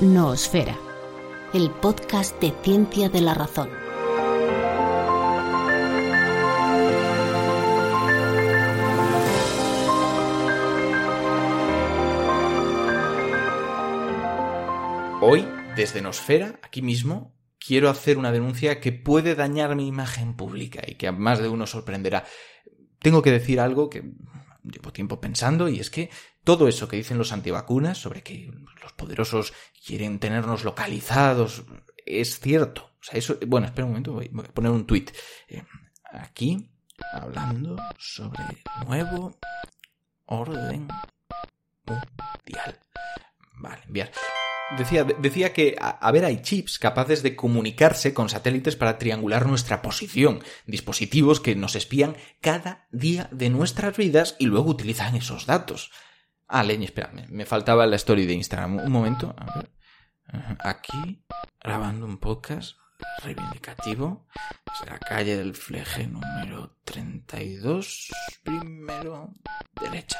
Noosfera, 0.00 0.78
el 1.52 1.70
podcast 1.70 2.40
de 2.40 2.54
ciencia 2.62 3.10
de 3.10 3.20
la 3.20 3.34
razón. 3.34 3.68
Hoy, 15.20 15.46
desde 15.76 16.00
Nosfera, 16.00 16.58
aquí 16.62 16.80
mismo, 16.80 17.34
quiero 17.58 17.90
hacer 17.90 18.16
una 18.16 18.32
denuncia 18.32 18.80
que 18.80 18.92
puede 18.92 19.34
dañar 19.34 19.76
mi 19.76 19.86
imagen 19.86 20.34
pública 20.34 20.80
y 20.86 20.94
que 20.94 21.08
a 21.08 21.12
más 21.12 21.40
de 21.40 21.50
uno 21.50 21.66
sorprenderá. 21.66 22.24
Tengo 23.00 23.20
que 23.20 23.32
decir 23.32 23.60
algo 23.60 23.90
que 23.90 24.14
llevo 24.64 24.94
tiempo 24.94 25.20
pensando 25.20 25.68
y 25.68 25.78
es 25.78 25.90
que 25.90 26.08
todo 26.44 26.68
eso 26.68 26.88
que 26.88 26.96
dicen 26.96 27.18
los 27.18 27.32
antivacunas 27.32 27.98
sobre 27.98 28.22
que 28.22 28.50
los 28.82 28.92
poderosos 28.92 29.52
quieren 29.84 30.18
tenernos 30.18 30.64
localizados 30.64 31.64
es 32.06 32.40
cierto. 32.40 32.90
O 33.00 33.02
sea, 33.02 33.18
eso, 33.18 33.38
bueno, 33.46 33.66
espera 33.66 33.86
un 33.86 33.92
momento, 33.92 34.12
voy, 34.12 34.30
a 34.36 34.42
poner 34.52 34.70
un 34.70 34.86
tuit. 34.86 35.10
Eh, 35.48 35.62
aquí, 36.12 36.70
hablando 37.12 37.76
sobre 37.98 38.42
nuevo 38.86 39.38
orden 40.26 40.88
mundial. 41.86 42.78
Vale, 43.54 43.82
enviar. 43.86 44.10
Decía, 44.78 45.04
decía 45.04 45.52
que, 45.52 45.76
a, 45.80 45.90
a, 45.90 46.12
ver, 46.12 46.24
hay 46.24 46.42
chips 46.42 46.78
capaces 46.78 47.24
de 47.24 47.34
comunicarse 47.34 48.14
con 48.14 48.28
satélites 48.28 48.76
para 48.76 48.98
triangular 48.98 49.46
nuestra 49.46 49.82
posición, 49.82 50.44
dispositivos 50.66 51.40
que 51.40 51.56
nos 51.56 51.74
espían 51.74 52.16
cada 52.40 52.86
día 52.92 53.28
de 53.32 53.50
nuestras 53.50 53.96
vidas 53.96 54.36
y 54.38 54.46
luego 54.46 54.70
utilizan 54.70 55.16
esos 55.16 55.46
datos. 55.46 55.90
Ah, 56.52 56.64
leña, 56.64 56.86
espera, 56.86 57.12
me, 57.12 57.28
me 57.28 57.46
faltaba 57.46 57.86
la 57.86 57.94
story 57.94 58.26
de 58.26 58.34
Instagram. 58.34 58.80
Un 58.80 58.90
momento, 58.90 59.32
a 59.38 59.56
ver. 59.56 59.70
Aquí, 60.58 61.24
grabando 61.62 62.06
un 62.06 62.18
podcast 62.18 62.76
reivindicativo, 63.22 64.26
es 64.72 64.90
la 64.90 64.98
calle 64.98 65.36
del 65.36 65.54
Fleje 65.54 66.08
número 66.08 66.76
32, 66.84 68.10
primero, 68.42 69.32
derecha. 69.80 70.18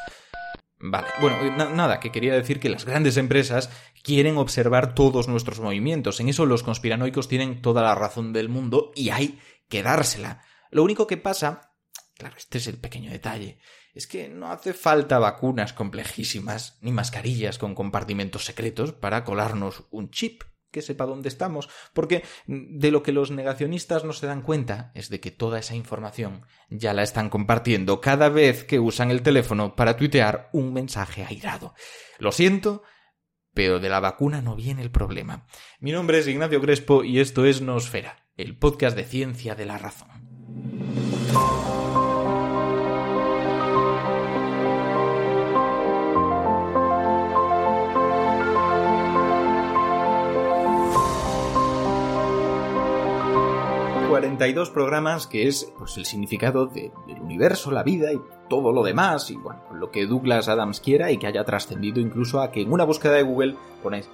Vale, 0.79 1.09
bueno, 1.21 1.37
na 1.57 1.69
nada, 1.69 1.99
que 1.99 2.13
quería 2.13 2.35
decir 2.35 2.61
que 2.61 2.71
las 2.71 2.85
grandes 2.85 3.17
empresas 3.17 3.69
quieren 4.05 4.39
observar 4.39 4.95
todos 4.95 5.27
nuestros 5.27 5.59
movimientos. 5.59 6.21
En 6.21 6.29
eso 6.29 6.47
los 6.47 6.63
conspiranoicos 6.63 7.27
tienen 7.27 7.61
toda 7.61 7.83
la 7.83 7.97
razón 7.97 8.33
del 8.33 8.49
mundo 8.49 8.93
y 8.95 9.11
hay 9.11 9.41
que 9.69 9.83
dársela. 9.83 10.45
Lo 10.71 10.85
único 10.85 11.09
que 11.09 11.17
pasa, 11.17 11.75
claro, 12.15 12.37
este 12.39 12.59
es 12.59 12.69
el 12.69 12.79
pequeño 12.79 13.11
detalle, 13.11 13.59
es 13.95 14.07
que 14.07 14.29
no 14.29 14.51
hace 14.51 14.75
falta 14.75 15.19
vacunas 15.19 15.73
complejísimas 15.73 16.79
ni 16.81 16.93
mascarillas 16.93 17.59
con 17.59 17.75
compartimentos 17.75 18.45
secretos 18.45 18.93
para 18.93 19.25
colarnos 19.25 19.85
un 19.91 20.11
chip 20.11 20.43
que 20.71 20.83
sepa 20.83 21.07
dónde 21.07 21.29
estamos, 21.29 21.69
porque 21.93 22.23
de 22.47 22.91
lo 22.91 23.03
que 23.03 23.13
los 23.13 23.31
negacionistas 23.31 24.05
no 24.05 24.13
se 24.13 24.27
dan 24.27 24.43
cuenta 24.43 24.93
es 24.95 25.09
de 25.09 25.21
que 25.21 25.31
toda 25.31 25.59
esa 25.59 25.75
información 25.75 26.47
ya 26.69 26.95
la 26.95 27.03
están 27.03 27.29
compartiendo 27.29 28.01
cada 28.01 28.29
vez 28.29 28.65
que 28.65 28.79
usan 28.79 29.11
el 29.11 29.23
teléfono 29.23 29.75
para 29.75 29.97
tuitear 29.97 30.49
un 30.53 30.73
mensaje 30.73 31.25
airado. 31.25 31.75
Lo 32.19 32.33
siento, 32.33 32.83
pero 33.53 33.81
de 33.81 33.89
la 33.89 34.01
vacuna 34.01 34.43
no 34.43 34.55
viene 34.55 34.83
el 34.83 34.91
problema. 34.91 35.47
Mi 35.81 35.93
nombre 35.93 36.19
es 36.19 36.29
Ignacio 36.29 36.61
Crespo 36.61 37.05
y 37.05 37.19
esto 37.19 37.45
es 37.45 37.61
Nosfera, 37.61 38.29
el 38.37 38.57
podcast 38.57 38.97
de 38.97 39.05
ciencia 39.05 39.55
de 39.55 39.67
la 39.67 39.79
razón. 39.79 40.20
Dos 54.53 54.71
programas 54.71 55.27
que 55.27 55.47
es 55.47 55.73
pues, 55.79 55.97
el 55.97 56.05
significado 56.05 56.67
de, 56.67 56.93
del 57.07 57.21
universo, 57.21 57.71
la 57.71 57.83
vida 57.83 58.13
y 58.13 58.21
todo 58.49 58.73
lo 58.73 58.83
demás, 58.83 59.31
y 59.31 59.37
bueno, 59.37 59.61
lo 59.73 59.91
que 59.91 60.07
Douglas 60.07 60.49
Adams 60.49 60.81
quiera 60.81 61.11
y 61.11 61.19
que 61.19 61.27
haya 61.27 61.45
trascendido 61.45 62.01
incluso 62.01 62.41
a 62.41 62.51
que 62.51 62.63
en 62.63 62.73
una 62.73 62.85
búsqueda 62.85 63.13
de 63.13 63.23
Google 63.23 63.57
ponéis 63.83 64.09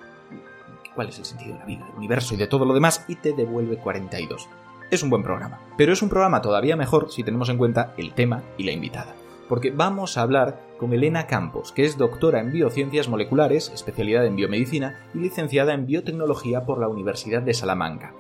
cuál 0.95 1.09
es 1.09 1.19
el 1.19 1.25
sentido 1.25 1.55
de 1.55 1.61
la 1.61 1.65
vida, 1.65 1.87
del 1.87 1.97
universo 1.97 2.35
y 2.35 2.39
de 2.39 2.47
todo 2.47 2.65
lo 2.65 2.75
demás 2.75 3.05
y 3.09 3.17
te 3.17 3.33
devuelve 3.33 3.79
42. 3.79 4.49
Es 4.91 5.03
un 5.03 5.11
buen 5.11 5.23
programa, 5.23 5.61
pero 5.77 5.93
es 5.93 6.03
un 6.03 6.09
programa 6.09 6.43
todavía 6.43 6.77
mejor 6.77 7.11
si 7.11 7.23
tenemos 7.23 7.49
en 7.49 7.59
cuenta 7.59 7.95
el 7.97 8.15
tema 8.15 8.43
y 8.57 8.65
la 8.65 8.73
invitada. 8.73 9.15
Porque 9.49 9.71
vamos 9.71 10.17
a 10.17 10.23
hablar 10.23 10.61
con 10.79 10.93
Elena 10.93 11.27
Campos, 11.27 11.73
que 11.73 11.85
es 11.85 11.97
doctora 11.97 12.41
en 12.41 12.53
biociencias 12.53 13.09
moleculares, 13.09 13.71
especialidad 13.73 14.27
en 14.27 14.37
biomedicina 14.37 15.07
y 15.15 15.19
licenciada 15.19 15.73
en 15.73 15.87
biotecnología 15.87 16.65
por 16.65 16.81
la 16.81 16.89
Universidad 16.89 17.43
de 17.43 17.55
Salamanca. 17.55 18.13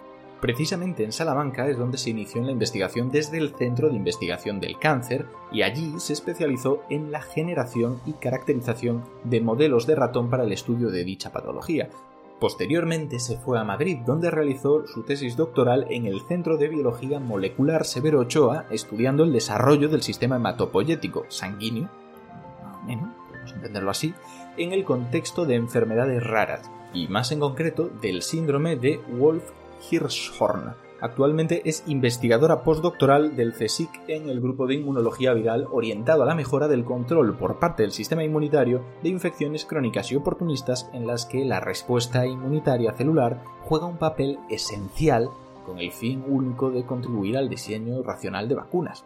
Precisamente 0.46 1.02
en 1.02 1.10
Salamanca 1.10 1.66
es 1.66 1.76
donde 1.76 1.98
se 1.98 2.10
inició 2.10 2.40
en 2.40 2.46
la 2.46 2.52
investigación 2.52 3.10
desde 3.10 3.36
el 3.36 3.56
Centro 3.56 3.88
de 3.88 3.96
Investigación 3.96 4.60
del 4.60 4.78
Cáncer 4.78 5.26
y 5.50 5.62
allí 5.62 5.94
se 5.98 6.12
especializó 6.12 6.84
en 6.88 7.10
la 7.10 7.20
generación 7.20 8.00
y 8.06 8.12
caracterización 8.12 9.02
de 9.24 9.40
modelos 9.40 9.88
de 9.88 9.96
ratón 9.96 10.30
para 10.30 10.44
el 10.44 10.52
estudio 10.52 10.90
de 10.90 11.02
dicha 11.02 11.32
patología. 11.32 11.88
Posteriormente 12.38 13.18
se 13.18 13.38
fue 13.38 13.58
a 13.58 13.64
Madrid, 13.64 13.98
donde 14.06 14.30
realizó 14.30 14.86
su 14.86 15.02
tesis 15.02 15.36
doctoral 15.36 15.88
en 15.90 16.06
el 16.06 16.20
Centro 16.20 16.58
de 16.58 16.68
Biología 16.68 17.18
Molecular 17.18 17.84
Severo 17.84 18.20
Ochoa, 18.20 18.66
estudiando 18.70 19.24
el 19.24 19.32
desarrollo 19.32 19.88
del 19.88 20.02
sistema 20.02 20.36
hematopoyético 20.36 21.24
sanguíneo, 21.26 21.90
podemos 22.86 23.52
entenderlo 23.52 23.90
así, 23.90 24.14
en 24.56 24.72
el 24.72 24.84
contexto 24.84 25.44
de 25.44 25.56
enfermedades 25.56 26.22
raras, 26.22 26.70
y 26.94 27.08
más 27.08 27.32
en 27.32 27.40
concreto 27.40 27.90
del 28.00 28.22
síndrome 28.22 28.76
de 28.76 29.00
Wolf 29.08 29.42
Hirschhorn. 29.90 30.74
Actualmente 31.00 31.60
es 31.66 31.84
investigadora 31.86 32.62
postdoctoral 32.62 33.36
del 33.36 33.52
CSIC 33.52 33.90
en 34.08 34.30
el 34.30 34.40
grupo 34.40 34.66
de 34.66 34.76
inmunología 34.76 35.34
viral 35.34 35.66
orientado 35.70 36.22
a 36.22 36.26
la 36.26 36.34
mejora 36.34 36.68
del 36.68 36.84
control 36.84 37.36
por 37.36 37.58
parte 37.58 37.82
del 37.82 37.92
sistema 37.92 38.24
inmunitario 38.24 38.82
de 39.02 39.10
infecciones 39.10 39.66
crónicas 39.66 40.10
y 40.10 40.16
oportunistas 40.16 40.88
en 40.94 41.06
las 41.06 41.26
que 41.26 41.44
la 41.44 41.60
respuesta 41.60 42.26
inmunitaria 42.26 42.92
celular 42.94 43.42
juega 43.64 43.84
un 43.84 43.98
papel 43.98 44.38
esencial 44.48 45.28
con 45.66 45.78
el 45.78 45.92
fin 45.92 46.24
único 46.26 46.70
de 46.70 46.86
contribuir 46.86 47.36
al 47.36 47.50
diseño 47.50 48.02
racional 48.02 48.48
de 48.48 48.54
vacunas. 48.54 49.04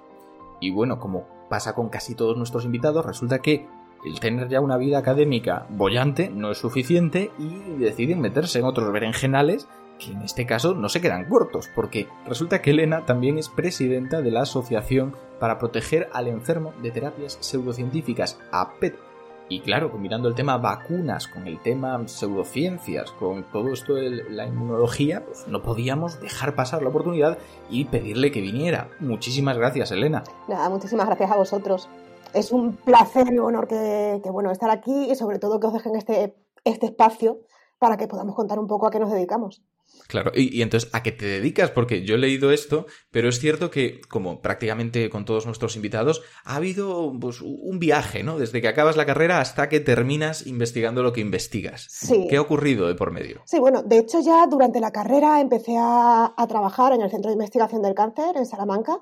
Y 0.60 0.70
bueno, 0.70 1.00
como 1.00 1.26
pasa 1.48 1.74
con 1.74 1.88
casi 1.88 2.14
todos 2.14 2.36
nuestros 2.36 2.64
invitados, 2.64 3.04
resulta 3.04 3.40
que 3.40 3.66
el 4.04 4.20
tener 4.20 4.48
ya 4.48 4.60
una 4.60 4.76
vida 4.76 4.98
académica 4.98 5.66
bollante 5.70 6.30
no 6.30 6.52
es 6.52 6.58
suficiente 6.58 7.32
y 7.38 7.78
deciden 7.78 8.20
meterse 8.20 8.60
en 8.60 8.64
otros 8.66 8.92
berenjenales 8.92 9.68
que 10.00 10.12
en 10.12 10.22
este 10.22 10.46
caso 10.46 10.74
no 10.74 10.88
se 10.88 11.00
quedan 11.00 11.26
cortos, 11.26 11.68
porque 11.74 12.08
resulta 12.26 12.60
que 12.60 12.70
Elena 12.70 13.06
también 13.06 13.38
es 13.38 13.48
presidenta 13.48 14.20
de 14.22 14.30
la 14.30 14.42
Asociación 14.42 15.14
para 15.38 15.58
Proteger 15.58 16.08
al 16.12 16.26
Enfermo 16.26 16.72
de 16.82 16.90
Terapias 16.90 17.38
Pseudocientíficas, 17.40 18.38
APET. 18.50 18.98
Y 19.48 19.60
claro, 19.60 19.90
combinando 19.90 20.28
el 20.28 20.36
tema 20.36 20.58
vacunas 20.58 21.26
con 21.26 21.48
el 21.48 21.60
tema 21.60 22.06
pseudociencias, 22.06 23.10
con 23.10 23.42
todo 23.50 23.72
esto 23.72 23.94
de 23.94 24.30
la 24.30 24.46
inmunología, 24.46 25.24
pues 25.24 25.48
no 25.48 25.60
podíamos 25.62 26.20
dejar 26.20 26.54
pasar 26.54 26.82
la 26.82 26.90
oportunidad 26.90 27.36
y 27.68 27.86
pedirle 27.86 28.30
que 28.30 28.40
viniera. 28.40 28.90
Muchísimas 29.00 29.58
gracias, 29.58 29.90
Elena. 29.90 30.22
Nada, 30.46 30.70
muchísimas 30.70 31.06
gracias 31.06 31.32
a 31.32 31.36
vosotros. 31.36 31.88
Es 32.32 32.52
un 32.52 32.76
placer 32.76 33.26
y 33.26 33.38
un 33.38 33.46
honor 33.46 33.66
que, 33.66 34.20
que, 34.22 34.30
bueno, 34.30 34.52
estar 34.52 34.70
aquí 34.70 35.10
y 35.10 35.16
sobre 35.16 35.40
todo 35.40 35.58
que 35.58 35.66
os 35.66 35.72
dejen 35.72 35.96
este, 35.96 36.36
este 36.62 36.86
espacio 36.86 37.40
para 37.80 37.96
que 37.96 38.06
podamos 38.06 38.36
contar 38.36 38.60
un 38.60 38.68
poco 38.68 38.86
a 38.86 38.90
qué 38.92 39.00
nos 39.00 39.10
dedicamos. 39.10 39.64
Claro, 40.10 40.32
y, 40.34 40.58
y, 40.58 40.62
entonces, 40.62 40.90
¿a 40.92 41.04
qué 41.04 41.12
te 41.12 41.24
dedicas? 41.24 41.70
Porque 41.70 42.02
yo 42.02 42.16
he 42.16 42.18
leído 42.18 42.50
esto, 42.50 42.86
pero 43.12 43.28
es 43.28 43.38
cierto 43.38 43.70
que, 43.70 44.00
como 44.08 44.42
prácticamente 44.42 45.08
con 45.08 45.24
todos 45.24 45.46
nuestros 45.46 45.76
invitados, 45.76 46.20
ha 46.44 46.56
habido 46.56 47.12
pues, 47.20 47.40
un 47.40 47.78
viaje, 47.78 48.24
¿no? 48.24 48.36
Desde 48.36 48.60
que 48.60 48.66
acabas 48.66 48.96
la 48.96 49.06
carrera 49.06 49.40
hasta 49.40 49.68
que 49.68 49.78
terminas 49.78 50.48
investigando 50.48 51.04
lo 51.04 51.12
que 51.12 51.20
investigas. 51.20 51.86
Sí. 51.88 52.26
¿Qué 52.28 52.38
ha 52.38 52.40
ocurrido 52.40 52.88
de 52.88 52.96
por 52.96 53.12
medio? 53.12 53.42
Sí, 53.46 53.60
bueno, 53.60 53.84
de 53.84 53.98
hecho 53.98 54.18
ya 54.18 54.48
durante 54.48 54.80
la 54.80 54.90
carrera 54.90 55.40
empecé 55.40 55.76
a, 55.78 56.34
a 56.36 56.46
trabajar 56.48 56.92
en 56.92 57.02
el 57.02 57.10
Centro 57.12 57.28
de 57.28 57.34
Investigación 57.34 57.80
del 57.80 57.94
Cáncer 57.94 58.36
en 58.36 58.46
Salamanca 58.46 58.98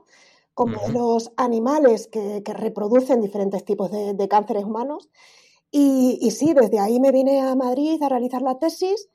con 0.53 0.73
modelos 0.73 1.33
animales 1.39 2.07
que, 2.07 2.43
que, 2.45 2.53
reproducen 2.53 3.23
diferentes 3.23 3.65
tipos 3.65 3.91
de, 3.91 4.13
de 4.13 4.29
cánceres 4.29 4.65
humanos. 4.65 5.09
Y, 5.71 6.19
y 6.21 6.33
sí, 6.33 6.53
desde 6.53 6.81
ahí 6.81 7.01
me 7.01 7.13
vine 7.13 7.41
a 7.41 7.55
Madrid 7.55 8.03
a 8.03 8.11
realizar 8.11 8.43
la 8.43 8.59
tesis 8.59 9.09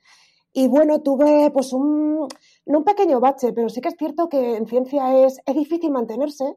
y 0.56 0.68
bueno, 0.68 1.02
tuve 1.02 1.50
pues 1.50 1.72
un, 1.72 2.28
no 2.66 2.78
un 2.78 2.84
pequeño 2.84 3.18
bache, 3.18 3.52
pero 3.52 3.68
sí 3.68 3.80
que 3.80 3.88
es 3.88 3.96
cierto 3.98 4.28
que 4.28 4.56
en 4.56 4.66
ciencia 4.68 5.26
es, 5.26 5.40
es 5.44 5.54
difícil 5.54 5.90
mantenerse 5.90 6.56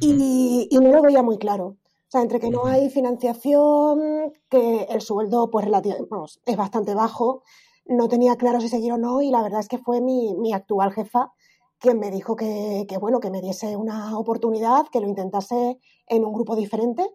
y, 0.00 0.68
y, 0.70 0.78
no 0.78 0.92
lo 0.92 1.02
veía 1.02 1.22
muy 1.22 1.38
claro. 1.38 1.66
O 1.66 2.10
sea, 2.10 2.20
entre 2.20 2.40
que 2.40 2.50
no 2.50 2.66
hay 2.66 2.90
financiación, 2.90 4.32
que 4.50 4.82
el 4.90 5.00
sueldo 5.00 5.50
pues 5.50 5.66
vamos, 6.10 6.40
es 6.44 6.56
bastante 6.56 6.94
bajo, 6.94 7.42
no 7.86 8.06
tenía 8.08 8.36
claro 8.36 8.60
si 8.60 8.68
seguir 8.68 8.92
o 8.92 8.98
no 8.98 9.22
y 9.22 9.30
la 9.30 9.42
verdad 9.42 9.60
es 9.60 9.68
que 9.68 9.78
fue 9.78 10.02
mi, 10.02 10.34
mi 10.34 10.52
actual 10.52 10.92
jefa 10.92 11.32
quien 11.78 11.98
me 11.98 12.10
dijo 12.10 12.36
que, 12.36 12.84
que, 12.86 12.98
bueno, 12.98 13.20
que 13.20 13.30
me 13.30 13.40
diese 13.40 13.74
una 13.74 14.18
oportunidad, 14.18 14.86
que 14.92 15.00
lo 15.00 15.08
intentase 15.08 15.78
en 16.06 16.24
un 16.26 16.34
grupo 16.34 16.54
diferente 16.54 17.08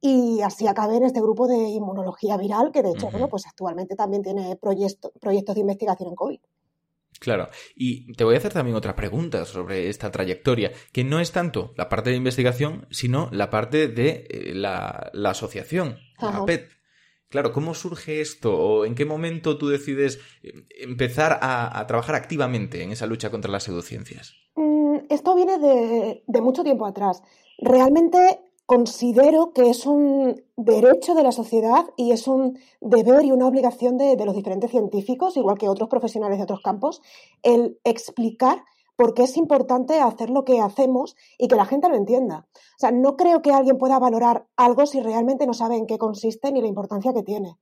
y 0.00 0.40
así 0.42 0.66
acabé 0.66 0.96
en 0.96 1.04
este 1.04 1.20
grupo 1.20 1.46
de 1.46 1.56
inmunología 1.56 2.36
viral, 2.36 2.72
que 2.72 2.82
de 2.82 2.90
hecho, 2.90 3.06
uh 3.06 3.08
-huh. 3.08 3.12
bueno, 3.12 3.28
pues 3.28 3.46
actualmente 3.46 3.96
también 3.96 4.22
tiene 4.22 4.56
proyecto, 4.56 5.12
proyectos 5.20 5.54
de 5.54 5.60
investigación 5.60 6.08
en 6.08 6.14
COVID. 6.14 6.40
Claro, 7.18 7.48
y 7.76 8.10
te 8.14 8.24
voy 8.24 8.34
a 8.34 8.38
hacer 8.38 8.52
también 8.54 8.76
otra 8.76 8.96
pregunta 8.96 9.44
sobre 9.44 9.90
esta 9.90 10.10
trayectoria, 10.10 10.72
que 10.90 11.04
no 11.04 11.20
es 11.20 11.32
tanto 11.32 11.74
la 11.76 11.90
parte 11.90 12.08
de 12.10 12.16
investigación, 12.16 12.86
sino 12.90 13.28
la 13.30 13.50
parte 13.50 13.88
de 13.88 14.26
eh, 14.30 14.54
la, 14.54 15.10
la, 15.12 15.30
asociación, 15.30 15.98
Ajá. 16.16 16.40
la 16.40 16.46
PET. 16.46 16.70
Claro, 17.28 17.52
¿cómo 17.52 17.74
surge 17.74 18.22
esto? 18.22 18.56
¿O 18.58 18.86
en 18.86 18.94
qué 18.94 19.04
momento 19.04 19.58
tú 19.58 19.68
decides 19.68 20.18
eh, 20.42 20.64
empezar 20.80 21.38
a, 21.42 21.78
a 21.78 21.86
trabajar 21.86 22.14
activamente 22.14 22.82
en 22.82 22.90
esa 22.90 23.06
lucha 23.06 23.30
contra 23.30 23.50
las 23.52 23.64
pseudociencias? 23.64 24.34
Mm, 24.56 25.00
esto 25.10 25.34
viene 25.34 25.58
de, 25.58 26.22
de 26.26 26.40
mucho 26.40 26.64
tiempo 26.64 26.86
atrás. 26.86 27.22
Realmente 27.58 28.40
considero 28.70 29.52
que 29.52 29.68
es 29.68 29.84
un 29.84 30.44
derecho 30.56 31.16
de 31.16 31.24
la 31.24 31.32
sociedad 31.32 31.86
y 31.96 32.12
es 32.12 32.28
un 32.28 32.56
deber 32.80 33.24
y 33.24 33.32
una 33.32 33.48
obligación 33.48 33.98
de, 33.98 34.14
los 34.24 34.36
diferentes 34.36 34.70
científicos, 34.70 35.36
igual 35.36 35.58
que 35.58 35.68
otros 35.68 35.88
profesionales 35.88 36.38
de 36.38 36.44
otros 36.44 36.60
campos, 36.60 37.02
el 37.42 37.80
explicar 37.82 38.62
por 38.94 39.14
qué 39.14 39.24
es 39.24 39.36
importante 39.36 39.98
hacer 39.98 40.30
lo 40.30 40.44
que 40.44 40.60
hacemos 40.60 41.16
y 41.36 41.48
que 41.48 41.56
la 41.56 41.64
gente 41.64 41.88
lo 41.88 41.96
entienda. 41.96 42.46
O 42.54 42.78
sea, 42.78 42.92
no 42.92 43.16
creo 43.16 43.42
que 43.42 43.50
alguien 43.50 43.76
pueda 43.76 43.98
valorar 43.98 44.46
algo 44.56 44.86
si 44.86 45.00
realmente 45.00 45.48
no 45.48 45.52
sabe 45.52 45.74
en 45.74 45.88
qué 45.88 45.98
consiste 45.98 46.52
ni 46.52 46.60
la 46.60 46.68
importancia 46.68 47.12
que 47.12 47.24
tiene. 47.24 47.56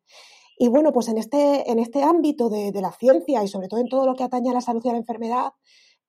Y 0.59 0.69
bueno, 0.69 0.93
pues 0.93 1.09
en 1.09 1.17
este, 1.17 1.71
en 1.71 1.79
este 1.79 2.03
ámbito 2.03 2.51
de, 2.51 2.71
de 2.71 2.83
la 2.83 2.93
ciencia 2.93 3.43
y 3.43 3.49
sobre 3.49 3.69
todo 3.69 3.81
en 3.81 3.89
todo 3.89 4.05
lo 4.05 4.15
que 4.15 4.25
atañe 4.25 4.51
a 4.51 4.53
la 4.53 4.61
salud 4.61 4.83
y 4.85 4.91
a 4.91 4.93
la 4.93 4.99
enfermedad, 4.99 5.53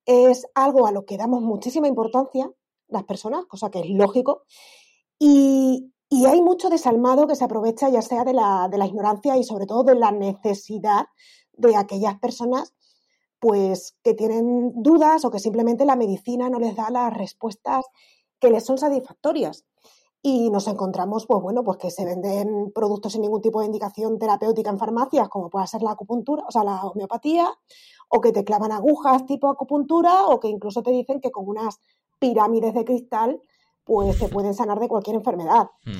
es 0.06 0.46
algo 0.56 0.88
a 0.88 0.92
lo 0.92 1.06
que 1.06 1.16
damos 1.16 1.42
muchísima 1.42 1.88
importancia 1.88 2.52
las 2.90 3.04
personas, 3.04 3.46
cosa 3.46 3.70
que 3.70 3.80
es 3.80 3.90
lógico, 3.90 4.44
y, 5.20 5.86
hay 6.26 6.42
mucho 6.42 6.70
desalmado 6.70 7.28
que 7.28 7.36
se 7.36 7.44
aprovecha 7.44 7.90
ya 7.90 8.02
sea 8.02 8.24
de 8.24 8.34
la, 8.34 8.68
de 8.70 8.78
la, 8.78 8.88
ignorancia 8.88 9.38
y 9.38 9.44
sobre 9.44 9.66
todo 9.66 9.84
de 9.84 9.96
la 9.96 10.12
necesidad 10.12 11.06
de 11.54 11.76
aquellas 11.76 12.20
personas 12.20 12.74
pues 13.40 13.96
que 14.04 14.14
tienen 14.14 14.74
dudas 14.76 15.24
o 15.24 15.32
que 15.32 15.40
simplemente 15.40 15.86
la 15.86 15.96
medicina 15.96 16.50
no 16.50 16.60
les 16.60 16.76
da 16.76 16.90
las 16.90 17.14
respuestas 17.14 17.86
que 18.40 18.50
les 18.50 18.66
son 18.66 18.78
satisfactorias. 18.78 19.66
Y 20.22 20.50
nos 20.50 20.68
encontramos, 20.68 21.26
pues 21.26 21.42
bueno, 21.42 21.64
pues 21.64 21.78
que 21.78 21.92
se 21.92 22.04
venden 22.04 22.74
productos 22.74 23.14
sin 23.14 23.22
ningún 23.22 23.42
tipo 23.42 23.62
de 23.62 23.68
indicación 23.68 24.20
terapéutica 24.20 24.70
en 24.70 24.78
farmacias, 24.78 25.30
como 25.30 25.50
puede 25.50 25.66
ser 25.68 25.82
la 25.82 25.92
acupuntura, 25.92 26.44
o 26.46 26.52
sea, 26.52 26.66
la 26.66 26.84
homeopatía, 26.84 27.50
o 28.10 28.20
que 28.20 28.34
te 28.34 28.44
clavan 28.44 28.74
agujas 28.74 29.26
tipo 29.26 29.48
acupuntura, 29.48 30.26
o 30.26 30.42
que 30.42 30.50
incluso 30.50 30.84
te 30.84 30.92
dicen 30.92 31.22
que 31.22 31.32
con 31.32 31.48
unas 31.48 31.80
pirámides 32.20 32.74
de 32.74 32.84
cristal 32.84 33.42
pues 33.90 34.20
se 34.20 34.30
pueden 34.30 34.54
sanar 34.54 34.80
de 34.80 34.88
cualquier 34.88 35.16
enfermedad. 35.16 35.72
Mm. 35.84 35.98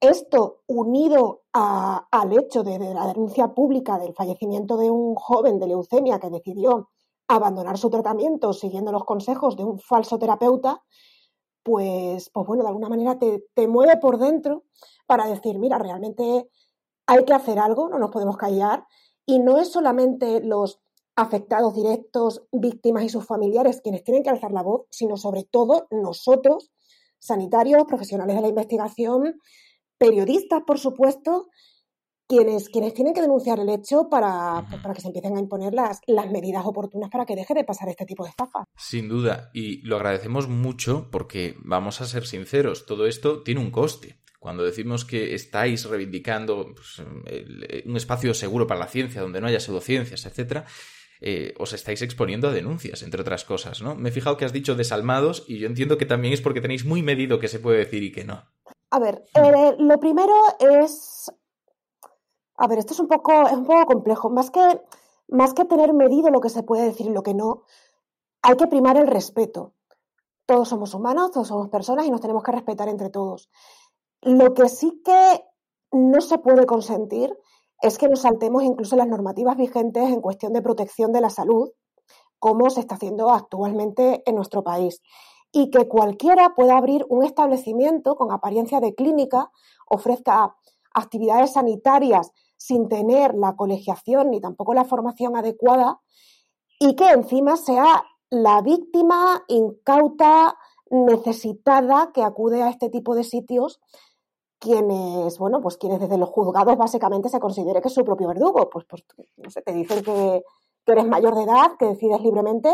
Esto, 0.00 0.62
unido 0.66 1.42
a, 1.52 2.08
al 2.10 2.36
hecho 2.36 2.64
de, 2.64 2.80
de, 2.80 2.92
la 2.92 3.06
denuncia 3.06 3.54
pública 3.54 3.96
del 4.00 4.12
fallecimiento 4.12 4.76
de 4.76 4.90
un 4.90 5.14
joven 5.14 5.60
de 5.60 5.68
leucemia 5.68 6.18
que 6.18 6.30
decidió 6.30 6.88
abandonar 7.28 7.78
su 7.78 7.90
tratamiento 7.90 8.52
siguiendo 8.52 8.90
los 8.90 9.04
consejos 9.04 9.56
de 9.56 9.62
un 9.62 9.78
falso 9.78 10.18
terapeuta, 10.18 10.82
pues, 11.62 12.28
pues 12.30 12.44
bueno, 12.44 12.64
de 12.64 12.70
alguna 12.70 12.88
manera 12.88 13.16
te, 13.20 13.46
te 13.54 13.68
mueve 13.68 13.98
por 13.98 14.18
dentro 14.18 14.64
para 15.06 15.28
decir, 15.28 15.60
mira, 15.60 15.78
realmente 15.78 16.50
hay 17.06 17.24
que 17.24 17.34
hacer 17.34 17.60
algo, 17.60 17.88
no 17.88 18.00
nos 18.00 18.10
podemos 18.10 18.36
callar, 18.36 18.84
y 19.26 19.38
no 19.38 19.60
es 19.60 19.70
solamente 19.70 20.40
los 20.40 20.80
afectados 21.14 21.72
directos, 21.76 22.42
víctimas 22.50 23.04
y 23.04 23.10
sus 23.10 23.24
familiares 23.24 23.80
quienes 23.80 24.02
tienen 24.02 24.24
que 24.24 24.30
alzar 24.30 24.50
la 24.50 24.64
voz, 24.64 24.86
sino 24.90 25.16
sobre 25.16 25.44
todo 25.44 25.86
nosotros, 25.92 26.72
sanitarios, 27.22 27.84
profesionales 27.86 28.34
de 28.34 28.42
la 28.42 28.48
investigación, 28.48 29.40
periodistas, 29.96 30.62
por 30.66 30.78
supuesto, 30.78 31.48
quienes, 32.26 32.68
quienes 32.68 32.94
tienen 32.94 33.14
que 33.14 33.20
denunciar 33.20 33.60
el 33.60 33.68
hecho 33.68 34.08
para, 34.10 34.66
para 34.82 34.94
que 34.94 35.00
se 35.00 35.06
empiecen 35.06 35.36
a 35.36 35.40
imponer 35.40 35.72
las, 35.72 36.00
las 36.06 36.30
medidas 36.30 36.64
oportunas 36.66 37.10
para 37.10 37.24
que 37.24 37.36
deje 37.36 37.54
de 37.54 37.64
pasar 37.64 37.88
este 37.88 38.04
tipo 38.04 38.24
de 38.24 38.30
estafa. 38.30 38.64
Sin 38.76 39.08
duda, 39.08 39.50
y 39.54 39.82
lo 39.82 39.96
agradecemos 39.96 40.48
mucho 40.48 41.08
porque, 41.12 41.54
vamos 41.62 42.00
a 42.00 42.06
ser 42.06 42.26
sinceros, 42.26 42.86
todo 42.86 43.06
esto 43.06 43.42
tiene 43.42 43.60
un 43.60 43.70
coste. 43.70 44.18
Cuando 44.40 44.64
decimos 44.64 45.04
que 45.04 45.34
estáis 45.34 45.84
reivindicando 45.84 46.74
pues, 46.74 47.00
el, 47.26 47.84
un 47.86 47.96
espacio 47.96 48.34
seguro 48.34 48.66
para 48.66 48.80
la 48.80 48.88
ciencia, 48.88 49.20
donde 49.20 49.40
no 49.40 49.46
haya 49.46 49.60
pseudociencias, 49.60 50.26
etcétera, 50.26 50.64
eh, 51.24 51.54
os 51.56 51.72
estáis 51.72 52.02
exponiendo 52.02 52.48
a 52.48 52.52
denuncias, 52.52 53.02
entre 53.02 53.22
otras 53.22 53.44
cosas, 53.44 53.80
¿no? 53.80 53.94
Me 53.94 54.08
he 54.08 54.12
fijado 54.12 54.36
que 54.36 54.44
has 54.44 54.52
dicho 54.52 54.74
desalmados 54.74 55.44
y 55.46 55.60
yo 55.60 55.68
entiendo 55.68 55.96
que 55.96 56.04
también 56.04 56.34
es 56.34 56.40
porque 56.40 56.60
tenéis 56.60 56.84
muy 56.84 57.00
medido 57.00 57.38
qué 57.38 57.46
se 57.46 57.60
puede 57.60 57.78
decir 57.78 58.02
y 58.02 58.10
qué 58.10 58.24
no. 58.24 58.42
A 58.90 58.98
ver, 58.98 59.24
eh, 59.34 59.76
lo 59.78 60.00
primero 60.00 60.34
es... 60.58 61.32
A 62.56 62.66
ver, 62.66 62.80
esto 62.80 62.92
es 62.92 62.98
un 62.98 63.06
poco, 63.06 63.46
es 63.46 63.52
un 63.52 63.66
poco 63.66 63.86
complejo. 63.86 64.30
Más 64.30 64.50
que, 64.50 64.80
más 65.28 65.54
que 65.54 65.64
tener 65.64 65.92
medido 65.92 66.28
lo 66.30 66.40
que 66.40 66.48
se 66.48 66.64
puede 66.64 66.86
decir 66.86 67.06
y 67.06 67.10
lo 67.10 67.22
que 67.22 67.34
no, 67.34 67.62
hay 68.42 68.56
que 68.56 68.66
primar 68.66 68.96
el 68.96 69.06
respeto. 69.06 69.74
Todos 70.44 70.68
somos 70.68 70.92
humanos, 70.92 71.30
todos 71.30 71.46
somos 71.46 71.68
personas 71.68 72.04
y 72.04 72.10
nos 72.10 72.20
tenemos 72.20 72.42
que 72.42 72.50
respetar 72.50 72.88
entre 72.88 73.10
todos. 73.10 73.48
Lo 74.22 74.54
que 74.54 74.68
sí 74.68 75.00
que 75.04 75.44
no 75.92 76.20
se 76.20 76.38
puede 76.38 76.66
consentir 76.66 77.32
es 77.82 77.98
que 77.98 78.08
nos 78.08 78.20
saltemos 78.20 78.62
incluso 78.62 78.96
las 78.96 79.08
normativas 79.08 79.56
vigentes 79.56 80.04
en 80.04 80.20
cuestión 80.20 80.52
de 80.52 80.62
protección 80.62 81.12
de 81.12 81.20
la 81.20 81.30
salud, 81.30 81.70
como 82.38 82.70
se 82.70 82.80
está 82.80 82.94
haciendo 82.94 83.30
actualmente 83.30 84.22
en 84.24 84.36
nuestro 84.36 84.62
país. 84.62 85.02
Y 85.50 85.70
que 85.70 85.88
cualquiera 85.88 86.54
pueda 86.54 86.78
abrir 86.78 87.04
un 87.08 87.24
establecimiento 87.24 88.14
con 88.14 88.32
apariencia 88.32 88.80
de 88.80 88.94
clínica, 88.94 89.50
ofrezca 89.86 90.56
actividades 90.94 91.54
sanitarias 91.54 92.30
sin 92.56 92.88
tener 92.88 93.34
la 93.34 93.56
colegiación 93.56 94.30
ni 94.30 94.40
tampoco 94.40 94.74
la 94.74 94.84
formación 94.84 95.36
adecuada 95.36 96.00
y 96.78 96.94
que 96.94 97.10
encima 97.10 97.56
sea 97.56 98.04
la 98.30 98.62
víctima 98.62 99.44
incauta, 99.48 100.56
necesitada 100.90 102.12
que 102.12 102.22
acude 102.22 102.62
a 102.62 102.70
este 102.70 102.90
tipo 102.90 103.14
de 103.14 103.24
sitios 103.24 103.80
quienes, 104.62 105.38
bueno, 105.38 105.60
pues 105.60 105.76
quienes 105.76 105.98
desde 105.98 106.16
los 106.16 106.28
juzgados 106.28 106.76
básicamente 106.76 107.28
se 107.28 107.40
considere 107.40 107.82
que 107.82 107.88
es 107.88 107.94
su 107.94 108.04
propio 108.04 108.28
verdugo, 108.28 108.70
pues, 108.70 108.84
pues 108.88 109.04
no 109.36 109.50
sé, 109.50 109.60
te 109.60 109.72
dicen 109.72 110.04
que, 110.04 110.44
eres 110.86 111.06
mayor 111.06 111.34
de 111.34 111.42
edad, 111.42 111.72
que 111.78 111.86
decides 111.86 112.20
libremente 112.20 112.72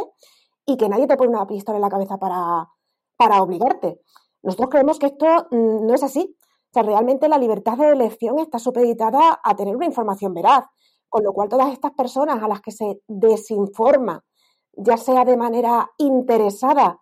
y 0.66 0.76
que 0.76 0.88
nadie 0.88 1.06
te 1.06 1.16
pone 1.16 1.30
una 1.30 1.46
pistola 1.46 1.76
en 1.76 1.82
la 1.82 1.88
cabeza 1.88 2.18
para, 2.18 2.68
para 3.16 3.42
obligarte. 3.42 4.00
Nosotros 4.42 4.68
creemos 4.70 4.98
que 4.98 5.06
esto 5.06 5.26
mm, 5.50 5.86
no 5.86 5.94
es 5.94 6.02
así. 6.02 6.36
O 6.38 6.72
sea, 6.72 6.82
realmente 6.82 7.28
la 7.28 7.38
libertad 7.38 7.78
de 7.78 7.88
elección 7.88 8.38
está 8.38 8.58
supeditada 8.58 9.40
a 9.42 9.56
tener 9.56 9.74
una 9.74 9.86
información 9.86 10.34
veraz, 10.34 10.64
con 11.08 11.22
lo 11.22 11.32
cual 11.32 11.48
todas 11.48 11.72
estas 11.72 11.92
personas 11.92 12.42
a 12.42 12.48
las 12.48 12.60
que 12.60 12.70
se 12.70 13.00
desinforma, 13.08 14.24
ya 14.72 14.98
sea 14.98 15.24
de 15.24 15.36
manera 15.38 15.90
interesada 15.96 17.00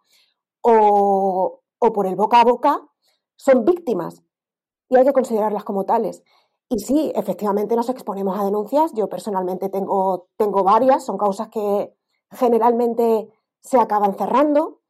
o, 0.61 1.61
o 1.79 1.93
por 1.93 2.07
el 2.07 2.15
boca 2.15 2.41
a 2.41 2.45
boca, 2.45 2.81
son 3.37 3.65
víctimas 3.65 4.26
y 4.89 4.97
hay 4.97 5.05
que 5.05 5.13
considerarlas 5.13 5.65
como 5.65 5.85
tales. 5.85 6.23
Y 6.69 6.81
sí, 6.81 7.13
efectivamente 7.15 7.77
nos 7.77 7.89
exponemos 7.89 8.39
a 8.39 8.45
denuncias. 8.45 8.93
Yo 8.95 9.09
personalmente 9.09 9.69
tengo, 9.69 10.29
tengo 10.37 10.65
varias, 10.65 11.05
son 11.05 11.17
causas 11.17 11.49
que 11.49 11.95
generalmente 12.31 13.29
se 13.63 13.79
acaban 13.79 14.15
cerrando, 14.17 14.81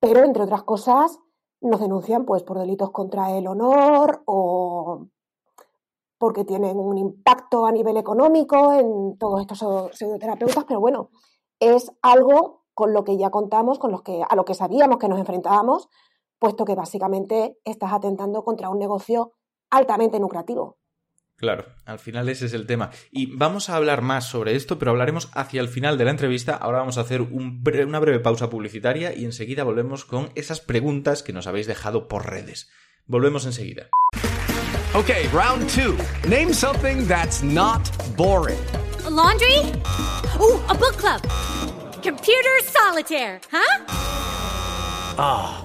pero 0.00 0.24
entre 0.24 0.44
otras 0.44 0.62
cosas 0.62 1.18
nos 1.60 1.80
denuncian 1.80 2.24
pues 2.24 2.44
por 2.44 2.58
delitos 2.58 2.90
contra 2.90 3.36
el 3.36 3.48
honor 3.48 4.22
o, 4.26 5.08
porque 6.18 6.44
tienen 6.44 6.78
un 6.78 6.98
impacto 6.98 7.66
a 7.66 7.72
nivel 7.72 7.96
económico 7.96 8.72
en 8.72 9.16
todos 9.18 9.40
estos 9.40 9.96
pseudoterapeutas, 9.96 10.64
pero 10.64 10.80
bueno, 10.80 11.10
es 11.60 11.92
algo 12.02 12.64
con 12.74 12.92
lo 12.92 13.04
que 13.04 13.16
ya 13.16 13.30
contamos, 13.30 13.78
con 13.78 13.90
los 13.90 14.02
que, 14.02 14.22
a 14.28 14.36
lo 14.36 14.44
que 14.44 14.54
sabíamos 14.54 14.98
que 14.98 15.08
nos 15.08 15.18
enfrentábamos, 15.18 15.88
puesto 16.38 16.64
que 16.64 16.74
básicamente 16.74 17.56
estás 17.64 17.92
atentando 17.92 18.42
contra 18.44 18.68
un 18.70 18.78
negocio 18.78 19.32
altamente 19.70 20.18
lucrativo. 20.18 20.78
Claro, 21.36 21.66
al 21.84 22.00
final 22.00 22.28
ese 22.28 22.46
es 22.46 22.52
el 22.52 22.66
tema. 22.66 22.90
Y 23.12 23.36
vamos 23.36 23.70
a 23.70 23.76
hablar 23.76 24.02
más 24.02 24.24
sobre 24.28 24.56
esto, 24.56 24.78
pero 24.78 24.90
hablaremos 24.90 25.30
hacia 25.34 25.60
el 25.60 25.68
final 25.68 25.96
de 25.96 26.04
la 26.04 26.10
entrevista. 26.10 26.56
Ahora 26.56 26.78
vamos 26.78 26.98
a 26.98 27.02
hacer 27.02 27.22
una 27.22 28.00
breve 28.00 28.18
pausa 28.18 28.50
publicitaria 28.50 29.14
y 29.14 29.24
enseguida 29.24 29.62
volvemos 29.62 30.04
con 30.04 30.30
esas 30.34 30.60
preguntas 30.60 31.22
que 31.22 31.32
nos 31.32 31.46
habéis 31.46 31.68
dejado 31.68 32.08
por 32.08 32.28
redes. 32.28 32.68
Volvemos 33.06 33.46
enseguida. 33.46 33.88
Ok, 34.94 35.10
round 35.32 35.68
two. 35.70 35.96
Name 36.28 36.52
something 36.52 37.06
that's 37.06 37.42
not 37.42 37.88
boring. 38.16 38.58
laundry? 39.08 39.60
Oh, 40.40 40.60
a 40.68 40.74
book 40.74 40.96
club. 40.96 41.20
Computer 42.02 42.60
solitaire, 42.64 43.40
huh? 43.50 43.84
Ah, 45.18 45.64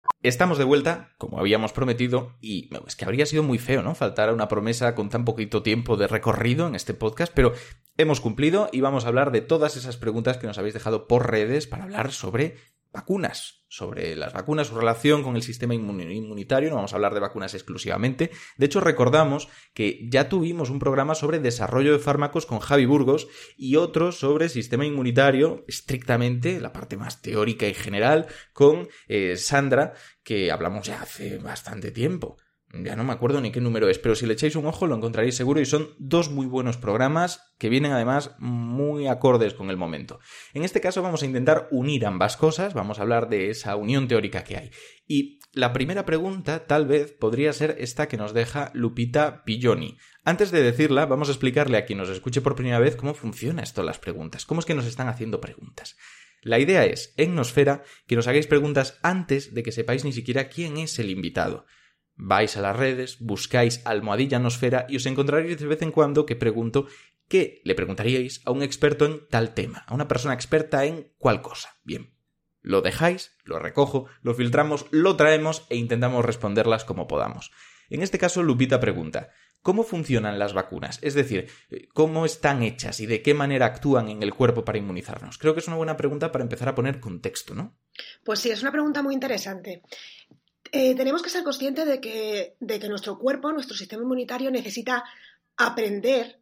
Estamos 0.23 0.59
de 0.59 0.65
vuelta, 0.65 1.09
como 1.17 1.39
habíamos 1.39 1.73
prometido, 1.73 2.37
y 2.41 2.69
es 2.85 2.95
que 2.95 3.05
habría 3.05 3.25
sido 3.25 3.41
muy 3.41 3.57
feo, 3.57 3.81
¿no? 3.81 3.95
Faltar 3.95 4.29
a 4.29 4.33
una 4.33 4.47
promesa 4.47 4.93
con 4.93 5.09
tan 5.09 5.25
poquito 5.25 5.63
tiempo 5.63 5.97
de 5.97 6.05
recorrido 6.05 6.67
en 6.67 6.75
este 6.75 6.93
podcast, 6.93 7.33
pero 7.33 7.53
hemos 7.97 8.21
cumplido 8.21 8.69
y 8.71 8.81
vamos 8.81 9.05
a 9.05 9.07
hablar 9.07 9.31
de 9.31 9.41
todas 9.41 9.77
esas 9.77 9.97
preguntas 9.97 10.37
que 10.37 10.45
nos 10.45 10.59
habéis 10.59 10.75
dejado 10.75 11.07
por 11.07 11.31
redes 11.31 11.65
para 11.65 11.85
hablar 11.85 12.11
sobre 12.11 12.57
vacunas, 12.91 13.65
sobre 13.67 14.15
las 14.17 14.33
vacunas, 14.33 14.67
su 14.67 14.75
relación 14.75 15.23
con 15.23 15.37
el 15.37 15.43
sistema 15.43 15.73
inmunitario, 15.73 16.69
no 16.69 16.75
vamos 16.75 16.91
a 16.91 16.97
hablar 16.97 17.13
de 17.13 17.21
vacunas 17.21 17.53
exclusivamente. 17.53 18.31
De 18.57 18.65
hecho, 18.65 18.81
recordamos 18.81 19.47
que 19.73 20.07
ya 20.09 20.27
tuvimos 20.27 20.69
un 20.69 20.79
programa 20.79 21.15
sobre 21.15 21.39
desarrollo 21.39 21.93
de 21.93 21.99
fármacos 21.99 22.45
con 22.45 22.59
Javi 22.59 22.85
Burgos 22.85 23.29
y 23.55 23.77
otro 23.77 24.11
sobre 24.11 24.49
sistema 24.49 24.85
inmunitario, 24.85 25.63
estrictamente, 25.67 26.59
la 26.59 26.73
parte 26.73 26.97
más 26.97 27.21
teórica 27.21 27.65
y 27.67 27.73
general, 27.73 28.27
con 28.51 28.89
eh, 29.07 29.37
Sandra, 29.37 29.93
que 30.23 30.51
hablamos 30.51 30.87
ya 30.87 31.01
hace 31.01 31.37
bastante 31.37 31.91
tiempo. 31.91 32.37
Ya 32.73 32.95
no 32.95 33.03
me 33.03 33.11
acuerdo 33.11 33.41
ni 33.41 33.51
qué 33.51 33.59
número 33.59 33.89
es, 33.89 33.99
pero 33.99 34.15
si 34.15 34.25
le 34.25 34.33
echáis 34.33 34.55
un 34.55 34.65
ojo 34.65 34.87
lo 34.87 34.95
encontraréis 34.95 35.35
seguro 35.35 35.59
y 35.59 35.65
son 35.65 35.89
dos 35.99 36.29
muy 36.29 36.45
buenos 36.45 36.77
programas 36.77 37.53
que 37.57 37.67
vienen 37.67 37.91
además 37.91 38.31
muy 38.39 39.07
acordes 39.07 39.53
con 39.53 39.69
el 39.69 39.75
momento. 39.75 40.19
En 40.53 40.63
este 40.63 40.79
caso 40.79 41.01
vamos 41.01 41.21
a 41.21 41.25
intentar 41.25 41.67
unir 41.71 42.05
ambas 42.05 42.37
cosas, 42.37 42.73
vamos 42.73 42.99
a 42.99 43.01
hablar 43.01 43.27
de 43.27 43.49
esa 43.49 43.75
unión 43.75 44.07
teórica 44.07 44.45
que 44.45 44.55
hay. 44.55 44.71
Y 45.05 45.39
la 45.51 45.73
primera 45.73 46.05
pregunta 46.05 46.65
tal 46.65 46.85
vez 46.85 47.11
podría 47.11 47.51
ser 47.51 47.75
esta 47.77 48.07
que 48.07 48.15
nos 48.15 48.33
deja 48.33 48.71
Lupita 48.73 49.43
Pilloni. 49.43 49.97
Antes 50.23 50.51
de 50.51 50.63
decirla, 50.63 51.05
vamos 51.05 51.27
a 51.27 51.33
explicarle 51.33 51.77
a 51.77 51.85
quien 51.85 51.99
nos 51.99 52.09
escuche 52.09 52.39
por 52.39 52.55
primera 52.55 52.79
vez 52.79 52.95
cómo 52.95 53.13
funciona 53.13 53.63
esto 53.63 53.83
las 53.83 53.99
preguntas, 53.99 54.45
cómo 54.45 54.61
es 54.61 54.65
que 54.65 54.75
nos 54.75 54.85
están 54.85 55.09
haciendo 55.09 55.41
preguntas. 55.41 55.97
La 56.41 56.57
idea 56.57 56.85
es, 56.85 57.13
en 57.17 57.35
Nosfera, 57.35 57.83
que 58.07 58.15
nos 58.15 58.27
hagáis 58.27 58.47
preguntas 58.47 58.97
antes 59.03 59.53
de 59.53 59.61
que 59.61 59.73
sepáis 59.73 60.05
ni 60.05 60.13
siquiera 60.13 60.47
quién 60.47 60.77
es 60.77 60.97
el 60.99 61.09
invitado. 61.09 61.65
Vais 62.23 62.55
a 62.55 62.61
las 62.61 62.77
redes, 62.77 63.17
buscáis 63.19 63.81
almohadilla 63.83 64.37
nosfera 64.37 64.85
y 64.87 64.97
os 64.97 65.07
encontraréis 65.07 65.57
de 65.57 65.65
vez 65.65 65.81
en 65.81 65.91
cuando 65.91 66.27
que 66.27 66.35
pregunto 66.35 66.85
qué 67.27 67.61
le 67.63 67.73
preguntaríais 67.73 68.41
a 68.45 68.51
un 68.51 68.61
experto 68.61 69.05
en 69.05 69.27
tal 69.27 69.55
tema, 69.55 69.83
a 69.87 69.95
una 69.95 70.07
persona 70.07 70.35
experta 70.35 70.85
en 70.85 71.11
cuál 71.17 71.41
cosa. 71.41 71.79
Bien, 71.83 72.13
lo 72.61 72.83
dejáis, 72.83 73.31
lo 73.43 73.57
recojo, 73.57 74.05
lo 74.21 74.35
filtramos, 74.35 74.85
lo 74.91 75.15
traemos 75.15 75.65
e 75.69 75.77
intentamos 75.77 76.23
responderlas 76.23 76.85
como 76.85 77.07
podamos. 77.07 77.49
En 77.89 78.03
este 78.03 78.19
caso, 78.19 78.43
Lupita 78.43 78.79
pregunta, 78.79 79.31
¿cómo 79.63 79.83
funcionan 79.83 80.37
las 80.37 80.53
vacunas? 80.53 80.99
Es 81.01 81.15
decir, 81.15 81.49
¿cómo 81.91 82.25
están 82.25 82.61
hechas 82.61 82.99
y 82.99 83.07
de 83.07 83.23
qué 83.23 83.33
manera 83.33 83.65
actúan 83.65 84.09
en 84.09 84.21
el 84.21 84.35
cuerpo 84.35 84.63
para 84.63 84.77
inmunizarnos? 84.77 85.39
Creo 85.39 85.55
que 85.55 85.61
es 85.61 85.67
una 85.67 85.77
buena 85.77 85.97
pregunta 85.97 86.31
para 86.31 86.43
empezar 86.43 86.69
a 86.69 86.75
poner 86.75 86.99
contexto, 86.99 87.55
¿no? 87.55 87.79
Pues 88.23 88.39
sí, 88.39 88.51
es 88.51 88.61
una 88.61 88.71
pregunta 88.71 89.01
muy 89.01 89.15
interesante. 89.15 89.81
Eh, 90.71 90.95
tenemos 90.95 91.21
que 91.21 91.29
ser 91.29 91.43
conscientes 91.43 91.85
de 91.85 91.99
que, 91.99 92.55
de 92.59 92.79
que 92.79 92.89
nuestro 92.89 93.19
cuerpo, 93.19 93.51
nuestro 93.51 93.75
sistema 93.75 94.03
inmunitario 94.03 94.51
necesita 94.51 95.03
aprender 95.57 96.39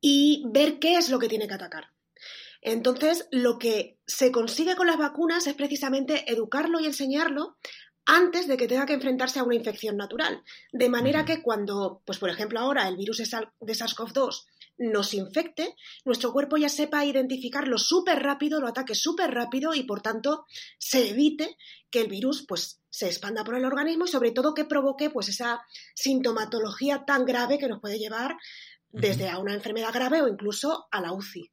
y 0.00 0.42
ver 0.46 0.78
qué 0.78 0.96
es 0.96 1.08
lo 1.08 1.18
que 1.18 1.28
tiene 1.28 1.46
que 1.46 1.54
atacar. 1.54 1.90
Entonces, 2.60 3.28
lo 3.30 3.58
que 3.58 3.98
se 4.06 4.32
consigue 4.32 4.74
con 4.74 4.86
las 4.86 4.98
vacunas 4.98 5.46
es 5.46 5.54
precisamente 5.54 6.30
educarlo 6.32 6.80
y 6.80 6.86
enseñarlo 6.86 7.56
antes 8.06 8.46
de 8.46 8.56
que 8.56 8.68
tenga 8.68 8.86
que 8.86 8.94
enfrentarse 8.94 9.38
a 9.38 9.44
una 9.44 9.54
infección 9.54 9.96
natural. 9.96 10.42
De 10.72 10.88
manera 10.88 11.24
que 11.24 11.42
cuando, 11.42 12.02
pues 12.04 12.18
por 12.18 12.30
ejemplo 12.30 12.60
ahora 12.60 12.88
el 12.88 12.96
virus 12.96 13.18
de 13.18 13.24
SARS-CoV-2 13.24 14.44
nos 14.76 15.14
infecte, 15.14 15.74
nuestro 16.04 16.32
cuerpo 16.32 16.56
ya 16.56 16.68
sepa 16.68 17.04
identificarlo 17.04 17.78
súper 17.78 18.22
rápido, 18.22 18.60
lo 18.60 18.68
ataque 18.68 18.94
súper 18.94 19.32
rápido 19.32 19.74
y 19.74 19.84
por 19.84 20.02
tanto 20.02 20.46
se 20.78 21.10
evite 21.10 21.56
que 21.90 22.00
el 22.00 22.08
virus 22.08 22.44
pues 22.46 22.80
se 22.94 23.06
expanda 23.06 23.42
por 23.42 23.56
el 23.56 23.64
organismo 23.64 24.04
y 24.04 24.08
sobre 24.08 24.30
todo 24.30 24.54
que 24.54 24.64
provoque 24.64 25.10
pues 25.10 25.28
esa 25.28 25.60
sintomatología 25.96 27.04
tan 27.04 27.24
grave 27.24 27.58
que 27.58 27.66
nos 27.66 27.80
puede 27.80 27.98
llevar 27.98 28.36
desde 28.92 29.28
a 29.28 29.38
una 29.38 29.52
enfermedad 29.52 29.92
grave 29.92 30.22
o 30.22 30.28
incluso 30.28 30.86
a 30.92 31.00
la 31.00 31.12
UCI. 31.12 31.50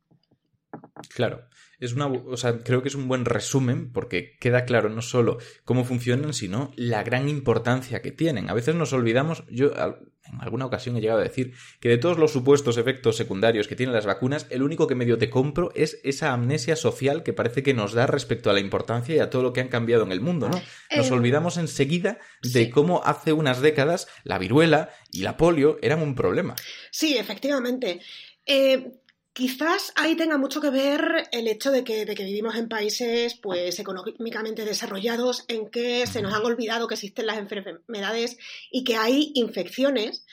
Claro, 1.10 1.50
es 1.81 1.93
una, 1.93 2.05
o 2.07 2.38
sea, 2.38 2.59
creo 2.59 2.81
que 2.81 2.88
es 2.88 2.95
un 2.95 3.07
buen 3.07 3.25
resumen 3.25 3.91
porque 3.91 4.38
queda 4.39 4.65
claro 4.65 4.88
no 4.89 5.01
solo 5.01 5.39
cómo 5.65 5.83
funcionan, 5.83 6.33
sino 6.33 6.71
la 6.75 7.03
gran 7.03 7.27
importancia 7.27 8.01
que 8.01 8.11
tienen. 8.11 8.50
A 8.50 8.53
veces 8.53 8.75
nos 8.75 8.93
olvidamos, 8.93 9.43
yo 9.50 9.71
en 9.73 10.39
alguna 10.39 10.67
ocasión 10.67 10.95
he 10.95 11.01
llegado 11.01 11.19
a 11.19 11.23
decir 11.23 11.53
que 11.79 11.89
de 11.89 11.97
todos 11.97 12.19
los 12.19 12.31
supuestos 12.31 12.77
efectos 12.77 13.17
secundarios 13.17 13.67
que 13.67 13.75
tienen 13.75 13.95
las 13.95 14.05
vacunas, 14.05 14.45
el 14.51 14.61
único 14.61 14.85
que 14.85 14.93
medio 14.95 15.17
te 15.17 15.31
compro 15.31 15.71
es 15.75 16.00
esa 16.03 16.31
amnesia 16.33 16.75
social 16.75 17.23
que 17.23 17.33
parece 17.33 17.63
que 17.63 17.73
nos 17.73 17.93
da 17.93 18.05
respecto 18.05 18.51
a 18.51 18.53
la 18.53 18.59
importancia 18.59 19.15
y 19.15 19.19
a 19.19 19.31
todo 19.31 19.41
lo 19.41 19.51
que 19.51 19.61
han 19.61 19.67
cambiado 19.67 20.03
en 20.03 20.11
el 20.11 20.21
mundo, 20.21 20.50
¿no? 20.50 20.61
Nos 20.95 21.09
Eh, 21.09 21.13
olvidamos 21.13 21.57
enseguida 21.57 22.19
de 22.43 22.69
cómo 22.69 23.01
hace 23.03 23.33
unas 23.33 23.59
décadas 23.59 24.07
la 24.23 24.38
viruela 24.38 24.91
y 25.11 25.23
la 25.23 25.35
polio 25.35 25.79
eran 25.81 26.01
un 26.01 26.13
problema. 26.13 26.55
Sí, 26.91 27.17
efectivamente. 27.17 28.01
Eh, 28.45 29.00
quizás 29.33 29.93
ahí 29.95 30.15
tenga 30.15 30.38
mucho 30.38 30.59
que 30.59 30.69
ver 30.69 31.29
el 31.31 31.47
hecho 31.47 31.71
de 31.71 31.83
que, 31.83 32.05
de 32.05 32.15
que 32.15 32.25
vivimos 32.25 32.55
en 32.55 32.67
países 32.67 33.35
pues 33.35 33.79
económicamente 33.79 34.65
desarrollados 34.65 35.45
en 35.47 35.69
que 35.69 36.05
se 36.05 36.21
nos 36.21 36.33
han 36.33 36.43
olvidado 36.43 36.88
que 36.88 36.95
existen 36.95 37.27
las 37.27 37.38
enfermedades 37.38 38.38
y 38.69 38.83
que 38.83 38.97
hay 38.97 39.31
infecciones 39.35 40.25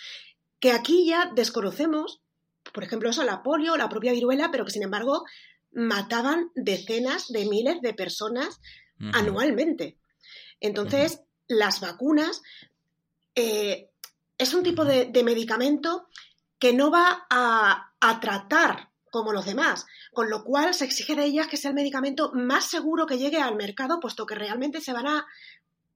que 0.61 0.73
aquí 0.73 1.07
ya 1.07 1.31
desconocemos, 1.35 2.21
por 2.73 2.83
ejemplo 2.83 3.11
eso, 3.11 3.23
la 3.23 3.43
polio, 3.43 3.77
la 3.77 3.89
propia 3.89 4.13
viruela, 4.13 4.51
pero 4.51 4.65
que 4.65 4.73
sin 4.73 4.83
embargo 4.83 5.25
mataban 5.71 6.51
decenas 6.57 7.29
de 7.29 7.47
miles 7.47 7.81
de 7.81 7.95
personas 7.95 8.61
anualmente. 9.13 9.97
Entonces, 10.61 11.21
las 11.47 11.81
vacunas 11.81 12.43
eh, 13.37 13.91
es 14.37 14.55
un 14.55 14.65
tipo 14.65 14.85
de, 14.85 15.05
de 15.05 15.23
medicamento 15.23 16.09
que 16.59 16.73
no 16.73 16.91
va 16.91 17.27
a, 17.31 17.88
a 18.01 18.21
tratar 18.21 18.91
como 19.11 19.33
los 19.33 19.47
demás, 19.47 19.87
con 20.13 20.31
lo 20.31 20.45
cual 20.45 20.75
se 20.75 20.85
exige 20.85 21.15
de 21.15 21.25
ellas 21.25 21.47
que 21.47 21.57
sea 21.57 21.71
el 21.71 21.75
medicamento 21.75 22.31
más 22.35 22.67
seguro 22.67 23.07
que 23.07 23.19
llegue 23.19 23.41
al 23.41 23.57
mercado, 23.57 24.01
puesto 24.01 24.27
que 24.27 24.35
realmente 24.35 24.81
se 24.81 24.93
van 24.93 25.07
a, 25.07 25.27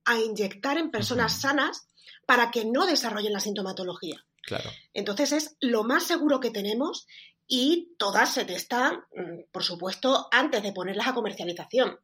a 0.04 0.18
inyectar 0.18 0.78
en 0.78 0.90
personas 0.90 1.40
sanas 1.40 1.88
para 2.26 2.50
que 2.50 2.64
no 2.64 2.86
desarrollen 2.86 3.32
la 3.32 3.40
sintomatología. 3.40 4.24
Claro. 4.42 4.70
Entonces 4.94 5.32
es 5.32 5.56
lo 5.60 5.84
más 5.84 6.04
seguro 6.04 6.40
que 6.40 6.50
tenemos 6.50 7.06
y 7.46 7.94
todas 7.98 8.32
se 8.32 8.44
testan, 8.44 9.04
mm, 9.14 9.50
por 9.52 9.62
supuesto, 9.62 10.28
antes 10.30 10.62
de 10.62 10.72
ponerlas 10.72 11.08
a 11.08 11.14
comercialización. 11.14 11.98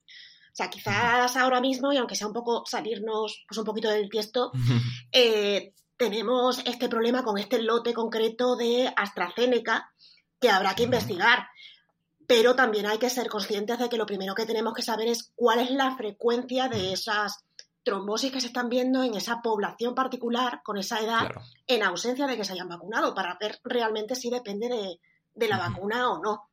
sea, 0.52 0.70
quizás 0.70 1.36
ahora 1.36 1.60
mismo, 1.60 1.92
y 1.92 1.98
aunque 1.98 2.16
sea 2.16 2.26
un 2.26 2.32
poco 2.32 2.64
salirnos 2.66 3.44
pues, 3.48 3.58
un 3.58 3.64
poquito 3.64 3.88
del 3.88 4.08
tiesto, 4.08 4.50
eh, 5.12 5.72
tenemos 5.98 6.60
este 6.64 6.88
problema 6.88 7.22
con 7.22 7.36
este 7.36 7.60
lote 7.60 7.92
concreto 7.92 8.56
de 8.56 8.90
AstraZeneca 8.96 9.92
que 10.40 10.48
habrá 10.48 10.74
que 10.74 10.84
investigar. 10.84 11.48
Pero 12.26 12.54
también 12.54 12.86
hay 12.86 12.98
que 12.98 13.10
ser 13.10 13.28
conscientes 13.28 13.78
de 13.78 13.88
que 13.88 13.96
lo 13.96 14.06
primero 14.06 14.34
que 14.34 14.46
tenemos 14.46 14.74
que 14.74 14.82
saber 14.82 15.08
es 15.08 15.32
cuál 15.34 15.60
es 15.60 15.70
la 15.70 15.96
frecuencia 15.96 16.68
de 16.68 16.92
esas 16.92 17.44
trombosis 17.82 18.30
que 18.30 18.40
se 18.40 18.48
están 18.48 18.68
viendo 18.68 19.02
en 19.02 19.14
esa 19.14 19.40
población 19.42 19.94
particular 19.94 20.60
con 20.62 20.76
esa 20.76 21.00
edad 21.00 21.30
en 21.66 21.82
ausencia 21.82 22.26
de 22.26 22.36
que 22.36 22.44
se 22.44 22.52
hayan 22.52 22.68
vacunado 22.68 23.14
para 23.14 23.36
ver 23.40 23.58
realmente 23.64 24.14
si 24.14 24.28
depende 24.28 24.68
de, 25.34 25.48
la 25.48 25.58
vacuna 25.58 26.10
o 26.10 26.22
no. 26.22 26.48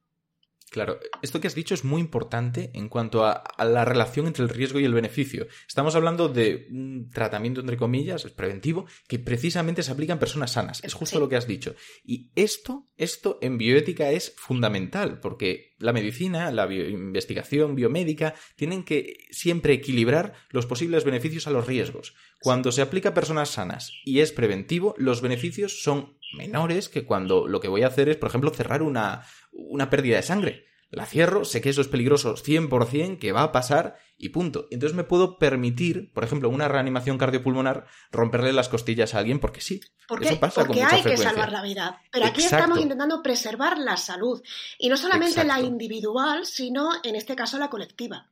Claro, 0.72 1.00
esto 1.22 1.40
que 1.40 1.48
has 1.48 1.56
dicho 1.56 1.74
es 1.74 1.84
muy 1.84 2.02
importante 2.02 2.72
en 2.74 2.90
cuanto 2.90 3.24
a, 3.24 3.44
la 3.60 3.86
relación 3.86 4.28
entre 4.28 4.44
el 4.44 4.50
riesgo 4.50 4.80
y 4.80 4.86
el 4.86 4.94
beneficio. 4.94 5.48
Estamos 5.68 5.96
hablando 5.96 6.28
de 6.28 6.68
un 6.72 7.10
tratamiento, 7.12 7.62
entre 7.62 7.78
comillas, 7.78 8.26
es 8.26 8.32
preventivo, 8.32 8.86
que 9.08 9.20
precisamente 9.20 9.84
se 9.84 9.92
aplica 9.92 10.14
en 10.14 10.20
personas 10.20 10.52
sanas. 10.52 10.84
Es 10.84 10.94
justo 10.94 11.20
lo 11.20 11.30
que 11.30 11.36
has 11.36 11.48
dicho. 11.48 11.76
Y 12.04 12.32
esto, 12.36 12.90
esto 12.98 13.38
en 13.42 13.58
bioética 13.58 14.12
es 14.12 14.34
fundamental, 14.38 15.20
porque 15.20 15.75
la 15.78 15.94
medicina, 15.94 16.52
la 16.52 16.72
investigación 16.72 17.76
biomédica, 17.76 18.34
tienen 18.56 18.84
que 18.84 19.26
siempre 19.32 19.74
equilibrar 19.74 20.34
los 20.50 20.66
posibles 20.66 21.04
beneficios 21.04 21.48
a 21.48 21.52
los 21.52 21.68
riesgos. 21.68 22.16
Cuando 22.40 22.72
se 22.72 22.82
aplica 22.82 23.10
a 23.10 23.14
personas 23.14 23.50
sanas 23.50 23.92
y 24.04 24.20
es 24.20 24.32
preventivo, 24.32 24.96
los 24.98 25.22
beneficios 25.22 25.84
son 25.84 26.18
menores 26.38 26.90
que 26.90 27.06
cuando 27.06 27.48
lo 27.48 27.60
que 27.60 27.68
voy 27.68 27.84
a 27.84 27.88
hacer 27.88 28.10
es, 28.10 28.18
por 28.18 28.30
ejemplo, 28.30 28.52
cerrar 28.52 28.82
una, 28.82 29.26
una 29.52 29.90
pérdida 29.90 30.18
de 30.18 30.24
sangre. 30.24 30.66
La 30.90 31.06
cierro, 31.06 31.46
sé 31.46 31.62
que 31.62 31.70
eso 31.70 31.82
es 31.82 31.88
peligroso 31.88 32.36
100%, 32.36 33.20
que 33.20 33.32
va 33.32 33.44
a 33.44 33.52
pasar 33.52 33.98
y 34.18 34.30
punto. 34.30 34.68
Entonces 34.72 34.96
me 34.96 35.04
puedo 35.04 35.38
permitir, 35.38 36.12
por 36.14 36.24
ejemplo, 36.24 36.50
una 36.50 36.68
reanimación 36.68 37.18
cardiopulmonar, 37.18 37.88
romperle 38.12 38.54
las 38.54 38.70
costillas 38.70 39.14
a 39.14 39.20
alguien 39.20 39.40
porque 39.40 39.62
sí. 39.62 39.82
Porque, 40.08 40.28
eso 40.28 40.40
pasa 40.40 40.62
porque 40.62 40.80
con 40.80 40.84
mucha 40.84 40.96
hay 40.96 41.04
que 41.04 41.18
salvar 41.18 41.52
la 41.52 41.64
vida. 41.64 42.02
Pero 42.12 42.26
aquí 42.26 42.44
estamos 42.44 42.80
intentando 42.80 43.22
preservar 43.22 43.78
la 43.78 43.98
salud. 43.98 44.42
Y 44.78 44.90
no 44.90 44.98
solamente 44.98 45.44
la 45.44 45.60
individual, 45.60 46.46
sino 46.46 46.92
en 47.04 47.16
este 47.16 47.36
caso 47.36 47.58
la 47.58 47.70
colectiva. 47.70 48.32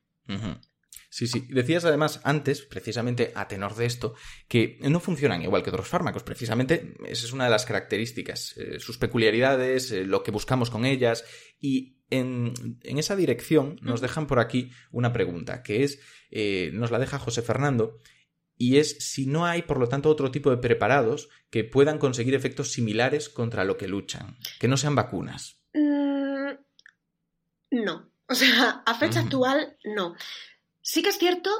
Sí, 1.14 1.28
sí. 1.28 1.46
Decías 1.48 1.84
además 1.84 2.20
antes, 2.24 2.62
precisamente 2.62 3.30
a 3.36 3.46
tenor 3.46 3.76
de 3.76 3.86
esto, 3.86 4.14
que 4.48 4.78
no 4.80 4.98
funcionan 4.98 5.42
igual 5.42 5.62
que 5.62 5.70
otros 5.70 5.86
fármacos. 5.86 6.24
Precisamente 6.24 6.96
esa 7.06 7.26
es 7.26 7.32
una 7.32 7.44
de 7.44 7.50
las 7.50 7.66
características, 7.66 8.56
eh, 8.56 8.80
sus 8.80 8.98
peculiaridades, 8.98 9.92
eh, 9.92 10.04
lo 10.04 10.24
que 10.24 10.32
buscamos 10.32 10.70
con 10.70 10.84
ellas. 10.84 11.24
Y 11.60 11.93
en, 12.10 12.78
esa 12.82 13.16
dirección 13.16 13.76
nos 13.82 14.00
dejan 14.00 14.26
por 14.26 14.38
aquí 14.38 14.70
una 14.90 15.12
pregunta, 15.12 15.62
que 15.62 15.84
es, 15.84 16.00
eh, 16.30 16.70
nos 16.72 16.90
la 16.90 16.98
deja 16.98 17.18
José 17.18 17.42
Fernando, 17.42 18.00
y 18.56 18.78
es 18.78 18.98
si 18.98 19.26
no 19.26 19.46
hay, 19.46 19.62
por 19.62 19.78
lo 19.78 19.88
tanto, 19.88 20.08
otro 20.10 20.30
tipo 20.30 20.50
de 20.50 20.58
preparados 20.58 21.28
que 21.50 21.64
puedan 21.64 21.98
conseguir 21.98 22.34
efectos 22.34 22.72
similares 22.72 23.28
contra 23.28 23.64
lo 23.64 23.76
que 23.76 23.88
luchan, 23.88 24.38
que 24.60 24.68
no 24.68 24.76
sean 24.76 24.94
vacunas. 24.94 25.60
Mm, 25.72 26.52
no. 27.70 28.10
O 28.28 28.34
sea, 28.34 28.82
a 28.86 28.94
fecha 28.94 29.20
actual, 29.20 29.76
no. 29.84 30.14
Sí 30.80 31.02
que 31.02 31.10
es 31.10 31.18
cierto 31.18 31.50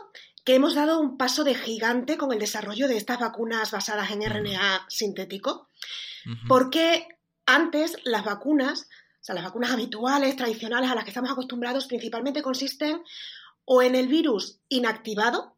que 0.44 0.54
hemos 0.54 0.74
dado 0.74 1.00
un 1.00 1.16
paso 1.16 1.44
de 1.44 1.54
gigante 1.54 2.16
con 2.16 2.32
el 2.32 2.38
desarrollo 2.38 2.86
de 2.88 2.96
estas 2.96 3.18
vacunas 3.18 3.70
basadas 3.70 4.10
en 4.10 4.22
RNA 4.22 4.86
sintético, 4.88 5.68
porque 6.48 7.06
antes 7.46 7.96
las 8.04 8.24
vacunas, 8.24 8.88
o 9.24 9.26
sea, 9.26 9.34
las 9.34 9.44
vacunas 9.44 9.70
habituales, 9.70 10.36
tradicionales 10.36 10.90
a 10.90 10.94
las 10.94 11.02
que 11.02 11.08
estamos 11.08 11.30
acostumbrados, 11.30 11.86
principalmente 11.86 12.42
consisten 12.42 13.02
o 13.64 13.80
en 13.80 13.94
el 13.94 14.06
virus 14.06 14.60
inactivado 14.68 15.56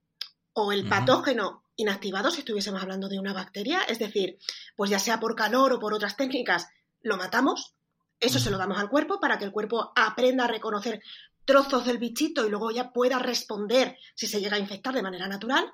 o 0.53 0.71
el 0.71 0.89
patógeno 0.89 1.65
inactivado, 1.75 2.31
si 2.31 2.39
estuviésemos 2.39 2.81
hablando 2.81 3.09
de 3.09 3.19
una 3.19 3.33
bacteria, 3.33 3.81
es 3.89 3.99
decir, 3.99 4.39
pues 4.77 4.89
ya 4.89 5.01
sea 5.01 5.19
por 5.19 5.35
calor 5.35 5.73
o 5.73 5.81
por 5.81 5.95
otras 5.95 6.17
técnicas, 6.17 6.69
lo 7.01 7.17
matamos, 7.17 7.75
eso 8.21 8.39
se 8.39 8.51
lo 8.51 8.57
damos 8.57 8.79
al 8.79 8.89
cuerpo 8.89 9.19
para 9.19 9.37
que 9.37 9.45
el 9.45 9.51
cuerpo 9.51 9.93
aprenda 9.97 10.45
a 10.45 10.49
reconocer 10.49 11.03
trozos 11.45 11.85
del 11.87 11.99
bichito 11.99 12.47
y 12.47 12.51
luego 12.51 12.71
ya 12.71 12.93
pueda 12.93 13.19
responder 13.19 13.99
si 14.15 14.29
se 14.29 14.41
llega 14.41 14.55
a 14.55 14.61
infectar 14.61 14.95
de 14.95 15.03
manera 15.03 15.27
natural. 15.27 15.73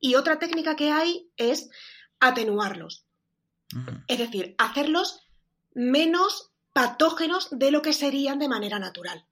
Y 0.00 0.16
otra 0.16 0.40
técnica 0.40 0.74
que 0.74 0.90
hay 0.90 1.30
es 1.36 1.70
atenuarlos. 2.18 3.06
Es 4.08 4.18
decir, 4.18 4.56
hacerlos 4.58 5.20
menos 5.72 6.50
patógenos 6.78 7.48
de 7.50 7.72
lo 7.72 7.82
que 7.82 7.92
serían 7.92 8.38
de 8.38 8.46
manera 8.46 8.78
natural. 8.78 9.26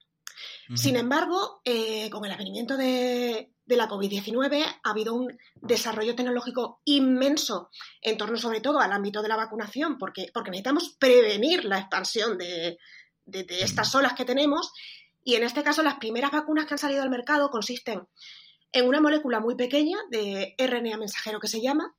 Sin 0.75 0.97
embargo, 0.97 1.61
eh, 1.63 2.09
con 2.09 2.25
el 2.25 2.31
advenimiento 2.33 2.75
de, 2.75 3.53
la 3.67 3.87
COVID-19 3.87 4.65
ha 4.83 4.89
habido 4.89 5.13
un 5.13 5.37
desarrollo 5.55 6.13
tecnológico 6.13 6.81
inmenso 6.83 7.69
en 8.01 8.17
torno 8.17 8.35
sobre 8.35 8.59
todo 8.59 8.81
al 8.81 8.91
ámbito 8.91 9.21
de 9.21 9.29
la 9.29 9.37
vacunación, 9.37 9.97
porque, 9.97 10.29
porque 10.33 10.51
necesitamos 10.51 10.97
prevenir 10.99 11.63
la 11.63 11.79
expansión 11.79 12.37
de, 12.37 12.79
de 13.23 13.45
estas 13.61 13.95
olas 13.95 14.11
que 14.11 14.25
tenemos. 14.25 14.73
Y 15.23 15.35
en 15.35 15.43
este 15.43 15.63
caso, 15.63 15.83
las 15.83 15.99
primeras 15.99 16.31
vacunas 16.31 16.65
que 16.65 16.73
han 16.73 16.79
salido 16.79 17.01
al 17.01 17.09
mercado 17.09 17.49
consisten 17.49 18.09
en 18.73 18.87
una 18.89 18.99
molécula 18.99 19.39
muy 19.39 19.55
pequeña 19.55 19.97
de 20.11 20.53
RNA 20.57 20.97
mensajero 20.97 21.39
que 21.39 21.47
se 21.47 21.61
llama, 21.61 21.95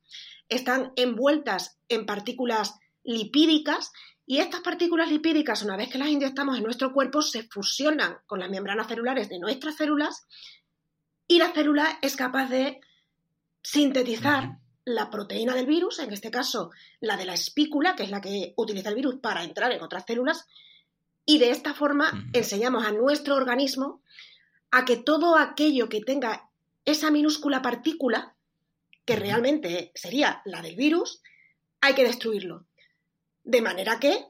están 0.47 0.93
envueltas 0.95 1.79
en 1.87 2.05
partículas 2.05 2.75
lipídicas 3.03 3.91
y 4.29 4.37
estas 4.37 4.61
partículas 4.61 5.09
lipídicas, 5.09 5.63
una 5.63 5.75
vez 5.75 5.89
que 5.89 5.97
las 5.97 6.09
inyectamos 6.09 6.55
en 6.55 6.63
nuestro 6.63 6.93
cuerpo, 6.93 7.23
se 7.23 7.49
fusionan 7.49 8.19
con 8.27 8.39
las 8.39 8.47
membranas 8.47 8.85
celulares 8.85 9.27
de 9.27 9.39
nuestras 9.39 9.75
células 9.75 10.27
y 11.27 11.39
la 11.39 11.51
célula 11.51 11.97
es 12.03 12.15
capaz 12.15 12.47
de 12.47 12.79
sintetizar 13.63 14.59
la 14.85 15.09
proteína 15.09 15.55
del 15.55 15.65
virus, 15.65 15.97
en 15.97 16.13
este 16.13 16.29
caso 16.29 16.69
la 16.99 17.17
de 17.17 17.25
la 17.25 17.33
espícula, 17.33 17.95
que 17.95 18.03
es 18.03 18.11
la 18.11 18.21
que 18.21 18.53
utiliza 18.55 18.89
el 18.89 18.95
virus 18.95 19.15
para 19.15 19.43
entrar 19.43 19.71
en 19.71 19.81
otras 19.81 20.03
células, 20.05 20.45
y 21.25 21.39
de 21.39 21.49
esta 21.49 21.73
forma 21.73 22.29
enseñamos 22.31 22.85
a 22.85 22.91
nuestro 22.91 23.33
organismo 23.33 24.03
a 24.69 24.85
que 24.85 24.97
todo 24.97 25.37
aquello 25.37 25.89
que 25.89 26.01
tenga 26.01 26.51
esa 26.85 27.09
minúscula 27.09 27.63
partícula, 27.63 28.35
que 29.05 29.15
realmente 29.15 29.91
sería 29.95 30.43
la 30.45 30.61
del 30.61 30.75
virus, 30.75 31.23
hay 31.81 31.95
que 31.95 32.03
destruirlo. 32.03 32.68
De 33.43 33.61
manera 33.61 33.99
que, 33.99 34.25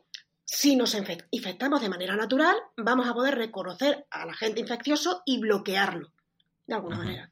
si 0.45 0.75
nos 0.75 0.95
infectamos 1.31 1.81
de 1.81 1.89
manera 1.89 2.15
natural, 2.15 2.55
vamos 2.77 3.07
a 3.07 3.13
poder 3.13 3.35
reconocer 3.35 4.05
al 4.09 4.29
agente 4.29 4.61
infeccioso 4.61 5.23
y 5.25 5.39
bloquearlo, 5.39 6.11
de 6.65 6.75
alguna 6.75 6.97
manera. 6.97 7.31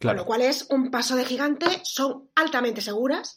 Con 0.00 0.16
lo 0.16 0.26
cual 0.26 0.42
es 0.42 0.66
un 0.70 0.90
paso 0.90 1.16
de 1.16 1.24
gigante, 1.24 1.66
son 1.84 2.30
altamente 2.34 2.80
seguras, 2.80 3.36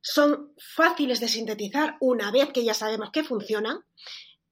son 0.00 0.52
fáciles 0.58 1.20
de 1.20 1.28
sintetizar 1.28 1.96
una 2.00 2.30
vez 2.30 2.50
que 2.52 2.64
ya 2.64 2.74
sabemos 2.74 3.10
que 3.10 3.22
funcionan 3.22 3.84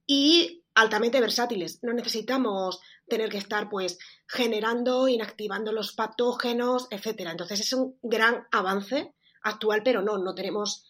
y 0.07 0.63
altamente 0.75 1.21
versátiles. 1.21 1.81
No 1.83 1.93
necesitamos 1.93 2.81
tener 3.09 3.31
que 3.31 3.39
estar 3.39 3.69
pues 3.69 3.99
generando, 4.29 5.09
inactivando 5.09 5.73
los 5.73 5.93
patógenos, 5.93 6.87
etcétera. 6.91 7.33
Entonces 7.33 7.61
es 7.61 7.73
un 7.73 7.99
gran 8.03 8.47
avance 8.53 9.15
actual, 9.43 9.83
pero 9.83 10.03
no, 10.03 10.19
no 10.19 10.35
tenemos 10.35 10.90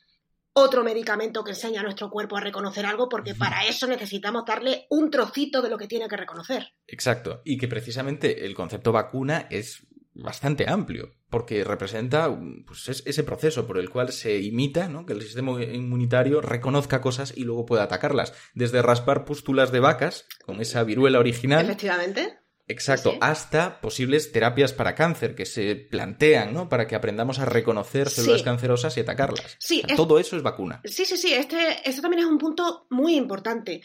otro 0.60 0.84
medicamento 0.84 1.42
que 1.44 1.52
enseñe 1.52 1.78
a 1.78 1.82
nuestro 1.82 2.10
cuerpo 2.10 2.36
a 2.36 2.40
reconocer 2.40 2.86
algo, 2.86 3.08
porque 3.08 3.34
para 3.34 3.66
eso 3.66 3.86
necesitamos 3.86 4.44
darle 4.46 4.86
un 4.90 5.10
trocito 5.10 5.62
de 5.62 5.70
lo 5.70 5.78
que 5.78 5.88
tiene 5.88 6.08
que 6.08 6.16
reconocer. 6.16 6.74
Exacto, 6.86 7.42
y 7.44 7.58
que 7.58 7.68
precisamente 7.68 8.46
el 8.46 8.54
concepto 8.54 8.92
vacuna 8.92 9.46
es 9.50 9.86
bastante 10.12 10.68
amplio, 10.68 11.14
porque 11.28 11.64
representa 11.64 12.36
pues, 12.66 12.88
ese 12.88 13.24
proceso 13.24 13.66
por 13.66 13.78
el 13.78 13.90
cual 13.90 14.12
se 14.12 14.38
imita 14.38 14.88
¿no? 14.88 15.06
que 15.06 15.12
el 15.12 15.22
sistema 15.22 15.62
inmunitario 15.62 16.40
reconozca 16.40 17.00
cosas 17.00 17.32
y 17.36 17.44
luego 17.44 17.66
pueda 17.66 17.84
atacarlas. 17.84 18.34
Desde 18.54 18.82
raspar 18.82 19.24
pústulas 19.24 19.72
de 19.72 19.80
vacas 19.80 20.26
con 20.44 20.60
esa 20.60 20.82
viruela 20.84 21.18
original. 21.18 21.64
Efectivamente. 21.64 22.39
Exacto, 22.70 23.16
hasta 23.20 23.80
posibles 23.80 24.30
terapias 24.30 24.72
para 24.72 24.94
cáncer 24.94 25.34
que 25.34 25.44
se 25.44 25.74
plantean, 25.74 26.54
¿no? 26.54 26.68
Para 26.68 26.86
que 26.86 26.94
aprendamos 26.94 27.40
a 27.40 27.44
reconocer 27.44 28.08
células 28.08 28.44
cancerosas 28.44 28.96
y 28.96 29.00
atacarlas. 29.00 29.56
Sí, 29.58 29.82
todo 29.96 30.20
eso 30.20 30.36
es 30.36 30.42
vacuna. 30.44 30.80
Sí, 30.84 31.04
sí, 31.04 31.16
sí. 31.16 31.34
Este, 31.34 31.80
este 31.84 32.00
también 32.00 32.22
es 32.22 32.28
un 32.28 32.38
punto 32.38 32.86
muy 32.90 33.16
importante. 33.16 33.82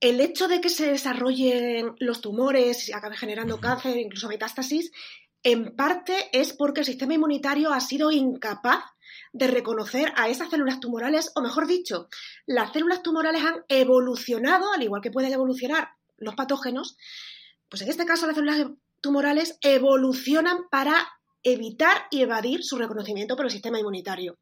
El 0.00 0.20
hecho 0.20 0.48
de 0.48 0.60
que 0.60 0.70
se 0.70 0.90
desarrollen 0.90 1.94
los 2.00 2.20
tumores 2.20 2.88
y 2.88 2.92
acabe 2.92 3.16
generando 3.16 3.60
cáncer, 3.60 3.96
incluso 3.96 4.28
metástasis, 4.28 4.90
en 5.44 5.76
parte 5.76 6.28
es 6.32 6.52
porque 6.52 6.80
el 6.80 6.86
sistema 6.86 7.14
inmunitario 7.14 7.72
ha 7.72 7.80
sido 7.80 8.10
incapaz 8.10 8.82
de 9.32 9.46
reconocer 9.46 10.12
a 10.16 10.28
esas 10.28 10.50
células 10.50 10.80
tumorales, 10.80 11.30
o 11.36 11.42
mejor 11.42 11.68
dicho, 11.68 12.08
las 12.44 12.72
células 12.72 13.02
tumorales 13.04 13.44
han 13.44 13.64
evolucionado, 13.68 14.72
al 14.72 14.82
igual 14.82 15.00
que 15.00 15.12
pueden 15.12 15.32
evolucionar 15.32 15.90
los 16.16 16.34
patógenos, 16.34 16.96
pues 17.68 17.82
en 17.82 17.90
este 17.90 18.06
caso 18.06 18.26
las 18.26 18.36
células 18.36 18.66
tumorales 19.00 19.58
evolucionan 19.60 20.68
para 20.70 21.06
evitar 21.42 22.06
y 22.10 22.22
evadir 22.22 22.64
su 22.64 22.76
reconocimiento 22.76 23.36
por 23.36 23.46
el 23.46 23.52
sistema 23.52 23.78
inmunitario. 23.78 24.38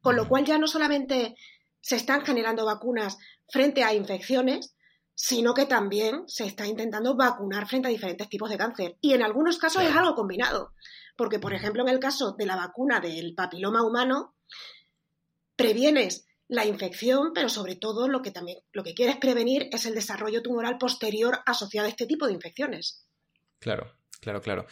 Con 0.00 0.16
lo 0.16 0.28
cual 0.28 0.44
ya 0.44 0.58
no 0.58 0.66
solamente 0.66 1.34
se 1.80 1.96
están 1.96 2.24
generando 2.24 2.64
vacunas 2.64 3.18
frente 3.48 3.84
a 3.84 3.94
infecciones, 3.94 4.74
sino 5.14 5.54
que 5.54 5.66
también 5.66 6.24
se 6.26 6.44
está 6.44 6.66
intentando 6.66 7.16
vacunar 7.16 7.66
frente 7.66 7.88
a 7.88 7.90
diferentes 7.90 8.28
tipos 8.28 8.50
de 8.50 8.58
cáncer. 8.58 8.96
Y 9.00 9.12
en 9.12 9.22
algunos 9.22 9.58
casos 9.58 9.82
es 9.82 9.94
algo 9.94 10.14
combinado, 10.14 10.72
porque 11.16 11.38
por 11.38 11.54
ejemplo 11.54 11.82
en 11.82 11.88
el 11.88 12.00
caso 12.00 12.34
de 12.38 12.46
la 12.46 12.56
vacuna 12.56 13.00
del 13.00 13.34
papiloma 13.34 13.84
humano, 13.84 14.34
previenes 15.56 16.26
la 16.52 16.66
infección, 16.66 17.32
pero 17.34 17.48
sobre 17.48 17.76
todo 17.76 18.08
lo 18.08 18.20
que 18.20 18.30
también 18.30 18.58
lo 18.72 18.84
que 18.84 18.92
quieres 18.92 19.16
prevenir 19.16 19.70
es 19.72 19.86
el 19.86 19.94
desarrollo 19.94 20.42
tumoral 20.42 20.76
posterior 20.76 21.38
asociado 21.46 21.86
a 21.86 21.90
este 21.90 22.06
tipo 22.06 22.26
de 22.26 22.34
infecciones. 22.34 23.06
Claro, 23.58 23.94
claro, 24.20 24.42
claro. 24.42 24.66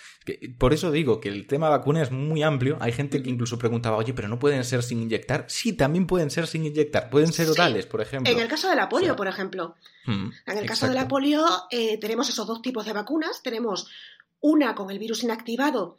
Por 0.58 0.74
eso 0.74 0.90
digo 0.90 1.20
que 1.20 1.30
el 1.30 1.46
tema 1.46 1.70
vacuna 1.70 2.02
es 2.02 2.10
muy 2.10 2.42
amplio. 2.42 2.76
Hay 2.80 2.92
gente 2.92 3.22
que 3.22 3.30
incluso 3.30 3.56
preguntaba, 3.56 3.96
oye, 3.96 4.12
pero 4.12 4.28
no 4.28 4.38
pueden 4.38 4.62
ser 4.64 4.82
sin 4.82 5.00
inyectar. 5.00 5.46
Sí, 5.48 5.72
también 5.72 6.06
pueden 6.06 6.30
ser 6.30 6.46
sin 6.46 6.66
inyectar. 6.66 7.08
Pueden 7.08 7.32
ser 7.32 7.48
orales, 7.48 7.86
por 7.86 8.02
ejemplo. 8.02 8.30
En 8.30 8.38
el 8.38 8.48
caso 8.48 8.68
de 8.68 8.76
la 8.76 8.90
polio, 8.90 9.16
por 9.16 9.26
ejemplo. 9.26 9.74
Mm, 10.04 10.28
en 10.46 10.58
el 10.58 10.66
caso 10.66 10.86
de 10.86 10.94
la 10.94 11.08
polio, 11.08 11.46
eh, 11.70 11.96
tenemos 11.96 12.28
esos 12.28 12.46
dos 12.46 12.60
tipos 12.60 12.84
de 12.84 12.92
vacunas. 12.92 13.42
Tenemos 13.42 13.88
una 14.40 14.74
con 14.74 14.90
el 14.90 14.98
virus 14.98 15.24
inactivado, 15.24 15.96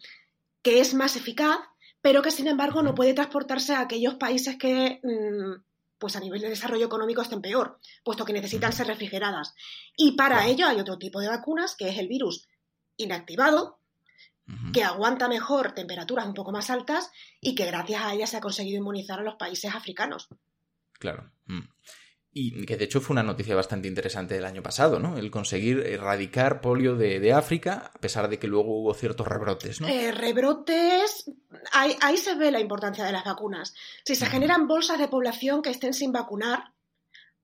que 0.62 0.80
es 0.80 0.94
más 0.94 1.16
eficaz, 1.16 1.58
pero 2.04 2.22
que 2.22 2.30
sin 2.30 2.48
embargo 2.48 2.84
no 2.84 2.94
puede 2.94 3.16
transportarse 3.16 3.74
a 3.74 3.82
aquellos 3.82 4.14
países 4.16 4.58
que 4.58 5.00
mm, 5.02 5.71
pues 6.02 6.16
a 6.16 6.20
nivel 6.20 6.42
de 6.42 6.50
desarrollo 6.50 6.88
económico 6.88 7.22
estén 7.22 7.44
peor, 7.44 7.80
puesto 8.04 8.26
que 8.26 8.34
necesitan 8.34 8.74
ser 8.74 8.88
refrigeradas. 8.88 9.54
Y 9.96 10.14
para 10.14 10.48
ello 10.48 10.66
hay 10.66 10.80
otro 10.80 10.98
tipo 10.98 11.22
de 11.22 11.30
vacunas, 11.30 11.76
que 11.76 11.90
es 11.90 12.00
el 12.00 12.08
virus 12.08 12.48
inactivado, 12.98 13.78
que 14.74 14.84
aguanta 14.84 15.30
mejor 15.30 15.74
temperaturas 15.74 16.26
un 16.26 16.34
poco 16.34 16.52
más 16.52 16.70
altas 16.70 17.12
y 17.40 17.56
que 17.56 17.68
gracias 17.68 18.02
a 18.02 18.14
ella 18.14 18.28
se 18.28 18.36
ha 18.36 18.42
conseguido 18.42 18.80
inmunizar 18.80 19.20
a 19.20 19.24
los 19.24 19.36
países 19.36 19.74
africanos. 19.74 20.28
Claro. 20.94 21.32
Mm. 22.34 22.62
Y 22.62 22.66
que 22.66 22.78
de 22.78 22.86
hecho 22.86 23.02
fue 23.02 23.14
una 23.14 23.24
noticia 23.24 23.56
bastante 23.56 23.88
interesante 23.88 24.36
del 24.36 24.46
año 24.46 24.64
pasado, 24.64 25.00
¿no? 25.00 25.18
El 25.18 25.30
conseguir 25.32 25.80
erradicar 25.80 26.62
polio 26.62 26.96
de, 26.96 27.34
África, 27.34 27.92
a 27.94 28.00
pesar 28.00 28.30
de 28.30 28.40
que 28.40 28.48
luego 28.48 28.82
hubo 28.82 28.94
ciertos 28.94 29.28
rebrotes, 29.28 29.82
¿no? 29.82 29.88
Eh, 29.88 30.12
rebrotes, 30.12 31.30
ahí, 31.72 31.96
ahí, 32.02 32.18
se 32.18 32.36
ve 32.36 32.52
la 32.52 32.60
importancia 32.60 33.04
de 33.04 33.12
las 33.12 33.26
vacunas. 33.26 33.74
Si 34.06 34.16
se 34.16 34.26
generan 34.26 34.68
bolsas 34.68 35.00
de 35.00 35.08
población 35.08 35.62
que 35.62 35.70
estén 35.70 35.94
sin 35.94 36.12
vacunar, 36.12 36.72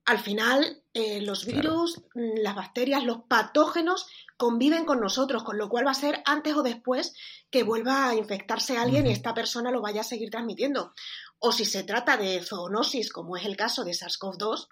al 0.08 0.20
final 0.20 0.84
eh, 0.94 1.22
los 1.22 1.46
virus, 1.46 2.02
mm, 2.16 2.40
las 2.42 2.56
bacterias, 2.56 3.04
los 3.04 3.24
patógenos 3.28 4.08
conviven 4.38 4.86
con 4.86 5.02
nosotros, 5.02 5.44
con 5.44 5.58
lo 5.58 5.68
cual 5.68 5.86
va 5.86 5.92
a 5.92 5.96
ser 5.96 6.22
antes 6.26 6.56
o 6.56 6.64
después 6.64 7.14
que 7.52 7.64
vuelva 7.64 8.08
a 8.08 8.16
infectarse 8.16 8.78
alguien 8.78 9.06
y 9.06 9.12
esta 9.12 9.34
persona 9.34 9.70
lo 9.70 9.82
vaya 9.82 10.02
a 10.02 10.06
seguir 10.06 10.30
transmitiendo. 10.32 10.94
O 11.40 11.52
si 11.52 11.66
se 11.66 11.84
trata 11.84 12.18
de 12.18 12.42
zoonosis, 12.42 13.12
como 13.12 13.38
es 13.38 13.46
el 13.46 13.56
caso 13.56 13.84
de 13.84 13.92
SARS-CoV-2, 13.92 14.68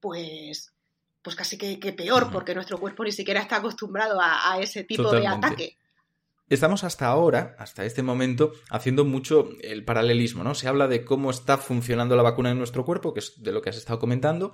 pues, 0.00 0.72
pues 1.22 1.36
casi 1.36 1.58
que, 1.58 1.92
peor, 1.92 2.30
porque 2.30 2.54
nuestro 2.54 2.78
cuerpo 2.78 3.04
ni 3.04 3.12
siquiera 3.12 3.40
está 3.40 3.56
acostumbrado 3.56 4.18
a, 4.20 4.58
ese 4.60 4.84
tipo 4.84 5.10
de 5.12 5.26
ataque. 5.26 5.76
Estamos 6.48 6.84
hasta 6.84 7.06
ahora, 7.06 7.56
hasta 7.58 7.86
este 7.86 8.02
momento, 8.02 8.52
haciendo 8.68 9.04
mucho 9.04 9.48
el 9.62 9.84
paralelismo, 9.84 10.44
¿no? 10.44 10.54
Se 10.54 10.68
habla 10.68 10.88
de 10.88 11.04
cómo 11.04 11.30
está 11.30 11.56
funcionando 11.56 12.16
la 12.16 12.22
vacuna 12.22 12.50
en 12.50 12.58
nuestro 12.58 12.84
cuerpo, 12.84 13.14
que 13.14 13.20
es 13.20 13.42
de 13.42 13.52
lo 13.52 13.62
que 13.62 13.70
has 13.70 13.78
estado 13.78 13.98
comentando, 13.98 14.52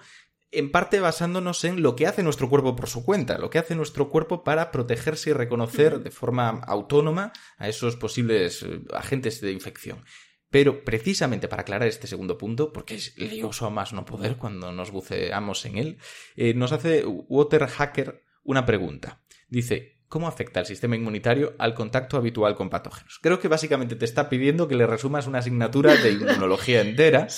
en 0.53 0.71
parte 0.71 1.01
basándonos 1.01 1.65
en 1.65 1.83
lo 1.83 1.97
que 1.97 2.07
hace 2.07 2.23
nuestro 2.23 2.49
cuerpo 2.49 2.77
por 2.77 2.89
su 2.89 3.05
cuenta, 3.05 3.39
lo 3.39 3.51
que 3.51 3.59
hace 3.59 3.75
nuestro 3.75 4.09
cuerpo 4.09 4.45
para 4.45 4.71
protegerse 4.71 5.31
y 5.31 5.33
reconocer 5.33 6.01
de 6.01 6.11
forma 6.11 6.61
autónoma 6.67 7.33
a 7.59 7.69
esos 7.69 7.97
posibles 7.97 8.63
eh, 8.63 8.83
agentes 8.93 9.41
de 9.41 9.53
infección. 9.53 10.05
Pero 10.51 10.85
precisamente 10.85 11.49
para 11.49 11.63
aclarar 11.63 11.89
este 11.89 12.07
segundo 12.07 12.37
punto, 12.37 12.73
porque 12.73 12.97
es 12.97 13.17
lioso 13.17 13.67
a 13.67 13.71
más 13.71 13.93
no 13.93 14.05
poder 14.05 14.37
cuando 14.37 14.73
nos 14.73 14.91
buceamos 14.91 15.65
en 15.65 15.79
él, 15.79 15.99
eh, 16.37 16.55
nos 16.55 16.73
hace 16.73 17.05
Water 17.07 17.67
Hacker 17.67 18.25
una 18.43 18.67
pregunta. 18.67 19.23
Dice, 19.49 20.01
¿Cómo 20.11 20.27
afecta 20.27 20.59
el 20.59 20.67
sistema 20.67 20.97
inmunitario 20.97 21.55
al 21.57 21.73
contacto 21.73 22.17
habitual 22.17 22.57
con 22.57 22.69
patógenos? 22.69 23.21
Creo 23.23 23.39
que 23.39 23.47
básicamente 23.47 23.95
te 23.95 24.05
está 24.05 24.29
pidiendo 24.29 24.67
que 24.67 24.75
le 24.75 24.85
resumas 24.85 25.29
una 25.29 25.39
asignatura 25.39 25.95
de 25.95 26.11
inmunología 26.11 26.81
entera, 26.83 27.29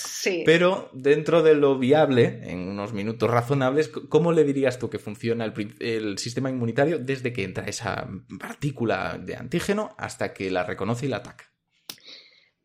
pero 0.46 0.88
dentro 0.94 1.42
de 1.42 1.54
lo 1.54 1.78
viable, 1.78 2.40
en 2.44 2.60
unos 2.60 2.94
minutos 2.94 3.28
razonables, 3.28 3.88
¿cómo 3.88 4.32
le 4.32 4.44
dirías 4.44 4.78
tú 4.78 4.88
que 4.88 4.98
funciona 4.98 5.44
el, 5.44 5.76
el, 5.80 6.16
sistema 6.16 6.48
inmunitario 6.48 6.98
desde 6.98 7.34
que 7.34 7.44
entra 7.44 7.66
esa 7.66 8.08
partícula 8.40 9.20
de 9.22 9.36
antígeno 9.36 9.94
hasta 9.98 10.32
que 10.32 10.50
la 10.50 10.64
reconoce 10.64 11.04
y 11.04 11.08
la 11.10 11.18
ataca? 11.18 11.51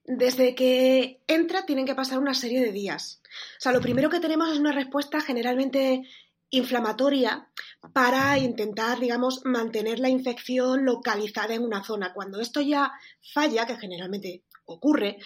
Desde 0.08 0.56
que 0.56 1.22
entra 1.28 1.66
tienen 1.66 1.86
que 1.86 1.94
pasar 1.94 2.20
una 2.20 2.34
serie 2.34 2.62
de 2.62 2.72
días. 2.72 3.22
O 3.58 3.62
sea, 3.62 3.74
lo 3.74 3.82
primero 3.82 4.10
que 4.10 4.22
tenemos 4.22 4.50
es 4.50 4.58
una 4.58 4.72
respuesta 4.72 5.20
generalmente 5.20 6.08
inflamatoria 6.50 7.50
para 7.94 8.38
intentar, 8.38 9.02
digamos, 9.02 9.42
mantener 9.44 10.00
la 10.00 10.08
infección 10.08 10.86
localizada 10.86 11.54
en 11.54 11.64
una 11.64 11.84
zona. 11.84 12.14
Cuando 12.14 12.40
esto 12.40 12.62
ya 12.62 12.94
falla, 13.34 13.66
que 13.66 13.76
generalmente 13.76 14.44
ocurre, 14.64 15.18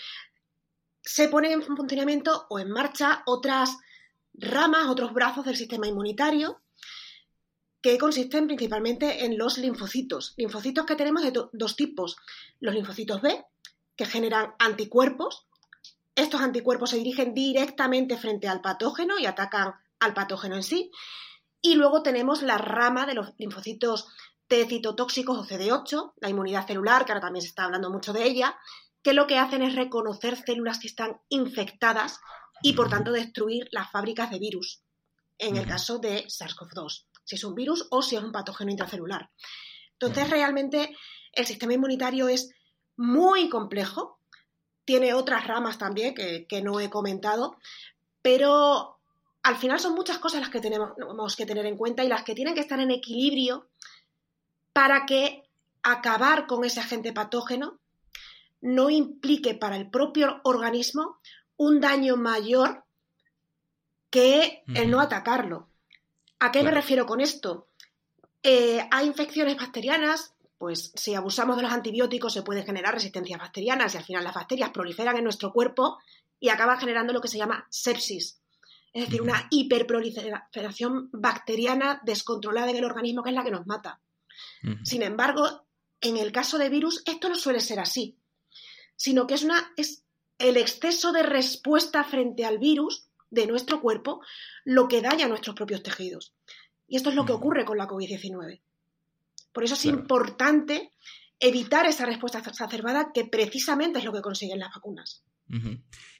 se 1.04 1.28
ponen 1.28 1.52
en 1.52 1.62
funcionamiento 1.62 2.48
o 2.50 2.58
en 2.58 2.72
marcha 2.72 3.22
otras 3.28 3.78
ramas, 4.34 4.88
otros 4.88 5.14
brazos 5.14 5.46
del 5.46 5.58
sistema 5.58 5.88
inmunitario, 5.88 6.62
que 7.82 8.00
consisten 8.00 8.48
principalmente 8.48 9.26
en 9.26 9.38
los 9.38 9.60
linfocitos. 9.60 10.34
Linfocitos 10.38 10.88
que 10.88 10.96
tenemos 10.96 11.22
de 11.22 11.34
dos 11.52 11.76
tipos. 11.76 12.18
Los 12.60 12.74
linfocitos 12.74 13.22
B, 13.22 13.44
que 13.96 14.06
generan 14.06 14.54
anticuerpos. 14.60 15.48
Estos 16.16 16.42
anticuerpos 16.42 16.92
se 16.92 16.98
dirigen 16.98 17.34
directamente 17.34 18.18
frente 18.18 18.48
al 18.48 18.62
patógeno 18.62 19.18
y 19.20 19.26
atacan 19.26 19.74
al 20.00 20.14
patógeno 20.14 20.56
en 20.56 20.64
sí. 20.64 20.92
Y 21.62 21.76
luego 21.76 22.02
tenemos 22.02 22.42
la 22.42 22.58
rama 22.58 23.06
de 23.06 23.14
los 23.14 23.34
linfocitos 23.38 24.08
T 24.48 24.66
citotóxicos 24.66 25.38
o 25.38 25.46
CD8, 25.46 26.14
la 26.18 26.30
inmunidad 26.30 26.68
celular, 26.68 27.06
que 27.06 27.14
ahora 27.14 27.22
también 27.22 27.42
se 27.42 27.48
está 27.48 27.64
hablando 27.64 27.90
mucho 27.90 28.12
de 28.12 28.26
ella, 28.26 28.58
que 29.02 29.14
lo 29.14 29.26
que 29.28 29.38
hacen 29.38 29.62
es 29.62 29.76
reconocer 29.76 30.36
células 30.36 30.80
que 30.80 30.88
están 30.88 31.22
infectadas 31.30 32.20
y 32.62 32.74
por 32.74 32.90
tanto 32.90 33.12
destruir 33.12 33.68
las 33.72 33.90
fábricas 33.92 34.30
de 34.30 34.40
virus, 34.40 34.84
en 35.38 35.56
el 35.56 35.66
caso 35.66 36.00
de 36.00 36.26
SARS-CoV-2, 36.28 37.06
si 37.24 37.36
es 37.36 37.44
un 37.44 37.56
virus 37.56 37.88
o 37.92 38.02
si 38.02 38.16
es 38.16 38.24
un 38.24 38.32
patógeno 38.32 38.72
intracelular. 38.72 39.32
Entonces, 39.94 40.30
realmente 40.30 40.96
el 41.32 41.46
sistema 41.46 41.74
inmunitario 41.74 42.28
es 42.28 42.54
muy 42.98 43.50
complejo, 43.50 44.20
tiene 44.86 45.14
otras 45.14 45.48
ramas 45.48 45.78
también 45.78 46.14
que, 46.14 46.46
que 46.48 46.62
no 46.62 46.80
he 46.80 46.90
comentado, 46.90 47.58
pero 48.22 49.00
al 49.44 49.56
final 49.58 49.80
son 49.80 49.96
muchas 49.96 50.20
cosas 50.20 50.42
las 50.42 50.50
que 50.50 50.62
tenemos 50.62 51.36
que 51.36 51.46
tener 51.46 51.66
en 51.66 51.78
cuenta 51.78 52.04
y 52.04 52.08
las 52.08 52.24
que 52.24 52.36
tienen 52.36 52.54
que 52.54 52.62
estar 52.62 52.80
en 52.80 52.92
equilibrio 52.92 53.68
para 54.74 55.06
que 55.06 55.50
acabar 55.84 56.48
con 56.48 56.64
ese 56.64 56.80
agente 56.80 57.12
patógeno 57.12 57.80
no 58.62 58.90
implique 58.90 59.56
para 59.56 59.76
el 59.76 59.90
propio 59.90 60.40
organismo 60.44 61.20
un 61.58 61.82
daño 61.82 62.16
mayor 62.18 62.84
que 64.12 64.64
el 64.76 64.92
no 64.92 65.00
atacarlo. 65.00 65.70
¿A 66.40 66.52
qué 66.52 66.64
me 66.64 66.72
refiero 66.72 67.06
con 67.06 67.22
esto? 67.22 67.68
Eh, 68.44 68.88
hay 68.92 69.08
infecciones 69.08 69.58
bacterianas, 69.58 70.36
pues 70.62 70.92
si 70.94 71.16
abusamos 71.16 71.58
de 71.58 71.64
los 71.64 71.72
antibióticos 71.72 72.32
se 72.32 72.44
pueden 72.44 72.64
generar 72.64 72.94
resistencias 72.94 73.40
bacterianas 73.40 73.96
y 73.96 73.98
al 73.98 74.04
final 74.04 74.24
las 74.24 74.36
bacterias 74.36 74.70
proliferan 74.70 75.18
en 75.18 75.24
nuestro 75.24 75.52
cuerpo 75.52 75.98
y 76.40 76.50
acaban 76.50 76.80
generando 76.80 77.14
lo 77.14 77.20
que 77.20 77.28
se 77.28 77.40
llama 77.40 77.66
sepsis 77.72 78.42
es 78.94 79.06
decir, 79.06 79.22
una 79.22 79.48
hiperproliferación 79.50 81.10
bacteriana 81.14 82.02
descontrolada 82.04 82.70
en 82.70 82.78
el 82.78 82.86
organismo 82.86 83.24
que 83.24 83.30
es 83.30 83.36
la 83.36 83.44
que 83.44 83.52
nos 83.52 83.66
mata. 83.66 84.02
Sin 84.84 85.02
embargo, 85.02 85.66
en 86.02 86.18
el 86.18 86.32
caso 86.32 86.58
de 86.58 86.70
virus, 86.70 87.02
esto 87.06 87.30
no 87.30 87.36
suele 87.36 87.62
ser 87.62 87.80
así, 87.80 88.20
sino 88.96 89.28
que 89.28 89.36
es, 89.36 89.44
una, 89.44 89.74
es 89.78 90.04
el 90.38 90.58
exceso 90.58 91.12
de 91.12 91.24
respuesta 91.24 92.04
frente 92.04 92.46
al 92.46 92.60
virus 92.60 93.08
de 93.30 93.48
nuestro 93.48 93.82
cuerpo 93.82 94.22
lo 94.66 94.88
que 94.88 95.02
daña 95.02 95.26
a 95.26 95.30
nuestros 95.30 95.56
propios 95.56 95.84
tejidos. 95.84 96.36
Y 96.86 96.98
esto 96.98 97.10
es 97.10 97.16
lo 97.16 97.26
que 97.26 97.34
ocurre 97.34 97.66
con 97.66 97.78
la 97.78 97.88
COVID-19. 97.88 98.62
Por 99.54 99.64
eso 99.64 99.76
es 99.76 99.86
importante 99.86 100.92
evitar 101.40 101.86
esa 101.86 102.06
respuesta 102.06 102.40
exacerbada 102.40 103.12
que 103.14 103.26
precisamente 103.26 104.00
es 104.00 104.06
lo 104.06 104.14
que 104.14 104.22
consiguen 104.22 104.60
las 104.60 104.74
vacunas. 104.74 105.24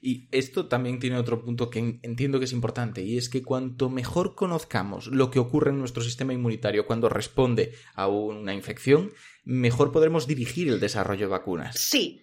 Y 0.02 0.28
esto 0.30 0.68
también 0.68 0.98
tiene 0.98 1.16
otro 1.16 1.42
punto 1.42 1.70
que 1.70 1.78
entiendo 2.02 2.38
que 2.38 2.44
es 2.44 2.52
importante, 2.52 3.02
y 3.02 3.16
es 3.16 3.30
que 3.30 3.42
cuanto 3.42 3.88
mejor 3.88 4.34
conozcamos 4.34 5.06
lo 5.06 5.30
que 5.30 5.38
ocurre 5.38 5.70
en 5.70 5.78
nuestro 5.78 6.02
sistema 6.02 6.34
inmunitario 6.34 6.86
cuando 6.86 7.08
responde 7.08 7.74
a 7.94 8.08
una 8.08 8.52
infección, 8.52 9.12
mejor 9.44 9.90
podremos 9.90 10.26
dirigir 10.26 10.68
el 10.68 10.80
desarrollo 10.80 11.26
de 11.26 11.30
vacunas. 11.30 11.78
Sí, 11.78 12.22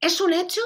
es 0.00 0.20
un 0.20 0.32
hecho 0.32 0.62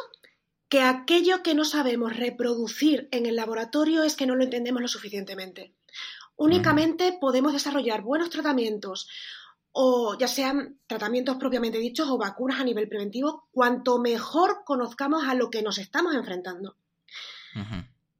que 0.68 0.80
aquello 0.80 1.42
que 1.42 1.54
no 1.54 1.64
sabemos 1.64 2.16
reproducir 2.16 3.08
en 3.12 3.26
el 3.26 3.36
laboratorio 3.36 4.04
es 4.04 4.16
que 4.16 4.26
no 4.26 4.36
lo 4.36 4.44
entendemos 4.44 4.80
lo 4.80 4.88
suficientemente. 4.88 5.74
Únicamente 6.36 7.16
podemos 7.20 7.52
desarrollar 7.52 8.02
buenos 8.02 8.30
tratamientos 8.30 9.08
o 9.76 10.16
ya 10.16 10.28
sean 10.28 10.78
tratamientos 10.86 11.36
propiamente 11.36 11.78
dichos 11.78 12.08
o 12.08 12.16
vacunas 12.16 12.60
a 12.60 12.64
nivel 12.64 12.88
preventivo, 12.88 13.48
cuanto 13.50 13.98
mejor 13.98 14.62
conozcamos 14.64 15.24
a 15.26 15.34
lo 15.34 15.50
que 15.50 15.62
nos 15.62 15.78
estamos 15.78 16.14
enfrentando. 16.14 16.76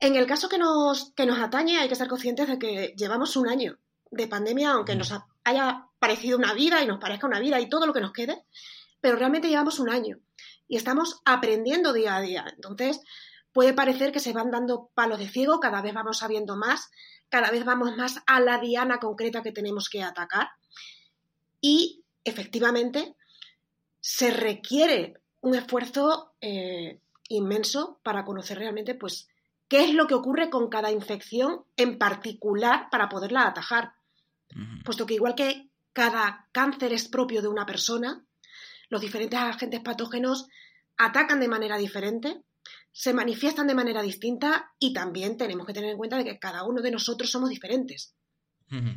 En 0.01 0.17
el 0.17 0.27
caso 0.27 0.49
que 0.49 0.59
nos, 0.59 1.12
que 1.14 1.27
nos 1.27 1.38
atañe, 1.38 1.79
hay 1.79 1.88
que 1.88 1.95
ser 1.95 2.09
conscientes 2.09 2.49
de 2.49 2.59
que 2.59 2.95
llevamos 2.97 3.37
un 3.37 3.49
año 3.49 3.79
de 4.11 4.27
pandemia, 4.27 4.73
aunque 4.73 4.97
nos 4.97 5.14
haya 5.45 5.87
parecido 6.01 6.38
una 6.38 6.55
vida 6.55 6.83
y 6.83 6.88
nos 6.88 6.99
parezca 6.99 7.29
una 7.29 7.38
vida 7.38 7.61
y 7.61 7.69
todo 7.69 7.87
lo 7.87 7.93
que 7.93 8.01
nos 8.01 8.12
quede, 8.12 8.45
pero 9.01 9.17
realmente 9.17 9.49
llevamos 9.49 9.79
un 9.79 9.90
año 9.90 10.19
y 10.67 10.77
estamos 10.77 11.23
aprendiendo 11.25 11.93
día 11.93 12.17
a 12.17 12.21
día. 12.21 12.45
Entonces, 12.53 13.01
puede 13.53 13.75
parecer 13.75 14.11
que 14.11 14.19
se 14.19 14.33
van 14.33 14.51
dando 14.51 14.90
palos 14.93 15.21
de 15.21 15.29
ciego, 15.29 15.61
cada 15.61 15.83
vez 15.83 15.95
vamos 15.95 16.19
sabiendo 16.19 16.57
más, 16.57 16.90
cada 17.29 17.53
vez 17.53 17.64
vamos 17.64 17.97
más 17.97 18.21
a 18.27 18.40
la 18.40 18.59
diana 18.59 18.99
concreta 18.99 19.43
que 19.43 19.53
tenemos 19.53 19.88
que 19.88 20.03
atacar 20.03 20.49
y 21.64 22.05
efectivamente 22.24 23.16
se 23.98 24.31
requiere 24.31 25.14
un 25.40 25.55
esfuerzo 25.55 26.35
eh, 26.42 27.00
inmenso 27.31 28.00
para 28.03 28.27
conocer 28.27 28.59
realmente 28.59 28.94
pues 28.94 29.29
qué 29.66 29.85
es 29.85 29.94
lo 29.94 30.07
que 30.07 30.12
ocurre 30.12 30.50
con 30.50 30.68
cada 30.68 30.92
infección 30.92 31.64
en 31.79 31.96
particular 31.96 32.88
para 32.90 33.09
poderla 33.09 33.46
atajar. 33.46 33.94
Puesto 34.85 35.07
que 35.07 35.14
igual 35.14 35.35
que 35.35 35.70
cada 35.94 36.48
cáncer 36.53 36.92
es 36.92 37.09
propio 37.09 37.40
de 37.40 37.48
una 37.48 37.64
persona, 37.64 38.27
los 38.90 39.00
diferentes 39.00 39.40
agentes 39.40 39.81
patógenos 39.81 40.48
atacan 40.98 41.40
de 41.40 41.48
manera 41.48 41.79
diferente, 41.79 42.42
se 42.92 43.14
manifiestan 43.14 43.66
de 43.66 43.74
manera 43.74 44.03
distinta 44.03 44.74
y 44.79 44.92
también 44.92 45.38
tenemos 45.38 45.66
que 45.66 45.72
tener 45.72 45.92
en 45.92 45.96
cuenta 45.96 46.18
de 46.18 46.24
que 46.24 46.38
cada 46.38 46.64
uno 46.64 46.83
de 46.83 46.90
nosotros 46.90 47.31
somos 47.31 47.48
diferentes. 47.48 48.14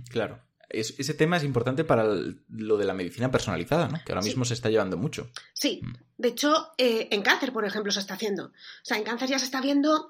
Claro. 0.10 0.47
Ese 0.70 1.14
tema 1.14 1.38
es 1.38 1.44
importante 1.44 1.84
para 1.84 2.06
lo 2.50 2.78
de 2.78 2.86
la 2.86 2.94
medicina 2.94 3.32
personalizada, 3.32 3.88
¿no? 3.88 4.00
que 4.06 4.12
ahora 4.12 4.22
mismo 4.22 4.46
se 4.46 4.54
está 4.54 4.70
llevando 4.70 4.98
mucho. 4.98 5.30
Sí, 5.54 5.82
mm. 5.84 5.94
de 6.18 6.28
hecho, 6.28 6.74
eh, 6.78 7.08
en 7.12 7.22
cáncer, 7.22 7.54
por 7.54 7.66
ejemplo, 7.66 7.92
se 7.92 8.00
está 8.00 8.16
haciendo. 8.16 8.46
O 8.48 8.52
sea, 8.84 8.98
en 8.98 9.04
cáncer 9.04 9.30
ya 9.30 9.40
se 9.40 9.46
está 9.46 9.62
viendo 9.62 10.10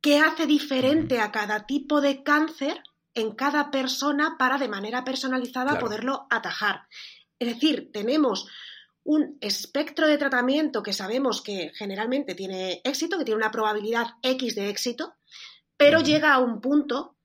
qué 0.00 0.18
hace 0.18 0.46
diferente 0.46 1.20
a 1.20 1.32
cada 1.32 1.66
tipo 1.66 2.00
de 2.00 2.22
cáncer 2.22 2.82
en 3.14 3.32
cada 3.32 3.70
persona 3.70 4.36
para 4.38 4.58
de 4.58 4.68
manera 4.68 5.04
personalizada 5.04 5.78
poderlo 5.78 6.26
atajar. 6.30 6.82
Es 7.38 7.48
decir, 7.48 7.90
tenemos 7.92 8.48
un 9.04 9.36
espectro 9.40 10.06
de 10.06 10.18
tratamiento 10.18 10.82
que 10.82 10.92
sabemos 10.92 11.42
que 11.42 11.72
generalmente 11.74 12.34
tiene 12.34 12.80
éxito, 12.84 13.18
que 13.18 13.24
tiene 13.24 13.38
una 13.38 13.50
probabilidad 13.50 14.06
X 14.22 14.54
de 14.54 14.68
éxito, 14.68 15.14
pero 15.76 16.00
llega 16.00 16.32
a 16.32 16.38
un 16.38 16.60
punto 16.60 17.16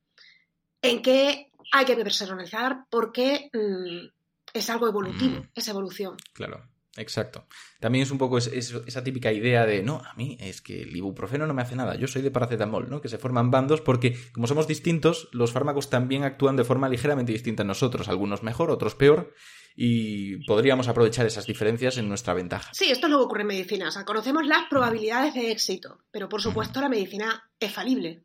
en 0.81 1.01
que 1.01 1.46
hay 1.71 1.86
que 1.86 1.95
personalizar 1.95 2.86
porque 2.89 3.49
mm, 3.53 4.08
es 4.53 4.69
algo 4.69 4.88
evolutivo, 4.88 5.45
es 5.53 5.67
evolución. 5.67 6.17
Claro. 6.34 6.63
Exacto. 6.97 7.45
También 7.80 8.03
es 8.03 8.12
un 8.12 8.17
poco 8.17 8.39
esa 8.39 9.03
típica 9.03 9.32
idea 9.32 9.65
de, 9.65 9.84
no, 9.84 10.01
a 10.03 10.15
mí 10.15 10.36
es 10.41 10.62
que 10.62 10.82
el 10.82 10.95
ibuprofeno 10.95 11.45
no 11.45 11.53
me 11.53 11.62
hace 11.62 11.75
nada, 11.75 11.95
yo 11.95 12.08
soy 12.08 12.23
de 12.23 12.32
paracetamol, 12.32 12.89
¿no? 12.89 13.01
Que 13.01 13.08
se 13.08 13.19
forman 13.19 13.51
bandos 13.51 13.82
porque, 13.82 14.17
como 14.34 14.47
somos 14.47 14.67
distintos, 14.67 15.30
los 15.32 15.51
fármacos 15.51 15.89
también 15.91 16.23
actúan 16.23 16.56
de 16.56 16.63
forma 16.63 16.89
ligeramente 16.89 17.32
distinta 17.32 17.62
en 17.62 17.67
nosotros, 17.67 18.08
algunos 18.08 18.41
mejor, 18.41 18.71
otros 18.71 18.95
peor, 18.95 19.34
y 19.75 20.43
podríamos 20.47 20.88
aprovechar 20.88 21.27
esas 21.27 21.45
diferencias 21.45 21.97
en 21.97 22.10
nuestra 22.10 22.34
ventaja. 22.34 22.71
Sí, 22.73 22.89
esto 22.89 23.06
es 23.06 23.12
lo 23.12 23.19
que 23.19 23.25
ocurre 23.25 23.41
en 23.41 23.47
medicina. 23.47 23.89
O 23.89 23.91
sea, 23.91 24.03
conocemos 24.03 24.47
las 24.47 24.67
probabilidades 24.67 25.36
de 25.36 25.51
éxito, 25.51 25.99
pero 26.10 26.27
por 26.27 26.41
supuesto 26.41 26.82
la 26.82 26.89
medicina 26.89 27.51
es 27.60 27.71
falible. 27.71 28.23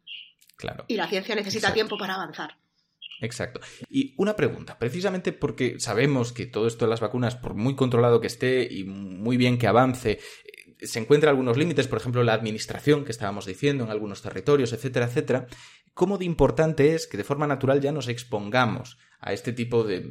Claro. 0.56 0.86
Y 0.88 0.96
la 0.96 1.08
ciencia 1.08 1.34
necesita 1.34 1.74
tiempo 1.74 1.98
para 1.98 2.14
avanzar. 2.14 2.56
Exacto. 3.22 3.60
Y 3.88 4.14
una 4.18 4.36
pregunta, 4.36 4.78
precisamente 4.78 5.32
porque 5.32 5.78
sabemos 5.78 6.32
que 6.32 6.46
todo 6.46 6.66
esto 6.66 6.84
de 6.84 6.90
las 6.90 7.00
vacunas, 7.00 7.36
por 7.36 7.54
muy 7.54 7.76
controlado 7.76 8.20
que 8.20 8.26
esté 8.26 8.66
y 8.70 8.84
muy 8.84 9.36
bien 9.36 9.58
que 9.58 9.68
avance, 9.68 10.18
eh, 10.44 10.86
se 10.86 10.98
encuentra 10.98 11.30
algunos 11.30 11.56
límites, 11.56 11.86
por 11.86 11.98
ejemplo, 11.98 12.24
la 12.24 12.34
administración 12.34 13.04
que 13.04 13.12
estábamos 13.12 13.46
diciendo 13.46 13.84
en 13.84 13.90
algunos 13.90 14.22
territorios, 14.22 14.72
etcétera, 14.72 15.06
etcétera. 15.06 15.46
¿Cómo 15.94 16.18
de 16.18 16.24
importante 16.24 16.94
es 16.94 17.06
que 17.06 17.16
de 17.16 17.24
forma 17.24 17.46
natural 17.46 17.80
ya 17.80 17.92
nos 17.92 18.08
expongamos 18.08 18.98
a 19.22 19.32
este 19.32 19.52
tipo 19.52 19.84
de 19.84 20.04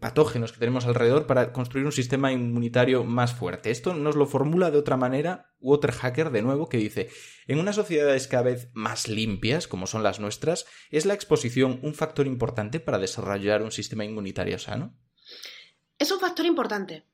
patógenos 0.00 0.52
que 0.52 0.58
tenemos 0.58 0.84
alrededor 0.84 1.26
para 1.26 1.52
construir 1.52 1.86
un 1.86 1.92
sistema 1.92 2.32
inmunitario 2.32 3.04
más 3.04 3.32
fuerte. 3.32 3.70
Esto 3.70 3.94
nos 3.94 4.16
lo 4.16 4.26
formula 4.26 4.72
de 4.72 4.78
otra 4.78 4.96
manera 4.96 5.54
Water 5.60 5.92
Hacker 5.92 6.30
de 6.30 6.42
nuevo 6.42 6.68
que 6.68 6.76
dice, 6.76 7.08
en 7.46 7.60
unas 7.60 7.76
sociedades 7.76 8.26
cada 8.26 8.42
vez 8.42 8.68
más 8.74 9.06
limpias, 9.06 9.68
como 9.68 9.86
son 9.86 10.02
las 10.02 10.18
nuestras, 10.18 10.66
¿es 10.90 11.06
la 11.06 11.14
exposición 11.14 11.78
un 11.84 11.94
factor 11.94 12.26
importante 12.26 12.80
para 12.80 12.98
desarrollar 12.98 13.62
un 13.62 13.70
sistema 13.70 14.04
inmunitario 14.04 14.58
sano? 14.58 14.92
Es 15.96 16.10
un 16.10 16.18
factor 16.18 16.44
importante. 16.44 17.04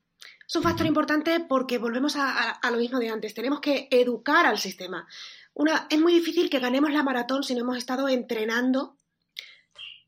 Es 0.46 0.57
un 0.57 0.62
factor 0.62 0.87
importante 0.87 1.40
porque 1.46 1.79
volvemos 1.79 2.16
a, 2.16 2.59
lo 2.70 2.77
mismo 2.79 2.98
de 2.98 3.11
antes. 3.11 3.35
Tenemos 3.35 3.61
que 3.61 3.88
educar 3.90 4.46
al 4.46 4.59
sistema. 4.59 5.07
Una, 5.54 5.86
es 5.88 6.00
muy 6.00 6.12
difícil 6.12 6.50
que 6.50 6.58
ganemos 6.58 6.92
la 6.92 7.02
maratón 7.02 7.44
si 7.44 7.54
no 7.54 7.60
hemos 7.60 7.78
estado 7.78 8.08
entrenando 8.08 8.96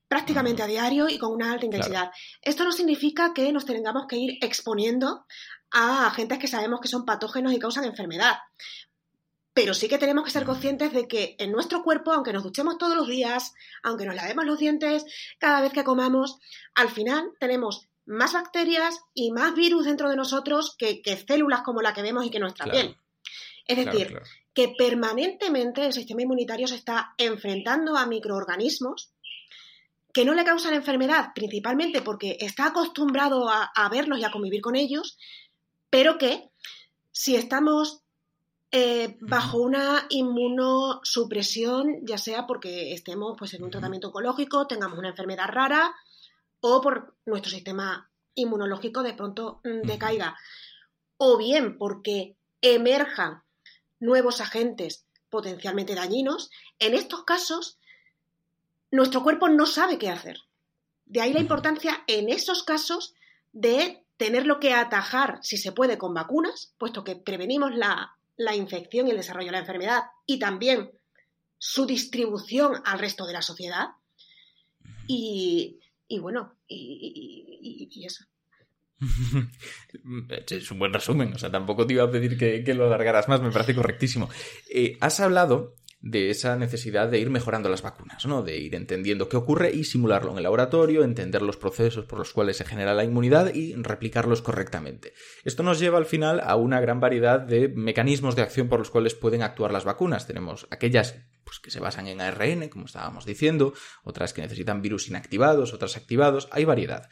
prácticamente 0.09 0.63
a 0.63 0.67
diario 0.67 1.09
y 1.09 1.19
con 1.19 1.33
una 1.33 1.53
alta 1.53 1.67
intensidad. 1.67 2.11
Esto 2.43 2.65
no 2.65 2.73
significa 2.73 3.33
que 3.35 3.53
nos 3.53 3.65
tengamos 3.65 4.07
que 4.07 4.17
ir 4.17 4.39
exponiendo 4.41 5.27
a 5.71 6.07
agentes 6.07 6.39
que 6.39 6.49
sabemos 6.49 6.81
que 6.81 6.89
son 6.89 7.05
patógenos 7.05 7.53
y 7.53 7.59
causan 7.59 7.85
enfermedad. 7.85 8.39
Pero 9.53 9.73
sí 9.73 9.89
que 9.89 9.99
tenemos 9.99 10.25
que 10.25 10.31
ser 10.31 10.45
conscientes 10.45 10.93
de 10.93 11.09
que 11.09 11.35
en 11.39 11.51
nuestro 11.51 11.83
cuerpo, 11.83 12.13
aunque 12.13 12.33
nos 12.33 12.43
duchemos 12.43 12.77
todos 12.77 12.95
los 12.95 13.09
días, 13.09 13.55
aunque 13.83 14.05
nos 14.05 14.15
lavemos 14.15 14.45
los 14.45 14.59
dientes 14.59 15.05
cada 15.39 15.61
vez 15.61 15.73
que 15.73 15.83
comamos, 15.83 16.39
al 16.75 16.91
final 16.91 17.33
tenemos 17.41 17.89
más 18.05 18.35
bacterias 18.35 19.01
y 19.15 19.33
más 19.33 19.55
virus 19.55 19.87
dentro 19.87 20.09
de 20.09 20.17
nosotros 20.17 20.77
que, 20.77 21.03
células 21.27 21.63
como 21.63 21.83
la 21.83 21.95
que 21.95 22.03
vemos 22.03 22.25
y 22.25 22.31
que 22.31 22.39
nuestra 22.39 22.71
piel. 22.71 22.97
Es 23.67 23.85
decir, 23.85 24.21
que 24.57 24.75
permanentemente 24.77 25.85
el 25.85 25.93
sistema 25.93 26.23
inmunitario 26.23 26.67
se 26.67 26.77
está 26.77 27.13
enfrentando 27.19 27.95
a 27.95 28.07
microorganismos 28.07 29.13
que 30.15 30.25
no 30.25 30.33
le 30.33 30.45
causan 30.45 30.73
enfermedad, 30.73 31.33
principalmente 31.35 32.01
porque 32.01 32.39
está 32.41 32.69
acostumbrado 32.69 33.51
a, 33.51 33.89
verlos 33.91 34.19
y 34.19 34.25
a 34.25 34.31
convivir 34.31 34.63
con 34.63 34.75
ellos, 34.75 35.19
pero 35.91 36.17
que 36.17 36.49
si 37.13 37.37
estamos 37.37 38.01
eh, 38.71 39.19
bajo 39.21 39.59
una 39.59 40.07
inmunosupresión, 40.09 41.99
ya 42.07 42.17
sea 42.17 42.47
porque 42.47 42.95
estemos 42.95 43.37
pues, 43.39 43.53
en 43.53 43.63
un 43.63 43.71
tratamiento 43.71 44.09
oncológico, 44.09 44.67
tengamos 44.67 44.99
una 44.99 45.11
enfermedad 45.11 45.49
rara 45.49 45.95
o 46.61 46.81
por 46.81 47.15
nuestro 47.27 47.51
sistema 47.51 48.11
inmunológico 48.35 49.03
de 49.03 49.13
pronto 49.13 49.61
mm, 49.65 49.87
decaiga, 49.87 50.35
o 51.19 51.37
bien 51.37 51.77
porque 51.77 52.39
emerjan 52.63 53.43
nuevos 54.01 54.41
agentes 54.41 55.07
potencialmente 55.31 55.95
dañinos, 55.95 56.51
en 56.79 56.95
estos 56.95 57.25
casos 57.25 57.79
nuestro 58.91 59.23
cuerpo 59.23 59.49
no 59.49 59.67
sabe 59.67 59.99
qué 59.99 60.09
hacer. 60.09 60.39
De 61.05 61.21
ahí 61.21 61.33
la 61.33 61.41
importancia 61.41 62.05
en 62.07 62.29
esos 62.29 62.63
casos 62.63 63.15
de 63.53 64.05
tenerlo 64.17 64.61
que 64.61 64.73
atajar, 64.73 65.39
si 65.43 65.57
se 65.57 65.73
puede, 65.73 65.99
con 65.99 66.15
vacunas, 66.15 66.73
puesto 66.79 67.05
que 67.05 67.17
prevenimos 67.17 67.75
la, 67.75 68.13
infección 68.55 69.07
y 69.07 69.11
el 69.11 69.17
desarrollo 69.17 69.47
de 69.47 69.53
la 69.53 69.59
enfermedad 69.61 70.05
y 70.27 70.39
también 70.39 70.91
su 71.59 71.87
distribución 71.87 72.83
al 72.85 72.99
resto 72.99 73.27
de 73.27 73.33
la 73.33 73.43
sociedad. 73.43 73.91
Y, 75.07 75.79
bueno, 76.21 76.55
y, 76.69 78.05
eso. 78.05 78.25
es 80.51 80.71
un 80.71 80.79
buen 80.79 80.93
resumen, 80.93 81.33
o 81.35 81.39
sea, 81.39 81.51
tampoco 81.51 81.87
te 81.87 81.95
iba 81.95 82.05
a 82.05 82.11
pedir 82.11 82.37
que, 82.37 82.75
lo 82.75 82.87
alargaras 82.87 83.29
más, 83.29 83.41
me 83.41 83.51
parece 83.51 83.75
correctísimo. 83.75 84.29
Eh, 84.71 84.97
has 85.01 85.21
hablado 85.21 85.75
de 86.01 86.31
esa 86.31 86.57
necesidad 86.57 87.09
de 87.09 87.19
ir 87.19 87.31
mejorando 87.31 87.69
las 87.69 87.83
vacunas, 87.83 88.27
¿no? 88.27 88.43
De 88.43 88.59
ir 88.59 88.75
entendiendo 88.75 89.29
qué 89.29 89.37
ocurre 89.37 89.73
y 89.75 89.85
simularlo 89.85 90.31
en 90.31 90.37
el 90.37 90.45
laboratorio, 90.45 91.03
entender 91.03 91.43
los 91.43 91.57
procesos 91.57 92.05
por 92.05 92.19
los 92.19 92.33
cuales 92.33 92.59
se 92.59 92.65
genera 92.65 92.95
la 92.95 93.03
inmunidad 93.03 93.53
y 93.55 93.75
replicarlos 93.75 94.41
correctamente. 94.41 95.15
Esto 95.45 95.63
nos 95.63 95.81
lleva 95.81 95.99
al 95.99 96.07
final 96.07 96.41
a 96.45 96.55
una 96.57 96.81
gran 96.81 97.01
variedad 97.01 97.41
de 97.41 97.69
mecanismos 97.69 98.37
de 98.37 98.43
acción 98.43 98.69
por 98.69 98.79
los 98.79 98.91
cuales 98.91 99.15
pueden 99.15 99.43
actuar 99.43 99.73
las 99.73 99.85
vacunas. 99.85 100.27
Tenemos 100.27 100.69
aquellas 100.71 101.17
pues, 101.45 101.59
que 101.61 101.71
se 101.71 101.81
basan 101.81 102.07
en 102.07 102.21
ARN, 102.21 102.69
como 102.69 102.87
estábamos 102.87 103.25
diciendo, 103.25 103.73
otras 104.05 104.33
que 104.33 104.43
necesitan 104.43 104.83
virus 104.83 105.09
inactivados, 105.09 105.73
otras 105.73 105.97
activados, 105.97 106.49
hay 106.53 106.65
variedad. 106.65 107.09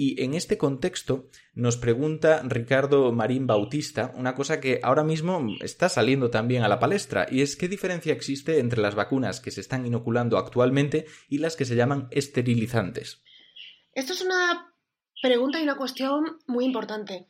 Y 0.00 0.22
en 0.22 0.34
este 0.34 0.58
contexto 0.58 1.28
nos 1.54 1.76
pregunta 1.76 2.40
Ricardo 2.44 3.10
Marín 3.10 3.48
Bautista 3.48 4.12
una 4.14 4.36
cosa 4.36 4.60
que 4.60 4.78
ahora 4.84 5.02
mismo 5.02 5.44
está 5.60 5.88
saliendo 5.88 6.30
también 6.30 6.62
a 6.62 6.68
la 6.68 6.78
palestra, 6.78 7.26
y 7.28 7.42
es 7.42 7.56
qué 7.56 7.66
diferencia 7.66 8.12
existe 8.12 8.60
entre 8.60 8.80
las 8.80 8.94
vacunas 8.94 9.40
que 9.40 9.50
se 9.50 9.60
están 9.60 9.84
inoculando 9.84 10.38
actualmente 10.38 11.06
y 11.28 11.38
las 11.38 11.56
que 11.56 11.64
se 11.64 11.74
llaman 11.74 12.06
esterilizantes. 12.12 13.24
Esto 13.92 14.12
es 14.12 14.20
una 14.20 14.72
pregunta 15.20 15.58
y 15.58 15.64
una 15.64 15.76
cuestión 15.76 16.38
muy 16.46 16.64
importante. 16.64 17.26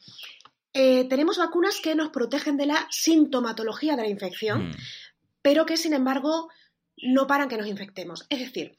Eh, 0.74 1.07
tenemos 1.09 1.38
vacunas 1.38 1.81
que 1.83 1.94
nos 1.94 2.11
protegen 2.11 2.59
de 2.59 2.66
la 2.66 2.87
sintomatología 2.90 3.96
de 3.96 4.02
la 4.02 4.11
infección, 4.11 4.68
mm. 4.68 4.72
pero 5.40 5.64
que 5.64 5.78
sin 5.78 5.94
embargo 5.94 6.50
no 6.98 7.26
paran 7.26 7.48
que 7.48 7.57
nos 7.57 7.66
infectemos. 7.66 8.26
Es 8.28 8.40
decir, 8.40 8.76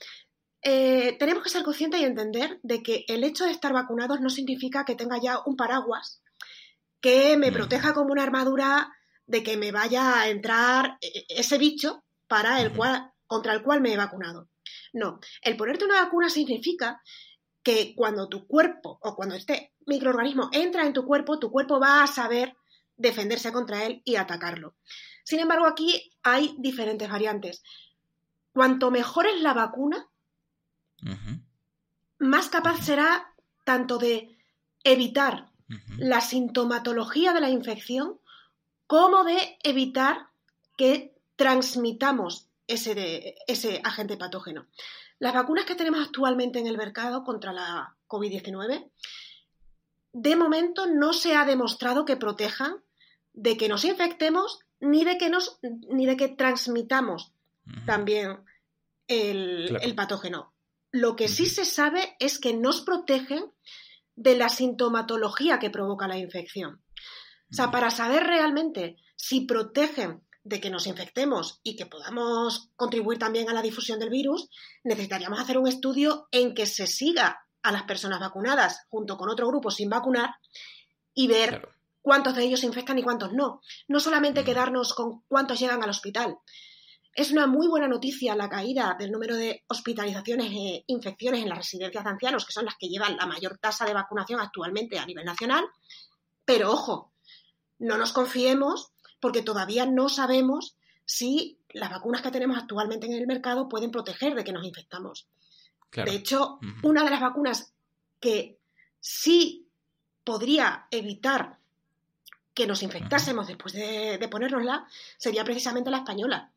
eh, 0.62 1.16
tenemos 1.18 1.44
que 1.44 1.50
ser 1.50 1.64
conscientes 1.64 2.02
y 2.02 2.06
entender 2.06 2.60
de 2.64 2.84
que 2.84 3.06
el 3.08 3.24
hecho 3.24 3.46
de 3.46 3.52
estar 3.52 3.74
vacunados 3.74 4.20
no 4.20 4.30
significa 4.30 4.86
que 4.86 4.96
tenga 4.96 5.18
ya 5.22 5.40
un 5.46 5.56
paraguas 5.56 6.22
que 7.02 7.38
me 7.38 7.52
proteja 7.52 7.94
como 7.94 8.12
una 8.12 8.24
armadura 8.24 8.92
de 9.26 9.44
que 9.44 9.58
me 9.58 9.72
vaya 9.72 10.20
a 10.20 10.30
entrar 10.30 10.98
eh, 11.02 11.26
ese 11.30 11.58
bicho 11.58 12.04
para 12.28 12.62
el 12.62 12.74
cual, 12.74 13.12
contra 13.26 13.54
el 13.54 13.64
cual 13.64 13.82
me 13.82 13.94
he 13.94 13.98
vacunado. 13.98 14.50
No, 14.94 15.20
el 15.42 15.56
ponerte 15.56 15.86
una 15.86 16.04
vacuna 16.04 16.30
significa 16.30 17.02
que 17.64 17.94
cuando 17.96 18.28
tu 18.28 18.48
cuerpo 18.48 19.00
o 19.02 19.16
cuando 19.16 19.36
este 19.36 19.74
microorganismo 19.86 20.50
entra 20.52 20.86
en 20.86 20.94
tu 20.94 21.06
cuerpo, 21.06 21.40
tu 21.40 21.52
cuerpo 21.52 21.80
va 21.80 22.04
a 22.04 22.08
saber 22.08 22.56
defenderse 22.96 23.52
contra 23.52 23.86
él 23.86 24.02
y 24.04 24.16
atacarlo. 24.16 24.76
Sin 25.24 25.40
embargo, 25.40 25.66
aquí 25.66 26.12
hay 26.24 26.56
diferentes 26.58 27.10
variantes. 27.10 27.64
Cuanto 28.52 28.92
mejor 28.92 29.28
es 29.28 29.42
la 29.42 29.54
vacuna, 29.54 30.09
más 32.20 32.50
capaz 32.50 32.84
será 32.84 33.34
tanto 33.64 33.98
de 33.98 34.38
evitar 34.84 35.52
la 35.98 36.22
sintomatología 36.22 37.34
de 37.34 37.42
la 37.42 37.50
infección 37.50 38.20
como 38.88 39.24
de 39.24 39.58
evitar 39.64 40.30
que 40.78 41.14
transmitamos 41.36 42.48
ese, 42.68 43.36
ese 43.48 43.82
agente 43.84 44.18
patógeno. 44.18 44.68
Las 45.20 45.34
vacunas 45.34 45.66
que 45.66 45.76
tenemos 45.76 46.02
actualmente 46.02 46.60
en 46.60 46.68
el 46.68 46.78
mercado 46.78 47.24
contra 47.24 47.54
la 47.54 47.96
COVID-19, 48.08 48.90
de 50.14 50.36
momento 50.36 50.88
no 50.88 51.14
se 51.14 51.36
ha 51.36 51.46
demostrado 51.46 52.06
que 52.06 52.18
protejan 52.18 52.78
de 53.34 53.58
que 53.58 53.70
nos 53.70 53.86
infectemos 53.86 54.60
ni 54.80 55.04
de 55.04 55.18
que, 55.18 55.30
nos, 55.30 55.60
ni 55.62 56.06
de 56.06 56.18
que 56.18 56.30
transmitamos 56.30 57.34
también 57.86 58.40
el, 59.08 59.78
el, 59.82 59.96
patógeno. 59.96 60.54
Lo 60.92 61.16
que 61.16 61.28
sí 61.28 61.46
se 61.48 61.66
sabe 61.66 62.16
es 62.20 62.40
que 62.40 62.54
nos 62.54 62.82
protegen 62.82 63.52
de 64.16 64.36
la 64.36 64.50
sintomatología 64.50 65.60
que 65.60 65.70
provoca 65.70 66.08
la 66.08 66.18
infección. 66.18 66.84
O 67.52 67.54
sea, 67.54 67.72
para 67.72 67.90
saber 67.90 68.24
realmente 68.24 68.98
si 69.16 69.42
protegen 69.42 70.24
de 70.44 70.60
que 70.60 70.70
nos 70.70 70.88
infectemos 70.88 71.60
y 71.64 71.76
que 71.76 71.86
podamos 71.86 72.70
contribuir 72.76 73.20
también 73.20 73.50
a 73.50 73.54
la 73.54 73.62
difusión 73.62 74.00
del 74.00 74.10
virus, 74.10 74.50
necesitaríamos 74.84 75.40
hacer 75.40 75.58
un 75.58 75.68
estudio 75.68 76.28
en 76.32 76.54
que 76.54 76.66
se 76.66 76.88
siga 76.88 77.46
a 77.62 77.72
las 77.72 77.84
personas 77.84 78.20
vacunadas 78.20 78.86
junto 78.90 79.18
con 79.18 79.30
otro 79.30 79.48
grupo 79.48 79.70
sin 79.72 79.90
vacunar 79.90 80.32
y 81.14 81.28
ver 81.28 81.70
cuántos 82.02 82.36
de 82.36 82.44
ellos 82.44 82.62
se 82.62 82.66
infectan 82.66 82.98
y 82.98 83.04
cuántos 83.04 83.34
no. 83.34 83.62
No 83.88 84.00
solamente 84.00 84.44
quedarnos 84.44 84.94
con 84.94 85.22
cuántos 85.28 85.60
llegan 85.60 85.84
al 85.84 85.90
hospital. 85.90 86.38
Es 87.20 87.32
una 87.32 87.48
muy 87.48 87.68
buena 87.68 87.90
noticia 87.90 88.34
la 88.34 88.48
caída 88.48 88.96
del 88.98 89.12
número 89.12 89.36
de 89.36 89.66
hospitalizaciones 89.68 90.54
e 90.54 90.86
infecciones 90.88 91.42
en 91.42 91.50
las 91.50 91.58
residencias 91.58 92.06
de 92.06 92.10
ancianos, 92.10 92.46
que 92.46 92.54
son 92.54 92.64
las 92.64 92.78
que 92.78 92.88
llevan 92.88 93.18
la 93.18 93.26
mayor 93.26 93.58
tasa 93.58 93.84
de 93.84 93.94
vacunación 93.94 94.40
actualmente 94.40 94.98
a 94.98 95.06
nivel 95.06 95.26
nacional. 95.26 95.66
Pero 96.46 96.72
ojo, 96.72 97.12
no 97.78 97.98
nos 97.98 98.14
confiemos 98.14 98.94
porque 99.20 99.42
todavía 99.42 99.86
no 99.86 100.08
sabemos 100.08 100.78
si 101.04 101.60
las 101.72 101.90
vacunas 101.90 102.22
que 102.22 102.32
tenemos 102.32 102.58
actualmente 102.58 103.08
en 103.08 103.12
el 103.12 103.28
mercado 103.28 103.68
pueden 103.68 103.92
proteger 103.92 104.34
de 104.34 104.46
que 104.46 104.54
nos 104.54 104.66
infectamos. 104.66 105.28
De 105.92 106.16
hecho, 106.16 106.58
una 106.84 107.04
de 107.04 107.10
las 107.10 107.20
vacunas 107.20 107.74
que 108.22 108.60
sí 109.02 109.68
podría 110.24 110.88
evitar 110.90 111.60
que 112.54 112.66
nos 112.66 112.82
infectásemos 112.82 113.46
después 113.46 113.74
de, 113.74 114.18
de 114.18 114.28
ponérnosla 114.30 114.88
sería 115.18 115.44
precisamente 115.44 115.92
la 115.92 115.98
española. 115.98 116.54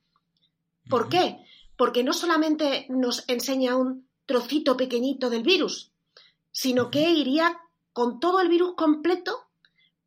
¿Por 0.89 1.09
qué? 1.09 1.39
Porque 1.77 2.03
no 2.03 2.13
solamente 2.13 2.87
nos 2.89 3.25
enseña 3.29 3.77
un 3.77 4.09
trocito 4.27 4.77
pequeñito 4.77 5.31
del 5.31 5.43
virus, 5.43 5.93
sino 6.51 6.91
que 6.91 7.11
iría 7.11 7.59
con 7.93 8.21
todo 8.21 8.41
el 8.41 8.49
virus 8.49 8.75
completo 8.77 9.49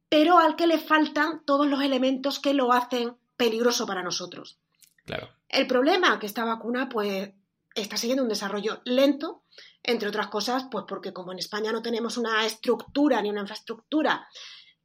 pero 0.09 0.37
al 0.37 0.55
que 0.55 0.67
le 0.67 0.79
faltan 0.79 1.43
todos 1.45 1.67
los 1.67 1.81
elementos 1.81 2.39
que 2.39 2.53
lo 2.53 2.71
hacen 2.71 3.17
peligroso 3.35 3.85
para 3.85 4.03
nosotros. 4.03 4.59
Claro. 5.03 5.29
El 5.49 5.67
problema 5.67 6.13
es 6.13 6.19
que 6.19 6.25
esta 6.25 6.45
vacuna, 6.45 6.89
pues, 6.89 7.31
está 7.75 7.97
siguiendo 7.97 8.23
un 8.23 8.29
desarrollo 8.29 8.81
lento, 8.85 9.43
entre 9.83 10.07
otras 10.07 10.27
cosas, 10.27 10.67
pues 10.71 10.85
porque 10.87 11.13
como 11.13 11.31
en 11.31 11.39
España 11.39 11.71
no 11.71 11.81
tenemos 11.81 12.17
una 12.17 12.45
estructura 12.45 13.21
ni 13.21 13.29
una 13.29 13.41
infraestructura 13.41 14.27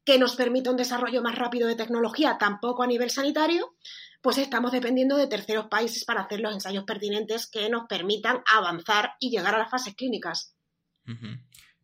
que 0.04 0.18
nos 0.18 0.36
permita 0.36 0.70
un 0.70 0.76
desarrollo 0.76 1.22
más 1.22 1.36
rápido 1.36 1.68
de 1.68 1.76
tecnología, 1.76 2.38
tampoco 2.38 2.82
a 2.82 2.86
nivel 2.86 3.10
sanitario, 3.10 3.74
pues 4.22 4.38
estamos 4.38 4.72
dependiendo 4.72 5.16
de 5.16 5.26
terceros 5.26 5.66
países 5.66 6.04
para 6.04 6.22
hacer 6.22 6.40
los 6.40 6.52
ensayos 6.52 6.84
pertinentes 6.84 7.46
que 7.46 7.68
nos 7.68 7.86
permitan 7.86 8.42
avanzar 8.46 9.12
y 9.18 9.30
llegar 9.30 9.54
a 9.54 9.58
las 9.58 9.70
fases 9.70 9.94
clínicas. 9.94 10.54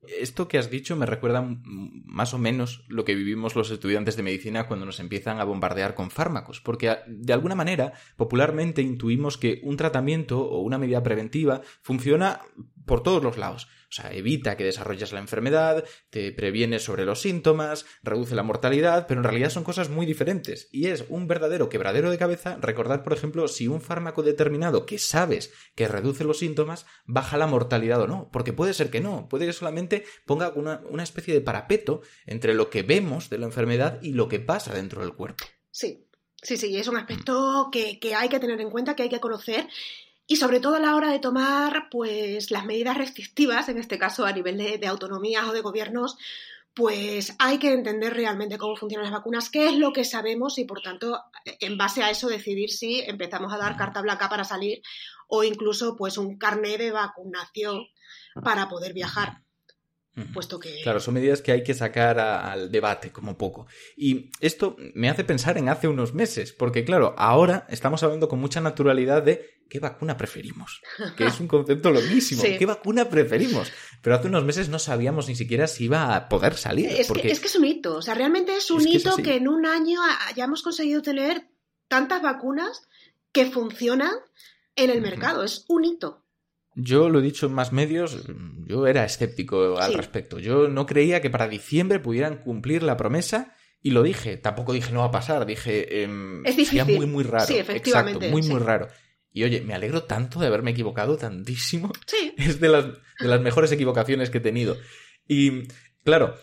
Esto 0.08 0.46
que 0.46 0.58
has 0.58 0.70
dicho 0.70 0.94
me 0.94 1.06
recuerda 1.06 1.44
más 1.64 2.34
o 2.34 2.38
menos 2.38 2.84
lo 2.88 3.04
que 3.04 3.14
vivimos 3.14 3.56
los 3.56 3.70
estudiantes 3.70 4.16
de 4.16 4.22
medicina 4.22 4.68
cuando 4.68 4.86
nos 4.86 5.00
empiezan 5.00 5.40
a 5.40 5.44
bombardear 5.44 5.94
con 5.94 6.10
fármacos, 6.10 6.60
porque 6.60 6.98
de 7.06 7.32
alguna 7.32 7.54
manera 7.54 7.92
popularmente 8.16 8.82
intuimos 8.82 9.36
que 9.36 9.60
un 9.64 9.76
tratamiento 9.76 10.40
o 10.40 10.60
una 10.60 10.78
medida 10.78 11.02
preventiva 11.02 11.62
funciona 11.82 12.40
por 12.86 13.02
todos 13.02 13.22
los 13.22 13.36
lados. 13.36 13.68
O 13.88 13.92
sea, 13.92 14.12
evita 14.12 14.56
que 14.56 14.64
desarrolles 14.64 15.12
la 15.12 15.20
enfermedad, 15.20 15.84
te 16.10 16.32
previene 16.32 16.78
sobre 16.78 17.04
los 17.04 17.20
síntomas, 17.20 17.86
reduce 18.02 18.34
la 18.34 18.42
mortalidad, 18.42 19.06
pero 19.06 19.20
en 19.20 19.24
realidad 19.24 19.50
son 19.50 19.64
cosas 19.64 19.90
muy 19.90 20.06
diferentes. 20.06 20.68
Y 20.72 20.86
es 20.86 21.04
un 21.08 21.28
verdadero 21.28 21.68
quebradero 21.68 22.10
de 22.10 22.18
cabeza 22.18 22.58
recordar, 22.60 23.02
por 23.02 23.12
ejemplo, 23.12 23.46
si 23.48 23.68
un 23.68 23.80
fármaco 23.80 24.22
determinado 24.22 24.86
que 24.86 24.98
sabes 24.98 25.52
que 25.74 25.88
reduce 25.88 26.24
los 26.24 26.38
síntomas 26.38 26.86
baja 27.04 27.36
la 27.36 27.46
mortalidad 27.46 28.00
o 28.00 28.06
no. 28.06 28.28
Porque 28.32 28.52
puede 28.52 28.74
ser 28.74 28.90
que 28.90 29.00
no, 29.00 29.28
puede 29.28 29.46
que 29.46 29.52
solamente 29.52 30.04
ponga 30.24 30.50
una, 30.50 30.82
una 30.88 31.02
especie 31.02 31.34
de 31.34 31.40
parapeto 31.40 32.02
entre 32.26 32.54
lo 32.54 32.70
que 32.70 32.82
vemos 32.82 33.30
de 33.30 33.38
la 33.38 33.46
enfermedad 33.46 34.00
y 34.02 34.12
lo 34.12 34.28
que 34.28 34.40
pasa 34.40 34.74
dentro 34.74 35.02
del 35.02 35.14
cuerpo. 35.14 35.44
Sí, 35.70 36.02
Sí, 36.42 36.58
sí, 36.58 36.76
es 36.76 36.86
un 36.86 36.96
aspecto 36.96 37.70
que, 37.72 37.98
que, 37.98 38.14
hay 38.14 38.28
que 38.28 38.38
tener 38.38 38.60
en 38.60 38.70
cuenta, 38.70 38.94
que 38.94 39.02
hay 39.02 39.08
que 39.08 39.20
conocer 39.20 39.66
y 40.26 40.36
sobre 40.36 40.60
todo 40.60 40.76
a 40.76 40.80
la 40.80 40.94
hora 40.96 41.10
de 41.10 41.18
tomar 41.18 41.88
pues 41.90 42.50
las 42.50 42.64
medidas 42.64 42.98
restrictivas, 42.98 43.68
en 43.68 43.78
este 43.78 43.98
caso 43.98 44.26
a 44.26 44.32
nivel 44.32 44.58
de, 44.58 44.78
de 44.78 44.86
autonomías 44.86 45.46
o 45.46 45.52
de 45.52 45.60
gobiernos, 45.60 46.16
pues 46.74 47.34
hay 47.38 47.58
que 47.58 47.72
entender 47.72 48.12
realmente 48.12 48.58
cómo 48.58 48.76
funcionan 48.76 49.06
las 49.06 49.18
vacunas, 49.18 49.48
qué 49.48 49.68
es 49.68 49.78
lo 49.78 49.94
que 49.94 50.04
sabemos 50.04 50.58
y 50.58 50.64
por 50.66 50.82
tanto 50.82 51.22
en 51.60 51.78
base 51.78 52.02
a 52.02 52.10
eso 52.10 52.28
decidir 52.28 52.70
si 52.70 53.00
empezamos 53.00 53.50
a 53.52 53.56
dar 53.56 53.76
carta 53.76 54.02
blanca 54.02 54.28
para 54.28 54.44
salir 54.44 54.82
o 55.26 55.42
incluso 55.42 55.96
pues 55.96 56.18
un 56.18 56.36
carnet 56.36 56.78
de 56.78 56.90
vacunación 56.90 57.86
para 58.44 58.68
poder 58.68 58.92
viajar. 58.92 59.45
Puesto 60.32 60.58
que... 60.58 60.80
Claro, 60.82 60.98
son 60.98 61.14
medidas 61.14 61.42
que 61.42 61.52
hay 61.52 61.62
que 61.62 61.74
sacar 61.74 62.18
a, 62.18 62.50
al 62.50 62.70
debate 62.70 63.12
como 63.12 63.36
poco. 63.36 63.66
Y 63.96 64.30
esto 64.40 64.76
me 64.94 65.10
hace 65.10 65.24
pensar 65.24 65.58
en 65.58 65.68
hace 65.68 65.88
unos 65.88 66.14
meses, 66.14 66.52
porque 66.52 66.84
claro, 66.84 67.14
ahora 67.18 67.66
estamos 67.68 68.02
hablando 68.02 68.28
con 68.28 68.40
mucha 68.40 68.62
naturalidad 68.62 69.22
de 69.22 69.56
¿qué 69.68 69.80
vacuna 69.80 70.16
preferimos? 70.16 70.80
Que 71.16 71.26
es 71.26 71.40
un 71.40 71.48
concepto 71.48 71.90
loquísimo. 71.90 72.42
Sí. 72.46 72.58
¿Qué 72.58 72.66
vacuna 72.66 73.08
preferimos? 73.08 73.72
Pero 74.02 74.16
hace 74.16 74.28
unos 74.28 74.44
meses 74.44 74.68
no 74.68 74.78
sabíamos 74.78 75.26
ni 75.26 75.34
siquiera 75.34 75.66
si 75.66 75.84
iba 75.84 76.14
a 76.14 76.28
poder 76.28 76.56
salir. 76.56 76.88
Es, 76.88 77.08
porque... 77.08 77.22
que, 77.22 77.32
es 77.32 77.40
que 77.40 77.46
es 77.46 77.56
un 77.56 77.64
hito. 77.64 77.96
O 77.96 78.02
sea, 78.02 78.14
realmente 78.14 78.56
es 78.56 78.70
un 78.70 78.80
es 78.80 78.86
que 78.86 78.92
hito 78.92 79.10
es 79.16 79.24
que 79.24 79.36
en 79.36 79.48
un 79.48 79.66
año 79.66 80.00
hayamos 80.28 80.62
conseguido 80.62 81.02
tener 81.02 81.48
tantas 81.88 82.22
vacunas 82.22 82.88
que 83.32 83.46
funcionan 83.46 84.12
en 84.76 84.90
el 84.90 85.00
mercado. 85.00 85.42
Es 85.42 85.64
un 85.68 85.84
hito. 85.84 86.25
Yo 86.78 87.08
lo 87.08 87.20
he 87.20 87.22
dicho 87.22 87.46
en 87.46 87.54
más 87.54 87.72
medios, 87.72 88.26
yo 88.66 88.86
era 88.86 89.04
escéptico 89.04 89.78
al 89.78 89.92
sí. 89.92 89.96
respecto. 89.96 90.38
Yo 90.38 90.68
no 90.68 90.84
creía 90.84 91.22
que 91.22 91.30
para 91.30 91.48
diciembre 91.48 91.98
pudieran 92.00 92.36
cumplir 92.36 92.82
la 92.82 92.98
promesa 92.98 93.54
y 93.82 93.90
lo 93.90 94.02
dije. 94.02 94.36
Tampoco 94.36 94.74
dije 94.74 94.92
no 94.92 95.00
va 95.00 95.06
a 95.06 95.10
pasar, 95.10 95.46
dije 95.46 96.04
eh, 96.04 96.08
es 96.44 96.56
difícil. 96.56 96.80
sería 96.80 96.98
muy 96.98 97.06
muy 97.06 97.24
raro. 97.24 97.46
Sí, 97.46 97.56
efectivamente. 97.56 98.26
Exacto, 98.26 98.32
muy 98.32 98.42
sí. 98.42 98.50
muy 98.50 98.60
raro. 98.60 98.88
Y 99.32 99.44
oye, 99.44 99.62
me 99.62 99.74
alegro 99.74 100.04
tanto 100.04 100.38
de 100.38 100.46
haberme 100.46 100.72
equivocado 100.72 101.16
tantísimo. 101.16 101.92
Sí. 102.06 102.34
Es 102.38 102.60
de 102.60 102.68
las, 102.68 102.84
de 102.84 103.28
las 103.28 103.40
mejores 103.40 103.72
equivocaciones 103.72 104.30
que 104.30 104.38
he 104.38 104.42
tenido. 104.42 104.76
Y 105.26 105.68
claro, 106.04 106.36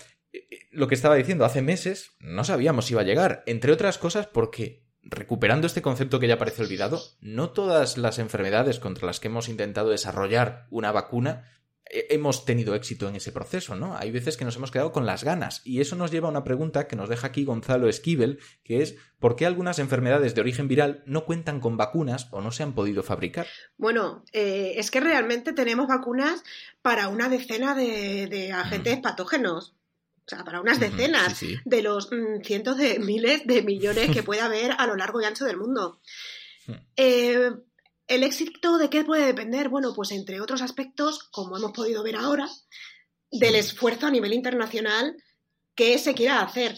lo 0.72 0.88
que 0.88 0.96
estaba 0.96 1.16
diciendo, 1.16 1.46
hace 1.46 1.62
meses 1.62 2.16
no 2.20 2.44
sabíamos 2.44 2.86
si 2.86 2.94
iba 2.94 3.02
a 3.02 3.06
llegar, 3.06 3.44
entre 3.46 3.72
otras 3.72 3.98
cosas 3.98 4.28
porque, 4.28 4.83
recuperando 5.04 5.68
este 5.68 5.82
concepto 5.82 6.20
que 6.20 6.28
ya 6.28 6.38
parece 6.38 6.64
olvidado, 6.64 7.02
no 7.22 7.52
todas 7.52 7.98
las 7.98 8.20
enfermedades 8.20 8.80
contra 8.80 9.06
las 9.06 9.20
que 9.20 9.28
hemos 9.28 9.50
intentado 9.50 9.90
desarrollar 9.90 10.68
una 10.70 10.92
vacuna 10.92 11.46
hemos 11.94 12.46
tenido 12.46 12.76
éxito 12.76 13.08
en 13.08 13.16
ese 13.16 13.32
proceso, 13.32 13.76
¿no? 13.76 13.96
Hay 13.98 14.12
veces 14.12 14.38
que 14.38 14.46
nos 14.46 14.56
hemos 14.56 14.72
quedado 14.72 14.92
con 14.92 15.06
las 15.06 15.24
ganas 15.24 15.62
y 15.64 15.82
eso 15.82 15.96
nos 15.96 16.12
lleva 16.12 16.28
a 16.28 16.32
una 16.32 16.44
pregunta 16.44 16.88
que 16.88 16.96
nos 16.96 17.10
deja 17.10 17.28
aquí 17.28 17.46
Gonzalo 17.46 17.88
Esquivel, 17.88 18.40
que 18.64 18.82
es 18.82 18.96
¿por 19.20 19.36
qué 19.36 19.46
algunas 19.46 19.80
enfermedades 19.80 20.34
de 20.34 20.42
origen 20.42 20.68
viral 20.68 21.04
no 21.06 21.26
cuentan 21.26 21.60
con 21.60 21.78
vacunas 21.78 22.28
o 22.32 22.42
no 22.42 22.52
se 22.52 22.64
han 22.64 22.74
podido 22.74 23.04
fabricar? 23.04 23.48
Bueno, 23.78 24.24
eh, 24.32 24.74
es 24.78 24.92
que 24.92 25.02
realmente 25.02 25.54
tenemos 25.54 25.88
vacunas 25.88 26.44
para 26.82 27.10
una 27.10 27.30
decena 27.30 27.76
de, 27.76 28.28
de 28.28 28.52
agentes 28.52 29.00
mm. 29.00 29.02
patógenos. 29.02 29.76
O 30.26 30.30
sea, 30.30 30.44
para 30.44 30.62
unas 30.62 30.80
decenas 30.80 31.38
sí, 31.38 31.56
sí. 31.56 31.62
de 31.66 31.82
los 31.82 32.10
mmm, 32.12 32.42
cientos 32.44 32.78
de 32.78 33.00
miles 33.00 33.46
de 33.46 33.62
millones 33.62 34.12
que 34.12 34.24
puede 34.24 34.42
haber 34.42 34.72
a 34.78 34.88
lo 34.88 34.96
largo 34.96 35.22
y 35.22 35.26
ancho 35.26 35.46
del 35.46 35.58
mundo. 35.58 36.00
Eh, 36.96 37.50
¿El 38.08 38.24
éxito 38.24 38.78
de 38.78 38.90
qué 38.90 39.04
puede 39.04 39.26
depender? 39.26 39.70
Bueno, 39.70 39.94
pues 39.94 40.12
entre 40.12 40.42
otros 40.42 40.62
aspectos, 40.62 41.24
como 41.32 41.58
hemos 41.58 41.72
podido 41.72 42.04
ver 42.04 42.16
ahora, 42.16 42.50
del 43.32 43.56
esfuerzo 43.56 44.08
a 44.08 44.12
nivel 44.12 44.34
internacional 44.34 45.16
que 45.76 45.98
se 45.98 46.14
quiera 46.14 46.42
hacer. 46.42 46.76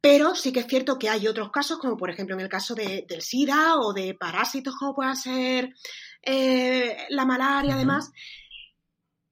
Pero 0.00 0.34
sí 0.34 0.52
que 0.52 0.60
es 0.60 0.66
cierto 0.66 0.98
que 0.98 1.10
hay 1.10 1.26
otros 1.26 1.50
casos, 1.50 1.78
como 1.78 1.96
por 1.96 2.10
ejemplo 2.10 2.34
en 2.34 2.40
el 2.40 2.48
caso 2.48 2.74
de, 2.74 3.04
del 3.06 3.20
SIDA 3.20 3.76
o 3.76 3.92
de 3.92 4.14
parásitos 4.14 4.74
como 4.76 4.94
pueda 4.94 5.14
ser 5.14 5.74
eh, 6.22 6.96
la 7.10 7.26
malaria, 7.26 7.74
además, 7.74 8.10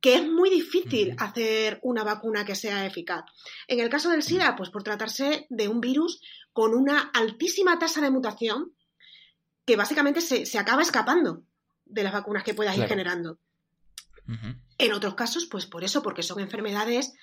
que 0.01 0.15
es 0.15 0.27
muy 0.27 0.51
difícil 0.51 1.17
hacer 1.19 1.81
una 1.83 2.05
vacuna 2.05 2.45
que 2.45 2.55
sea 2.55 2.87
eficaz. 2.87 3.25
En 3.67 3.81
el 3.81 3.89
caso 3.89 4.11
del 4.11 4.23
SIDA, 4.23 4.55
pues 4.57 4.71
por 4.71 4.83
tratarse 4.83 5.47
de 5.51 5.69
un 5.69 5.81
virus 5.81 6.21
con 6.53 6.75
una 6.75 7.11
altísima 7.15 7.79
tasa 7.79 8.01
de 8.01 8.11
mutación 8.11 8.73
que 9.65 9.77
básicamente 9.77 10.21
se, 10.21 10.59
acaba 10.59 10.83
escapando 10.83 11.43
de 11.85 12.03
las 12.03 12.13
vacunas 12.13 12.45
que 12.45 12.55
puedas 12.55 12.77
ir 12.77 12.87
generando. 12.87 13.39
En 14.77 14.93
otros 14.93 15.15
casos, 15.15 15.47
pues 15.47 15.67
por 15.67 15.85
eso, 15.85 16.03
porque 16.03 16.23
son 16.23 16.41
enfermedades 16.41 17.15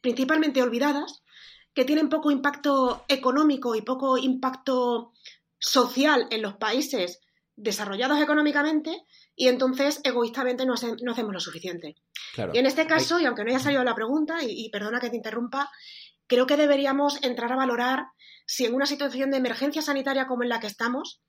principalmente 0.00 0.62
olvidadas, 0.62 1.22
que 1.74 1.84
tienen 1.84 2.08
poco 2.08 2.30
impacto 2.30 3.04
económico 3.08 3.74
y 3.74 3.82
poco 3.82 4.16
impacto 4.16 5.12
social 5.58 6.26
en 6.30 6.42
los 6.42 6.56
países 6.56 7.20
desarrollados 7.56 8.20
económicamente 8.20 9.04
y 9.36 9.48
entonces 9.48 10.00
egoístamente 10.02 10.64
no, 10.64 10.72
hacemos 10.72 11.32
lo 11.32 11.40
suficiente. 11.40 11.94
Y 12.52 12.58
en 12.58 12.66
este 12.66 12.86
caso, 12.86 13.20
y 13.20 13.26
aunque 13.26 13.44
no 13.44 13.50
haya 13.50 13.60
salido 13.60 13.84
la 13.84 13.94
pregunta, 13.94 14.38
y, 14.42 14.70
perdona 14.70 14.98
que 14.98 15.10
te 15.10 15.16
interrumpa, 15.16 15.70
creo 16.26 16.46
que 16.46 16.56
deberíamos 16.56 17.22
entrar 17.22 17.52
a 17.52 17.56
valorar 17.56 18.06
si 18.46 18.64
en 18.64 18.74
una 18.74 18.86
situación 18.86 19.30
de 19.30 19.36
emergencia 19.36 19.82
sanitaria 19.82 20.26
como 20.26 20.42
en 20.42 20.48
la 20.48 20.58
que 20.58 20.66
estamos, 20.66 21.20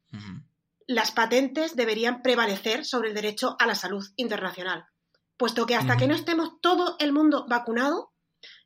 las 0.88 1.12
patentes 1.12 1.76
deberían 1.76 2.22
prevalecer 2.22 2.86
sobre 2.86 3.10
el 3.10 3.16
derecho 3.16 3.58
a 3.60 3.68
la 3.68 3.76
salud 3.76 4.06
internacional. 4.16 4.86
Puesto 5.36 5.66
que 5.66 5.76
hasta 5.76 5.98
que 5.98 6.08
no 6.08 6.16
estemos 6.16 6.62
todo 6.62 6.96
el 7.00 7.12
mundo 7.12 7.46
vacunado, 7.50 8.14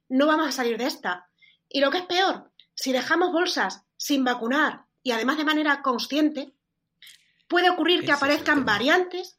no 0.07 0.27
vamos 0.27 0.47
a 0.47 0.51
salir 0.51 0.77
de 0.77 0.85
esta. 0.85 1.29
Y 1.67 1.79
lo 1.79 1.89
que 1.89 1.97
es 1.97 2.05
peor, 2.05 2.51
si 2.75 2.91
dejamos 2.91 3.31
bolsas 3.31 3.85
sin 3.97 4.23
vacunar 4.23 4.85
y 5.01 5.11
además 5.11 5.37
de 5.37 5.45
manera 5.45 5.81
consciente, 5.81 6.53
puede 7.51 7.69
ocurrir 7.69 8.05
que 8.05 8.13
aparezcan 8.13 8.65
variantes 8.65 9.37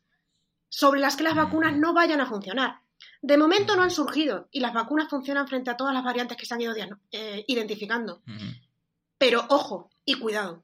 sobre 0.68 1.00
las 1.00 1.16
que 1.16 1.24
las 1.24 1.34
vacunas 1.34 1.74
no 1.74 1.94
vayan 1.94 2.20
a 2.20 2.26
funcionar. 2.26 2.82
De 3.22 3.38
momento 3.38 3.74
no 3.74 3.82
han 3.82 3.90
surgido 3.90 4.48
y 4.52 4.60
las 4.60 4.74
vacunas 4.74 5.08
funcionan 5.08 5.48
frente 5.48 5.70
a 5.70 5.78
todas 5.78 5.94
las 5.94 6.04
variantes 6.04 6.36
que 6.36 6.44
se 6.44 6.52
han 6.52 6.60
ido 6.60 6.74
eh, 7.10 7.44
identificando. 7.48 8.22
Pero 9.16 9.46
ojo 9.48 9.90
y 10.04 10.14
cuidado. 10.14 10.62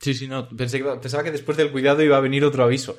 Sí, 0.00 0.14
sí, 0.14 0.26
no. 0.26 0.48
pensaba 0.48 1.22
que 1.22 1.32
después 1.32 1.56
del 1.56 1.70
cuidado 1.70 2.02
iba 2.02 2.16
a 2.16 2.20
venir 2.20 2.44
otro 2.44 2.64
aviso. 2.64 2.98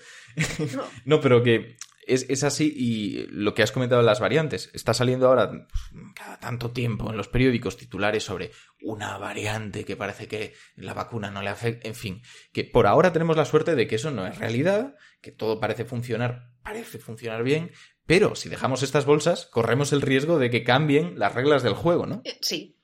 no, 1.03 1.19
pero 1.21 1.43
que 1.43 1.77
es, 2.09 2.43
así 2.43 2.73
y 2.75 3.27
lo 3.27 3.53
que 3.53 3.63
has 3.63 3.71
comentado 3.71 4.01
de 4.01 4.05
las 4.05 4.19
variantes. 4.19 4.69
Está 4.73 4.93
saliendo 4.93 5.27
ahora 5.27 5.49
pues, 5.49 6.03
cada 6.15 6.39
tanto 6.39 6.71
tiempo 6.71 7.09
en 7.09 7.17
los 7.17 7.27
periódicos 7.27 7.77
titulares 7.77 8.23
sobre 8.23 8.51
una 8.81 9.17
variante 9.17 9.85
que 9.85 9.95
parece 9.95 10.27
que 10.27 10.53
la 10.75 10.93
vacuna 10.93 11.31
no 11.31 11.41
le 11.41 11.49
afecta. 11.49 11.87
En 11.87 11.95
fin, 11.95 12.21
que 12.51 12.63
por 12.63 12.87
ahora 12.87 13.13
tenemos 13.13 13.37
la 13.37 13.45
suerte 13.45 13.75
de 13.75 13.87
que 13.87 13.95
eso 13.95 14.11
no 14.11 14.25
es 14.25 14.37
realidad, 14.37 14.95
que 15.21 15.31
todo 15.31 15.59
parece 15.59 15.85
funcionar, 15.85 16.51
parece 16.63 16.99
funcionar 16.99 17.43
bien, 17.43 17.71
pero 18.05 18.35
si 18.35 18.49
dejamos 18.49 18.81
estas 18.81 19.05
bolsas, 19.05 19.45
corremos 19.45 19.93
el 19.93 20.01
riesgo 20.01 20.39
de 20.39 20.49
que 20.49 20.63
cambien 20.63 21.19
las 21.19 21.35
reglas 21.35 21.61
del 21.61 21.75
juego, 21.75 22.07
¿no? 22.07 22.21
Eh, 22.25 22.39
sí, 22.41 22.75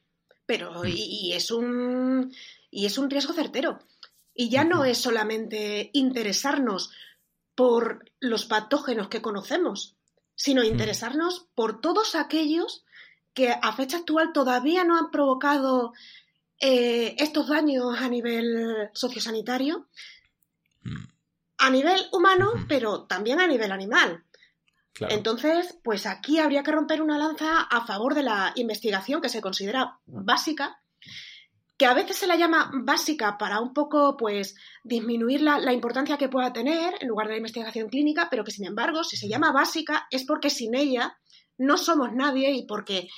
pero 0.46 0.84
mm. 0.84 0.88
y, 0.88 1.34
es 1.34 1.50
un 1.50 2.32
y 2.70 2.86
es 2.86 2.98
un 2.98 3.10
riesgo 3.10 3.34
certero. 3.34 3.80
Y 4.36 4.50
ya 4.50 4.66
no 4.66 4.86
es 4.86 4.98
solamente 4.98 5.90
interesarnos 5.94 6.92
por 7.56 8.12
los 8.20 8.46
patógenos 8.46 9.08
que 9.08 9.22
conocemos, 9.22 9.96
sino 10.36 10.64
interesarnos 10.64 11.48
por 11.56 11.82
todos 11.82 12.16
aquellos 12.16 12.86
que 13.34 13.50
a 13.50 13.74
fecha 13.74 13.98
actual 13.98 14.32
todavía 14.34 14.84
no 14.84 14.98
han 14.98 15.12
provocado 15.12 15.94
eh, 16.60 17.16
estos 17.20 17.48
daños 17.48 18.00
a 18.00 18.08
nivel 18.08 18.90
sociosanitario, 18.94 19.88
a 21.58 21.70
nivel 21.70 22.00
humano, 22.12 22.54
pero 22.68 23.04
también 23.04 23.40
a 23.40 23.48
nivel 23.48 23.72
animal. 23.72 24.24
Entonces, 25.10 25.78
pues 25.84 26.06
aquí 26.06 26.40
habría 26.40 26.64
que 26.64 26.72
romper 26.72 27.02
una 27.02 27.18
lanza 27.18 27.62
a 27.62 27.86
favor 27.86 28.14
de 28.14 28.24
la 28.24 28.54
investigación 28.56 29.22
que 29.22 29.28
se 29.28 29.42
considera 29.42 30.00
básica 30.06 30.82
que 31.78 31.86
a 31.86 31.94
veces 31.94 32.18
se 32.18 32.28
la 32.28 32.36
llama 32.36 32.72
básica 32.74 33.38
para 33.38 33.60
un 33.60 33.74
poco, 33.74 34.16
pues, 34.18 34.56
disminuir 34.84 35.42
la, 35.42 35.74
importancia 35.74 36.18
que 36.18 36.30
pueda 36.30 36.54
tener 36.54 36.96
en 37.02 37.08
lugar 37.08 37.28
de 37.28 37.34
la 37.34 37.40
investigación 37.40 37.90
clínica, 37.90 38.28
pero 38.30 38.44
que 38.44 38.52
sin 38.52 38.66
embargo, 38.66 39.04
si 39.04 39.18
se 39.18 39.28
llama 39.28 39.52
básica 39.52 40.08
es 40.10 40.24
porque 40.24 40.50
sin 40.50 40.76
ella 40.76 41.18
no 41.58 41.78
somos 41.78 42.14
nadie 42.14 42.52
y 42.52 42.66
porque 42.66 43.10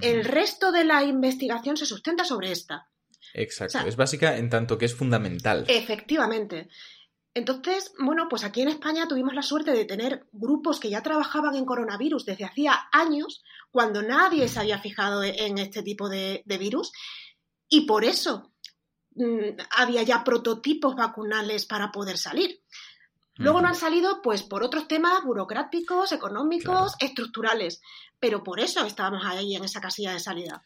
el 0.00 0.24
resto 0.24 0.70
de 0.70 0.84
la 0.84 1.02
investigación 1.02 1.76
se 1.76 1.86
sustenta 1.86 2.24
sobre 2.24 2.52
esta. 2.52 2.88
Exacto, 3.34 3.80
es 3.86 3.96
básica 3.96 4.36
en 4.38 4.48
tanto 4.48 4.78
que 4.78 4.86
es 4.86 4.94
fundamental. 4.94 5.64
Efectivamente. 5.68 6.68
Entonces, 7.34 7.92
bueno, 7.98 8.26
pues 8.28 8.44
aquí 8.44 8.60
en 8.60 8.68
España 8.68 9.08
tuvimos 9.08 9.34
la 9.34 9.42
suerte 9.42 9.72
de 9.72 9.86
tener 9.86 10.26
grupos 10.32 10.78
que 10.78 10.90
ya 10.90 11.02
trabajaban 11.02 11.56
en 11.56 11.64
coronavirus 11.64 12.26
desde 12.26 12.44
hacía 12.44 12.88
años, 12.92 13.42
cuando 13.70 14.02
nadie 14.02 14.48
se 14.48 14.60
había 14.60 14.78
fijado 14.78 15.22
en 15.24 15.56
este 15.58 15.82
tipo 15.82 16.10
de 16.10 16.42
virus, 16.46 16.92
y 17.72 17.86
por 17.86 18.04
eso 18.04 18.52
mm, 19.14 19.56
había 19.70 20.02
ya 20.02 20.22
prototipos 20.22 20.94
vacunales 20.94 21.64
para 21.64 21.90
poder 21.90 22.18
salir. 22.18 22.60
Luego 23.36 23.62
no 23.62 23.68
han 23.68 23.74
salido, 23.74 24.20
pues, 24.20 24.42
por 24.42 24.62
otros 24.62 24.86
temas 24.86 25.24
burocráticos, 25.24 26.12
económicos, 26.12 26.94
estructurales. 27.00 27.80
Pero 28.20 28.42
por 28.44 28.60
eso 28.60 28.84
estábamos 28.84 29.24
ahí 29.24 29.56
en 29.56 29.64
esa 29.64 29.80
casilla 29.80 30.12
de 30.12 30.20
salida. 30.20 30.62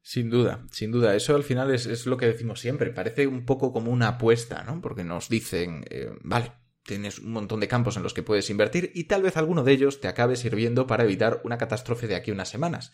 Sin 0.00 0.30
duda, 0.30 0.64
sin 0.70 0.92
duda. 0.92 1.16
Eso 1.16 1.34
al 1.34 1.42
final 1.42 1.74
es, 1.74 2.06
lo 2.06 2.16
que 2.16 2.26
decimos 2.26 2.60
siempre. 2.60 2.92
Parece 2.92 3.26
un 3.26 3.44
poco 3.44 3.72
como 3.72 3.90
una 3.90 4.06
apuesta, 4.06 4.62
¿no? 4.62 4.80
Porque 4.80 5.02
nos 5.02 5.28
dicen, 5.28 5.84
eh, 5.90 6.08
vale, 6.22 6.52
tienes 6.84 7.18
un 7.18 7.32
montón 7.32 7.58
de 7.58 7.66
campos 7.66 7.96
en 7.96 8.04
los 8.04 8.14
que 8.14 8.22
puedes 8.22 8.48
invertir 8.48 8.92
y 8.94 9.04
tal 9.04 9.22
vez 9.22 9.36
alguno 9.36 9.64
de 9.64 9.72
ellos 9.72 10.00
te 10.00 10.06
acabe 10.06 10.36
sirviendo 10.36 10.86
para 10.86 11.02
evitar 11.02 11.40
una 11.42 11.58
catástrofe 11.58 12.06
de 12.06 12.14
aquí 12.14 12.30
a 12.30 12.34
unas 12.34 12.48
semanas. 12.48 12.92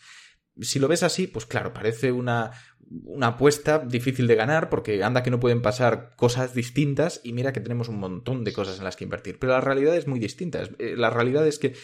Si 0.61 0.79
lo 0.79 0.87
ves 0.87 1.03
así, 1.03 1.27
pues 1.27 1.45
claro, 1.45 1.73
parece 1.73 2.11
una, 2.11 2.51
una 2.89 3.27
apuesta 3.27 3.79
difícil 3.79 4.27
de 4.27 4.35
ganar 4.35 4.69
porque 4.69 5.03
anda 5.03 5.23
que 5.23 5.31
no 5.31 5.39
pueden 5.39 5.61
pasar 5.61 6.11
cosas 6.15 6.53
distintas 6.53 7.21
y 7.23 7.33
mira 7.33 7.53
que 7.53 7.61
tenemos 7.61 7.87
un 7.87 7.99
montón 7.99 8.43
de 8.43 8.53
cosas 8.53 8.79
en 8.79 8.83
las 8.83 8.95
que 8.95 9.03
invertir. 9.03 9.37
Pero 9.39 9.53
la 9.53 9.61
realidad 9.61 9.95
es 9.95 10.07
muy 10.07 10.19
distinta. 10.19 10.63
Eh, 10.79 10.95
la 10.97 11.09
realidad 11.09 11.45
es 11.47 11.59
que 11.59 11.75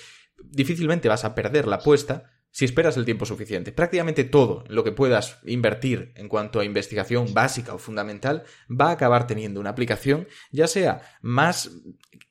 difícilmente 0.44 1.10
vas 1.10 1.26
a 1.26 1.36
perder 1.36 1.68
la 1.68 1.78
apuesta 1.78 2.32
si 2.56 2.64
esperas 2.64 2.96
el 2.96 3.04
tiempo 3.04 3.26
suficiente. 3.26 3.74
Prácticamente 3.74 4.24
todo 4.24 4.64
lo 4.70 4.84
que 4.86 4.94
puedas 4.94 5.40
invertir 5.46 6.14
en 6.16 6.30
cuanto 6.30 6.60
a 6.60 6.66
investigación 6.66 7.34
básica 7.34 7.74
o 7.74 7.78
fundamental 7.78 8.44
va 8.70 8.88
a 8.88 8.92
acabar 8.92 9.28
teniendo 9.28 9.60
una 9.60 9.72
aplicación 9.72 10.28
ya 10.52 10.68
sea 10.68 11.02
más 11.22 11.70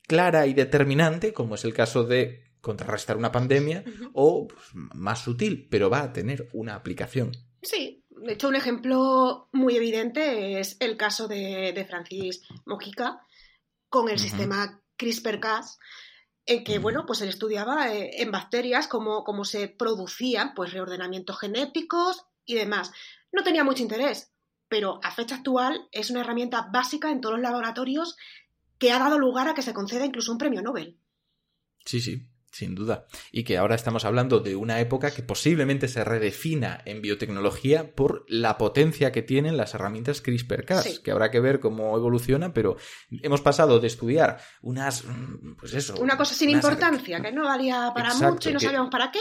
clara 0.08 0.46
y 0.46 0.54
determinante, 0.54 1.34
como 1.34 1.56
es 1.56 1.64
el 1.64 1.74
caso 1.74 2.04
de 2.04 2.42
contrarrestar 2.64 3.16
una 3.16 3.30
pandemia, 3.30 3.84
o 4.14 4.48
pues, 4.48 4.70
más 4.74 5.22
sutil, 5.22 5.68
pero 5.70 5.90
va 5.90 6.02
a 6.02 6.12
tener 6.12 6.48
una 6.54 6.74
aplicación. 6.74 7.30
Sí, 7.62 8.04
de 8.08 8.32
hecho, 8.32 8.48
un 8.48 8.56
ejemplo 8.56 9.48
muy 9.52 9.76
evidente 9.76 10.58
es 10.58 10.76
el 10.80 10.96
caso 10.96 11.28
de, 11.28 11.86
Francis 11.88 12.42
Mojica 12.64 13.20
con 13.88 14.08
el 14.08 14.18
sistema 14.18 14.82
CRISPR-Cas, 14.96 15.78
en 16.46 16.64
que, 16.64 16.78
bueno, 16.78 17.04
pues 17.06 17.20
él 17.20 17.28
estudiaba 17.28 17.94
eh, 17.94 18.22
en 18.22 18.30
bacterias 18.30 18.88
cómo, 18.88 19.24
cómo 19.24 19.44
se 19.44 19.68
producían 19.68 20.54
pues, 20.54 20.72
reordenamientos 20.72 21.38
genéticos 21.38 22.24
y 22.44 22.54
demás. 22.54 22.92
No 23.30 23.42
tenía 23.42 23.62
mucho 23.62 23.82
interés, 23.82 24.32
pero 24.68 25.00
a 25.02 25.10
fecha 25.10 25.36
actual 25.36 25.88
es 25.92 26.10
una 26.10 26.22
herramienta 26.22 26.68
básica 26.72 27.10
en 27.10 27.20
todos 27.20 27.34
los 27.34 27.42
laboratorios 27.42 28.16
que 28.78 28.90
ha 28.90 28.98
dado 28.98 29.18
lugar 29.18 29.48
a 29.48 29.54
que 29.54 29.62
se 29.62 29.74
conceda 29.74 30.04
incluso 30.04 30.32
un 30.32 30.38
premio 30.38 30.62
Nobel. 30.62 30.98
Sí, 31.84 32.00
sí. 32.00 32.26
Sin 32.54 32.76
duda. 32.76 33.06
Y 33.32 33.42
que 33.42 33.58
ahora 33.58 33.74
estamos 33.74 34.04
hablando 34.04 34.38
de 34.38 34.54
una 34.54 34.78
época 34.78 35.10
que 35.10 35.24
posiblemente 35.24 35.88
se 35.88 36.04
redefina 36.04 36.80
en 36.84 37.02
biotecnología 37.02 37.96
por 37.96 38.24
la 38.28 38.56
potencia 38.58 39.10
que 39.10 39.22
tienen 39.22 39.56
las 39.56 39.74
herramientas 39.74 40.22
CRISPR-Cas, 40.22 41.00
que 41.00 41.10
habrá 41.10 41.32
que 41.32 41.40
ver 41.40 41.58
cómo 41.58 41.96
evoluciona, 41.96 42.54
pero 42.54 42.76
hemos 43.10 43.40
pasado 43.40 43.80
de 43.80 43.88
estudiar 43.88 44.38
unas, 44.62 45.02
pues 45.58 45.74
eso. 45.74 45.96
Una 45.96 46.16
cosa 46.16 46.36
sin 46.36 46.50
importancia, 46.50 47.20
que 47.20 47.32
no 47.32 47.42
valía 47.42 47.90
para 47.92 48.14
mucho 48.14 48.50
y 48.50 48.52
no 48.52 48.60
sabíamos 48.60 48.90
para 48.90 49.10
qué, 49.10 49.18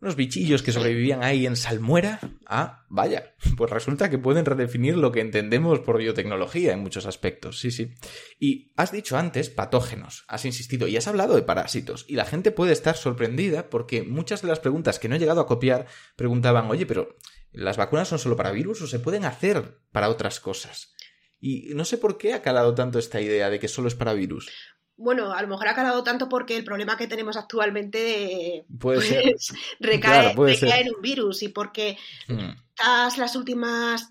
unos 0.00 0.16
bichillos 0.16 0.62
que 0.62 0.72
sobrevivían 0.72 1.24
ahí 1.24 1.46
en 1.46 1.56
salmuera. 1.56 2.20
Ah, 2.46 2.86
vaya, 2.88 3.34
pues 3.56 3.70
resulta 3.70 4.10
que 4.10 4.18
pueden 4.18 4.44
redefinir 4.44 4.96
lo 4.96 5.10
que 5.10 5.20
entendemos 5.20 5.80
por 5.80 5.98
biotecnología 5.98 6.72
en 6.72 6.80
muchos 6.80 7.06
aspectos, 7.06 7.58
sí, 7.58 7.70
sí. 7.70 7.94
Y 8.38 8.72
has 8.76 8.92
dicho 8.92 9.16
antes 9.16 9.50
patógenos, 9.50 10.24
has 10.28 10.44
insistido 10.44 10.86
y 10.86 10.96
has 10.96 11.08
hablado 11.08 11.34
de 11.34 11.42
parásitos, 11.42 12.04
y 12.08 12.14
la 12.14 12.24
gente 12.24 12.52
puede 12.52 12.72
estar 12.72 12.96
sorprendida 12.96 13.70
porque 13.70 14.02
muchas 14.02 14.42
de 14.42 14.48
las 14.48 14.60
preguntas 14.60 14.98
que 14.98 15.08
no 15.08 15.16
he 15.16 15.18
llegado 15.18 15.40
a 15.40 15.46
copiar 15.46 15.86
preguntaban, 16.16 16.70
oye, 16.70 16.86
pero 16.86 17.16
¿las 17.50 17.76
vacunas 17.76 18.08
son 18.08 18.18
solo 18.18 18.36
para 18.36 18.52
virus 18.52 18.80
o 18.82 18.86
se 18.86 19.00
pueden 19.00 19.24
hacer 19.24 19.80
para 19.90 20.08
otras 20.08 20.38
cosas? 20.38 20.94
Y 21.40 21.70
no 21.74 21.84
sé 21.84 21.98
por 21.98 22.18
qué 22.18 22.34
ha 22.34 22.42
calado 22.42 22.74
tanto 22.74 22.98
esta 22.98 23.20
idea 23.20 23.50
de 23.50 23.58
que 23.58 23.68
solo 23.68 23.88
es 23.88 23.94
para 23.94 24.12
virus. 24.12 24.50
Bueno, 24.98 25.32
a 25.32 25.40
lo 25.40 25.48
mejor 25.48 25.68
ha 25.68 25.74
calado 25.74 26.02
tanto 26.04 26.28
porque 26.28 26.56
el 26.56 26.64
problema 26.64 26.96
que 26.96 27.06
tenemos 27.06 27.36
actualmente 27.36 28.66
Puede 28.78 28.98
pues, 28.98 29.08
ser. 29.46 29.56
recae, 29.80 30.00
Claro, 30.00 30.34
puede 30.34 30.54
recae 30.54 30.70
ser. 30.70 30.86
en 30.88 30.94
un 30.94 31.00
virus 31.00 31.42
y 31.42 31.48
porque 31.48 31.96
Mm. 32.28 32.50
estas 32.76 33.16
las 33.16 33.34
últimas 33.36 34.10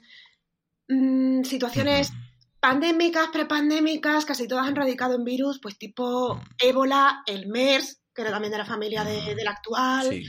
mm, 0.87 1.43
situaciones 1.43 2.11
pandémicas, 2.59 3.27
prepandémicas, 3.31 4.25
casi 4.25 4.47
todas 4.47 4.67
han 4.67 4.75
radicado 4.75 5.15
en 5.15 5.23
virus, 5.23 5.59
pues 5.59 5.77
tipo 5.77 6.35
Mm. 6.35 6.39
ébola, 6.59 7.23
el 7.27 7.47
MERS, 7.47 8.01
que 8.13 8.21
era 8.23 8.31
también 8.31 8.51
de 8.51 8.57
la 8.57 8.65
familia 8.65 9.03
de- 9.03 9.35
del 9.35 9.47
actual 9.47 10.07
Sí. 10.09 10.23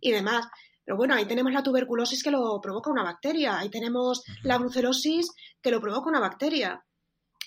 y 0.00 0.10
demás. 0.10 0.46
Pero 0.84 0.96
bueno, 0.96 1.14
ahí 1.14 1.26
tenemos 1.26 1.52
la 1.52 1.62
tuberculosis 1.62 2.22
que 2.22 2.30
lo 2.30 2.58
provoca 2.62 2.90
una 2.90 3.02
bacteria, 3.04 3.58
ahí 3.58 3.68
tenemos 3.68 4.22
la 4.42 4.56
brucelosis 4.58 5.30
que 5.60 5.70
lo 5.70 5.80
provoca 5.82 6.08
una 6.08 6.18
bacteria, 6.20 6.82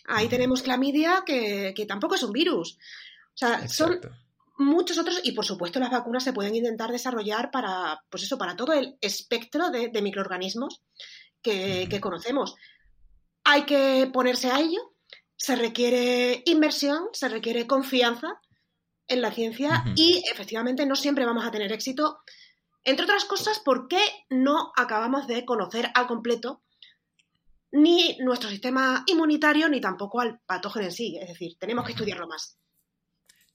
ahí 0.08 0.28
tenemos 0.28 0.62
clamidia 0.62 1.24
que, 1.26 1.74
que 1.76 1.86
tampoco 1.86 2.16
es 2.16 2.24
un 2.24 2.32
virus. 2.32 2.78
O 3.34 3.38
sea, 3.38 3.68
son 3.68 4.00
muchos 4.58 4.98
otros 4.98 5.22
y 5.24 5.32
por 5.32 5.46
supuesto 5.46 5.80
las 5.80 5.92
vacunas 5.92 6.24
se 6.24 6.34
pueden 6.34 6.56
intentar 6.56 6.92
desarrollar 6.92 7.52
para, 7.52 8.04
pues 8.10 8.24
eso, 8.24 8.38
para 8.38 8.56
todo 8.56 8.74
el 8.74 8.98
espectro 9.02 9.70
de, 9.70 9.90
de 9.90 10.02
microorganismos 10.02 10.82
que, 11.42 11.88
que 11.90 12.02
conocemos. 12.02 12.56
Hay 13.44 13.64
que 13.64 14.10
ponerse 14.14 14.52
a 14.52 14.60
ello, 14.60 14.94
se 15.36 15.56
requiere 15.56 16.44
inversión, 16.46 17.08
se 17.14 17.28
requiere 17.30 17.68
confianza 17.68 18.40
en 19.08 19.22
la 19.22 19.32
ciencia 19.32 19.84
y 19.96 20.24
efectivamente 20.32 20.86
no 20.86 20.96
siempre 20.96 21.26
vamos 21.26 21.46
a 21.46 21.52
tener 21.52 21.72
éxito, 21.74 22.20
entre 22.84 23.06
otras 23.06 23.26
cosas 23.26 23.60
porque 23.60 24.00
no 24.30 24.72
acabamos 24.76 25.28
de 25.28 25.46
conocer 25.46 25.92
al 25.96 26.08
completo 26.08 26.62
ni 27.72 28.18
nuestro 28.20 28.50
sistema 28.50 29.04
inmunitario 29.08 29.70
ni 29.70 29.80
tampoco 29.82 30.22
al 30.22 30.40
patógeno 30.46 30.86
en 30.86 30.92
sí, 30.92 31.18
es 31.22 31.30
decir, 31.30 31.54
tenemos 31.60 31.86
que 31.86 31.92
estudiarlo 31.94 32.28
más. 32.28 32.58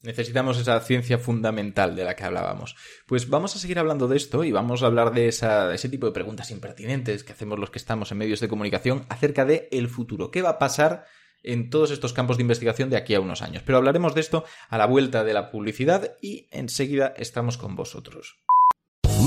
Necesitamos 0.03 0.59
esa 0.59 0.79
ciencia 0.81 1.19
fundamental 1.19 1.97
de 1.97 2.05
la 2.05 2.15
que 2.15 2.25
hablábamos. 2.25 2.77
Pues 3.07 3.29
vamos 3.29 3.57
a 3.57 3.59
seguir 3.59 3.79
hablando 3.79 4.07
de 4.09 4.17
esto 4.17 4.45
y 4.45 4.53
vamos 4.53 4.83
a 4.83 4.87
hablar 4.87 5.13
de 5.13 5.27
esa- 5.29 5.75
ese 5.75 5.89
tipo 5.89 6.07
de 6.07 6.13
preguntas 6.13 6.51
impertinentes 6.51 7.25
que 7.25 7.33
hacemos 7.33 7.59
los 7.59 7.71
que 7.71 7.79
estamos 7.79 8.13
en 8.13 8.19
medios 8.19 8.41
de 8.41 8.49
comunicación 8.49 9.07
acerca 9.09 9.45
de 9.45 9.69
el 9.73 9.89
futuro. 9.89 10.31
¿Qué 10.31 10.43
va 10.43 10.51
a 10.51 10.59
pasar 10.59 11.07
en 11.43 11.71
todos 11.71 11.91
estos 11.91 12.13
campos 12.13 12.37
de 12.37 12.43
investigación 12.43 12.91
de 12.91 12.97
aquí 12.99 13.15
a 13.15 13.21
unos 13.21 13.43
años? 13.43 13.63
Pero 13.65 13.79
hablaremos 13.79 14.15
de 14.15 14.21
esto 14.21 14.45
a 14.69 14.79
la 14.79 14.87
vuelta 14.87 15.25
de 15.25 15.33
la 15.33 15.51
publicidad 15.51 16.17
y 16.21 16.47
enseguida 16.53 17.15
estamos 17.17 17.57
con 17.57 17.75
vosotros. 17.75 18.37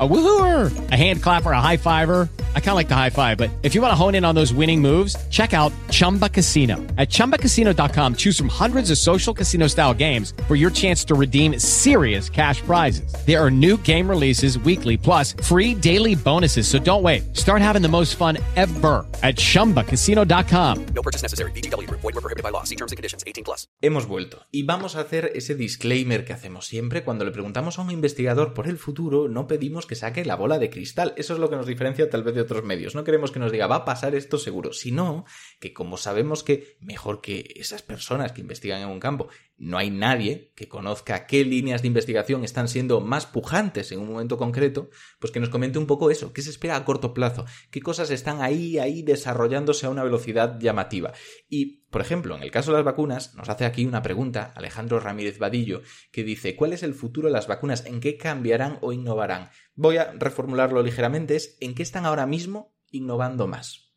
A 0.00 0.08
woohooer, 0.08 0.90
a 0.90 0.96
hand 0.96 1.22
clapper, 1.22 1.52
a 1.52 1.60
high 1.60 1.76
fiver. 1.76 2.28
I 2.56 2.58
kind 2.58 2.70
of 2.70 2.74
like 2.74 2.88
the 2.88 2.96
high 2.96 3.10
five, 3.10 3.38
but 3.38 3.48
if 3.62 3.76
you 3.76 3.80
want 3.80 3.92
to 3.92 3.96
hone 3.96 4.16
in 4.16 4.24
on 4.24 4.34
those 4.34 4.52
winning 4.52 4.82
moves, 4.82 5.14
check 5.28 5.54
out 5.54 5.72
Chumba 5.90 6.28
Casino. 6.28 6.78
At 6.98 7.10
chumbacasino.com, 7.10 8.16
choose 8.16 8.36
from 8.36 8.48
hundreds 8.48 8.90
of 8.90 8.98
social 8.98 9.32
casino 9.32 9.68
style 9.68 9.94
games 9.94 10.34
for 10.48 10.56
your 10.56 10.72
chance 10.72 11.04
to 11.04 11.14
redeem 11.14 11.60
serious 11.60 12.28
cash 12.28 12.60
prizes. 12.62 13.14
There 13.24 13.40
are 13.40 13.52
new 13.52 13.76
game 13.82 14.10
releases 14.10 14.58
weekly, 14.58 14.96
plus 14.96 15.32
free 15.44 15.76
daily 15.76 16.16
bonuses. 16.16 16.66
So 16.66 16.80
don't 16.80 17.04
wait. 17.04 17.36
Start 17.36 17.62
having 17.62 17.82
the 17.82 17.88
most 17.88 18.16
fun 18.16 18.38
ever 18.56 19.06
at 19.22 19.36
chumbacasino.com. 19.36 20.86
No 20.86 21.02
purchase 21.02 21.22
necessary. 21.22 21.52
BGW. 21.52 21.88
Void 21.88 22.02
were 22.02 22.12
prohibited 22.14 22.42
by 22.42 22.50
law. 22.50 22.64
See 22.64 22.74
terms 22.74 22.90
and 22.90 22.96
conditions. 22.96 23.22
18 23.28 23.44
plus. 23.44 23.68
Hemos 23.80 24.06
vuelto 24.06 24.44
y 24.50 24.64
vamos 24.64 24.96
a 24.96 25.00
hacer 25.02 25.30
ese 25.36 25.54
disclaimer 25.54 26.24
que 26.24 26.32
hacemos 26.32 26.66
siempre 26.66 27.04
cuando 27.04 27.24
le 27.24 27.30
preguntamos 27.30 27.78
a 27.78 27.82
un 27.82 27.92
investigador 27.92 28.54
por 28.54 28.66
el 28.66 28.78
futuro, 28.78 29.28
no 29.28 29.46
pedimos 29.46 29.83
que 29.86 29.94
saque 29.94 30.24
la 30.24 30.36
bola 30.36 30.58
de 30.58 30.70
cristal. 30.70 31.14
Eso 31.16 31.34
es 31.34 31.40
lo 31.40 31.50
que 31.50 31.56
nos 31.56 31.66
diferencia 31.66 32.08
tal 32.10 32.22
vez 32.22 32.34
de 32.34 32.40
otros 32.40 32.64
medios. 32.64 32.94
No 32.94 33.04
queremos 33.04 33.30
que 33.30 33.38
nos 33.38 33.52
diga 33.52 33.66
va 33.66 33.76
a 33.76 33.84
pasar 33.84 34.14
esto 34.14 34.38
seguro, 34.38 34.72
sino 34.72 35.24
que 35.60 35.72
como 35.72 35.96
sabemos 35.96 36.42
que 36.42 36.76
mejor 36.80 37.20
que 37.20 37.52
esas 37.56 37.82
personas 37.82 38.32
que 38.32 38.40
investigan 38.40 38.82
en 38.82 38.88
un 38.88 39.00
campo, 39.00 39.28
no 39.56 39.78
hay 39.78 39.90
nadie 39.90 40.52
que 40.56 40.68
conozca 40.68 41.26
qué 41.26 41.44
líneas 41.44 41.82
de 41.82 41.88
investigación 41.88 42.44
están 42.44 42.68
siendo 42.68 43.00
más 43.00 43.26
pujantes 43.26 43.92
en 43.92 44.00
un 44.00 44.08
momento 44.08 44.36
concreto, 44.36 44.90
pues 45.18 45.32
que 45.32 45.40
nos 45.40 45.48
comente 45.48 45.78
un 45.78 45.86
poco 45.86 46.10
eso, 46.10 46.32
qué 46.32 46.42
se 46.42 46.50
espera 46.50 46.76
a 46.76 46.84
corto 46.84 47.14
plazo, 47.14 47.44
qué 47.70 47.80
cosas 47.80 48.10
están 48.10 48.42
ahí, 48.42 48.78
ahí 48.78 49.02
desarrollándose 49.02 49.86
a 49.86 49.90
una 49.90 50.02
velocidad 50.02 50.58
llamativa. 50.58 51.12
Y, 51.48 51.84
por 51.90 52.00
ejemplo, 52.00 52.36
en 52.36 52.42
el 52.42 52.50
caso 52.50 52.72
de 52.72 52.78
las 52.78 52.84
vacunas, 52.84 53.34
nos 53.36 53.48
hace 53.48 53.64
aquí 53.64 53.86
una 53.86 54.02
pregunta 54.02 54.52
Alejandro 54.56 54.98
Ramírez 54.98 55.38
Vadillo, 55.38 55.82
que 56.10 56.24
dice, 56.24 56.56
¿cuál 56.56 56.72
es 56.72 56.82
el 56.82 56.94
futuro 56.94 57.28
de 57.28 57.34
las 57.34 57.46
vacunas? 57.46 57.86
¿En 57.86 58.00
qué 58.00 58.16
cambiarán 58.16 58.78
o 58.80 58.92
innovarán? 58.92 59.50
Voy 59.74 59.98
a 59.98 60.12
reformularlo 60.12 60.82
ligeramente, 60.82 61.36
es 61.36 61.56
¿en 61.60 61.74
qué 61.74 61.82
están 61.82 62.06
ahora 62.06 62.26
mismo 62.26 62.74
innovando 62.90 63.46
más? 63.46 63.92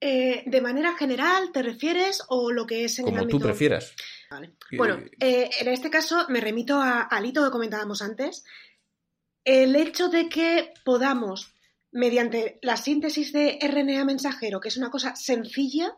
Eh, 0.00 0.42
de 0.44 0.60
manera 0.60 0.94
general, 0.98 1.50
¿te 1.52 1.62
refieres 1.62 2.22
o 2.28 2.50
lo 2.52 2.66
que 2.66 2.84
es 2.84 2.98
en 2.98 3.06
el 3.06 3.10
Como 3.10 3.22
ámbito? 3.22 3.38
tú 3.38 3.44
prefieras. 3.44 3.94
Vale. 4.30 4.54
Bueno, 4.76 4.96
eh, 5.20 5.50
en 5.60 5.68
este 5.68 5.90
caso 5.90 6.26
me 6.28 6.40
remito 6.40 6.76
a- 6.80 7.02
al 7.02 7.26
hito 7.26 7.44
que 7.44 7.50
comentábamos 7.50 8.02
antes. 8.02 8.44
El 9.44 9.76
hecho 9.76 10.08
de 10.08 10.28
que 10.28 10.72
podamos, 10.84 11.54
mediante 11.92 12.58
la 12.62 12.76
síntesis 12.76 13.32
de 13.32 13.58
RNA 13.60 14.04
mensajero, 14.04 14.60
que 14.60 14.68
es 14.68 14.76
una 14.76 14.90
cosa 14.90 15.14
sencilla, 15.16 15.94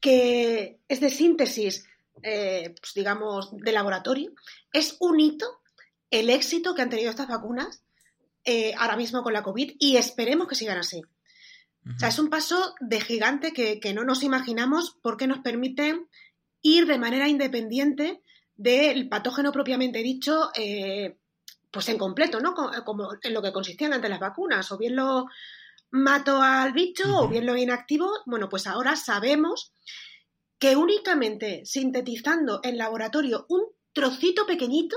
que 0.00 0.80
es 0.88 1.00
de 1.00 1.10
síntesis, 1.10 1.86
eh, 2.22 2.74
pues 2.80 2.92
digamos, 2.94 3.56
de 3.56 3.72
laboratorio, 3.72 4.32
es 4.72 4.96
un 5.00 5.20
hito 5.20 5.46
el 6.10 6.30
éxito 6.30 6.74
que 6.74 6.82
han 6.82 6.90
tenido 6.90 7.10
estas 7.10 7.28
vacunas 7.28 7.82
eh, 8.44 8.74
ahora 8.76 8.96
mismo 8.96 9.22
con 9.22 9.32
la 9.32 9.42
COVID 9.42 9.76
y 9.78 9.96
esperemos 9.96 10.46
que 10.48 10.54
sigan 10.54 10.78
así. 10.78 11.00
O 11.86 11.98
sea, 11.98 12.08
es 12.08 12.18
un 12.18 12.30
paso 12.30 12.74
de 12.80 12.98
gigante 13.00 13.52
que, 13.52 13.78
que 13.78 13.92
no 13.92 14.04
nos 14.04 14.22
imaginamos 14.22 14.96
porque 15.02 15.26
nos 15.26 15.40
permite 15.40 15.98
ir 16.64 16.86
de 16.86 16.98
manera 16.98 17.28
independiente 17.28 18.22
del 18.56 19.08
patógeno 19.08 19.52
propiamente 19.52 20.00
dicho, 20.00 20.50
eh, 20.56 21.16
pues 21.70 21.88
en 21.88 21.98
completo, 21.98 22.40
¿no? 22.40 22.54
Co- 22.54 22.72
Como 22.84 23.10
en 23.22 23.34
lo 23.34 23.42
que 23.42 23.52
consistían 23.52 23.92
antes 23.92 24.10
las 24.10 24.20
vacunas, 24.20 24.72
o 24.72 24.78
bien 24.78 24.96
lo 24.96 25.26
mato 25.90 26.40
al 26.42 26.72
bicho 26.72 27.04
o 27.18 27.28
bien 27.28 27.46
lo 27.46 27.56
inactivo. 27.56 28.10
Bueno, 28.26 28.48
pues 28.48 28.66
ahora 28.66 28.96
sabemos 28.96 29.72
que 30.58 30.76
únicamente 30.76 31.62
sintetizando 31.66 32.60
en 32.62 32.78
laboratorio 32.78 33.44
un 33.48 33.62
trocito 33.92 34.46
pequeñito, 34.46 34.96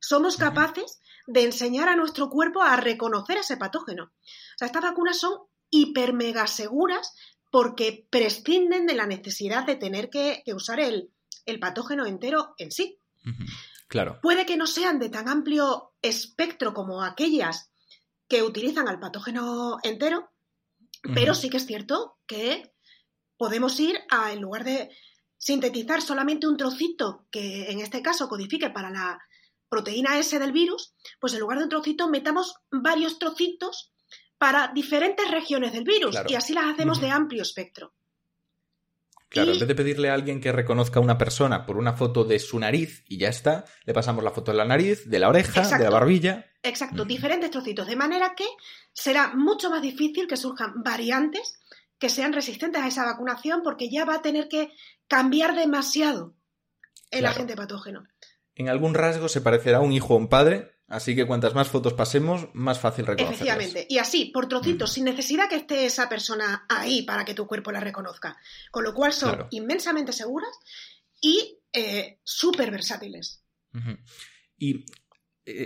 somos 0.00 0.36
capaces 0.36 1.00
de 1.26 1.44
enseñar 1.44 1.88
a 1.88 1.96
nuestro 1.96 2.28
cuerpo 2.30 2.62
a 2.62 2.76
reconocer 2.76 3.38
ese 3.38 3.56
patógeno. 3.56 4.04
O 4.04 4.58
sea, 4.58 4.66
estas 4.66 4.82
vacunas 4.82 5.18
son 5.18 5.32
hiper 5.70 6.12
mega 6.14 6.46
seguras 6.46 7.14
porque 7.50 8.06
prescinden 8.10 8.86
de 8.86 8.94
la 8.94 9.06
necesidad 9.06 9.66
de 9.66 9.76
tener 9.76 10.10
que, 10.10 10.42
que 10.44 10.54
usar 10.54 10.80
el, 10.80 11.12
el 11.46 11.58
patógeno 11.58 12.06
entero 12.06 12.54
en 12.58 12.70
sí. 12.70 13.00
Claro. 13.88 14.18
Puede 14.22 14.46
que 14.46 14.56
no 14.56 14.66
sean 14.66 14.98
de 14.98 15.08
tan 15.08 15.28
amplio 15.28 15.94
espectro 16.02 16.74
como 16.74 17.02
aquellas 17.02 17.70
que 18.28 18.42
utilizan 18.42 18.88
al 18.88 19.00
patógeno 19.00 19.78
entero, 19.82 20.30
pero 21.14 21.34
sí 21.34 21.48
que 21.48 21.56
es 21.56 21.66
cierto 21.66 22.18
que 22.26 22.74
podemos 23.38 23.78
ir 23.80 23.98
a, 24.10 24.32
en 24.32 24.42
lugar 24.42 24.64
de 24.64 24.90
sintetizar 25.38 26.02
solamente 26.02 26.46
un 26.46 26.56
trocito 26.56 27.26
que 27.30 27.70
en 27.70 27.80
este 27.80 28.02
caso 28.02 28.28
codifique 28.28 28.70
para 28.70 28.90
la 28.90 29.18
proteína 29.68 30.18
S 30.18 30.38
del 30.38 30.52
virus, 30.52 30.94
pues 31.20 31.32
en 31.32 31.40
lugar 31.40 31.58
de 31.58 31.64
un 31.64 31.70
trocito 31.70 32.08
metamos 32.08 32.56
varios 32.70 33.18
trocitos 33.18 33.92
para 34.38 34.68
diferentes 34.68 35.30
regiones 35.30 35.72
del 35.72 35.84
virus 35.84 36.12
Claro. 36.12 36.30
y 36.30 36.34
así 36.36 36.52
las 36.54 36.66
hacemos 36.66 37.00
de 37.00 37.10
amplio 37.10 37.42
espectro. 37.42 37.92
Claro, 39.28 39.50
Y- 39.50 39.54
en 39.54 39.58
vez 39.58 39.68
de 39.68 39.74
pedirle 39.74 40.08
a 40.10 40.14
alguien 40.14 40.40
que 40.40 40.52
reconozca 40.52 41.00
a 41.00 41.02
una 41.02 41.18
persona 41.18 41.66
por 41.66 41.76
una 41.76 41.92
foto 41.92 42.24
de 42.24 42.38
su 42.38 42.58
nariz 42.58 43.04
y 43.06 43.18
ya 43.18 43.28
está, 43.28 43.64
le 43.84 43.92
pasamos 43.92 44.24
la 44.24 44.30
foto 44.30 44.52
de 44.52 44.56
la 44.58 44.64
nariz, 44.64 45.04
de 45.08 45.18
la 45.18 45.28
oreja, 45.28 45.52
de 45.52 45.56
la 45.68 45.74
Exacto. 45.74 45.90
barbilla. 45.92 46.46
Exacto, 46.62 47.04
diferentes 47.04 47.50
trocitos, 47.50 47.86
de 47.86 47.96
manera 47.96 48.34
que 48.34 48.46
será 48.92 49.34
mucho 49.34 49.68
más 49.70 49.82
difícil 49.82 50.26
que 50.26 50.36
surjan 50.36 50.82
variantes 50.82 51.60
que 51.98 52.08
sean 52.08 52.32
resistentes 52.32 52.80
a 52.80 52.86
esa 52.86 53.04
vacunación 53.04 53.62
porque 53.64 53.90
ya 53.90 54.04
va 54.04 54.14
a 54.14 54.22
tener 54.22 54.48
que 54.48 54.70
cambiar 55.08 55.56
demasiado 55.56 56.32
el 57.10 57.20
Claro. 57.20 57.34
agente 57.34 57.56
patógeno. 57.56 58.06
En 58.54 58.68
algún 58.68 58.94
rasgo 58.94 59.28
se 59.28 59.40
parecerá 59.40 59.80
un 59.80 59.92
hijo 59.92 60.14
a 60.14 60.16
un 60.16 60.28
padre, 60.28 60.77
Así 60.88 61.14
que 61.14 61.26
cuantas 61.26 61.54
más 61.54 61.68
fotos 61.68 61.92
pasemos, 61.92 62.48
más 62.54 62.80
fácil 62.80 63.04
reconocerlas. 63.06 63.40
Efectivamente. 63.40 63.86
Y 63.90 63.98
así, 63.98 64.26
por 64.26 64.48
trocitos, 64.48 64.90
sin 64.92 65.04
necesidad 65.04 65.48
que 65.48 65.56
esté 65.56 65.84
esa 65.84 66.08
persona 66.08 66.64
ahí 66.68 67.02
para 67.02 67.24
que 67.26 67.34
tu 67.34 67.46
cuerpo 67.46 67.70
la 67.70 67.80
reconozca. 67.80 68.38
Con 68.70 68.84
lo 68.84 68.94
cual 68.94 69.12
son 69.12 69.30
Claro. 69.30 69.48
inmensamente 69.50 70.12
seguras 70.12 70.50
y 71.20 71.58
eh, 71.74 72.18
súper 72.24 72.70
versátiles. 72.70 73.42
Y 74.56 74.86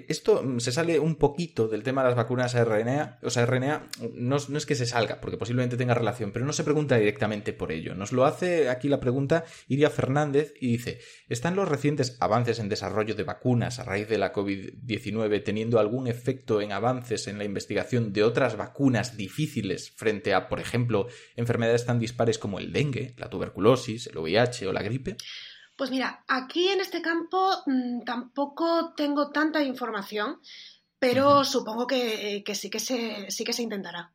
esto 0.09 0.43
mm, 0.43 0.61
se 0.61 0.73
sale 0.73 0.99
un 0.99 1.17
poquito 1.17 1.69
del 1.69 1.83
tema 1.83 2.03
de 2.03 2.09
las 2.09 2.17
vacunas 2.17 2.55
RNA. 2.55 3.19
O 3.23 3.31
sea, 3.31 3.45
RNA 3.47 3.89
no, 4.15 4.37
es- 4.37 4.49
no 4.49 4.59
es 4.59 4.67
que 4.67 4.75
se 4.75 4.87
salga, 4.87 5.21
porque 5.21 5.37
posiblemente 5.37 5.77
tenga 5.77 5.95
relación, 5.95 6.33
pero 6.33 6.45
no 6.45 6.53
se 6.53 6.65
pregunta 6.65 6.97
directamente 6.97 7.53
por 7.53 7.73
ello. 7.73 7.95
Nos 7.95 8.13
lo 8.13 8.25
hace 8.25 8.69
aquí 8.69 8.89
la 8.89 9.01
pregunta 9.01 9.45
Iria 9.69 9.91
Fernández 9.91 10.55
y 10.61 10.69
dice: 10.73 11.01
¿Están 11.29 11.57
los 11.57 11.69
recientes 11.69 12.17
avances 12.21 12.59
en 12.59 12.69
desarrollo 12.69 13.15
de 13.15 13.25
vacunas 13.25 13.79
a 13.79 13.85
raíz 13.85 14.09
de 14.09 14.19
la 14.19 14.33
COVID-19 14.33 15.43
teniendo 15.45 15.79
algún 15.79 16.07
efecto 16.07 16.61
en 16.61 16.73
avances 16.73 17.27
en 17.29 17.39
la 17.39 17.45
investigación 17.45 18.13
de 18.13 18.23
otras 18.25 18.57
vacunas 18.57 19.17
difíciles 19.17 19.93
frente 19.97 20.35
a, 20.35 20.49
por 20.49 20.61
ejemplo, 20.61 21.07
enfermedades 21.37 21.87
tan 21.87 21.99
dispares 21.99 22.39
como 22.39 22.59
el 22.59 22.73
dengue, 22.73 23.15
la 23.17 23.31
tuberculosis, 23.31 24.07
el 24.07 24.19
VIH 24.19 24.67
o 24.69 24.73
la 24.73 24.83
gripe? 24.83 25.17
Pues 25.83 25.91
mira, 25.91 26.25
aquí 26.29 26.69
en 26.69 26.81
este 26.81 27.03
campo 27.03 27.65
mm, 27.67 28.05
tampoco 28.05 28.95
tengo 28.95 29.33
tanta 29.33 29.61
información, 29.65 30.39
pero 30.97 31.45
supongo 31.45 31.89
que, 31.89 32.45
que 32.47 32.55
sí 32.55 32.71
que 32.71 32.79
se, 32.79 33.29
sí 33.33 33.43
que 33.43 33.53
se 33.53 33.65
intentará. 33.65 34.13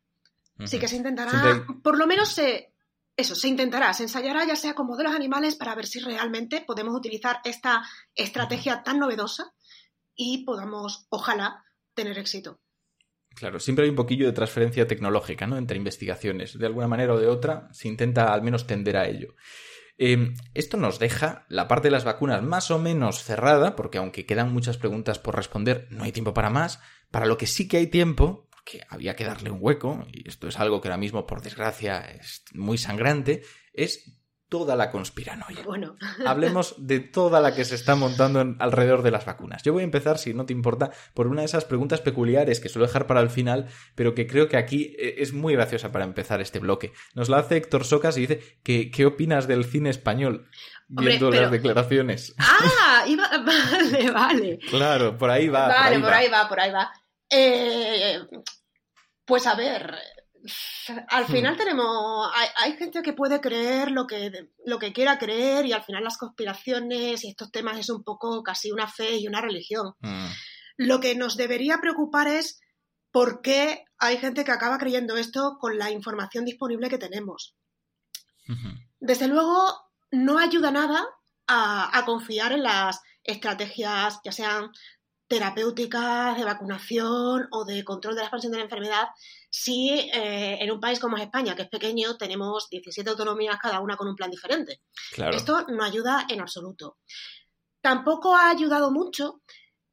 Sí 0.63 0.80
que 0.80 0.88
se 0.88 0.95
intentará, 0.95 1.65
por 1.84 1.97
lo 1.97 2.07
menos 2.07 2.30
se, 2.30 2.72
eso, 3.18 3.36
se 3.36 3.49
intentará, 3.49 3.93
se 3.93 4.03
ensayará 4.03 4.45
ya 4.45 4.55
sea 4.55 4.76
con 4.76 4.88
modelos 4.88 5.13
animales 5.13 5.55
para 5.55 5.76
ver 5.76 5.88
si 5.88 5.99
realmente 5.99 6.63
podemos 6.65 6.95
utilizar 6.95 7.41
esta 7.43 7.84
estrategia 8.15 8.82
tan 8.82 8.99
novedosa 8.99 9.53
y 10.15 10.45
podamos, 10.45 11.05
ojalá, 11.09 11.65
tener 11.93 12.18
éxito. 12.18 12.61
Claro, 13.36 13.59
siempre 13.59 13.84
hay 13.84 13.89
un 13.89 13.97
poquillo 13.97 14.26
de 14.26 14.32
transferencia 14.32 14.88
tecnológica, 14.88 15.45
¿no? 15.47 15.57
Entre 15.57 15.76
investigaciones. 15.76 16.57
De 16.57 16.65
alguna 16.65 16.88
manera 16.88 17.13
o 17.13 17.20
de 17.20 17.28
otra, 17.28 17.68
se 17.74 17.89
intenta 17.89 18.34
al 18.34 18.41
menos 18.41 18.65
tender 18.65 18.95
a 18.95 19.05
ello. 19.05 19.36
Eh, 19.98 20.34
esto 20.54 20.78
nos 20.78 21.00
deja 21.00 21.45
la 21.50 21.68
parte 21.68 21.88
de 21.88 21.91
las 21.91 22.04
vacunas 22.04 22.43
más 22.43 22.70
o 22.72 22.80
menos 22.80 23.24
cerrada, 23.24 23.76
porque 23.76 23.98
aunque 23.98 24.26
quedan 24.26 24.54
muchas 24.54 24.78
preguntas 24.78 25.20
por 25.20 25.36
responder, 25.36 25.88
no 25.89 26.04
hay 26.04 26.12
tiempo 26.12 26.34
para 26.34 26.50
más. 26.50 26.80
Para 27.12 27.26
lo 27.26 27.38
que 27.38 27.48
sí 27.48 27.68
que 27.68 27.78
hay 27.78 27.88
tiempo, 27.88 28.48
porque 28.52 28.82
había 28.89 29.16
que 29.16 29.26
darle 29.26 29.50
un 29.50 29.60
hueco, 29.62 30.06
y 30.12 30.28
esto 30.28 30.48
es 30.48 30.60
algo 30.60 30.82
que 30.82 30.88
ahora 30.88 30.98
mismo, 30.98 31.26
por 31.26 31.41
desgracia, 31.41 32.00
es 32.00 32.43
muy 32.54 32.78
sangrante, 32.78 33.43
es 33.74 34.18
toda 34.50 34.76
la 34.76 34.91
conspiranoia. 34.91 35.64
Bueno, 35.64 35.95
Hablemos 36.26 36.76
de 36.78 37.00
toda 37.00 37.41
la 37.41 37.54
que 37.54 37.66
se 37.66 37.76
está 37.76 37.95
montando 37.95 38.39
en- 38.41 38.56
alrededor 38.60 39.02
de 39.04 39.12
las 39.12 39.26
vacunas. 39.26 39.62
Yo 39.64 39.74
voy 39.74 39.82
a 39.82 39.86
empezar, 39.86 40.18
si 40.18 40.34
no 40.34 40.45
te 40.45 40.54
importa, 40.54 40.91
por 41.14 41.28
una 41.28 41.41
de 41.41 41.45
esas 41.48 41.66
preguntas 41.66 42.02
peculiares 42.02 42.60
que 42.60 42.70
suelo 42.70 42.86
dejar 42.88 43.08
para 43.08 43.22
el 43.22 43.30
final, 43.30 43.68
pero 43.95 44.16
que 44.16 44.26
creo 44.28 44.48
que 44.48 44.58
aquí 44.58 44.95
eh, 44.98 45.16
es 45.20 45.34
muy 45.34 45.54
graciosa 45.54 45.91
para 45.91 46.06
empezar 46.06 46.39
este 46.41 46.60
bloque. 46.60 46.93
Nos 47.14 47.30
la 47.30 47.39
hace 47.39 47.58
Héctor 47.58 47.84
Socas 47.86 48.18
y 48.18 48.22
dice 48.22 48.60
que 48.64 48.89
¿qué 48.91 49.06
opinas 49.06 49.48
del 49.48 49.66
cine 49.66 49.89
español? 49.89 50.50
Hombre, 50.89 51.08
Viendo 51.08 51.30
pero- 51.30 51.41
las 51.41 51.52
declaraciones. 51.52 52.34
ah, 52.38 53.04
iba, 53.08 53.28
vale, 53.45 54.12
vale. 54.12 54.60
Claro, 54.70 55.18
por 55.18 55.30
ahí 55.30 55.50
va. 55.50 55.68
vale, 55.68 56.00
por 56.00 56.14
ahí 56.14 56.30
va. 56.30 56.48
por 56.48 56.60
ahí 56.60 56.72
va. 56.72 56.89
Eh, 57.30 58.20
pues 59.26 59.45
a 59.45 59.56
ver, 59.56 59.93
al 61.10 61.26
Hmm. 61.26 61.32
final 61.32 61.58
tenemos, 61.58 62.32
hay, 62.36 62.48
hay 62.58 62.78
gente 62.78 63.02
que 63.02 63.14
puede 63.14 63.39
creer 63.41 63.91
lo 63.91 64.06
que, 64.08 64.50
lo 64.66 64.80
que 64.80 64.93
quiera 64.93 65.18
creer 65.18 65.66
y 65.66 65.74
al 65.74 65.84
final 65.84 66.04
las 66.04 66.18
conspiraciones 66.18 67.24
y 67.24 67.30
estos 67.30 67.52
temas 67.52 67.78
es 67.78 67.89
un 67.89 68.04
poco 68.04 68.41
casi 68.43 68.72
una 68.72 68.88
fe 68.88 69.18
y 69.18 69.28
una 69.28 69.41
religión. 69.41 69.93
Mm, 70.00 70.28
Lo 70.78 71.00
que 71.00 71.16
nos 71.16 71.38
debería 71.38 71.80
preocupar 71.82 72.28
es 72.28 72.60
por 73.12 73.41
qué 73.41 73.86
hay 73.98 74.18
gente 74.18 74.43
que 74.43 74.52
acaba 74.52 74.78
creyendo 74.78 75.18
esto 75.18 75.58
con 75.60 75.78
la 75.78 75.89
información 75.91 76.45
disponible 76.45 76.89
que 76.89 76.98
tenemos. 77.00 77.56
Desde 79.00 79.28
luego, 79.28 79.74
no 80.12 80.39
ayuda 80.39 80.72
nada 80.72 81.06
a, 81.48 81.98
a 81.98 82.06
confiar 82.06 82.54
en 82.54 82.64
las 82.64 83.02
estrategias, 83.24 84.20
ya 84.24 84.32
sean 84.32 84.72
terapéuticas, 85.28 86.38
de 86.38 86.46
vacunación 86.46 87.48
o 87.52 87.66
de 87.66 87.84
control 87.84 88.16
de 88.16 88.22
la 88.22 88.26
expansión 88.28 88.52
de 88.52 88.60
la 88.60 88.64
enfermedad, 88.64 89.08
si 89.50 89.90
eh, 89.90 90.58
en 90.62 90.72
un 90.72 90.80
país 90.80 91.00
como 91.00 91.18
es 91.18 91.24
España, 91.24 91.56
que 91.56 91.64
es 91.64 91.70
pequeño, 91.70 92.18
tenemos 92.18 92.70
17 92.70 93.10
autonomías, 93.10 93.60
cada 93.60 93.80
una 93.80 93.98
con 93.98 94.08
un 94.08 94.16
plan 94.16 94.32
diferente. 94.32 94.82
Claro. 95.12 95.36
Esto 95.36 95.66
no 95.68 95.84
ayuda 95.84 96.26
en 96.30 96.42
absoluto. 96.42 96.98
Tampoco 97.82 98.36
ha 98.36 98.50
ayudado 98.50 98.92
mucho 98.92 99.42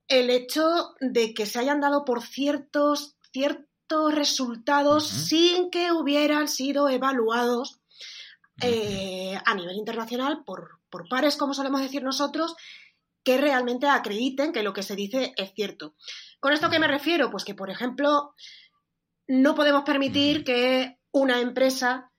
el 0.09 0.30
hecho 0.30 0.95
de 1.01 1.35
que 1.35 1.47
se 1.47 1.59
hayan 1.59 1.80
dado 1.80 2.05
por 2.05 2.22
ciertos, 2.22 3.16
ciertos 3.32 4.14
resultados 4.14 5.07
sin 5.07 5.70
que 5.70 5.93
hubieran 5.93 6.49
sido 6.49 6.89
evaluados 6.89 7.80
eh, 8.61 9.39
a 9.45 9.55
nivel 9.55 9.76
internacional 9.76 10.45
por, 10.45 10.80
por 10.91 11.09
pares, 11.09 11.37
como 11.37 11.55
solemos 11.55 11.80
decir 11.80 12.03
nosotros, 12.03 12.55
que 13.24 13.38
realmente 13.38 13.88
acrediten 13.88 14.52
que 14.52 14.62
lo 14.62 14.72
que 14.72 14.82
se 14.82 14.94
dice 14.96 15.32
es 15.36 15.52
cierto. 15.54 15.94
¿Con 16.40 16.52
esto 16.52 16.66
a 16.66 16.70
qué 16.70 16.78
me 16.78 16.88
refiero? 16.88 17.30
Pues 17.30 17.44
que, 17.44 17.54
por 17.54 17.70
ejemplo, 17.70 18.34
no 19.26 19.54
podemos 19.54 19.82
permitir 19.84 20.44
que 20.44 20.98
una 21.10 21.40
empresa 21.40 22.10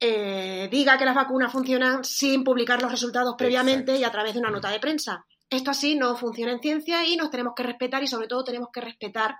eh, 0.00 0.68
diga 0.70 0.96
que 0.96 1.04
las 1.04 1.14
vacunas 1.14 1.52
funcionan 1.52 2.04
sin 2.04 2.44
publicar 2.44 2.80
los 2.80 2.90
resultados 2.90 3.34
previamente 3.36 3.96
y 3.96 4.04
a 4.04 4.10
través 4.12 4.34
de 4.34 4.40
una 4.40 4.50
nota 4.50 4.70
de 4.70 4.80
prensa. 4.80 5.26
Esto 5.50 5.70
así 5.70 5.96
no 5.96 6.16
funciona 6.16 6.52
en 6.52 6.60
ciencia 6.60 7.04
y 7.04 7.16
nos 7.16 7.30
tenemos 7.30 7.54
que 7.56 7.62
respetar 7.64 8.02
y 8.02 8.06
sobre 8.06 8.28
todo 8.28 8.44
tenemos 8.44 8.68
que 8.72 8.80
respetar 8.80 9.36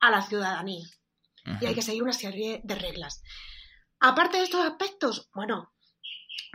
a 0.00 0.10
la 0.10 0.22
ciudadanía. 0.22 0.86
Y 1.60 1.66
hay 1.66 1.74
que 1.74 1.82
seguir 1.82 2.02
una 2.02 2.12
serie 2.12 2.60
de 2.62 2.74
reglas. 2.76 3.22
Aparte 4.00 4.36
de 4.38 4.44
estos 4.44 4.64
aspectos, 4.64 5.28
bueno, 5.34 5.72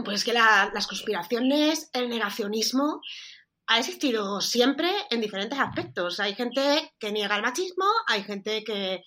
pues 0.05 0.23
que 0.23 0.33
la- 0.33 0.69
las 0.73 0.87
conspiraciones, 0.87 1.89
el 1.93 2.09
negacionismo, 2.09 3.01
ha 3.67 3.79
existido 3.79 4.41
siempre 4.41 4.89
en 5.09 5.21
diferentes 5.21 5.59
aspectos. 5.59 6.19
Hay 6.19 6.33
gente 6.35 6.93
que 6.97 7.11
niega 7.11 7.35
el 7.35 7.41
machismo, 7.41 7.85
hay 8.07 8.23
gente 8.23 8.63
que, 8.63 9.03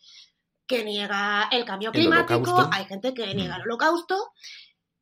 que 0.66 0.84
niega 0.84 1.48
el 1.50 1.64
cambio 1.64 1.90
climático, 1.92 2.68
hay 2.70 2.84
gente 2.84 3.14
que 3.14 3.34
niega 3.34 3.56
el 3.56 3.62
holocausto 3.62 4.32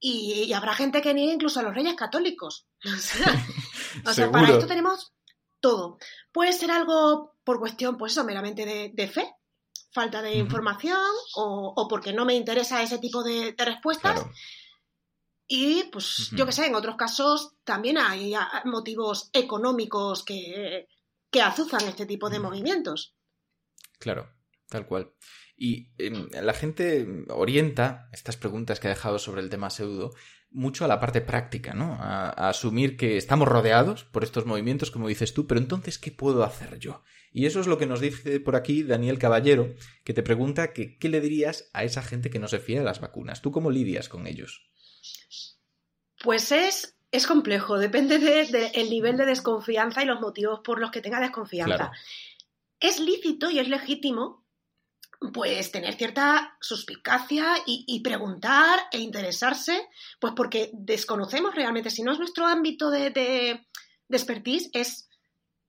y, 0.00 0.44
y 0.44 0.52
habrá 0.52 0.74
gente 0.74 1.02
que 1.02 1.12
niega 1.12 1.32
incluso 1.32 1.58
a 1.58 1.64
los 1.64 1.74
reyes 1.74 1.94
católicos. 1.94 2.66
O 2.84 2.96
sea, 2.96 3.44
o 4.06 4.12
sea, 4.12 4.30
para 4.30 4.50
esto 4.50 4.66
tenemos 4.66 5.12
todo. 5.60 5.98
Puede 6.30 6.52
ser 6.52 6.70
algo 6.70 7.34
por 7.42 7.58
cuestión, 7.58 7.96
pues 7.96 8.12
eso, 8.12 8.24
meramente 8.24 8.64
de, 8.64 8.92
de 8.94 9.08
fe, 9.08 9.34
falta 9.92 10.22
de 10.22 10.34
información 10.34 11.00
o, 11.34 11.72
o 11.76 11.88
porque 11.88 12.12
no 12.12 12.24
me 12.24 12.34
interesa 12.34 12.82
ese 12.82 12.98
tipo 12.98 13.24
de, 13.24 13.52
de 13.52 13.64
respuestas. 13.64 14.24
Y 15.50 15.84
pues 15.84 16.30
yo 16.32 16.44
que 16.44 16.52
sé, 16.52 16.66
en 16.66 16.74
otros 16.74 16.96
casos 16.96 17.56
también 17.64 17.96
hay 17.96 18.34
ah, 18.34 18.62
motivos 18.66 19.30
económicos 19.32 20.22
que, 20.22 20.86
que 21.30 21.40
azuzan 21.40 21.88
este 21.88 22.04
tipo 22.04 22.28
de 22.28 22.38
movimientos. 22.38 23.16
Claro, 23.98 24.30
tal 24.68 24.86
cual. 24.86 25.14
Y 25.56 25.90
em, 25.96 26.28
la 26.30 26.52
gente 26.52 27.24
orienta 27.30 28.10
estas 28.12 28.36
preguntas 28.36 28.78
que 28.78 28.88
ha 28.88 28.90
dejado 28.90 29.18
sobre 29.18 29.40
el 29.40 29.48
tema 29.48 29.70
pseudo 29.70 30.10
mucho 30.50 30.84
a 30.84 30.88
la 30.88 31.00
parte 31.00 31.22
práctica, 31.22 31.72
¿no? 31.72 31.94
A, 31.94 32.28
a 32.28 32.50
asumir 32.50 32.98
que 32.98 33.16
estamos 33.16 33.48
rodeados 33.48 34.04
por 34.04 34.24
estos 34.24 34.44
movimientos, 34.44 34.90
como 34.90 35.08
dices 35.08 35.32
tú, 35.32 35.46
pero 35.46 35.60
entonces, 35.60 35.98
¿qué 35.98 36.10
puedo 36.10 36.44
hacer 36.44 36.78
yo? 36.78 37.02
Y 37.32 37.46
eso 37.46 37.60
es 37.60 37.66
lo 37.66 37.78
que 37.78 37.86
nos 37.86 38.00
dice 38.00 38.40
por 38.40 38.54
aquí 38.54 38.82
Daniel 38.82 39.18
Caballero, 39.18 39.74
que 40.04 40.14
te 40.14 40.22
pregunta 40.22 40.72
que, 40.74 40.98
qué 40.98 41.08
le 41.08 41.20
dirías 41.22 41.70
a 41.72 41.84
esa 41.84 42.02
gente 42.02 42.30
que 42.30 42.38
no 42.38 42.48
se 42.48 42.58
fía 42.58 42.80
de 42.80 42.84
las 42.84 43.00
vacunas. 43.00 43.40
¿Tú 43.40 43.50
cómo 43.50 43.70
lidias 43.70 44.08
con 44.08 44.26
ellos? 44.26 44.70
Pues 46.22 46.52
es, 46.52 46.96
es 47.10 47.26
complejo, 47.26 47.78
depende 47.78 48.18
del 48.18 48.50
de, 48.50 48.66
el 48.74 48.90
nivel 48.90 49.16
de 49.16 49.26
desconfianza 49.26 50.02
y 50.02 50.06
los 50.06 50.20
motivos 50.20 50.60
por 50.64 50.80
los 50.80 50.90
que 50.90 51.00
tenga 51.00 51.20
desconfianza. 51.20 51.76
Claro. 51.76 51.92
Es 52.80 53.00
lícito 53.00 53.50
y 53.50 53.58
es 53.58 53.68
legítimo 53.68 54.44
pues 55.32 55.72
tener 55.72 55.94
cierta 55.94 56.56
suspicacia 56.60 57.56
y, 57.66 57.84
y 57.88 58.00
preguntar 58.00 58.78
e 58.92 58.98
interesarse, 58.98 59.88
pues 60.20 60.32
porque 60.36 60.70
desconocemos 60.72 61.54
realmente, 61.54 61.90
si 61.90 62.02
no 62.02 62.12
es 62.12 62.18
nuestro 62.18 62.46
ámbito 62.46 62.90
de, 62.90 63.10
de, 63.10 63.66
de 64.08 64.16
expertise, 64.16 64.70
es 64.72 65.08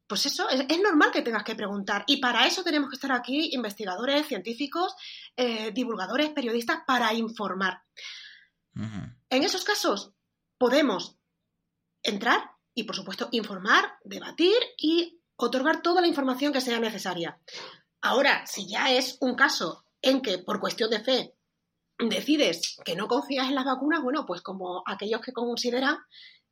pues 0.08 0.26
eso, 0.26 0.50
es, 0.50 0.66
es, 0.68 0.80
normal 0.82 1.12
que 1.12 1.22
tengas 1.22 1.44
que 1.44 1.56
preguntar. 1.56 2.04
Y 2.08 2.18
para 2.18 2.48
eso 2.48 2.64
tenemos 2.64 2.90
que 2.90 2.96
estar 2.96 3.12
aquí 3.12 3.54
investigadores, 3.54 4.26
científicos, 4.26 4.96
eh, 5.38 5.72
divulgadores, 5.72 6.30
periodistas, 6.32 6.80
para 6.88 7.14
informar. 7.14 7.84
Uh 8.76 8.82
-huh. 8.82 9.16
En 9.30 9.44
esos 9.44 9.64
casos 9.64 10.14
podemos 10.60 11.16
entrar 12.04 12.52
y, 12.76 12.84
por 12.84 12.96
supuesto, 12.96 13.28
informar, 13.32 13.94
debatir 14.04 14.56
y 14.78 15.20
otorgar 15.36 15.82
toda 15.82 16.02
la 16.02 16.08
información 16.08 16.54
que 16.54 16.62
sea 16.62 16.80
necesaria. 16.80 17.40
Ahora, 18.02 18.46
si 18.46 18.70
ya 18.70 18.92
es 18.92 19.18
un 19.22 19.36
caso 19.36 19.84
en 20.02 20.22
que 20.22 20.38
por 20.38 20.60
cuestión 20.60 20.90
de 20.92 21.00
fe 21.00 21.34
decides 21.98 22.78
que 22.86 22.96
no 22.96 23.08
confías 23.08 23.48
en 23.50 23.56
las 23.56 23.66
vacunas, 23.66 24.02
bueno, 24.02 24.26
pues 24.26 24.42
como 24.42 24.84
aquellos 24.86 25.22
que 25.22 25.34
consideran 25.34 25.98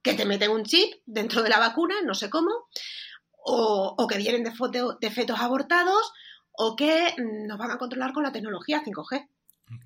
que 0.02 0.14
te 0.14 0.26
meten 0.26 0.52
un 0.52 0.64
chip 0.64 0.94
dentro 1.06 1.42
de 1.44 1.50
la 1.50 1.60
vacuna, 1.60 1.96
no 2.04 2.14
sé 2.14 2.30
cómo, 2.30 2.50
o, 3.32 3.96
o 3.98 4.08
que 4.08 4.18
vienen 4.18 4.44
de, 4.44 4.52
foto- 4.52 4.98
de 5.00 5.12
fetos 5.12 5.40
abortados, 5.40 6.12
o 6.52 6.76
que 6.76 7.14
mm, 7.18 7.48
nos 7.48 7.58
van 7.58 7.72
a 7.72 7.78
controlar 7.78 8.14
con 8.14 8.24
la 8.24 8.32
tecnología 8.32 8.84
5G. 8.84 9.30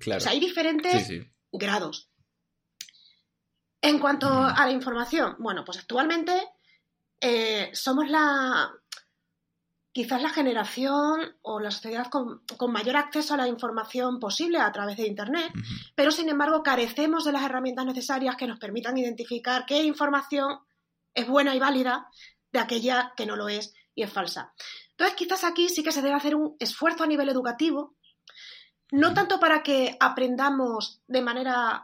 Claro. 0.00 0.18
O 0.18 0.20
sea, 0.20 0.32
hay 0.32 0.40
diferentes 0.40 1.06
Sí, 1.06 1.20
sí. 1.20 1.32
grados. 1.52 2.08
En 3.82 3.98
cuanto 3.98 4.28
a 4.28 4.64
la 4.64 4.70
información, 4.70 5.36
bueno, 5.38 5.64
pues 5.64 5.78
actualmente 5.78 6.32
eh, 7.20 7.70
somos 7.74 8.08
la 8.08 8.72
quizás 9.92 10.22
la 10.22 10.30
generación 10.30 11.36
o 11.42 11.60
la 11.60 11.70
sociedad 11.70 12.06
con, 12.06 12.42
con 12.56 12.72
mayor 12.72 12.96
acceso 12.96 13.34
a 13.34 13.36
la 13.36 13.48
información 13.48 14.18
posible 14.18 14.58
a 14.58 14.72
través 14.72 14.96
de 14.96 15.06
Internet, 15.06 15.52
pero 15.94 16.10
sin 16.10 16.30
embargo 16.30 16.62
carecemos 16.62 17.24
de 17.24 17.32
las 17.32 17.42
herramientas 17.42 17.84
necesarias 17.84 18.36
que 18.36 18.46
nos 18.46 18.58
permitan 18.58 18.96
identificar 18.96 19.66
qué 19.66 19.82
información 19.82 20.60
es 21.12 21.26
buena 21.28 21.54
y 21.54 21.58
válida 21.58 22.08
de 22.52 22.60
aquella 22.60 23.12
que 23.16 23.26
no 23.26 23.36
lo 23.36 23.48
es 23.48 23.74
y 23.94 24.02
es 24.02 24.12
falsa. 24.12 24.54
Entonces, 24.90 25.16
quizás 25.16 25.44
aquí 25.44 25.68
sí 25.68 25.82
que 25.82 25.92
se 25.92 26.02
debe 26.02 26.14
hacer 26.14 26.34
un 26.34 26.56
esfuerzo 26.58 27.04
a 27.04 27.06
nivel 27.06 27.28
educativo, 27.28 27.96
no 28.92 29.14
tanto 29.14 29.40
para 29.40 29.62
que 29.62 29.96
aprendamos 30.00 31.02
de 31.06 31.22
manera 31.22 31.82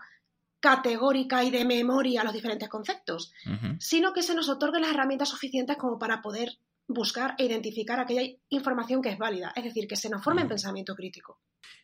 categórica 0.61 1.45
y 1.45 1.51
de 1.51 1.65
memoria 1.65 2.25
los 2.25 2.33
diferentes 2.33 2.69
conceptos, 2.69 3.33
sino 3.79 4.13
que 4.13 4.23
se 4.23 4.35
nos 4.35 4.49
otorguen 4.49 4.83
las 4.83 4.91
herramientas 4.91 5.29
suficientes 5.29 5.77
como 5.77 5.99
para 5.99 6.21
poder 6.21 6.59
buscar 6.89 7.35
e 7.39 7.45
identificar 7.45 8.01
aquella 8.01 8.23
información 8.49 9.03
que 9.03 9.11
es 9.11 9.19
válida, 9.19 9.53
es 9.55 9.65
decir, 9.65 9.87
que 9.87 9.97
se 9.97 10.09
nos 10.09 10.25
forme 10.25 10.43
en 10.43 10.49
pensamiento 10.49 10.95
crítico. 10.95 11.41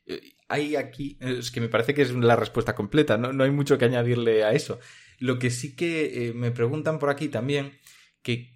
Eh, 0.06 0.36
Hay 0.48 0.76
aquí, 0.76 1.18
es 1.20 1.50
que 1.50 1.60
me 1.60 1.68
parece 1.68 1.94
que 1.94 2.02
es 2.02 2.12
la 2.12 2.36
respuesta 2.36 2.74
completa, 2.74 3.18
no, 3.18 3.32
no 3.32 3.44
hay 3.44 3.50
mucho 3.50 3.76
que 3.76 3.84
añadirle 3.84 4.44
a 4.44 4.52
eso. 4.52 4.80
Lo 5.18 5.38
que 5.38 5.50
sí 5.50 5.76
que 5.76 6.28
eh, 6.28 6.32
me 6.32 6.50
preguntan 6.50 6.98
por 6.98 7.10
aquí 7.10 7.28
también, 7.28 7.78
que 8.22 8.54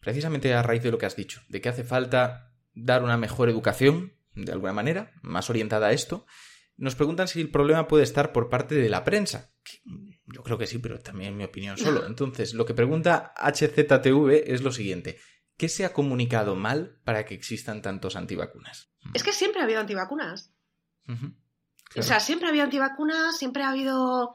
precisamente 0.00 0.52
a 0.52 0.62
raíz 0.62 0.82
de 0.82 0.90
lo 0.90 0.98
que 0.98 1.06
has 1.06 1.16
dicho, 1.16 1.42
de 1.48 1.60
que 1.60 1.68
hace 1.68 1.84
falta 1.84 2.52
dar 2.74 3.02
una 3.02 3.16
mejor 3.16 3.48
educación, 3.48 4.14
de 4.34 4.52
alguna 4.52 4.72
manera, 4.72 5.12
más 5.22 5.48
orientada 5.48 5.88
a 5.88 5.92
esto, 5.92 6.26
nos 6.78 6.94
preguntan 6.94 7.28
si 7.28 7.40
el 7.40 7.50
problema 7.50 7.86
puede 7.86 8.04
estar 8.04 8.32
por 8.32 8.48
parte 8.48 8.74
de 8.74 8.88
la 8.88 9.04
prensa. 9.04 9.52
Yo 10.26 10.42
creo 10.42 10.56
que 10.58 10.66
sí, 10.66 10.78
pero 10.78 10.98
también 11.00 11.36
mi 11.36 11.44
opinión 11.44 11.76
solo. 11.76 12.06
Entonces, 12.06 12.54
lo 12.54 12.64
que 12.64 12.72
pregunta 12.74 13.32
HZTV 13.36 14.44
es 14.52 14.62
lo 14.62 14.72
siguiente. 14.72 15.18
¿Qué 15.56 15.68
se 15.68 15.84
ha 15.84 15.92
comunicado 15.92 16.54
mal 16.54 17.00
para 17.04 17.24
que 17.26 17.34
existan 17.34 17.82
tantos 17.82 18.14
antivacunas? 18.16 18.90
Es 19.12 19.22
que 19.22 19.32
siempre 19.32 19.60
ha 19.60 19.64
habido 19.64 19.80
antivacunas. 19.80 20.52
Ujú. 21.08 21.26
O 21.26 21.32
Claro. 21.90 22.06
sea, 22.06 22.20
siempre 22.20 22.46
ha 22.46 22.50
habido 22.50 22.64
antivacunas, 22.64 23.36
siempre 23.38 23.62
ha 23.62 23.70
habido 23.70 24.34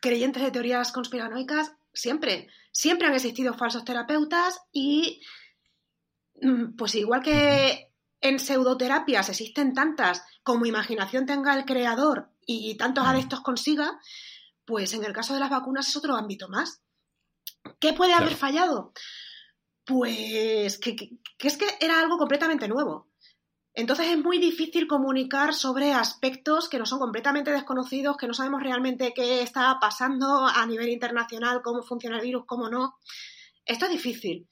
creyentes 0.00 0.42
de 0.42 0.50
teorías 0.50 0.92
conspiranoicas, 0.92 1.72
siempre. 1.92 2.48
Siempre 2.70 3.08
han 3.08 3.14
existido 3.14 3.54
falsos 3.54 3.84
terapeutas 3.84 4.60
y, 4.70 5.22
mm, 6.42 6.76
pues 6.76 6.94
igual 6.94 7.22
que 7.22 7.90
en 8.28 8.38
pseudoterapias 8.38 9.28
existen 9.28 9.72
tantas 9.74 10.22
como 10.42 10.66
imaginación 10.66 11.26
tenga 11.26 11.54
el 11.56 11.64
creador 11.64 12.30
y 12.46 12.76
tantos 12.76 13.06
adeptos 13.06 13.40
consiga, 13.40 14.00
pues 14.64 14.94
en 14.94 15.04
el 15.04 15.12
caso 15.12 15.34
de 15.34 15.40
las 15.40 15.50
vacunas 15.50 15.88
es 15.88 15.96
otro 15.96 16.16
ámbito 16.16 16.48
más. 16.48 16.82
¿Qué 17.80 17.92
puede 17.92 18.12
haber 18.14 18.34
fallado? 18.34 18.92
Pues 19.84 20.78
que, 20.78 20.96
que- 20.96 21.10
que 21.38 21.48
es 21.48 21.56
que 21.56 21.66
era 21.80 22.00
algo 22.00 22.18
completamente 22.18 22.66
nuevo. 22.68 23.08
Entonces 23.74 24.06
es 24.08 24.18
muy 24.18 24.38
difícil 24.38 24.86
comunicar 24.86 25.52
sobre 25.54 25.92
aspectos 25.92 26.68
que 26.68 26.78
no 26.78 26.86
son 26.86 26.98
completamente 26.98 27.52
desconocidos, 27.52 28.16
que 28.16 28.26
no 28.26 28.32
sabemos 28.34 28.62
realmente 28.62 29.12
qué 29.14 29.42
está 29.42 29.78
pasando 29.80 30.46
a 30.46 30.64
nivel 30.66 30.88
internacional, 30.88 31.60
cómo 31.62 31.82
funciona 31.82 32.16
el 32.16 32.22
virus, 32.24 32.44
cómo 32.46 32.70
no. 32.70 32.96
Esto 33.66 33.84
es 33.84 33.90
difícil. 33.92 34.48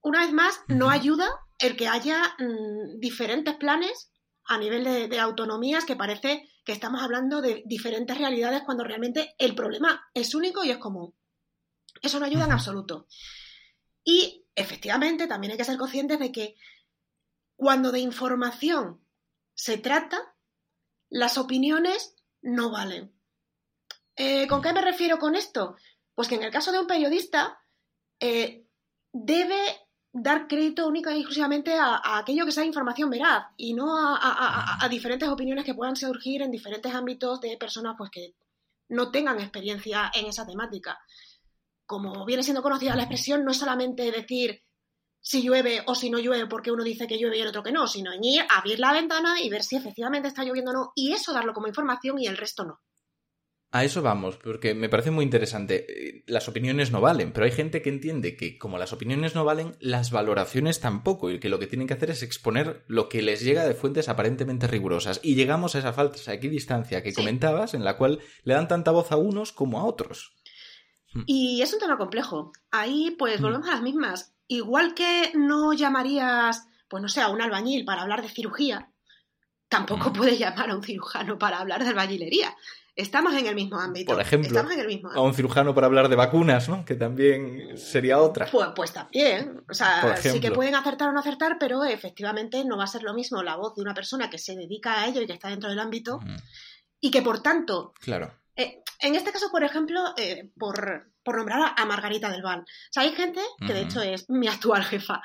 Una 0.00 0.20
vez 0.20 0.32
más, 0.32 0.60
no 0.68 0.88
ayuda 0.88 1.28
el 1.60 1.76
que 1.76 1.88
haya 1.88 2.22
mm, 2.38 2.98
diferentes 2.98 3.54
planes 3.56 4.10
a 4.44 4.58
nivel 4.58 4.84
de, 4.84 5.08
de 5.08 5.20
autonomías 5.20 5.84
que 5.84 5.96
parece 5.96 6.48
que 6.64 6.72
estamos 6.72 7.02
hablando 7.02 7.40
de 7.40 7.62
diferentes 7.66 8.18
realidades 8.18 8.62
cuando 8.64 8.84
realmente 8.84 9.34
el 9.38 9.54
problema 9.54 10.08
es 10.14 10.34
único 10.34 10.64
y 10.64 10.70
es 10.70 10.78
común. 10.78 11.14
Eso 12.02 12.18
no 12.18 12.26
ayuda 12.26 12.44
en 12.44 12.52
absoluto. 12.52 13.06
Y 14.04 14.46
efectivamente 14.54 15.26
también 15.26 15.52
hay 15.52 15.58
que 15.58 15.64
ser 15.64 15.76
conscientes 15.76 16.18
de 16.18 16.32
que 16.32 16.56
cuando 17.56 17.92
de 17.92 18.00
información 18.00 19.04
se 19.54 19.76
trata, 19.76 20.34
las 21.10 21.36
opiniones 21.36 22.16
no 22.40 22.70
valen. 22.70 23.12
Eh, 24.16 24.46
¿Con 24.48 24.62
qué 24.62 24.72
me 24.72 24.80
refiero 24.80 25.18
con 25.18 25.34
esto? 25.34 25.76
Pues 26.14 26.28
que 26.28 26.36
en 26.36 26.42
el 26.42 26.50
caso 26.50 26.72
de 26.72 26.78
un 26.78 26.86
periodista 26.86 27.60
eh, 28.18 28.66
debe 29.12 29.89
dar 30.12 30.48
crédito 30.48 30.86
única 30.86 31.12
y 31.14 31.20
exclusivamente 31.20 31.74
a, 31.74 32.18
aquello 32.18 32.44
que 32.44 32.52
sea 32.52 32.64
información 32.64 33.10
veraz 33.10 33.46
y 33.56 33.74
no 33.74 33.94
a 33.96 34.86
diferentes 34.90 35.28
opiniones 35.28 35.64
que 35.64 35.74
puedan 35.74 35.96
surgir 35.96 36.42
en 36.42 36.50
diferentes 36.50 36.92
ámbitos 36.94 37.40
de 37.40 37.56
personas 37.56 37.94
pues, 37.96 38.10
que 38.10 38.34
no 38.88 39.10
tengan 39.10 39.40
experiencia 39.40 40.10
en 40.14 40.26
esa 40.26 40.46
temática. 40.46 40.98
Como 41.86 42.24
viene 42.24 42.42
siendo 42.42 42.62
conocida 42.62 42.94
la 42.96 43.02
expresión, 43.02 43.44
no 43.44 43.52
es 43.52 43.56
solamente 43.56 44.10
decir 44.10 44.62
si 45.20 45.42
llueve 45.42 45.82
o 45.86 45.94
si 45.94 46.10
no 46.10 46.18
llueve 46.18 46.46
porque 46.46 46.72
uno 46.72 46.82
dice 46.82 47.06
que 47.06 47.18
llueve 47.18 47.38
y 47.38 47.40
el 47.40 47.48
otro 47.48 47.62
que 47.62 47.72
no, 47.72 47.86
sino 47.86 48.12
en 48.12 48.24
ir, 48.24 48.42
abrir 48.48 48.78
la 48.78 48.92
ventana 48.92 49.40
y 49.40 49.50
ver 49.50 49.62
si 49.62 49.76
efectivamente 49.76 50.28
está 50.28 50.44
lloviendo 50.44 50.70
o 50.70 50.74
no, 50.74 50.92
y 50.94 51.12
eso 51.12 51.32
darlo 51.32 51.52
como 51.52 51.66
información 51.66 52.18
y 52.18 52.26
el 52.26 52.36
resto 52.36 52.64
no. 52.64 52.80
A 53.72 53.84
eso 53.84 54.02
vamos, 54.02 54.36
porque 54.36 54.74
me 54.74 54.88
parece 54.88 55.12
muy 55.12 55.24
interesante. 55.24 55.86
Eh, 55.88 56.24
Las 56.26 56.48
opiniones 56.48 56.90
no 56.90 57.00
valen, 57.00 57.32
pero 57.32 57.46
hay 57.46 57.52
gente 57.52 57.82
que 57.82 57.88
entiende 57.88 58.36
que 58.36 58.58
como 58.58 58.78
las 58.78 58.92
opiniones 58.92 59.36
no 59.36 59.44
valen, 59.44 59.76
las 59.78 60.10
valoraciones 60.10 60.80
tampoco, 60.80 61.30
y 61.30 61.38
que 61.38 61.48
lo 61.48 61.60
que 61.60 61.68
tienen 61.68 61.86
que 61.86 61.94
hacer 61.94 62.10
es 62.10 62.24
exponer 62.24 62.84
lo 62.88 63.08
que 63.08 63.22
les 63.22 63.42
llega 63.42 63.64
de 63.64 63.74
fuentes 63.74 64.08
aparentemente 64.08 64.66
rigurosas. 64.66 65.20
Y 65.22 65.36
llegamos 65.36 65.74
a 65.74 65.78
esa 65.78 65.92
falsa 65.92 66.34
equidistancia 66.34 67.04
que 67.04 67.14
comentabas, 67.14 67.74
en 67.74 67.84
la 67.84 67.96
cual 67.96 68.18
le 68.42 68.54
dan 68.54 68.66
tanta 68.66 68.90
voz 68.90 69.12
a 69.12 69.16
unos 69.16 69.52
como 69.52 69.78
a 69.78 69.84
otros. 69.84 70.34
Y 71.26 71.62
es 71.62 71.72
un 71.72 71.78
tema 71.80 71.96
complejo. 71.96 72.52
Ahí, 72.72 73.14
pues, 73.18 73.40
volvemos 73.40 73.68
a 73.68 73.72
las 73.72 73.82
mismas. 73.82 74.34
Igual 74.48 74.94
que 74.94 75.30
no 75.34 75.72
llamarías, 75.74 76.66
pues 76.88 77.02
no 77.02 77.08
sé, 77.08 77.20
a 77.20 77.28
un 77.28 77.40
albañil 77.40 77.84
para 77.84 78.02
hablar 78.02 78.20
de 78.20 78.28
cirugía, 78.28 78.90
tampoco 79.68 80.12
puedes 80.12 80.40
llamar 80.40 80.70
a 80.70 80.74
un 80.74 80.82
cirujano 80.82 81.38
para 81.38 81.60
hablar 81.60 81.84
de 81.84 81.90
albañilería. 81.90 82.56
Estamos 83.00 83.34
en 83.34 83.46
el 83.46 83.54
mismo 83.54 83.78
ámbito. 83.78 84.12
Por 84.12 84.20
ejemplo, 84.20 84.48
Estamos 84.48 84.72
en 84.72 84.80
el 84.80 84.86
mismo 84.86 85.10
a 85.10 85.20
un 85.20 85.34
cirujano 85.34 85.74
para 85.74 85.86
hablar 85.86 86.08
de 86.08 86.16
vacunas, 86.16 86.68
¿no? 86.68 86.84
Que 86.84 86.94
también 86.94 87.76
sería 87.78 88.20
otra. 88.20 88.46
Pues, 88.50 88.68
pues 88.76 88.92
también. 88.92 89.62
O 89.68 89.74
sea, 89.74 90.16
sí 90.16 90.40
que 90.40 90.50
pueden 90.50 90.74
acertar 90.74 91.08
o 91.08 91.12
no 91.12 91.20
acertar, 91.20 91.56
pero 91.58 91.84
efectivamente 91.84 92.64
no 92.64 92.76
va 92.76 92.84
a 92.84 92.88
ser 92.88 93.02
lo 93.02 93.14
mismo 93.14 93.42
la 93.42 93.56
voz 93.56 93.74
de 93.74 93.82
una 93.82 93.94
persona 93.94 94.28
que 94.30 94.38
se 94.38 94.54
dedica 94.56 95.00
a 95.00 95.06
ello 95.06 95.22
y 95.22 95.26
que 95.26 95.32
está 95.32 95.48
dentro 95.48 95.70
del 95.70 95.78
ámbito 95.78 96.20
y 97.00 97.10
que 97.10 97.22
por 97.22 97.42
tanto 97.42 97.94
Claro. 98.00 98.32
eh, 98.56 98.82
en 99.00 99.14
este 99.14 99.32
caso, 99.32 99.50
por 99.50 99.64
ejemplo, 99.64 100.00
eh, 100.18 100.50
por, 100.58 101.10
por 101.22 101.36
nombrar 101.38 101.72
a, 101.76 101.84
Margarita 101.86 102.30
del 102.30 102.42
Val. 102.42 102.60
O 102.60 102.92
sea, 102.92 103.04
hay 103.04 103.12
gente, 103.12 103.40
que 103.66 103.72
de 103.72 103.80
Ujú. 103.80 103.88
hecho 103.88 104.02
es 104.02 104.28
mi 104.28 104.46
actual 104.48 104.84
jefa, 104.84 105.22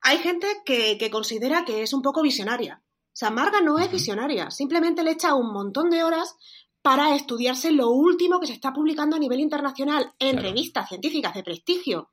hay 0.00 0.18
gente 0.18 0.46
que, 0.64 0.96
que 0.96 1.10
considera 1.10 1.64
que 1.64 1.82
es 1.82 1.92
un 1.92 2.02
poco 2.02 2.22
visionaria. 2.22 2.80
O 3.12 3.16
sea, 3.20 3.30
Marga 3.30 3.60
no 3.60 3.78
es 3.80 3.90
visionaria, 3.90 4.50
simplemente 4.50 5.02
le 5.02 5.10
echa 5.10 5.34
un 5.34 5.52
montón 5.52 5.90
de 5.90 6.04
horas 6.04 6.36
para 6.82 7.14
estudiarse 7.14 7.72
lo 7.72 7.90
último 7.90 8.40
que 8.40 8.46
se 8.46 8.54
está 8.54 8.72
publicando 8.72 9.16
a 9.16 9.18
nivel 9.18 9.40
internacional 9.40 10.14
en 10.18 10.32
Claro. 10.32 10.48
revistas 10.48 10.88
científicas 10.88 11.34
de 11.34 11.42
prestigio 11.42 12.10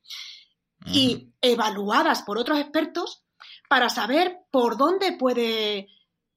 y 0.85 1.33
evaluadas 1.41 2.23
por 2.23 2.37
otros 2.37 2.59
expertos 2.59 3.23
para 3.69 3.89
saber 3.89 4.37
por 4.51 4.77
dónde 4.77 5.13
puede, 5.13 5.87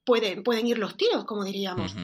puede- 0.05 0.43
pueden 0.43 0.67
ir 0.67 0.79
los 0.79 0.97
tiros, 0.97 1.25
como 1.25 1.45
diríamos. 1.45 1.95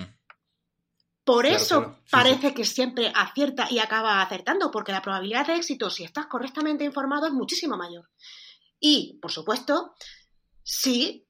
Por 1.24 1.44
Claro, 1.44 1.56
eso 1.62 1.78
claro. 1.80 1.94
Sí, 2.04 2.10
parece 2.10 2.54
que 2.54 2.64
siempre 2.64 3.12
acierta 3.14 3.66
y 3.68 3.78
acaba 3.80 4.22
acertando, 4.22 4.70
porque 4.70 4.92
la 4.92 5.02
probabilidad 5.02 5.46
de 5.46 5.56
éxito, 5.56 5.90
si 5.90 6.04
estás 6.04 6.26
correctamente 6.26 6.84
informado, 6.84 7.26
es 7.26 7.32
muchísimo 7.32 7.76
mayor. 7.76 8.08
Y, 8.78 9.18
por 9.20 9.32
supuesto, 9.32 9.94
si 10.62 11.26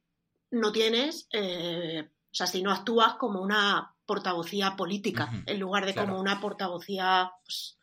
no 0.50 0.70
tienes, 0.70 1.28
eh, 1.32 2.02
o 2.08 2.34
sea, 2.34 2.46
si 2.46 2.62
no 2.62 2.72
actúas 2.72 3.14
como 3.14 3.40
una 3.40 3.95
portavocía 4.06 4.76
política, 4.76 5.30
en 5.46 5.60
lugar 5.60 5.84
de 5.84 5.92
claro. 5.92 6.08
como 6.08 6.20
una 6.20 6.40
portavocía 6.40 7.30
pues, 7.44 7.78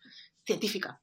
científica. 0.46 1.02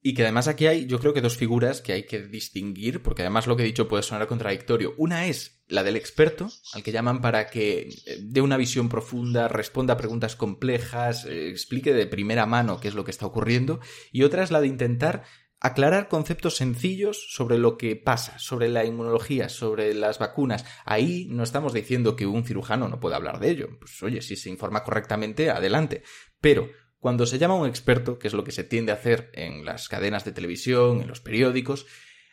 Y 0.00 0.14
que 0.14 0.22
además 0.22 0.46
aquí 0.46 0.66
hay, 0.66 0.86
yo 0.86 1.00
creo 1.00 1.12
que 1.12 1.20
dos 1.20 1.36
figuras 1.36 1.80
que 1.80 1.92
hay 1.92 2.06
que 2.06 2.22
distinguir, 2.22 3.02
porque 3.02 3.22
además 3.22 3.46
lo 3.46 3.56
que 3.56 3.64
he 3.64 3.66
dicho 3.66 3.88
puede 3.88 4.04
sonar 4.04 4.28
contradictorio. 4.28 4.94
Una 4.96 5.26
es 5.26 5.60
la 5.66 5.82
del 5.82 5.96
experto, 5.96 6.48
al 6.72 6.82
que 6.82 6.92
llaman 6.92 7.20
para 7.20 7.48
que 7.48 7.88
eh, 8.06 8.18
dé 8.22 8.40
una 8.40 8.56
visión 8.56 8.88
profunda, 8.88 9.48
responda 9.48 9.94
a 9.94 9.96
preguntas 9.96 10.36
complejas, 10.36 11.24
eh, 11.24 11.48
explique 11.48 11.92
de 11.92 12.06
primera 12.06 12.46
mano 12.46 12.78
qué 12.78 12.88
es 12.88 12.94
lo 12.94 13.04
que 13.04 13.10
está 13.10 13.26
ocurriendo. 13.26 13.80
Y 14.12 14.22
otra 14.22 14.44
es 14.44 14.52
la 14.52 14.60
de 14.60 14.68
intentar 14.68 15.24
aclarar 15.60 16.08
conceptos 16.08 16.56
sencillos 16.56 17.32
sobre 17.32 17.58
lo 17.58 17.76
que 17.76 17.96
pasa, 17.96 18.38
sobre 18.38 18.68
la 18.68 18.84
inmunología, 18.84 19.48
sobre 19.48 19.94
las 19.94 20.18
vacunas. 20.18 20.64
Ahí 20.84 21.26
no 21.30 21.42
estamos 21.42 21.72
diciendo 21.72 22.16
que 22.16 22.26
un 22.26 22.44
cirujano 22.44 22.88
no 22.88 23.00
pueda 23.00 23.16
hablar 23.16 23.40
de 23.40 23.50
ello. 23.50 23.78
Pues 23.78 24.02
oye, 24.02 24.22
si 24.22 24.36
se 24.36 24.50
informa 24.50 24.84
correctamente, 24.84 25.50
adelante. 25.50 26.02
Pero 26.40 26.70
cuando 26.98 27.26
se 27.26 27.38
llama 27.38 27.54
a 27.54 27.58
un 27.58 27.68
experto, 27.68 28.18
que 28.18 28.28
es 28.28 28.34
lo 28.34 28.44
que 28.44 28.52
se 28.52 28.64
tiende 28.64 28.92
a 28.92 28.96
hacer 28.96 29.30
en 29.34 29.64
las 29.64 29.88
cadenas 29.88 30.24
de 30.24 30.32
televisión, 30.32 31.00
en 31.00 31.08
los 31.08 31.20
periódicos, 31.20 31.86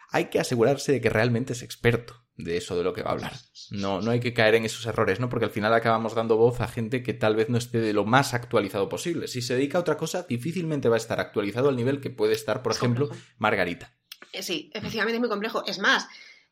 hay 0.10 0.26
que 0.26 0.40
asegurarse 0.40 0.92
de 0.92 1.02
que 1.02 1.10
realmente 1.10 1.54
es 1.54 1.64
experto 1.64 2.25
de 2.38 2.58
eso 2.58 2.78
de 2.78 2.84
lo 2.84 2.94
que 2.94 3.02
va 3.02 3.12
a 3.12 3.14
hablar. 3.14 3.34
No, 3.72 4.02
no 4.02 4.12
hay 4.12 4.20
que 4.20 4.34
caer 4.34 4.56
en 4.56 4.66
esos 4.66 4.86
errores, 4.86 5.20
¿no? 5.20 5.30
Porque 5.30 5.46
al 5.46 5.52
final 5.52 5.74
acabamos 5.74 6.16
dando 6.16 6.38
voz 6.38 6.62
a 6.62 6.68
gente 6.68 7.02
que 7.02 7.14
tal 7.14 7.36
vez 7.36 7.50
no 7.50 7.58
esté 7.58 7.80
de 7.80 7.94
lo 7.94 8.06
más 8.06 8.34
actualizado 8.34 8.90
posible. 8.90 9.28
Si 9.28 9.42
se 9.42 9.56
dedica 9.56 9.78
a 9.78 9.82
otra 9.82 9.98
cosa, 9.98 10.24
difícilmente 10.24 10.90
va 10.90 10.96
a 10.96 10.98
estar 10.98 11.20
actualizado 11.20 11.70
al 11.70 11.76
nivel 11.76 12.02
que 12.02 12.10
puede 12.10 12.34
estar, 12.34 12.62
por 12.62 12.74
ejemplo, 12.74 13.10
Margarita. 13.38 13.94
Eh, 14.32 14.44
sí, 14.44 14.70
efectivamente 14.74 15.16
es 15.16 15.22
muy 15.22 15.30
complejo. 15.30 15.64
Es 15.66 15.80
más, 15.80 16.08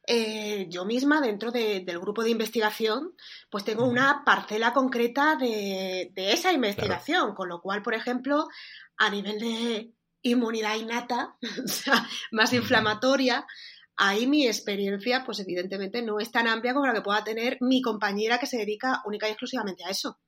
eh, 0.06 0.68
yo 0.70 0.84
misma 0.84 1.22
dentro 1.22 1.52
del 1.52 2.00
grupo 2.00 2.24
de 2.24 2.30
investigación, 2.30 3.14
pues 3.50 3.64
tengo 3.64 3.86
una 3.86 4.24
parcela 4.26 4.74
concreta 4.74 5.36
de, 5.36 6.12
esa 6.16 6.52
investigación, 6.52 7.34
con 7.36 7.48
lo 7.48 7.62
cual, 7.62 7.82
por 7.82 7.94
ejemplo, 7.94 8.48
a 8.98 9.10
nivel 9.10 9.40
de 9.40 9.94
inmunidad 10.22 10.76
innata, 10.76 11.36
o 11.64 11.68
sea, 11.68 12.08
más 12.32 12.52
inflamatoria, 12.54 13.46
ahí 13.98 14.28
mi 14.28 14.48
experiencia, 14.48 15.24
pues 15.26 15.40
evidentemente 15.40 16.02
no 16.02 16.20
es 16.20 16.32
tan 16.32 16.48
amplia 16.48 16.74
como 16.74 16.88
la 16.88 16.94
que 16.94 17.02
pueda 17.02 17.24
tener 17.24 17.58
mi 17.62 17.82
compañera 17.82 18.40
que 18.40 18.48
se 18.48 18.58
dedica 18.58 19.02
única 19.06 19.28
y 19.28 19.32
exclusivamente 19.32 19.84
a 19.86 19.90
eso. 19.90 20.20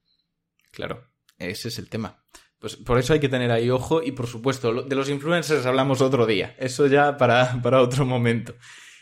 Claro, 0.71 1.09
ese 1.37 1.69
es 1.69 1.79
el 1.79 1.89
tema. 1.89 2.23
Pues 2.59 2.77
por 2.77 2.97
eso 2.97 3.13
hay 3.13 3.19
que 3.19 3.29
tener 3.29 3.51
ahí 3.51 3.69
ojo 3.69 4.01
y 4.01 4.11
por 4.11 4.27
supuesto, 4.27 4.83
de 4.83 4.95
los 4.95 5.09
influencers 5.09 5.65
hablamos 5.65 6.01
otro 6.01 6.25
día, 6.25 6.55
eso 6.57 6.87
ya 6.87 7.17
para, 7.17 7.59
para 7.63 7.81
otro 7.81 8.05
momento. 8.05 8.55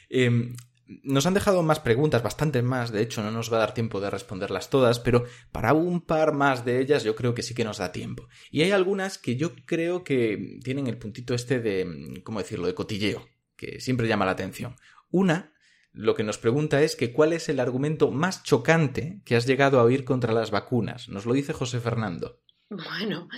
Em, 0.09 0.55
nos 1.03 1.25
han 1.25 1.33
dejado 1.33 1.63
más 1.63 1.79
preguntas, 1.79 2.21
bastantes 2.21 2.63
más, 2.63 2.91
de 2.91 3.01
hecho 3.01 3.23
no 3.23 3.31
nos 3.31 3.51
va 3.51 3.57
a 3.57 3.59
dar 3.61 3.73
tiempo 3.73 4.01
de 4.01 4.09
responderlas 4.09 4.69
todas, 4.69 4.99
pero 4.99 5.25
para 5.51 5.73
un 5.73 6.01
par 6.01 6.33
más 6.33 6.65
de 6.65 6.81
ellas 6.81 7.03
yo 7.03 7.15
creo 7.15 7.33
que 7.33 7.41
sí 7.41 7.53
que 7.53 7.63
nos 7.63 7.77
da 7.77 7.91
tiempo. 7.91 8.27
Y 8.51 8.61
hay 8.61 8.71
algunas 8.71 9.17
que 9.17 9.35
yo 9.35 9.53
creo 9.65 10.03
que 10.03 10.59
tienen 10.63 10.87
el 10.87 10.97
puntito 10.97 11.33
este 11.33 11.59
de, 11.59 12.21
¿cómo 12.23 12.39
decirlo?, 12.39 12.67
de 12.67 12.75
cotilleo, 12.75 13.25
que 13.63 13.79
siempre 13.79 14.07
llama 14.07 14.25
la 14.25 14.31
atención. 14.31 14.75
Una, 15.11 15.53
lo 15.91 16.15
que 16.15 16.23
nos 16.23 16.37
pregunta 16.37 16.81
es 16.81 16.95
que 16.95 17.13
cuál 17.13 17.33
es 17.33 17.49
el 17.49 17.59
argumento 17.59 18.11
más 18.11 18.43
chocante 18.43 19.21
que 19.25 19.35
has 19.35 19.45
llegado 19.45 19.79
a 19.79 19.83
oír 19.83 20.05
contra 20.05 20.33
las 20.33 20.51
vacunas. 20.51 21.07
Nos 21.09 21.25
lo 21.25 21.33
dice 21.33 21.53
José 21.53 21.79
Fernando. 21.79 22.39
Bueno, 22.69 23.29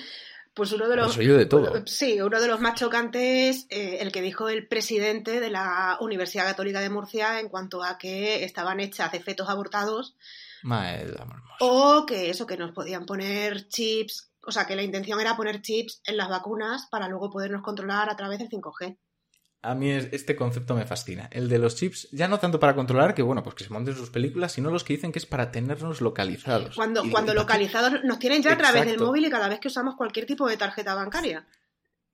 pues 0.53 0.71
uno 0.71 0.88
de 0.88 0.95
los. 0.95 1.17
de 1.17 1.45
todo. 1.45 1.84
Sí, 1.86 2.21
uno 2.21 2.39
de 2.39 2.47
los 2.47 2.61
más 2.61 2.80
chocantes, 2.80 3.67
eh, 3.69 3.97
el 3.99 4.13
que 4.13 4.21
dijo 4.21 4.47
el 4.47 4.67
presidente 4.67 5.41
de 5.41 5.49
la 5.49 5.97
Universidad 5.99 6.45
Católica 6.45 6.80
de 6.80 6.89
Murcia 6.89 7.41
en 7.41 7.49
cuanto 7.49 7.84
a 7.84 7.97
que 7.97 8.45
estaban 8.45 8.80
hechas 8.80 9.11
de 9.11 9.19
fetos 9.19 9.49
abortados. 9.49 10.15
o 11.59 12.05
que 12.05 12.30
eso, 12.30 12.47
que 12.47 12.57
nos 12.57 12.71
podían 12.71 13.05
poner 13.05 13.67
chips. 13.67 14.32
O 14.47 14.51
sea, 14.51 14.65
que 14.65 14.76
la 14.76 14.84
intención 14.84 15.19
era 15.19 15.36
poner 15.36 15.61
chips 15.61 16.01
en 16.05 16.17
las 16.17 16.30
vacunas 16.30 16.88
para 16.89 17.09
luego 17.09 17.32
podernos 17.32 17.63
controlar 17.63 18.09
a 18.09 18.15
través 18.15 18.39
del 18.39 18.49
5G 18.49 18.97
a 19.66 19.76
mí 19.76 19.89
este 19.89 20.36
concepto 20.36 20.76
me 20.76 20.86
fascina. 20.86 21.28
El 21.32 21.49
de 21.49 21.59
los 21.59 21.76
chips, 21.76 22.07
ya 22.11 22.28
no 22.28 22.39
tanto 22.39 22.59
para 22.59 22.76
controlar, 22.76 23.13
que 23.13 23.22
bueno, 23.22 23.43
pues 23.43 23.55
que 23.55 23.63
se 23.63 23.72
monten 23.72 23.95
sus 23.95 24.09
películas, 24.09 24.51
sino 24.51 24.70
los 24.70 24.84
que 24.84 24.93
dicen 24.93 25.11
que 25.11 25.20
es 25.20 25.26
para 25.26 25.51
tenernos 25.51 26.01
localizados. 26.01 26.76
Cuando, 26.76 27.03
cuando 27.09 27.34
localizados 27.34 28.03
nos 28.03 28.20
tienen 28.20 28.43
ya 28.43 28.53
a 28.53 28.57
través 28.57 28.86
del 28.86 28.99
móvil 28.99 29.26
y 29.26 29.30
cada 29.30 29.49
vez 29.49 29.59
que 29.59 29.68
usamos 29.68 29.95
cualquier 29.95 30.26
tipo 30.26 30.47
de 30.47 30.57
tarjeta 30.57 30.93
bancaria. 30.93 31.47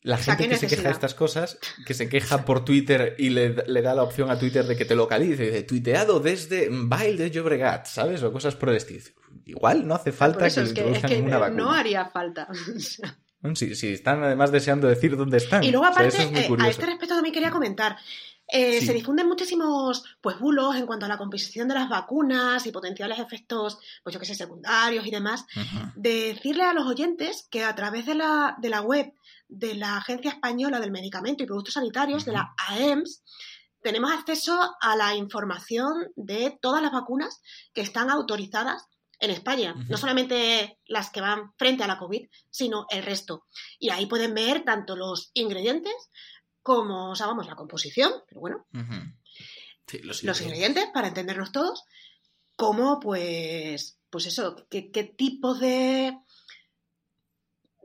La 0.04 0.18
gente 0.18 0.50
que 0.50 0.58
se 0.58 0.68
queja 0.68 0.84
de 0.84 0.92
estas 0.92 1.14
cosas, 1.14 1.60
que 1.86 1.94
se 1.94 2.10
queja 2.10 2.44
por 2.44 2.66
Twitter 2.66 3.16
y 3.20 3.30
le, 3.30 3.54
da 3.54 3.94
la 3.94 4.02
opción 4.02 4.32
a 4.32 4.40
Twitter 4.40 4.66
de 4.66 4.76
que 4.76 4.86
te 4.86 4.96
localice, 4.96 5.52
de 5.52 5.62
tuiteado 5.62 6.20
desde 6.20 6.70
Bail 6.72 7.18
de 7.18 7.30
Llobregat, 7.30 7.86
¿sabes? 7.86 8.24
O 8.24 8.32
cosas 8.32 8.56
por 8.56 8.70
el 8.70 8.78
estilo. 8.78 9.04
Igual 9.46 9.88
no 9.88 9.94
hace 9.94 10.12
falta 10.12 10.50
que, 10.50 10.60
introduzcan 10.60 11.24
una 11.24 11.38
vacuna. 11.38 11.64
No 11.64 11.72
haría 11.72 12.06
falta. 12.06 12.48
Si, 13.56 13.94
están 13.94 14.24
además 14.24 14.52
deseando 14.52 14.88
decir 14.88 15.18
dónde 15.18 15.38
están. 15.38 15.64
Y 15.64 15.72
luego, 15.72 15.86
aparte, 15.86 16.22
eh, 16.22 16.48
a 16.60 16.70
este 16.70 16.86
respecto 16.86 17.16
también 17.16 17.34
quería 17.34 17.50
comentar. 17.50 17.98
Eh, 18.54 18.86
se 18.86 18.94
difunden 18.94 19.28
muchísimos 19.28 20.04
pues, 20.20 20.38
bulos 20.38 20.76
en 20.76 20.86
cuanto 20.86 21.06
a 21.06 21.10
la 21.10 21.18
composición 21.18 21.70
de 21.70 21.74
las 21.74 21.88
vacunas 21.88 22.66
y 22.66 22.72
potenciales 22.72 23.18
efectos, 23.18 23.80
pues 24.04 24.14
yo 24.14 24.20
que 24.20 24.26
sé, 24.26 24.36
secundarios 24.36 25.08
y 25.08 25.12
demás. 25.12 25.46
Decirle 25.96 26.64
a 26.64 26.74
los 26.74 26.86
oyentes 26.86 27.48
que 27.50 27.64
a 27.64 27.74
través 27.76 28.06
de 28.06 28.16
la, 28.16 28.58
de 28.60 28.70
la 28.70 28.82
web 28.82 29.14
de 29.48 29.76
la 29.76 29.98
Agencia 29.98 30.32
Española 30.32 30.80
del 30.80 30.92
Medicamento 30.92 31.44
y 31.44 31.48
Productos 31.48 31.76
Sanitarios, 31.76 32.26
de 32.26 32.34
la 32.34 32.54
AEMS, 32.70 33.24
tenemos 33.82 34.12
acceso 34.12 34.76
a 34.80 34.96
la 34.96 35.16
información 35.16 36.12
de 36.16 36.58
todas 36.62 36.84
las 36.84 36.92
vacunas 36.92 37.42
que 37.74 37.82
están 37.82 38.10
autorizadas 38.10 38.88
en 39.22 39.30
España. 39.30 39.76
No 39.88 39.98
solamente 39.98 40.80
las 40.86 41.12
que 41.12 41.22
van 41.22 41.54
frente 41.56 41.84
a 41.84 41.88
la 41.88 41.98
COVID, 41.98 42.28
sino 42.50 42.88
el 42.90 43.04
resto. 43.04 43.46
Y 43.80 43.90
ahí 43.90 44.08
pueden 44.08 44.34
ver 44.34 44.66
tanto 44.66 44.96
los 44.96 45.30
ingredientes 45.34 45.94
como, 46.62 47.12
o 47.12 47.16
sea, 47.16 47.28
vamos, 47.28 47.48
la 47.48 47.56
composición, 47.56 48.12
pero 48.28 48.42
bueno. 48.42 48.66
los, 50.04 50.42
ingredientes. 50.42 50.88
para 50.94 51.08
entendernos 51.08 51.52
todos, 51.52 51.84
como 52.58 53.00
pues, 53.00 54.00
pues 54.10 54.26
eso, 54.26 54.68
qué, 54.70 55.14
tipo 55.16 55.54
de... 55.54 56.18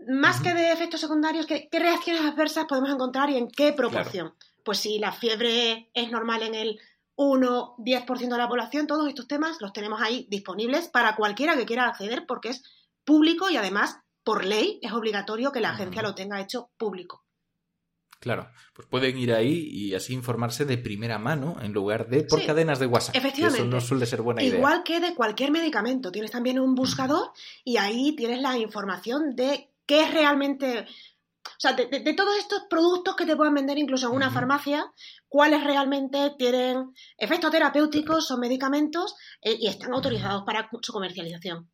Más 0.08 0.40
que 0.40 0.54
de 0.54 0.72
efectos 0.72 1.00
secundarios, 1.00 1.46
¿qué, 1.46 1.68
¿qué, 1.70 1.78
reacciones 1.78 2.22
adversas 2.22 2.66
podemos 2.66 2.90
encontrar 2.90 3.28
y 3.30 3.36
en 3.36 3.48
qué 3.48 3.72
proporción? 3.72 4.34
Pues 4.64 4.78
si 4.78 4.98
la 4.98 5.12
fiebre 5.12 5.90
es 5.94 6.10
normal 6.10 6.42
en 6.42 6.54
el 6.54 6.80
1, 7.16 7.76
10% 7.78 8.18
de 8.28 8.38
la 8.38 8.48
población, 8.48 8.86
todos 8.86 9.08
estos 9.08 9.26
temas 9.26 9.56
los 9.60 9.72
tenemos 9.72 10.00
ahí 10.02 10.26
disponibles 10.30 10.88
para 10.88 11.16
cualquiera 11.16 11.56
que 11.56 11.66
quiera 11.66 11.86
acceder 11.86 12.26
porque 12.26 12.50
es 12.50 12.62
público 13.04 13.50
y 13.50 13.56
además 13.56 13.98
por 14.22 14.44
ley 14.44 14.78
es 14.82 14.92
obligatorio 14.92 15.52
que 15.52 15.60
la 15.60 15.70
agencia 15.70 16.02
lo 16.02 16.14
tenga 16.14 16.40
hecho 16.40 16.70
público. 16.76 17.24
Claro, 18.18 18.50
pues 18.74 18.88
pueden 18.88 19.16
ir 19.18 19.32
ahí 19.32 19.68
y 19.70 19.94
así 19.94 20.14
informarse 20.14 20.64
de 20.64 20.78
primera 20.78 21.18
mano 21.18 21.56
en 21.60 21.72
lugar 21.72 22.08
de 22.08 22.24
por 22.24 22.44
cadenas 22.44 22.78
de 22.78 22.86
WhatsApp. 22.86 23.14
Efectivamente. 23.14 23.60
eso 23.60 23.70
no 23.70 23.80
suele 23.80 24.06
ser 24.06 24.22
buena 24.22 24.42
idea. 24.42 24.58
Igual 24.58 24.82
que 24.84 25.00
de 25.00 25.14
cualquier 25.14 25.50
medicamento. 25.50 26.10
Tienes 26.10 26.30
también 26.30 26.58
un 26.58 26.74
buscador 26.74 27.30
y 27.62 27.76
ahí 27.76 28.16
tienes 28.16 28.40
la 28.40 28.56
información 28.56 29.36
de 29.36 29.70
qué 29.86 30.04
es 30.04 30.12
realmente 30.12 30.86
o 31.46 31.58
sea, 31.60 31.72
de, 31.72 32.14
todos 32.14 32.36
estos 32.38 32.64
productos 32.68 33.16
que 33.16 33.24
te 33.24 33.36
pueden 33.36 33.54
vender 33.54 33.78
incluso 33.78 34.08
en 34.08 34.14
una 34.14 34.30
farmacia, 34.30 34.92
cuáles 35.36 35.62
realmente 35.62 36.32
tienen 36.38 36.94
efectos 37.18 37.50
terapéuticos 37.50 38.30
o 38.30 38.38
medicamentos 38.38 39.14
eh, 39.42 39.54
y 39.60 39.66
están 39.68 39.92
autorizados 39.92 40.44
para 40.46 40.66
su 40.80 40.94
comercialización. 40.94 41.70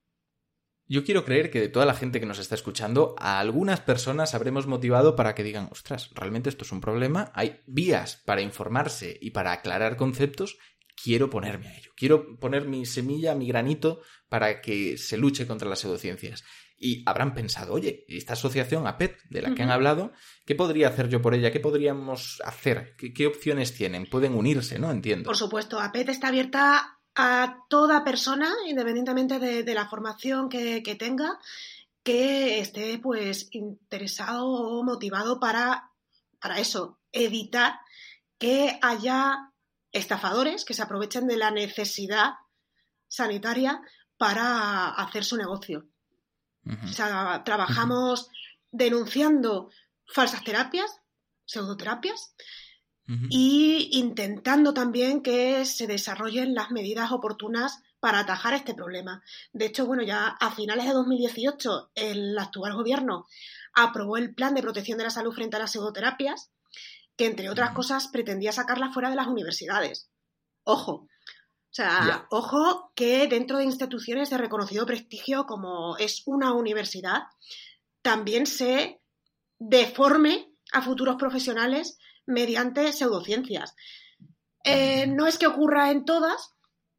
Yo 0.88 1.04
quiero 1.04 1.24
creer 1.24 1.48
que 1.48 1.60
de 1.60 1.68
toda 1.68 1.86
la 1.86 1.94
gente 1.94 2.18
que 2.18 2.26
nos 2.26 2.40
está 2.40 2.56
escuchando, 2.56 3.14
a 3.20 3.38
algunas 3.38 3.78
personas 3.78 4.34
habremos 4.34 4.66
motivado 4.66 5.14
para 5.14 5.36
que 5.36 5.44
digan, 5.44 5.68
ostras, 5.70 6.10
realmente 6.12 6.48
esto 6.48 6.64
es 6.64 6.72
un 6.72 6.80
problema, 6.80 7.30
hay 7.36 7.60
vías 7.68 8.20
para 8.26 8.42
informarse 8.42 9.16
y 9.22 9.30
para 9.30 9.52
aclarar 9.52 9.96
conceptos, 9.96 10.58
quiero 11.00 11.30
ponerme 11.30 11.68
a 11.68 11.78
ello, 11.78 11.92
quiero 11.96 12.36
poner 12.40 12.66
mi 12.66 12.84
semilla, 12.84 13.36
mi 13.36 13.46
granito 13.46 14.00
para 14.28 14.60
que 14.60 14.98
se 14.98 15.16
luche 15.16 15.46
contra 15.46 15.68
las 15.68 15.78
pseudociencias 15.78 16.42
y 16.83 17.05
habrán 17.07 17.33
pensado, 17.33 17.74
oye, 17.74 18.05
esta 18.09 18.33
asociación 18.33 18.89
APET 18.89 19.22
de 19.30 19.41
la 19.41 19.55
que 19.55 19.62
han 19.62 19.70
hablado, 19.70 20.12
¿qué 20.45 20.57
podría 20.57 20.89
hacer 20.89 21.09
yo 21.09 21.22
por 21.22 21.33
ella? 21.33 21.53
¿Qué 21.53 21.61
podríamos 21.61 22.43
hacer? 22.45 22.97
¿Qué, 22.97 23.26
opciones 23.26 23.72
tienen? 23.72 24.11
Pueden 24.11 24.35
unirse, 24.35 24.80
¿no? 24.80 24.91
Entiendo. 24.91 25.28
Por 25.28 25.37
supuesto, 25.37 25.78
APET 25.78 26.09
está 26.09 26.28
abierta 26.28 26.99
a 27.14 27.59
toda 27.68 28.03
persona, 28.03 28.53
independientemente 28.66 29.39
de, 29.39 29.74
la 29.74 29.89
formación 29.89 30.49
que, 30.49 30.83
tenga, 30.99 31.39
que 32.03 32.59
esté 32.59 32.99
pues 32.99 33.49
interesado 33.53 34.49
o 34.49 34.83
motivado 34.83 35.39
para, 35.39 35.93
para 36.41 36.59
eso, 36.59 36.99
evitar 37.12 37.74
que 38.39 38.76
haya 38.83 39.53
estafadores 39.93 40.64
que 40.64 40.74
se 40.74 40.83
aprovechen 40.83 41.28
de 41.28 41.37
la 41.37 41.53
necesidad 41.53 42.33
sanitaria 43.07 43.80
para 44.16 44.89
hacer 44.89 45.24
su 45.24 45.37
negocio. 45.37 45.91
O 46.64 46.88
sea, 46.88 47.42
trabajamos 47.44 48.28
denunciando 48.70 49.70
falsas 50.06 50.44
terapias, 50.44 51.00
pseudoterapias, 51.44 52.34
y 53.28 53.90
intentando 53.98 54.72
también 54.72 55.22
que 55.22 55.64
se 55.66 55.86
desarrollen 55.86 56.54
las 56.54 56.70
medidas 56.70 57.12
oportunas 57.12 57.82
para 58.00 58.20
atajar 58.20 58.54
este 58.54 58.74
problema. 58.74 59.22
De 59.52 59.66
hecho, 59.66 59.86
bueno, 59.86 60.02
ya 60.02 60.28
a 60.28 60.50
finales 60.54 60.86
de 60.86 60.92
2018 60.92 61.90
el 61.94 62.38
actual 62.38 62.74
gobierno 62.74 63.26
aprobó 63.74 64.16
el 64.16 64.34
Plan 64.34 64.54
de 64.54 64.62
Protección 64.62 64.98
de 64.98 65.04
la 65.04 65.10
Salud 65.10 65.32
frente 65.32 65.56
a 65.56 65.60
las 65.60 65.72
pseudoterapias, 65.72 66.52
que 67.16 67.26
entre 67.26 67.50
otras 67.50 67.72
cosas 67.72 68.08
pretendía 68.08 68.52
sacarlas 68.52 68.94
fuera 68.94 69.10
de 69.10 69.16
las 69.16 69.26
universidades. 69.26 70.08
Ojo, 70.64 71.08
o 71.73 71.75
sea, 71.75 72.27
ojo 72.29 72.93
que 72.95 73.27
dentro 73.29 73.57
de 73.57 73.64
instituciones 73.64 74.29
de 74.29 74.37
reconocido 74.37 74.85
prestigio 74.85 75.47
como 75.47 75.97
es 75.97 76.23
una 76.27 76.53
universidad, 76.53 77.23
también 78.03 78.45
se 78.45 79.01
deforme 79.59 80.53
a 80.70 80.83
futuros 80.83 81.16
profesionales 81.16 81.97
mediante 82.27 82.93
pseudociencias. 82.93 83.75
Eh, 84.64 85.07
no 85.07 85.27
es 85.27 85.39
que 85.39 85.47
ocurra 85.47 85.91
en 85.91 86.05
todas, 86.05 86.51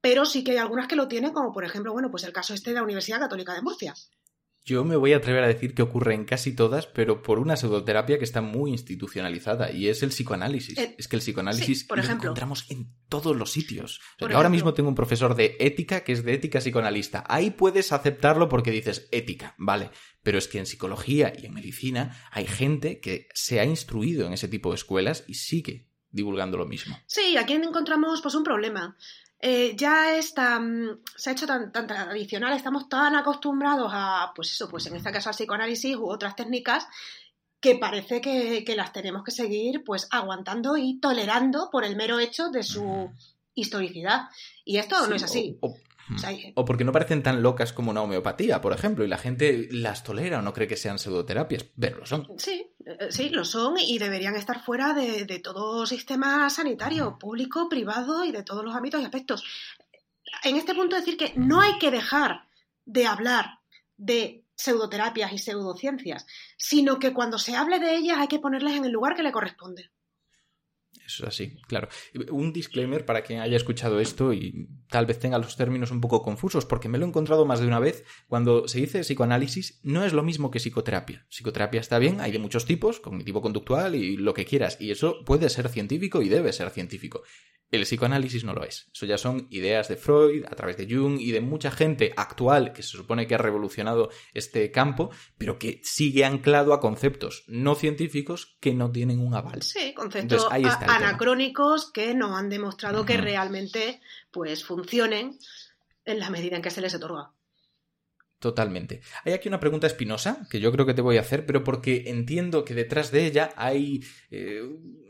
pero 0.01 0.25
sí 0.25 0.43
que 0.43 0.53
hay 0.53 0.57
algunas 0.57 0.87
que 0.87 0.95
lo 0.95 1.07
tienen, 1.07 1.33
como 1.33 1.53
por 1.53 1.65
ejemplo, 1.65 1.93
bueno, 1.93 2.09
pues 2.09 2.23
el 2.23 2.33
caso 2.33 2.55
este 2.55 2.71
de 2.71 2.77
la 2.77 2.83
Universidad 2.83 3.19
Católica 3.19 3.53
de 3.53 3.61
Murcia. 3.61 3.93
Yo 4.65 4.85
me 4.85 4.95
voy 4.95 5.11
a 5.11 5.17
atrever 5.17 5.43
a 5.43 5.47
decir 5.47 5.73
que 5.73 5.81
ocurre 5.81 6.13
en 6.13 6.23
casi 6.23 6.55
todas, 6.55 6.87
pero 6.87 7.21
por 7.21 7.39
una 7.39 7.57
pseudoterapia 7.57 8.17
que 8.17 8.23
está 8.23 8.41
muy 8.41 8.71
institucionalizada 8.71 9.71
y 9.71 9.89
es 9.89 10.03
el 10.03 10.09
psicoanálisis. 10.09 10.77
Eh, 10.77 10.95
es 10.97 11.09
que 11.09 11.17
el 11.17 11.21
psicoanálisis 11.21 11.79
sí, 11.81 11.85
por 11.85 11.97
lo 11.97 12.03
ejemplo. 12.03 12.29
encontramos 12.29 12.65
en 12.69 12.93
todos 13.09 13.35
los 13.35 13.51
sitios. 13.51 13.99
O 14.15 14.19
sea, 14.19 14.29
yo 14.29 14.37
ahora 14.37 14.47
mismo 14.47 14.73
tengo 14.73 14.87
un 14.87 14.95
profesor 14.95 15.35
de 15.35 15.57
ética 15.59 16.05
que 16.05 16.13
es 16.13 16.23
de 16.23 16.33
ética 16.33 16.59
psicoanalista. 16.59 17.25
Ahí 17.27 17.51
puedes 17.51 17.91
aceptarlo 17.91 18.47
porque 18.47 18.71
dices 18.71 19.09
ética, 19.11 19.53
vale. 19.57 19.89
Pero 20.23 20.37
es 20.37 20.47
que 20.47 20.59
en 20.59 20.65
psicología 20.65 21.33
y 21.37 21.45
en 21.45 21.53
medicina 21.53 22.17
hay 22.31 22.47
gente 22.47 23.01
que 23.01 23.27
se 23.33 23.59
ha 23.59 23.65
instruido 23.65 24.25
en 24.25 24.33
ese 24.33 24.47
tipo 24.47 24.69
de 24.69 24.75
escuelas 24.75 25.25
y 25.27 25.33
sigue 25.33 25.89
divulgando 26.13 26.57
lo 26.57 26.65
mismo. 26.65 26.97
Sí, 27.07 27.35
aquí 27.37 27.53
encontramos 27.53 28.21
pues 28.21 28.35
un 28.35 28.43
problema. 28.43 28.95
Eh, 29.45 29.75
ya 29.75 30.15
es 30.15 30.33
tan, 30.33 31.01
se 31.17 31.29
ha 31.29 31.33
hecho 31.33 31.45
tan, 31.45 31.69
tan 31.73 31.85
tradicional, 31.85 32.53
estamos 32.53 32.87
tan 32.87 33.13
acostumbrados 33.17 33.91
a, 33.93 34.31
pues 34.33 34.51
eso, 34.53 34.69
pues 34.69 34.85
en 34.87 34.95
este 34.95 35.11
caso 35.11 35.27
al 35.29 35.35
psicoanálisis 35.35 35.97
u 35.97 36.07
otras 36.09 36.35
técnicas, 36.37 36.87
que 37.59 37.75
parece 37.75 38.21
que, 38.21 38.63
que 38.63 38.75
las 38.77 38.93
tenemos 38.93 39.21
que 39.23 39.31
seguir 39.31 39.83
pues 39.83 40.07
aguantando 40.11 40.77
y 40.77 40.97
tolerando 41.01 41.69
por 41.71 41.83
el 41.83 41.97
mero 41.97 42.19
hecho 42.19 42.49
de 42.51 42.63
su 42.63 43.11
historicidad. 43.53 44.29
Y 44.63 44.77
esto 44.77 44.95
no 45.07 45.15
es 45.15 45.23
así. 45.23 45.57
o- 45.61 45.75
o- 46.55 46.65
porque 46.65 46.83
no 46.83 46.91
parecen 46.91 47.23
tan 47.23 47.41
locas 47.41 47.71
como 47.71 47.91
una 47.91 48.01
homeopatía, 48.01 48.59
por 48.59 48.73
ejemplo, 48.73 49.05
y 49.05 49.07
la 49.07 49.17
gente 49.17 49.69
las 49.71 50.03
tolera 50.03 50.39
o 50.39 50.41
no 50.41 50.51
cree 50.53 50.67
que 50.67 50.75
sean 50.75 50.99
pseudoterapias, 50.99 51.65
pero 51.79 51.99
lo 51.99 52.05
son. 52.05 52.27
Sí, 52.37 52.72
sí, 53.09 53.29
lo 53.29 53.45
son 53.45 53.77
y 53.79 53.97
deberían 53.97 54.35
estar 54.35 54.63
fuera 54.63 54.93
de, 54.93 55.25
de 55.25 55.39
todo 55.39 55.85
sistema 55.85 56.49
sanitario, 56.49 57.17
público, 57.19 57.69
privado 57.69 58.23
y 58.25 58.31
de 58.31 58.43
todos 58.43 58.63
los 58.63 58.75
ámbitos 58.75 59.01
y 59.01 59.05
aspectos. 59.05 59.43
En 60.43 60.55
este 60.55 60.73
punto 60.73 60.95
decir 60.95 61.17
que 61.17 61.33
no 61.35 61.61
hay 61.61 61.77
que 61.79 61.91
dejar 61.91 62.47
de 62.85 63.05
hablar 63.05 63.59
de 63.97 64.43
pseudoterapias 64.55 65.33
y 65.33 65.37
pseudociencias, 65.37 66.25
sino 66.57 66.99
que 66.99 67.13
cuando 67.13 67.37
se 67.37 67.55
hable 67.55 67.79
de 67.79 67.95
ellas 67.95 68.17
hay 68.19 68.27
que 68.27 68.39
ponerlas 68.39 68.73
en 68.73 68.85
el 68.85 68.91
lugar 68.91 69.15
que 69.15 69.23
le 69.23 69.31
corresponde. 69.31 69.91
Eso 71.05 71.23
es 71.23 71.29
así, 71.29 71.57
claro. 71.67 71.89
Un 72.31 72.53
disclaimer 72.53 73.05
para 73.05 73.23
quien 73.23 73.39
haya 73.39 73.57
escuchado 73.57 73.99
esto 73.99 74.33
y 74.33 74.69
tal 74.89 75.05
vez 75.05 75.19
tenga 75.19 75.37
los 75.37 75.57
términos 75.57 75.91
un 75.91 76.01
poco 76.01 76.23
confusos, 76.23 76.65
porque 76.65 76.89
me 76.89 76.97
lo 76.97 77.05
he 77.05 77.07
encontrado 77.07 77.45
más 77.45 77.59
de 77.59 77.67
una 77.67 77.79
vez. 77.79 78.05
Cuando 78.27 78.67
se 78.67 78.79
dice 78.79 79.01
psicoanálisis, 79.01 79.79
no 79.83 80.05
es 80.05 80.13
lo 80.13 80.23
mismo 80.23 80.49
que 80.49 80.59
psicoterapia. 80.59 81.25
Psicoterapia 81.29 81.81
está 81.81 81.99
bien, 81.99 82.21
hay 82.21 82.31
de 82.31 82.39
muchos 82.39 82.65
tipos, 82.65 82.99
cognitivo-conductual 82.99 83.95
y 83.95 84.17
lo 84.17 84.33
que 84.33 84.45
quieras, 84.45 84.77
y 84.79 84.91
eso 84.91 85.23
puede 85.25 85.49
ser 85.49 85.69
científico 85.69 86.21
y 86.21 86.29
debe 86.29 86.53
ser 86.53 86.69
científico. 86.69 87.23
El 87.73 87.85
psicoanálisis 87.85 88.43
no 88.43 88.53
lo 88.53 88.63
es. 88.63 88.87
Eso 88.93 89.07
ya 89.07 89.17
son 89.17 89.47
ideas 89.49 89.87
de 89.87 89.97
Freud, 89.97 90.45
a 90.45 90.55
través 90.55 90.77
de 90.77 90.87
Jung 90.87 91.19
y 91.19 91.31
de 91.31 91.41
mucha 91.41 91.71
gente 91.71 92.13
actual 92.15 92.71
que 92.71 92.83
se 92.83 92.89
supone 92.89 93.25
que 93.25 93.33
ha 93.33 93.39
revolucionado 93.39 94.11
este 94.35 94.69
campo, 94.69 95.09
pero 95.39 95.57
que 95.57 95.81
sigue 95.83 96.23
anclado 96.23 96.73
a 96.73 96.79
conceptos 96.79 97.43
no 97.47 97.73
científicos 97.73 98.57
que 98.59 98.75
no 98.75 98.91
tienen 98.91 99.19
un 99.19 99.33
aval. 99.33 99.63
Sí, 99.63 99.91
conceptos 99.95 100.47
Entonces, 100.51 100.87
anacrónicos 100.87 101.91
que 101.91 102.13
no 102.13 102.37
han 102.37 102.49
demostrado 102.49 103.05
que 103.05 103.17
realmente 103.17 104.01
pues 104.29 104.63
funcionen 104.63 105.39
en 106.05 106.19
la 106.19 106.29
medida 106.29 106.55
en 106.55 106.61
que 106.61 106.69
se 106.69 106.81
les 106.81 106.93
otorga. 106.93 107.31
Totalmente. 108.43 108.99
Hay 109.23 109.31
aquí 109.31 109.47
una 109.47 109.61
pregunta 109.61 109.87
espinosa 109.87 110.45
que 110.49 110.59
yo 110.59 110.69
creo 110.73 110.85
que 110.85 110.93
te 110.93 111.01
voy 111.01 111.15
a 111.15 111.21
hacer, 111.21 111.45
pero 111.45 111.63
porque 111.63 112.03
entiendo 112.07 112.65
que 112.65 112.73
detrás 112.73 113.09
de 113.09 113.25
ella 113.25 113.53
hay 113.55 114.03
eh, 114.31 114.61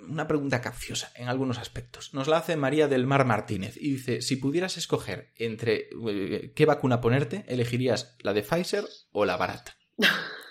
una 0.08 0.28
pregunta 0.28 0.62
capciosa 0.62 1.12
en 1.16 1.30
algunos 1.30 1.58
aspectos. 1.58 2.14
Nos 2.14 2.28
la 2.28 2.38
hace 2.38 2.56
María 2.58 2.88
del 2.88 3.08
Mar 3.08 3.26
Martínez 3.26 3.76
y 3.76 3.94
dice, 3.94 4.22
si 4.22 4.36
pudieras 4.36 4.78
escoger 4.78 5.32
entre 5.36 5.90
eh, 6.10 6.52
qué 6.56 6.66
vacuna 6.68 7.02
ponerte, 7.02 7.44
¿elegirías 7.48 8.16
la 8.20 8.34
de 8.34 8.44
Pfizer 8.44 8.86
o 9.12 9.26
la 9.26 9.36
barata? 9.36 9.78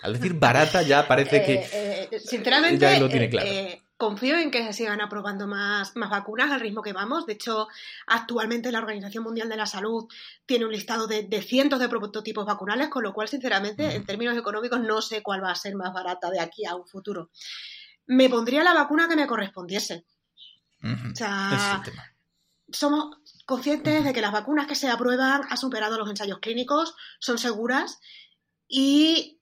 Al 0.01 0.11
decir 0.11 0.33
barata 0.33 0.81
ya 0.81 1.07
parece 1.07 1.41
que... 1.45 1.65
Eh, 1.71 2.19
sinceramente, 2.19 2.79
Ya 2.79 2.99
lo 2.99 3.07
tiene 3.07 3.29
claro. 3.29 3.49
Confío 4.03 4.37
en 4.37 4.51
que 4.51 4.65
se 4.65 4.73
sigan 4.73 4.99
aprobando 4.99 5.47
más, 5.47 5.95
más 5.95 6.09
vacunas 6.09 6.51
al 6.51 6.59
ritmo 6.59 6.81
que 6.81 6.91
vamos. 6.91 7.25
De 7.25 7.33
hecho, 7.33 7.69
actualmente 8.07 8.71
la 8.71 8.79
Organización 8.79 9.23
Mundial 9.23 9.47
de 9.47 9.55
la 9.55 9.65
Salud 9.65 10.07
tiene 10.45 10.65
un 10.65 10.71
listado 10.73 11.07
de, 11.07 11.23
de 11.23 11.41
cientos 11.41 11.79
de 11.79 11.87
prototipos 11.87 12.45
vacunales, 12.45 12.89
con 12.89 13.03
lo 13.03 13.13
cual, 13.13 13.29
sinceramente, 13.29 13.95
en 13.95 14.05
términos 14.05 14.37
económicos, 14.37 14.81
no 14.81 15.01
sé 15.01 15.23
cuál 15.23 15.41
va 15.41 15.51
a 15.51 15.55
ser 15.55 15.75
más 15.75 15.93
barata 15.93 16.29
de 16.29 16.41
aquí 16.41 16.65
a 16.65 16.75
un 16.75 16.85
futuro. 16.85 17.29
Me 18.05 18.29
pondría 18.29 18.61
la 18.63 18.73
vacuna 18.73 19.07
que 19.07 19.15
me 19.15 19.25
correspondiese. 19.25 20.05
O 20.83 21.15
sea, 21.15 21.81
somos 22.69 23.17
conscientes 23.45 24.03
de 24.03 24.13
que 24.13 24.19
las 24.19 24.33
vacunas 24.33 24.67
que 24.67 24.75
se 24.75 24.89
aprueban 24.89 25.43
han 25.49 25.57
superado 25.57 25.97
los 25.97 26.09
ensayos 26.09 26.39
clínicos, 26.39 26.93
son 27.19 27.37
seguras 27.37 27.99
y 28.67 29.39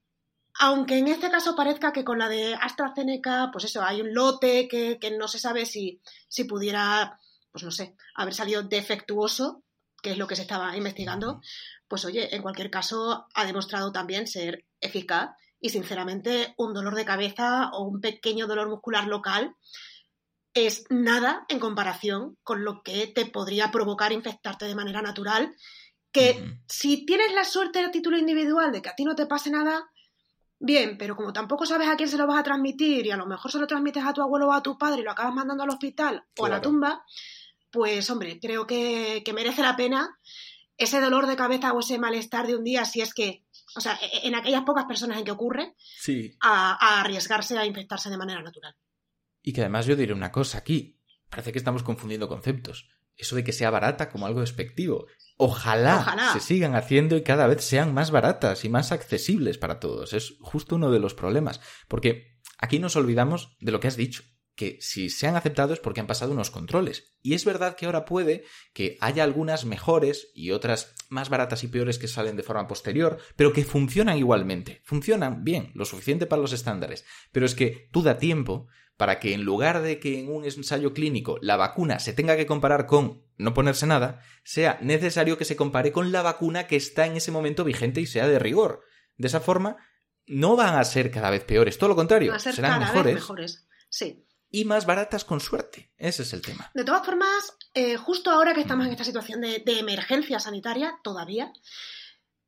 aunque 0.60 0.98
en 0.98 1.08
este 1.08 1.30
caso 1.32 1.56
parezca 1.56 1.92
que 1.94 2.04
con 2.04 2.20
la 2.20 2.30
de 2.30 2.56
AstraZeneca, 2.56 3.50
pues 3.52 3.66
eso, 3.66 3.84
hay 3.84 4.02
un 4.02 4.14
lote 4.14 4.68
que, 4.68 5.00
que 5.00 5.12
no 5.12 5.28
se 5.28 5.40
sabe 5.40 5.66
si, 5.66 6.02
si 6.28 6.44
pudiera, 6.44 7.20
pues 7.52 7.64
no 7.64 7.72
sé, 7.72 7.96
haber 8.16 8.34
salido 8.34 8.64
defectuoso, 8.64 9.64
que 10.02 10.12
es 10.12 10.18
lo 10.18 10.28
que 10.28 10.36
se 10.36 10.42
estaba 10.44 10.76
investigando, 10.76 11.42
pues 11.88 12.06
oye, 12.06 12.36
en 12.36 12.42
cualquier 12.42 12.72
caso 12.72 13.28
ha 13.34 13.46
demostrado 13.46 13.92
también 13.92 14.28
ser 14.28 14.66
eficaz 14.80 15.32
y 15.60 15.70
sinceramente 15.70 16.54
un 16.58 16.74
dolor 16.74 16.96
de 16.96 17.06
cabeza 17.06 17.70
o 17.74 17.84
un 17.84 18.02
pequeño 18.02 18.48
dolor 18.48 18.68
muscular 18.68 19.08
local 19.08 19.56
es 20.54 20.86
nada 20.90 21.46
en 21.48 21.60
comparación 21.60 22.38
con 22.44 22.66
lo 22.66 22.82
que 22.84 23.08
te 23.08 23.26
podría 23.26 23.72
provocar 23.72 24.12
infectarte 24.12 24.66
de 24.66 24.76
manera 24.76 25.02
natural. 25.02 25.56
Que 26.12 26.58
si 26.68 27.06
tienes 27.06 27.34
la 27.34 27.46
suerte 27.46 27.80
a 27.80 27.92
título 27.92 28.18
individual 28.18 28.72
de 28.72 28.82
que 28.82 28.90
a 28.90 28.96
ti 28.96 29.06
no 29.06 29.16
te 29.16 29.28
pase 29.28 29.50
nada, 29.50 29.90
bien, 30.62 30.98
pero 30.98 31.16
como 31.16 31.34
tampoco 31.34 31.66
sabes 31.66 31.90
a 31.90 31.96
quién 31.98 32.08
se 32.10 32.18
lo 32.18 32.28
vas 32.28 32.40
a 32.40 32.44
transmitir 32.44 33.06
y 33.06 33.12
a 33.12 33.18
lo 33.18 33.26
mejor 33.26 33.52
se 33.52 33.60
lo 33.60 33.68
transmites 33.68 34.04
a 34.06 34.14
tu 34.14 34.22
abuelo 34.22 34.48
o 34.48 34.54
a 34.54 34.62
tu 34.64 34.78
padre 34.78 35.02
y 35.02 35.04
lo 35.04 35.12
acabas 35.12 35.34
mandando 35.34 35.64
al 35.64 35.70
hospital 35.70 36.24
o 36.38 36.46
a 36.46 36.50
la 36.50 36.62
tumba, 36.62 37.04
pues 37.72 38.10
hombre, 38.10 38.40
creo 38.40 38.66
que, 38.68 39.22
que 39.26 39.34
merece 39.34 39.62
la 39.62 39.76
pena 39.76 40.18
ese 40.78 41.00
dolor 41.00 41.28
de 41.28 41.36
cabeza 41.36 41.74
o 41.74 41.80
ese 41.80 41.98
malestar 42.00 42.48
de 42.48 42.56
un 42.56 42.64
día, 42.64 42.86
si 42.86 43.02
es 43.02 43.14
que, 43.14 43.44
o 43.76 43.82
sea, 43.82 44.00
e- 44.02 44.28
en 44.28 44.36
aquellas 44.36 44.64
pocas 44.64 44.86
personas 44.86 45.18
en 45.20 45.26
que 45.26 45.32
ocurre, 45.32 45.76
Sí. 45.78 46.36
a, 46.42 46.72
a 46.74 47.02
arriesgarse 47.02 47.58
a 47.58 47.66
infectarse 47.66 48.10
de 48.10 48.18
manera 48.18 48.42
natural. 48.42 48.76
Y 49.44 49.54
que 49.54 49.62
además 49.62 49.86
yo 49.86 49.96
diré 49.96 50.14
una 50.14 50.32
cosa 50.32 50.58
aquí. 50.60 50.98
Parece 51.30 51.52
que 51.52 51.58
estamos 51.60 51.84
confundiendo 51.84 52.28
conceptos. 52.28 52.90
Eso 53.22 53.36
de 53.36 53.44
que 53.44 53.54
sea 53.54 53.70
barata 53.70 54.10
como 54.10 54.26
algo 54.26 54.42
despectivo. 54.42 55.06
Ojalá, 55.38 56.00
Ojalá. 56.00 56.34
se 56.34 56.40
sigan 56.40 56.76
haciendo 56.76 57.16
y 57.16 57.22
cada 57.22 57.48
vez 57.48 57.64
sean 57.64 57.94
más 57.94 58.10
baratas 58.12 58.66
y 58.66 58.70
más 58.70 58.92
accesibles 58.92 59.58
para 59.60 59.80
todos. 59.80 60.14
Es 60.14 60.36
justo 60.42 60.76
uno 60.76 60.92
de 60.92 61.00
los 61.00 61.14
problemas. 61.14 61.62
Porque 61.88 62.40
aquí 62.58 62.80
nos 62.80 62.96
olvidamos 62.96 63.56
de 63.60 63.72
lo 63.72 63.80
que 63.80 63.88
has 63.88 63.96
dicho. 63.96 64.24
Que 64.56 64.78
si 64.82 65.10
se 65.10 65.28
han 65.28 65.36
aceptado 65.36 65.74
es 65.74 65.80
porque 65.80 66.02
han 66.02 66.08
pasado 66.08 66.34
unos 66.34 66.52
controles. 66.52 67.16
Y 67.22 67.36
es 67.36 67.46
verdad 67.46 67.76
que 67.76 67.86
ahora 67.86 68.06
puede 68.06 68.44
que 68.74 68.98
haya 69.02 69.24
algunas 69.24 69.66
mejores 69.66 70.30
y 70.34 70.52
otras 70.52 70.94
más 71.10 71.30
baratas 71.30 71.64
y 71.64 71.68
peores 71.68 71.98
que 72.00 72.08
salen 72.08 72.36
de 72.36 72.44
forma 72.44 72.68
posterior, 72.68 73.18
pero 73.36 73.54
que 73.54 73.64
funcionan 73.64 74.18
igualmente. 74.18 74.82
Funcionan 74.84 75.44
bien, 75.44 75.72
lo 75.74 75.86
suficiente 75.86 76.26
para 76.26 76.42
los 76.42 76.54
estándares. 76.54 77.06
Pero 77.32 77.46
es 77.46 77.56
que 77.56 77.88
tú 77.92 78.02
da 78.02 78.18
tiempo 78.18 78.68
para 79.02 79.20
que 79.20 79.34
en 79.34 79.42
lugar 79.42 79.82
de 79.82 80.00
que 80.00 80.20
en 80.20 80.32
un 80.32 80.46
ensayo 80.46 80.94
clínico 80.94 81.40
la 81.42 81.58
vacuna 81.58 81.98
se 81.98 82.14
tenga 82.14 82.38
que 82.38 82.46
comparar 82.46 82.86
con 82.86 83.26
no 83.36 83.56
ponerse 83.56 83.88
nada, 83.88 84.22
sea 84.44 84.78
necesario 84.80 85.40
que 85.40 85.44
se 85.44 85.56
compare 85.56 85.92
con 85.92 86.12
la 86.12 86.22
vacuna 86.22 86.68
que 86.68 86.76
está 86.76 87.08
en 87.08 87.18
ese 87.18 87.32
momento 87.32 87.64
vigente 87.64 88.00
y 88.00 88.06
sea 88.06 88.28
de 88.28 88.38
rigor. 88.38 88.84
De 89.18 89.28
esa 89.28 89.40
forma, 89.40 89.78
no 90.28 90.56
van 90.56 90.76
a 90.76 90.84
ser 90.84 91.10
cada 91.10 91.32
vez 91.32 91.44
peores, 91.44 91.80
todo 91.80 91.90
lo 91.90 91.96
contrario, 91.96 92.30
Van 92.30 92.38
a 92.38 92.44
ser 92.44 92.54
serán 92.54 92.74
cada 92.74 92.86
mejores, 92.92 93.06
vez 93.16 93.24
mejores. 93.24 93.68
Sí. 93.90 94.24
y 94.52 94.66
más 94.66 94.86
baratas 94.86 95.26
con 95.26 95.40
suerte. 95.40 95.92
Ese 95.98 96.22
es 96.22 96.34
el 96.34 96.44
tema. 96.44 96.70
De 96.76 96.84
todas 96.84 97.04
formas, 97.04 97.58
eh, 97.74 97.98
justo 97.98 98.30
ahora 98.30 98.54
que 98.54 98.62
estamos 98.62 98.86
en 98.86 98.92
esta 98.92 99.04
situación 99.04 99.42
de, 99.42 99.64
de 99.66 99.80
emergencia 99.80 100.40
sanitaria, 100.40 101.00
todavía, 101.02 101.52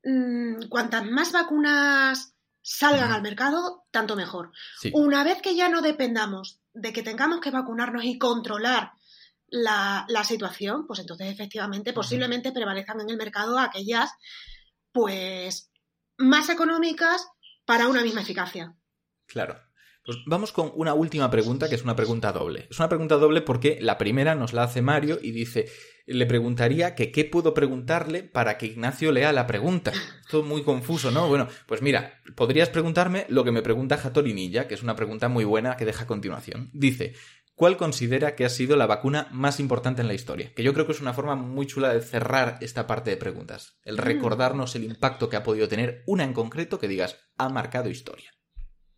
mm, 0.03 0.67
cuantas 0.69 1.03
más 1.03 1.31
vacunas 1.31 2.32
salgan 2.63 3.11
al 3.11 3.21
mercado, 3.21 3.85
tanto 3.91 4.15
mejor. 4.15 4.51
Sí. 4.79 4.89
Una 4.93 5.23
vez 5.23 5.41
que 5.41 5.55
ya 5.55 5.69
no 5.69 5.81
dependamos 5.81 6.59
de 6.73 6.91
que 6.91 7.03
tengamos 7.03 7.41
que 7.41 7.51
vacunarnos 7.51 8.03
y 8.05 8.17
controlar 8.17 8.93
la, 9.47 10.05
la 10.07 10.23
situación, 10.23 10.87
pues 10.87 10.99
entonces 10.99 11.27
efectivamente 11.27 11.93
posiblemente 11.93 12.51
prevalezcan 12.51 13.01
en 13.01 13.09
el 13.11 13.17
mercado 13.17 13.59
aquellas 13.59 14.09
pues 14.91 15.69
más 16.17 16.49
económicas 16.49 17.27
para 17.65 17.87
una 17.87 18.01
misma 18.01 18.21
eficacia. 18.21 18.75
Claro. 19.27 19.61
Pues 20.05 20.17
vamos 20.25 20.51
con 20.51 20.71
una 20.75 20.93
última 20.93 21.31
pregunta, 21.31 21.69
que 21.69 21.75
es 21.75 21.83
una 21.83 21.95
pregunta 21.95 22.33
doble. 22.33 22.67
Es 22.69 22.77
una 22.79 22.89
pregunta 22.89 23.15
doble 23.15 23.41
porque 23.41 23.77
la 23.79 23.97
primera 23.97 24.35
nos 24.35 24.51
la 24.51 24.63
hace 24.63 24.81
Mario 24.81 25.17
y 25.21 25.31
dice, 25.31 25.67
le 26.05 26.25
preguntaría 26.25 26.93
que 26.93 27.09
qué 27.09 27.23
puedo 27.23 27.53
preguntarle 27.53 28.21
para 28.23 28.57
que 28.57 28.65
Ignacio 28.65 29.13
lea 29.13 29.31
la 29.31 29.47
pregunta. 29.47 29.93
Todo 30.29 30.43
muy 30.43 30.61
confuso, 30.63 31.09
¿no? 31.09 31.29
Bueno, 31.29 31.47
pues 31.67 31.81
mira, 31.81 32.19
podrías 32.35 32.67
preguntarme 32.67 33.25
lo 33.29 33.45
que 33.45 33.53
me 33.53 33.61
pregunta 33.61 33.95
Hattori 33.95 34.33
Ninja, 34.33 34.67
que 34.67 34.73
es 34.73 34.83
una 34.83 34.97
pregunta 34.97 35.29
muy 35.29 35.45
buena 35.45 35.77
que 35.77 35.85
deja 35.85 36.03
a 36.03 36.07
continuación. 36.07 36.69
Dice, 36.73 37.13
¿cuál 37.55 37.77
considera 37.77 38.35
que 38.35 38.43
ha 38.43 38.49
sido 38.49 38.75
la 38.75 38.87
vacuna 38.87 39.29
más 39.31 39.61
importante 39.61 40.01
en 40.01 40.09
la 40.09 40.15
historia? 40.15 40.53
Que 40.53 40.63
yo 40.63 40.73
creo 40.73 40.85
que 40.85 40.91
es 40.91 41.01
una 41.01 41.13
forma 41.13 41.37
muy 41.37 41.65
chula 41.65 41.93
de 41.93 42.01
cerrar 42.01 42.57
esta 42.59 42.87
parte 42.87 43.09
de 43.09 43.15
preguntas. 43.15 43.79
El 43.85 43.97
recordarnos 43.97 44.75
el 44.75 44.83
impacto 44.83 45.29
que 45.29 45.37
ha 45.37 45.43
podido 45.43 45.69
tener 45.69 46.03
una 46.07 46.25
en 46.25 46.33
concreto 46.33 46.77
que 46.77 46.89
digas, 46.89 47.19
ha 47.37 47.47
marcado 47.47 47.89
historia. 47.89 48.31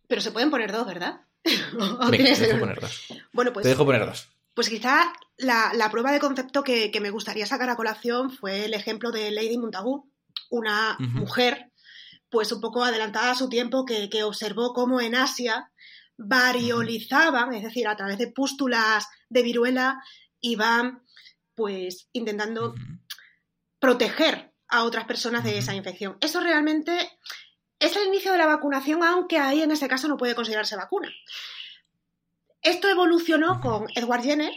Pero 0.08 0.20
se 0.20 0.30
pueden 0.30 0.50
poner 0.50 0.72
dos, 0.72 0.86
¿verdad? 0.86 1.20
¿O 2.00 2.10
Venga, 2.10 2.34
te 2.34 2.46
dejo 2.46 2.58
poner 2.60 2.80
dos. 2.80 3.06
Bueno, 3.32 3.52
pues, 3.52 3.64
Te 3.64 3.68
dejo 3.70 3.84
poner 3.84 4.04
dos. 4.06 4.28
pues 4.54 4.68
quizá 4.68 5.12
la, 5.36 5.72
la 5.74 5.90
prueba 5.90 6.12
de 6.12 6.20
concepto 6.20 6.62
que, 6.64 6.90
que 6.90 7.00
me 7.00 7.10
gustaría 7.10 7.46
sacar 7.46 7.68
a 7.70 7.76
colación 7.76 8.30
fue 8.30 8.64
el 8.64 8.74
ejemplo 8.74 9.10
de 9.12 9.30
Lady 9.30 9.58
Montagu, 9.58 10.10
una 10.50 10.96
mujer 10.98 11.70
pues 12.28 12.50
un 12.52 12.60
poco 12.60 12.82
adelantada 12.84 13.30
a 13.30 13.34
su 13.36 13.48
tiempo 13.48 13.84
que, 13.84 14.10
que 14.10 14.24
observó 14.24 14.72
cómo 14.72 15.00
en 15.00 15.14
Asia 15.14 15.70
variolizaban, 16.18 17.54
es 17.54 17.62
decir, 17.62 17.86
a 17.86 17.96
través 17.96 18.18
de 18.18 18.28
pústulas 18.28 19.06
de 19.28 19.42
viruela 19.42 20.02
iban 20.40 21.02
pues 21.54 22.08
intentando 22.12 22.74
proteger 23.78 24.52
a 24.68 24.84
otras 24.84 25.04
personas 25.04 25.44
de 25.44 25.58
esa 25.58 25.74
infección. 25.74 26.16
Eso 26.20 26.40
realmente 26.40 27.10
es 27.78 27.96
el 27.96 28.08
inicio 28.08 28.32
de 28.32 28.38
la 28.38 28.46
vacunación, 28.46 29.02
aunque 29.02 29.38
ahí 29.38 29.62
en 29.62 29.70
ese 29.70 29.88
caso 29.88 30.08
no 30.08 30.16
puede 30.16 30.34
considerarse 30.34 30.76
vacuna. 30.76 31.10
Esto 32.62 32.88
evolucionó 32.88 33.60
con 33.60 33.86
Edward 33.94 34.22
Jenner, 34.22 34.52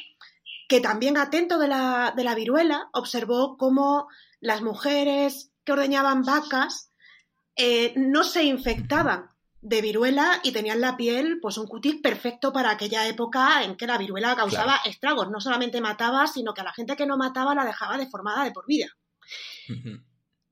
que 0.68 0.82
también 0.82 1.18
atento 1.18 1.58
de 1.58 1.68
la, 1.68 2.14
de 2.16 2.24
la 2.24 2.36
viruela, 2.36 2.90
observó 2.94 3.58
cómo 3.58 4.08
las 4.40 4.62
mujeres 4.62 5.52
que 5.64 5.74
ordeñaban 5.74 6.24
vacas 6.24 6.92
eh, 7.56 7.94
no 7.98 8.24
se 8.24 8.44
infectaban 8.44 9.32
de 9.62 9.82
viruela 9.82 10.40
y 10.44 10.54
tenían 10.54 10.80
la 10.80 10.96
piel, 10.96 11.40
pues 11.42 11.58
un 11.58 11.68
cutis 11.68 11.98
perfecto 12.02 12.54
para 12.54 12.70
aquella 12.72 13.06
época 13.08 13.64
en 13.64 13.76
que 13.76 13.88
la 13.88 13.98
viruela 13.98 14.36
causaba 14.36 14.76
Claro. 14.76 14.90
estragos. 14.90 15.30
No 15.30 15.42
solamente 15.42 15.82
mataba, 15.82 16.28
sino 16.28 16.54
que 16.54 16.62
a 16.62 16.64
la 16.64 16.74
gente 16.74 16.96
que 16.96 17.06
no 17.06 17.18
mataba 17.18 17.54
la 17.54 17.66
dejaba 17.66 17.98
deformada 17.98 18.46
de 18.46 18.52
por 18.52 18.66
vida. 18.66 18.88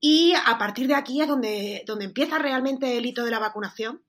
Y 0.00 0.32
a 0.34 0.58
partir 0.58 0.86
de 0.86 0.94
aquí 0.94 1.20
es 1.20 1.28
donde, 1.28 1.82
donde 1.86 2.04
empieza 2.04 2.38
realmente 2.38 2.96
el 2.96 3.06
hito 3.06 3.24
de 3.24 3.30
la 3.30 3.38
vacunación. 3.38 4.04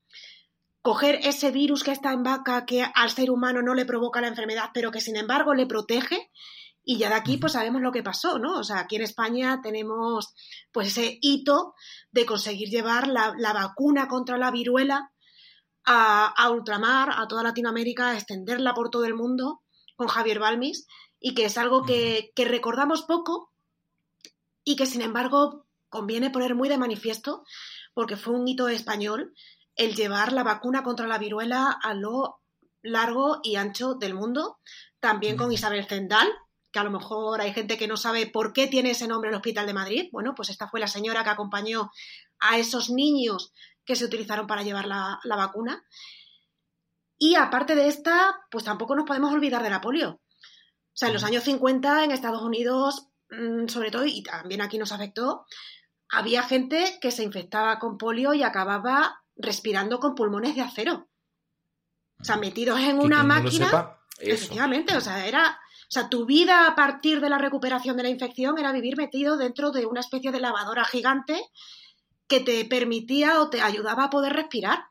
Coger 0.81 1.19
ese 1.23 1.51
virus 1.51 1.83
que 1.83 1.91
está 1.91 2.13
en 2.13 2.23
vaca, 2.23 2.65
que 2.65 2.83
al 2.93 3.09
ser 3.09 3.31
humano 3.31 3.61
no 3.61 3.73
le 3.73 3.85
provoca 3.85 4.21
la 4.21 4.27
enfermedad, 4.27 4.69
pero 4.73 4.91
que 4.91 5.01
sin 5.01 5.17
embargo 5.17 5.53
le 5.53 5.65
protege. 5.65 6.31
Y 6.83 6.97
ya 6.97 7.09
de 7.09 7.15
aquí 7.15 7.37
pues 7.37 7.53
sabemos 7.53 7.81
lo 7.81 7.91
que 7.91 8.03
pasó, 8.03 8.39
¿no? 8.39 8.59
O 8.59 8.63
sea, 8.63 8.79
aquí 8.79 8.95
en 8.95 9.03
España 9.03 9.59
tenemos 9.61 10.33
pues 10.71 10.87
ese 10.87 11.17
hito 11.21 11.73
de 12.11 12.25
conseguir 12.25 12.69
llevar 12.69 13.07
la, 13.07 13.33
la 13.37 13.53
vacuna 13.53 14.07
contra 14.07 14.37
la 14.37 14.51
viruela 14.51 15.11
a, 15.85 16.27
a 16.27 16.49
ultramar, 16.51 17.09
a 17.15 17.27
toda 17.27 17.43
Latinoamérica, 17.43 18.09
a 18.09 18.15
extenderla 18.15 18.73
por 18.73 18.89
todo 18.89 19.05
el 19.05 19.15
mundo 19.15 19.61
con 19.95 20.07
Javier 20.07 20.39
Balmis 20.39 20.87
y 21.19 21.35
que 21.35 21.45
es 21.45 21.57
algo 21.57 21.83
que, 21.83 22.31
que 22.35 22.45
recordamos 22.45 23.03
poco 23.03 23.51
y 24.63 24.75
que 24.75 24.85
sin 24.85 25.01
embargo 25.01 25.65
conviene 25.89 26.29
poner 26.29 26.55
muy 26.55 26.69
de 26.69 26.77
manifiesto 26.77 27.43
porque 27.93 28.17
fue 28.17 28.33
un 28.33 28.47
hito 28.47 28.69
español 28.69 29.33
el 29.75 29.95
llevar 29.95 30.33
la 30.33 30.43
vacuna 30.43 30.83
contra 30.83 31.07
la 31.07 31.17
viruela 31.17 31.71
a 31.81 31.93
lo 31.93 32.41
largo 32.81 33.39
y 33.43 33.55
ancho 33.55 33.95
del 33.95 34.13
mundo, 34.13 34.59
también 34.99 35.37
con 35.37 35.51
Isabel 35.51 35.85
Zendal, 35.85 36.27
que 36.71 36.79
a 36.79 36.83
lo 36.83 36.91
mejor 36.91 37.41
hay 37.41 37.53
gente 37.53 37.77
que 37.77 37.87
no 37.87 37.97
sabe 37.97 38.27
por 38.27 38.53
qué 38.53 38.67
tiene 38.67 38.91
ese 38.91 39.07
nombre 39.07 39.29
el 39.29 39.35
Hospital 39.35 39.65
de 39.65 39.73
Madrid. 39.73 40.09
Bueno, 40.11 40.33
pues 40.35 40.49
esta 40.49 40.67
fue 40.67 40.79
la 40.79 40.87
señora 40.87 41.23
que 41.23 41.29
acompañó 41.29 41.91
a 42.39 42.57
esos 42.57 42.89
niños 42.89 43.53
que 43.85 43.95
se 43.95 44.05
utilizaron 44.05 44.47
para 44.47 44.63
llevar 44.63 44.85
la, 44.85 45.19
la 45.23 45.35
vacuna. 45.35 45.83
Y 47.17 47.35
aparte 47.35 47.75
de 47.75 47.87
esta, 47.87 48.35
pues 48.51 48.63
tampoco 48.63 48.95
nos 48.95 49.05
podemos 49.05 49.33
olvidar 49.33 49.63
de 49.63 49.69
la 49.69 49.81
polio. 49.81 50.11
O 50.11 50.97
sea, 50.99 51.07
en 51.07 51.15
los 51.15 51.23
años 51.23 51.43
50 51.43 52.03
en 52.03 52.11
Estados 52.11 52.41
Unidos, 52.41 53.07
mm, 53.29 53.67
sobre 53.67 53.91
todo, 53.91 54.05
y 54.05 54.21
también 54.23 54.61
aquí 54.61 54.77
nos 54.77 54.91
afectó, 54.91 55.45
había 56.10 56.43
gente 56.43 56.97
que 57.01 57.12
se 57.12 57.24
infectaba 57.24 57.80
con 57.80 57.97
polio 57.97 58.34
y 58.34 58.43
acababa 58.43 59.24
respirando 59.36 59.99
con 59.99 60.16
pulmones 60.16 60.55
de 60.55 60.62
acero. 60.62 61.07
O 62.20 62.24
sea, 62.24 62.38
metidos 62.38 62.80
en 62.80 62.99
una 62.99 63.20
no 63.20 63.28
máquina. 63.30 63.66
sepa, 63.66 64.05
eso. 64.18 64.32
efectivamente, 64.34 64.97
o 64.97 65.01
sea, 65.01 65.26
era. 65.26 65.60
O 65.84 65.91
sea, 65.91 66.07
tu 66.10 66.26
vida 66.28 66.68
a 66.68 66.76
partir 66.76 67.20
de 67.20 67.30
la 67.30 67.39
recuperación 67.39 67.97
de 67.97 68.03
la 68.03 68.10
infección 68.10 68.60
era 68.60 68.72
vivir 68.72 68.95
metido 68.95 69.38
dentro 69.38 69.72
de 69.72 69.88
una 69.88 70.01
especie 70.01 70.32
de 70.32 70.39
lavadora 70.39 70.86
gigante 70.86 71.41
que 72.28 72.41
te 72.41 72.64
permitía 72.66 73.41
o 73.41 73.49
te 73.49 73.62
ayudaba 73.62 74.03
a 74.05 74.10
poder 74.12 74.34
respirar. 74.34 74.84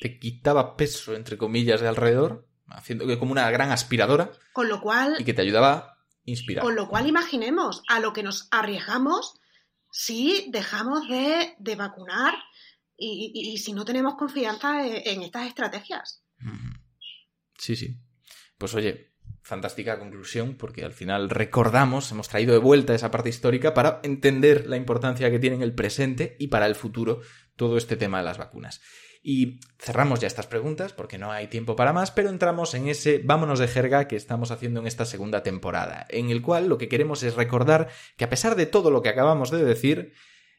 Te 0.00 0.20
quitaba 0.20 0.76
peso, 0.76 1.14
entre 1.14 1.36
comillas, 1.36 1.80
de 1.80 1.88
alrededor, 1.88 2.46
haciendo 2.68 3.06
que 3.06 3.18
como 3.18 3.32
una 3.32 3.50
gran 3.50 3.72
aspiradora 3.72 4.30
Con 4.52 4.68
lo 4.68 4.80
cual, 4.80 5.16
y 5.18 5.24
que 5.24 5.34
te 5.34 5.42
ayudaba 5.42 5.72
a 5.74 5.96
inspirar. 6.24 6.62
con 6.62 6.76
lo 6.76 6.88
cual 6.88 7.08
imaginemos 7.08 7.82
a 7.88 7.98
lo 7.98 8.12
que 8.12 8.22
nos 8.22 8.46
arriesgamos 8.52 9.40
si 9.98 10.50
dejamos 10.50 11.08
de, 11.08 11.54
de 11.58 11.74
vacunar 11.74 12.34
y, 12.98 13.56
si 13.56 13.72
no 13.72 13.86
tenemos 13.86 14.14
confianza 14.16 14.86
en, 14.86 15.00
en 15.06 15.22
estas 15.22 15.46
estrategias. 15.46 16.22
Sí, 17.56 17.76
sí. 17.76 17.98
Pues 18.58 18.74
oye, 18.74 19.14
fantástica 19.40 19.98
conclusión, 19.98 20.56
porque 20.56 20.84
al 20.84 20.92
final 20.92 21.30
recordamos, 21.30 22.12
hemos 22.12 22.28
traído 22.28 22.52
de 22.52 22.58
vuelta 22.58 22.94
esa 22.94 23.10
parte 23.10 23.30
histórica 23.30 23.72
para 23.72 24.00
entender 24.02 24.66
la 24.66 24.76
importancia 24.76 25.30
que 25.30 25.38
tiene 25.38 25.56
en 25.56 25.62
el 25.62 25.74
presente 25.74 26.36
y 26.38 26.48
para 26.48 26.66
el 26.66 26.74
futuro 26.74 27.22
todo 27.56 27.78
este 27.78 27.96
tema 27.96 28.18
de 28.18 28.24
las 28.24 28.36
vacunas. 28.36 28.82
Y 29.22 29.60
cerramos 29.78 30.20
ya 30.20 30.26
estas 30.26 30.46
preguntas 30.46 30.92
porque 30.92 31.18
no 31.18 31.32
hay 31.32 31.48
tiempo 31.48 31.76
para 31.76 31.92
más, 31.92 32.10
pero 32.10 32.28
entramos 32.28 32.74
en 32.74 32.88
ese 32.88 33.20
vámonos 33.24 33.58
de 33.58 33.68
jerga 33.68 34.08
que 34.08 34.16
estamos 34.16 34.50
haciendo 34.50 34.80
en 34.80 34.86
esta 34.86 35.04
segunda 35.04 35.42
temporada, 35.42 36.06
en 36.08 36.30
el 36.30 36.42
cual 36.42 36.68
lo 36.68 36.78
que 36.78 36.88
queremos 36.88 37.22
es 37.22 37.34
recordar 37.34 37.88
que 38.16 38.24
a 38.24 38.30
pesar 38.30 38.56
de 38.56 38.66
todo 38.66 38.90
lo 38.90 39.02
que 39.02 39.08
acabamos 39.08 39.50
de 39.50 39.64
decir, 39.64 40.12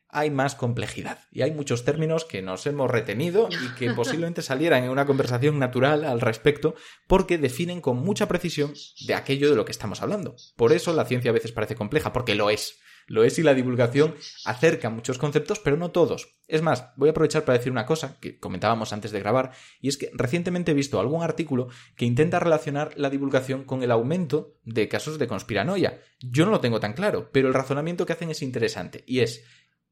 hay 0.09 0.31
más 0.31 0.55
complejidad 0.55 1.19
y 1.31 1.41
hay 1.41 1.51
muchos 1.51 1.83
términos 1.83 2.25
que 2.25 2.41
nos 2.41 2.65
hemos 2.65 2.89
retenido 2.89 3.49
y 3.49 3.75
que 3.75 3.91
posiblemente 3.95 4.41
salieran 4.41 4.83
en 4.83 4.89
una 4.89 5.05
conversación 5.05 5.59
natural 5.59 6.05
al 6.05 6.21
respecto 6.21 6.75
porque 7.07 7.37
definen 7.37 7.81
con 7.81 7.97
mucha 7.97 8.27
precisión 8.27 8.73
de 9.05 9.13
aquello 9.13 9.49
de 9.49 9.55
lo 9.55 9.65
que 9.65 9.71
estamos 9.71 10.01
hablando. 10.01 10.35
Por 10.55 10.71
eso 10.71 10.93
la 10.93 11.05
ciencia 11.05 11.31
a 11.31 11.33
veces 11.33 11.51
parece 11.51 11.75
compleja, 11.75 12.13
porque 12.13 12.35
lo 12.35 12.49
es. 12.49 12.79
Lo 13.07 13.23
es 13.23 13.39
y 13.39 13.43
la 13.43 13.53
divulgación 13.53 14.15
acerca 14.45 14.89
muchos 14.89 15.17
conceptos, 15.17 15.59
pero 15.59 15.77
no 15.77 15.91
todos. 15.91 16.37
Es 16.47 16.61
más, 16.61 16.89
voy 16.97 17.09
a 17.09 17.11
aprovechar 17.11 17.45
para 17.45 17.57
decir 17.57 17.71
una 17.71 17.85
cosa 17.85 18.19
que 18.19 18.37
comentábamos 18.37 18.93
antes 18.93 19.11
de 19.11 19.19
grabar, 19.19 19.51
y 19.81 19.87
es 19.87 19.97
que 19.97 20.11
recientemente 20.13 20.71
he 20.71 20.75
visto 20.75 20.99
algún 20.99 21.23
artículo 21.23 21.69
que 21.95 22.05
intenta 22.05 22.39
relacionar 22.39 22.91
la 22.95 23.09
divulgación 23.09 23.63
con 23.63 23.81
el 23.81 23.91
aumento 23.91 24.57
de 24.63 24.87
casos 24.87 25.17
de 25.19 25.27
conspiranoia. 25.27 26.01
Yo 26.19 26.45
no 26.45 26.51
lo 26.51 26.59
tengo 26.59 26.79
tan 26.79 26.93
claro, 26.93 27.29
pero 27.31 27.47
el 27.47 27.53
razonamiento 27.53 28.05
que 28.05 28.13
hacen 28.13 28.29
es 28.29 28.41
interesante, 28.41 29.03
y 29.07 29.21
es 29.21 29.45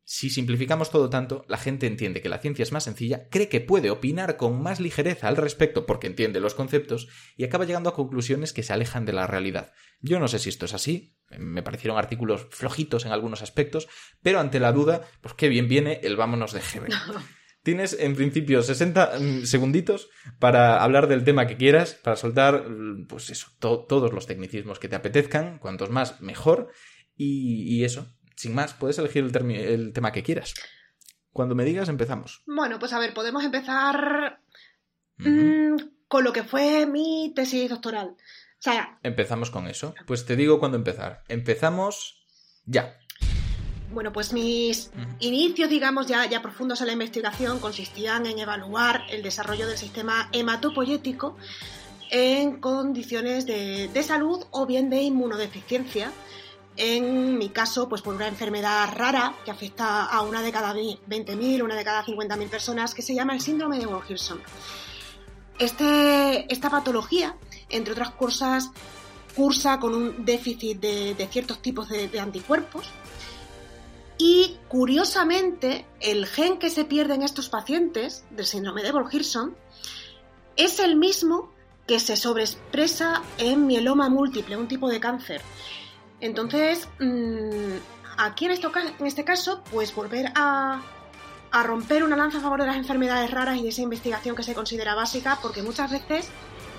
si 0.08 0.30
simplificamos 0.30 0.92
todo 0.92 1.10
tanto, 1.10 1.44
la 1.50 1.58
gente 1.58 1.88
entiende 1.88 2.22
que 2.22 2.30
la 2.30 2.38
ciencia 2.38 2.62
es 2.64 2.72
más 2.72 2.84
sencilla, 2.84 3.28
cree 3.30 3.50
que 3.50 3.60
puede 3.60 3.90
opinar 3.90 4.38
con 4.38 4.62
más 4.62 4.80
ligereza 4.80 5.28
al 5.28 5.36
respecto 5.36 5.88
porque 5.88 6.06
entiende 6.08 6.40
los 6.40 6.54
conceptos 6.54 7.08
y 7.36 7.44
acaba 7.44 7.66
llegando 7.66 7.90
a 7.90 7.96
conclusiones 7.96 8.54
que 8.54 8.62
se 8.62 8.72
alejan 8.72 9.06
de 9.06 9.14
la 9.14 9.26
realidad. 9.26 9.74
Yo 10.02 10.20
no 10.20 10.28
sé 10.28 10.38
si 10.38 10.50
esto 10.50 10.66
es 10.66 10.76
así, 10.76 11.18
me 11.40 11.64
parecieron 11.64 11.98
artículos 11.98 12.46
flojitos 12.52 13.06
en 13.06 13.12
algunos 13.14 13.42
aspectos, 13.42 13.88
pero 14.22 14.40
ante 14.40 14.60
la 14.60 14.72
duda, 14.72 15.02
pues 15.22 15.34
qué 15.34 15.50
bien 15.50 15.68
viene 15.68 16.00
el 16.04 16.16
vámonos 16.16 16.54
de 16.54 16.60
GB. 16.62 16.88
Tienes 17.64 17.98
en 18.00 18.16
principio 18.16 18.62
60 18.62 19.14
mm, 19.20 19.46
segunditos 19.46 20.10
para 20.38 20.84
hablar 20.84 21.08
del 21.08 21.24
tema 21.24 21.48
que 21.48 21.58
quieras, 21.58 21.96
para 21.96 22.16
soltar, 22.16 22.70
mm, 22.70 23.08
pues 23.08 23.32
eso, 23.32 23.48
to- 23.58 23.86
todos 23.90 24.14
los 24.14 24.28
tecnicismos 24.28 24.78
que 24.78 24.88
te 24.88 24.96
apetezcan, 24.96 25.58
cuantos 25.58 25.90
más 25.90 26.22
mejor, 26.22 26.70
y, 27.16 27.64
y 27.76 27.84
eso, 27.84 28.14
sin 28.36 28.54
más, 28.54 28.74
puedes 28.74 28.98
elegir 28.98 29.24
el, 29.24 29.94
tema 29.94 30.12
que 30.12 30.24
quieras. 30.24 30.54
Cuando 31.32 31.56
me 31.56 31.66
digas, 31.66 31.90
empezamos. 31.90 32.44
Bueno, 32.46 32.80
pues 32.80 32.94
a 32.94 33.00
ver, 33.00 33.14
podemos 33.14 33.44
empezar 33.44 34.40
mm, 35.18 35.76
con 36.08 36.24
lo 36.24 36.34
que 36.34 36.44
fue 36.44 36.86
mi 36.86 37.34
tesis 37.36 37.70
doctoral. 37.70 38.16
O 38.18 38.62
sea, 38.66 39.00
Empezamos 39.04 39.52
con 39.52 39.68
eso. 39.68 39.94
Pues 40.08 40.26
te 40.26 40.36
digo 40.36 40.60
cuándo 40.60 40.78
empezar. 40.78 41.24
Empezamos 41.28 42.26
ya. 42.66 42.98
Bueno, 43.92 44.12
pues 44.12 44.34
mis 44.34 44.92
inicios, 45.20 45.70
digamos, 45.70 46.08
ya, 46.08 46.26
ya 46.26 46.42
profundos 46.42 46.82
en 46.82 46.88
la 46.88 46.94
investigación 46.94 47.60
consistían 47.60 48.26
en 48.26 48.40
evaluar 48.40 49.04
el 49.10 49.22
desarrollo 49.22 49.68
del 49.68 49.78
sistema 49.78 50.30
hematopoyético 50.32 51.38
en 52.12 52.60
condiciones 52.60 53.46
de, 53.46 53.88
de 53.88 54.04
salud 54.04 54.44
o 54.52 54.66
bien 54.66 54.90
de 54.90 55.02
inmunodeficiencia. 55.02 56.12
En 56.78 57.38
mi 57.38 57.50
caso, 57.50 57.88
pues 57.88 58.02
por 58.02 58.16
una 58.16 58.28
enfermedad 58.28 58.90
rara 58.94 59.36
que 59.46 59.52
afecta 59.52 60.06
a 60.06 60.22
una 60.22 60.42
de 60.42 60.52
cada 60.52 60.74
20.000, 60.74 61.64
una 61.64 61.76
de 61.76 61.84
cada 61.84 62.04
50.000 62.04 62.50
personas, 62.50 62.94
que 62.94 63.02
se 63.02 63.16
llama 63.16 63.34
el 63.34 63.42
síndrome 63.42 63.80
de 63.80 63.86
Wolfirson. 63.86 64.42
Este, 65.58 66.52
esta 66.52 66.70
patología, 66.70 67.38
entre 67.70 67.94
otras 67.94 68.12
cosas, 68.12 68.72
cursa 69.36 69.80
con 69.80 69.94
un 69.94 70.26
déficit 70.26 70.80
de, 70.80 71.28
ciertos 71.32 71.62
tipos 71.62 71.90
de, 71.90 72.20
anticuerpos 72.20 72.88
y 74.18 74.58
curiosamente, 74.70 75.86
el 76.00 76.26
gen 76.26 76.58
que 76.58 76.70
se 76.70 76.86
pierde 76.86 77.16
en 77.16 77.24
estos 77.24 77.50
pacientes 77.50 78.24
del 78.32 78.46
síndrome 78.46 78.82
de 78.82 78.92
Wolfirson 78.92 79.56
es 80.56 80.80
el 80.80 80.96
mismo 80.96 81.52
que 81.86 82.00
se 82.00 82.16
sobreexpresa 82.16 83.22
en 83.38 83.68
mieloma 83.68 84.10
múltiple, 84.10 84.56
un 84.56 84.68
tipo 84.68 84.90
de 84.90 85.00
cáncer. 85.00 85.42
Entonces, 86.20 86.88
mm, 87.00 87.78
aquí 88.18 88.46
en, 88.46 88.52
esto, 88.52 88.72
en 89.00 89.06
este 89.06 89.24
caso, 89.24 89.64
pues 89.72 89.94
volver 89.94 90.32
a, 90.36 90.82
a 91.52 91.64
romper 91.64 92.04
una 92.04 92.16
lanza 92.16 92.38
a 92.38 92.42
favor 92.42 92.62
de 92.62 92.68
las 92.68 92.78
enfermedades 92.78 93.32
raras 93.32 93.58
y 93.58 93.64
de 93.64 93.70
esa 93.70 93.82
investigación 93.82 94.36
que 94.36 94.44
se 94.44 94.56
considera 94.56 94.96
básica, 94.96 95.40
porque 95.42 95.62
muchas 95.62 95.92
veces 95.92 96.30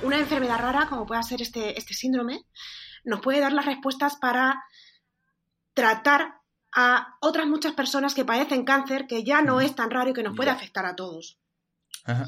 una 0.03 0.19
enfermedad 0.19 0.59
rara, 0.59 0.87
como 0.89 1.07
puede 1.07 1.23
ser 1.23 1.43
este, 1.43 1.79
este 1.79 1.95
síndrome, 1.95 2.41
nos 3.05 3.21
puede 3.21 3.41
dar 3.41 3.53
las 3.53 3.67
respuestas 3.67 4.17
para 4.17 4.63
tratar 5.75 6.41
a 6.75 7.17
otras 7.21 7.47
muchas 7.47 7.73
personas 7.73 8.15
que 8.15 8.25
padecen 8.25 8.65
cáncer, 8.65 9.07
que 9.07 9.25
ya 9.25 9.41
no 9.41 9.61
es 9.61 9.75
tan 9.75 9.91
raro 9.91 10.11
y 10.11 10.13
que 10.13 10.23
nos 10.23 10.37
puede 10.37 10.51
afectar 10.51 10.85
a 10.85 10.97
todos. 10.97 11.39
Ajá. 12.07 12.27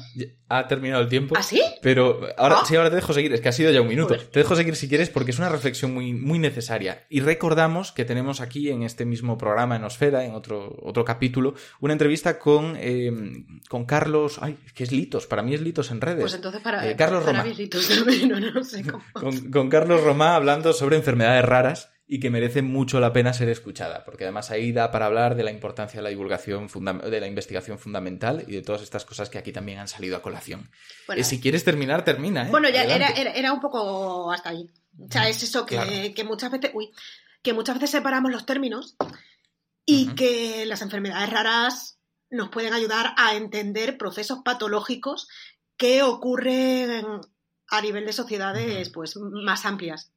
Ha 0.49 0.67
terminado 0.67 1.01
el 1.01 1.09
tiempo. 1.09 1.35
¿Ah, 1.37 1.43
sí? 1.43 1.61
Pero 1.81 2.21
ahora 2.37 2.57
Ah. 2.59 2.65
sí, 2.65 2.75
ahora 2.75 2.89
te 2.89 2.97
dejo 2.97 3.13
seguir. 3.13 3.33
Es 3.33 3.39
que 3.41 3.49
ha 3.49 3.53
sido 3.53 3.71
ya 3.71 3.81
un 3.81 3.87
minuto. 3.87 4.17
Te 4.17 4.39
dejo 4.39 4.55
seguir 4.55 4.75
si 4.75 4.89
quieres 4.89 5.09
porque 5.09 5.31
es 5.31 5.39
una 5.39 5.47
reflexión 5.49 5.93
muy, 5.93 6.13
muy 6.13 6.37
necesaria. 6.39 7.05
Y 7.09 7.21
recordamos 7.21 7.91
que 7.91 8.03
tenemos 8.05 8.41
aquí 8.41 8.69
en 8.69 8.83
este 8.83 9.05
mismo 9.05 9.37
programa, 9.37 9.75
en 9.77 9.83
Osfera, 9.85 10.25
en 10.25 10.33
otro, 10.33 10.75
otro 10.83 11.05
capítulo, 11.05 11.53
una 11.79 11.93
entrevista 11.93 12.39
con, 12.39 12.75
eh, 12.77 13.11
con 13.69 13.85
Carlos. 13.85 14.39
Ay, 14.41 14.57
que 14.75 14.83
es 14.83 14.91
Litos. 14.91 15.27
Para 15.27 15.43
mí 15.43 15.53
es 15.53 15.61
Litos 15.61 15.91
en 15.91 16.01
redes. 16.01 16.21
Pues 16.21 16.33
entonces 16.33 16.61
para, 16.61 16.89
Eh, 16.89 16.95
Carlos 16.97 17.23
para 17.23 17.37
Roma. 17.39 17.43
mí 17.45 17.51
es 17.51 17.57
litos 17.57 17.87
también, 17.87 18.29
no, 18.29 18.39
no 18.39 18.63
sé 18.63 18.83
cómo. 18.83 19.03
Con, 19.13 19.51
con 19.51 19.69
Carlos 19.69 20.03
Romá 20.03 20.35
hablando 20.35 20.73
sobre 20.73 20.97
enfermedades 20.97 21.45
raras 21.45 21.91
y 22.11 22.19
que 22.19 22.31
merece 22.31 22.63
mucho 22.63 22.99
la 22.99 23.13
pena 23.13 23.33
ser 23.33 23.49
escuchada, 23.49 24.03
porque 24.03 24.23
además 24.23 24.49
ahí 24.49 24.71
da 24.71 24.89
para 24.89 25.05
hablar 25.05 25.35
de 25.35 25.43
la 25.43 25.51
importancia 25.51 25.99
de 25.99 26.01
la 26.03 26.09
divulgación, 26.09 26.67
de 26.67 27.19
la 27.19 27.27
investigación 27.27 27.77
fundamental 27.77 28.43
y 28.47 28.53
de 28.53 28.63
todas 28.63 28.81
estas 28.81 29.05
cosas 29.05 29.29
que 29.29 29.37
aquí 29.37 29.51
también 29.51 29.77
han 29.77 29.87
salido 29.87 30.17
a 30.17 30.23
colación. 30.23 30.71
Bueno. 31.05 31.21
Eh, 31.21 31.23
si 31.23 31.39
quieres 31.39 31.63
terminar, 31.63 32.03
termina. 32.03 32.47
¿eh? 32.47 32.49
Bueno, 32.49 32.67
ya 32.67 32.83
era, 32.83 33.09
era, 33.09 33.31
era 33.33 33.53
un 33.53 33.59
poco 33.59 34.31
hasta 34.31 34.49
ahí. 34.49 34.67
O 34.99 35.07
sea, 35.07 35.29
es 35.29 35.43
eso 35.43 35.67
que, 35.67 35.75
Claro. 35.75 35.91
que 36.15 36.23
muchas 36.23 36.49
veces, 36.49 36.71
uy, 36.73 36.89
que 37.43 37.53
muchas 37.53 37.75
veces 37.75 37.91
separamos 37.91 38.31
los 38.31 38.47
términos 38.47 38.97
y 39.85 40.07
que 40.15 40.65
las 40.65 40.81
enfermedades 40.81 41.29
raras 41.29 41.99
nos 42.31 42.49
pueden 42.49 42.73
ayudar 42.73 43.13
a 43.17 43.35
entender 43.35 43.99
procesos 43.99 44.39
patológicos 44.43 45.27
que 45.77 46.01
ocurren 46.01 47.05
a 47.67 47.81
nivel 47.83 48.07
de 48.07 48.13
sociedades 48.13 48.89
pues 48.89 49.15
más 49.15 49.65
amplias. 49.67 50.11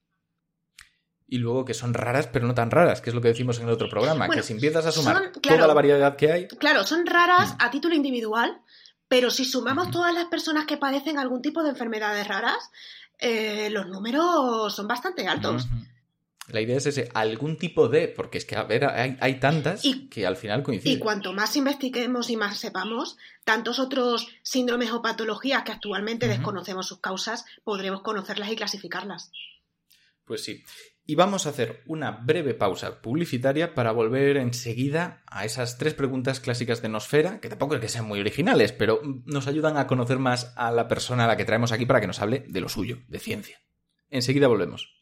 Y 1.33 1.39
luego 1.39 1.65
que 1.65 1.73
son 1.73 1.95
raras, 1.95 2.27
pero 2.27 2.47
no 2.47 2.55
tan 2.55 2.71
raras, 2.71 3.01
que 3.01 3.09
es 3.09 3.15
lo 3.15 3.23
que 3.23 3.29
decimos 3.29 3.59
en 3.59 3.65
el 3.65 3.71
otro 3.71 3.89
programa, 3.89 4.27
Bueno, 4.27 4.43
que 4.43 4.47
si 4.47 4.53
empiezas 4.53 4.85
a 4.85 4.93
sumar 4.93 5.17
son- 5.17 5.41
claro. 5.41 5.57
toda 5.57 5.69
la 5.69 5.73
variedad 5.75 6.15
que 6.17 6.31
hay, 6.31 6.47
Claro, 6.49 6.85
son 6.85 7.07
raras 7.07 7.55
a 7.59 7.71
título 7.71 7.95
individual, 7.95 8.61
pero 9.09 9.31
si 9.31 9.47
sumamos 9.47 9.91
todas 9.91 10.13
las 10.13 10.27
personas 10.27 10.67
que 10.67 10.77
padecen 10.77 11.19
algún 11.19 11.41
tipo 11.41 11.63
de 11.63 11.71
enfermedades 11.71 12.29
raras, 12.29 12.71
eh, 13.19 13.71
los 13.71 13.87
números 13.89 14.75
son 14.75 14.87
bastante 14.87 15.27
altos. 15.27 15.67
la 16.49 16.61
idea 16.61 16.77
es 16.77 16.85
ese, 16.85 17.09
algún 17.15 17.57
tipo 17.57 17.89
de, 17.89 18.09
porque 18.09 18.37
es 18.37 18.45
que, 18.45 18.57
a 18.57 18.65
ver, 18.65 18.85
hay, 18.85 19.17
hay 19.21 19.41
tantas 19.41 19.83
que 20.11 20.27
al 20.27 20.37
final 20.37 20.61
Y 20.61 20.65
coinciden. 20.65 20.99
cuanto 20.99 21.33
más 21.33 21.57
investiguemos 21.57 22.29
y 22.29 22.37
más 22.37 22.59
sepamos, 22.59 23.17
tantos 23.45 23.79
otros 23.79 24.29
síndromes 24.43 24.91
o 24.91 25.01
patologías 25.01 25.63
que 25.63 25.73
actualmente 25.73 26.29
desconocemos 26.29 26.87
sus 26.89 26.99
causas, 26.99 27.47
podremos 27.65 28.03
conocerlas 28.03 28.51
y 28.51 28.57
clasificarlas. 28.57 29.31
Pues 30.27 30.45
sí. 30.45 30.63
Y 31.05 31.17
vamos 31.17 31.47
a 31.47 31.51
hacer 31.51 31.83
una 31.87 32.13
breve 32.13 32.55
pausa 32.55 33.03
publicitaria 33.03 33.75
para 33.75 33.91
volver 33.91 34.37
enseguida 34.37 35.23
a 35.27 35.45
esas 35.45 35.77
tres 35.77 35.95
preguntas 35.95 36.39
clásicas 36.39 36.81
de 36.81 36.89
Nosfera, 36.89 37.41
que 37.41 37.49
tampoco 37.49 37.75
es 37.75 37.81
que 37.81 37.89
sean 37.89 38.07
muy 38.07 38.21
originales, 38.21 38.73
pero 38.73 39.01
nos 39.25 39.49
ayudan 39.49 39.77
a 39.77 39.89
conocer 39.89 40.19
más 40.19 40.53
a 40.57 40.71
la 40.71 40.87
persona 40.87 41.25
a 41.25 41.27
la 41.27 41.37
que 41.37 41.45
traemos 41.45 41.73
aquí 41.73 41.87
para 41.87 42.01
que 42.01 42.07
nos 42.07 42.21
hable 42.21 42.45
de 42.49 42.61
lo 42.61 42.69
suyo, 42.69 42.99
de 43.09 43.19
ciencia. 43.19 43.59
Enseguida 44.11 44.47
volvemos. 44.47 45.02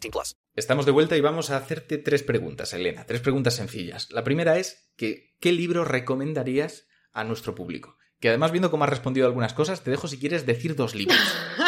18 0.00 0.10
plus. 0.10 0.36
Estamos 0.54 0.86
de 0.86 0.92
vuelta 0.92 1.16
y 1.16 1.20
vamos 1.20 1.50
a 1.50 1.56
hacerte 1.56 1.98
tres 1.98 2.22
preguntas, 2.22 2.72
Elena. 2.72 3.06
Tres 3.06 3.20
preguntas 3.20 3.54
sencillas. 3.54 4.10
La 4.10 4.24
primera 4.24 4.58
es 4.58 4.90
que, 4.96 5.34
¿qué 5.40 5.52
libro 5.52 5.84
recomendarías 5.84 6.86
a 7.12 7.24
nuestro 7.24 7.54
público? 7.54 7.96
Que 8.20 8.28
además, 8.28 8.52
viendo 8.52 8.70
cómo 8.70 8.84
has 8.84 8.90
respondido 8.90 9.26
a 9.26 9.28
algunas 9.28 9.52
cosas, 9.54 9.82
te 9.82 9.90
dejo 9.90 10.08
si 10.08 10.18
quieres 10.18 10.46
decir 10.46 10.74
dos 10.76 10.94
libros. 10.94 11.18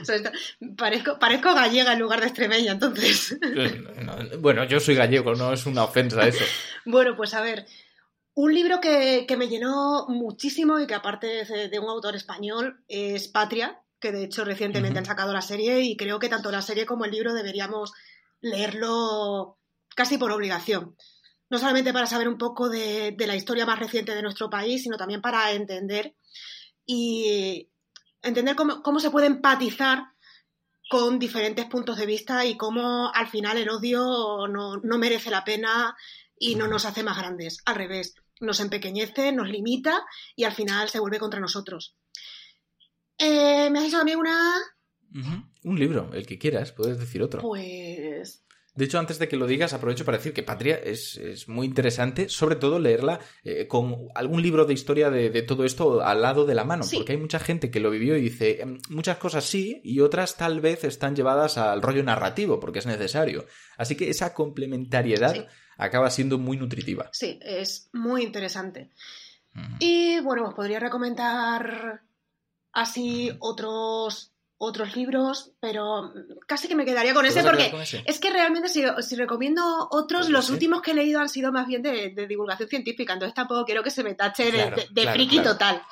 O 0.00 0.04
sea, 0.04 0.16
esto- 0.16 0.32
parezco, 0.76 1.16
parezco 1.20 1.54
gallega 1.54 1.92
en 1.92 2.00
lugar 2.00 2.20
de 2.20 2.26
extremeña, 2.26 2.72
entonces. 2.72 3.38
No, 4.02 4.16
bueno, 4.40 4.64
yo 4.64 4.80
soy 4.80 4.96
gallego, 4.96 5.36
no 5.36 5.52
es 5.52 5.64
una 5.64 5.84
ofensa 5.84 6.26
eso. 6.26 6.44
Bueno, 6.84 7.16
pues 7.16 7.34
a 7.34 7.40
ver, 7.40 7.66
un 8.34 8.52
libro 8.52 8.80
que, 8.80 9.26
que 9.28 9.36
me 9.36 9.46
llenó 9.48 10.06
muchísimo 10.08 10.80
y 10.80 10.88
que 10.88 10.94
aparte 10.94 11.44
de, 11.44 11.68
de 11.68 11.78
un 11.78 11.88
autor 11.88 12.16
español 12.16 12.82
es 12.88 13.28
Patria, 13.28 13.80
que 14.02 14.12
de 14.12 14.24
hecho 14.24 14.44
recientemente 14.44 14.98
han 14.98 15.06
sacado 15.06 15.32
la 15.32 15.40
serie 15.40 15.80
y 15.80 15.96
creo 15.96 16.18
que 16.18 16.28
tanto 16.28 16.50
la 16.50 16.60
serie 16.60 16.84
como 16.84 17.04
el 17.04 17.12
libro 17.12 17.32
deberíamos 17.32 17.92
leerlo 18.40 19.58
casi 19.94 20.18
por 20.18 20.32
obligación. 20.32 20.96
No 21.48 21.58
solamente 21.58 21.92
para 21.92 22.06
saber 22.06 22.28
un 22.28 22.36
poco 22.36 22.68
de, 22.68 23.14
de 23.16 23.26
la 23.26 23.36
historia 23.36 23.64
más 23.64 23.78
reciente 23.78 24.14
de 24.14 24.22
nuestro 24.22 24.50
país, 24.50 24.82
sino 24.82 24.96
también 24.96 25.22
para 25.22 25.52
entender 25.52 26.16
y 26.84 27.70
entender 28.22 28.56
cómo, 28.56 28.82
cómo 28.82 29.00
se 29.00 29.10
puede 29.10 29.26
empatizar 29.26 30.04
con 30.90 31.18
diferentes 31.18 31.66
puntos 31.66 31.96
de 31.96 32.06
vista 32.06 32.44
y 32.44 32.56
cómo 32.56 33.10
al 33.14 33.28
final 33.28 33.56
el 33.56 33.70
odio 33.70 34.46
no, 34.48 34.76
no 34.76 34.98
merece 34.98 35.30
la 35.30 35.44
pena 35.44 35.96
y 36.36 36.56
no 36.56 36.66
nos 36.66 36.84
hace 36.84 37.02
más 37.02 37.16
grandes. 37.18 37.62
Al 37.64 37.76
revés, 37.76 38.14
nos 38.40 38.60
empequeñece, 38.60 39.32
nos 39.32 39.48
limita 39.48 40.04
y 40.34 40.44
al 40.44 40.52
final 40.52 40.88
se 40.88 40.98
vuelve 40.98 41.18
contra 41.18 41.40
nosotros. 41.40 41.94
Eh, 43.18 43.68
¿Me 43.70 43.78
has 43.78 43.84
dicho 43.86 43.98
a 44.00 44.04
mí 44.04 44.14
una? 44.14 44.36
Un 45.64 45.78
libro, 45.78 46.10
el 46.14 46.26
que 46.26 46.38
quieras, 46.38 46.72
puedes 46.72 46.98
decir 46.98 47.22
otro. 47.22 47.40
Pues 47.42 48.44
De 48.74 48.84
hecho, 48.86 48.98
antes 48.98 49.18
de 49.18 49.28
que 49.28 49.36
lo 49.36 49.46
digas, 49.46 49.74
aprovecho 49.74 50.06
para 50.06 50.16
decir 50.16 50.32
que 50.32 50.42
Patria 50.42 50.76
es, 50.76 51.18
es 51.18 51.46
muy 51.46 51.66
interesante, 51.66 52.30
sobre 52.30 52.56
todo 52.56 52.78
leerla 52.78 53.20
eh, 53.44 53.68
con 53.68 54.08
algún 54.14 54.40
libro 54.40 54.64
de 54.64 54.72
historia 54.72 55.10
de, 55.10 55.28
de 55.28 55.42
todo 55.42 55.64
esto 55.66 56.00
al 56.02 56.22
lado 56.22 56.46
de 56.46 56.54
la 56.54 56.64
mano, 56.64 56.82
Sí. 56.82 56.96
porque 56.96 57.12
hay 57.12 57.18
mucha 57.18 57.38
gente 57.38 57.70
que 57.70 57.80
lo 57.80 57.90
vivió 57.90 58.16
y 58.16 58.22
dice, 58.22 58.62
"Em, 58.62 58.78
muchas 58.88 59.18
cosas 59.18 59.44
sí, 59.44 59.82
y 59.84 60.00
otras 60.00 60.36
tal 60.36 60.62
vez 60.62 60.84
están 60.84 61.14
llevadas 61.14 61.58
al 61.58 61.82
rollo 61.82 62.02
narrativo, 62.02 62.58
porque 62.58 62.78
es 62.78 62.86
necesario. 62.86 63.44
Así 63.76 63.94
que 63.94 64.08
esa 64.08 64.32
complementariedad 64.32 65.46
acaba 65.76 66.08
siendo 66.10 66.38
muy 66.38 66.56
nutritiva. 66.56 67.10
sí, 67.12 67.38
es 67.42 67.90
muy 67.92 68.22
interesante. 68.22 68.90
Y 69.80 70.18
bueno, 70.20 70.48
os 70.48 70.54
podría 70.54 70.80
recomendar 70.80 72.00
así 72.72 73.30
otros 73.40 74.28
otros 74.64 74.94
libros, 74.94 75.50
pero 75.58 76.12
casi 76.46 76.68
que 76.68 76.76
me 76.76 76.84
quedaría 76.84 77.12
con 77.14 77.24
¿Te 77.24 77.30
ese 77.30 77.42
porque 77.42 77.58
quedar 77.64 77.70
con 77.72 77.80
ese? 77.82 78.04
es 78.06 78.20
que 78.20 78.30
realmente 78.30 78.68
si, 78.68 78.84
si 79.00 79.16
recomiendo 79.16 79.88
otros, 79.90 80.20
Pues 80.22 80.30
los 80.30 80.50
últimos 80.50 80.82
que 80.82 80.92
he 80.92 80.94
leído 80.94 81.18
han 81.20 81.28
sido 81.28 81.50
más 81.50 81.66
bien 81.66 81.82
de, 81.82 82.10
de 82.10 82.26
divulgación 82.28 82.68
científica, 82.68 83.12
entonces 83.14 83.34
tampoco 83.34 83.64
quiero 83.64 83.82
que 83.82 83.90
se 83.90 84.04
me 84.04 84.14
tache 84.14 84.44
de- 84.44 84.50
Claro, 84.52 84.76
de, 84.76 84.82
de 84.88 85.02
claro, 85.02 85.12
friki 85.16 85.34
claro. 85.40 85.50
total. 85.50 85.82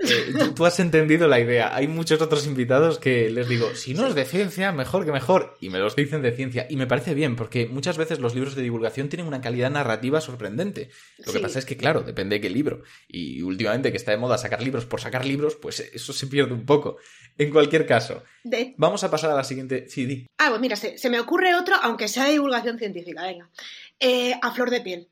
Eh, 0.00 0.32
tú, 0.38 0.54
tú 0.54 0.64
has 0.66 0.78
entendido 0.78 1.26
la 1.26 1.40
idea. 1.40 1.74
Hay 1.74 1.88
muchos 1.88 2.22
otros 2.22 2.46
invitados 2.46 2.98
que 3.00 3.30
les 3.30 3.48
digo, 3.48 3.74
si 3.74 3.94
no 3.94 4.06
es 4.06 4.14
de 4.14 4.24
ciencia, 4.24 4.70
mejor 4.70 5.04
que 5.04 5.10
mejor. 5.10 5.56
Y 5.60 5.70
me 5.70 5.78
los 5.80 5.96
dicen 5.96 6.22
de 6.22 6.30
ciencia. 6.30 6.66
Y 6.70 6.76
me 6.76 6.86
parece 6.86 7.14
bien, 7.14 7.34
porque 7.34 7.66
muchas 7.66 7.96
veces 7.98 8.20
los 8.20 8.34
libros 8.34 8.54
de 8.54 8.62
divulgación 8.62 9.08
tienen 9.08 9.26
una 9.26 9.40
calidad 9.40 9.70
narrativa 9.72 10.20
sorprendente. 10.20 10.90
Lo 11.18 11.24
que 11.32 11.38
Sí. 11.38 11.38
pasa 11.40 11.58
es 11.58 11.64
que, 11.66 11.76
claro, 11.76 12.02
depende 12.02 12.36
de 12.36 12.40
qué 12.40 12.48
libro. 12.50 12.82
Y 13.08 13.42
últimamente 13.42 13.90
que 13.90 13.96
está 13.96 14.12
de 14.12 14.18
moda 14.18 14.38
sacar 14.38 14.62
libros 14.62 14.86
por 14.86 15.00
sacar 15.00 15.24
libros, 15.26 15.56
pues 15.56 15.80
eso 15.80 16.12
se 16.12 16.28
pierde 16.28 16.52
un 16.54 16.64
poco. 16.64 16.98
En 17.36 17.50
cualquier 17.50 17.84
caso, 17.86 18.22
De- 18.44 18.74
vamos 18.78 19.02
a 19.02 19.10
pasar 19.10 19.30
a 19.30 19.34
la 19.34 19.44
siguiente. 19.44 19.88
Sí, 19.88 20.06
di. 20.06 20.26
Ah, 20.38 20.46
pues 20.50 20.60
mira, 20.60 20.76
se, 20.76 20.96
se 20.96 21.10
me 21.10 21.18
ocurre 21.18 21.54
otro, 21.56 21.74
aunque 21.82 22.06
sea 22.08 22.24
de 22.26 22.32
divulgación 22.32 22.78
científica, 22.78 23.22
venga. 23.24 23.50
Eh, 23.98 24.34
a 24.40 24.52
flor 24.52 24.70
de 24.70 24.80
piel. 24.80 25.08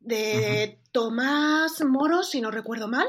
De 0.00 0.78
Tomás 0.92 1.82
Moro, 1.84 2.22
si 2.22 2.40
no 2.40 2.50
recuerdo 2.52 2.86
mal. 2.88 3.06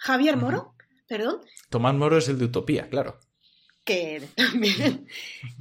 Javier 0.00 0.36
Moro, 0.36 0.74
perdón. 1.06 1.40
Tomás 1.68 1.94
Moro 1.94 2.16
es 2.18 2.28
el 2.28 2.38
de 2.38 2.46
Utopía, 2.46 2.88
claro. 2.88 3.18
que 3.84 4.28
también. 4.36 5.06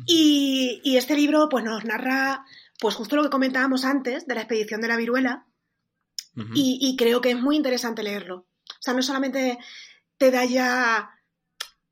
Y, 0.05 0.81
y 0.83 0.97
este 0.97 1.15
libro 1.15 1.47
pues 1.49 1.63
nos 1.63 1.83
narra 1.85 2.45
pues 2.79 2.95
justo 2.95 3.15
lo 3.15 3.23
que 3.23 3.29
comentábamos 3.29 3.83
antes 3.85 4.25
de 4.27 4.35
la 4.35 4.41
expedición 4.41 4.81
de 4.81 4.87
la 4.87 4.97
viruela 4.97 5.45
y, 6.55 6.79
y 6.81 6.95
creo 6.95 7.19
que 7.19 7.31
es 7.31 7.39
muy 7.41 7.57
interesante 7.57 8.01
leerlo. 8.03 8.47
O 8.69 8.81
sea, 8.81 8.93
no 8.93 9.01
solamente 9.01 9.57
te 10.17 10.31
da 10.31 10.45
ya 10.45 11.09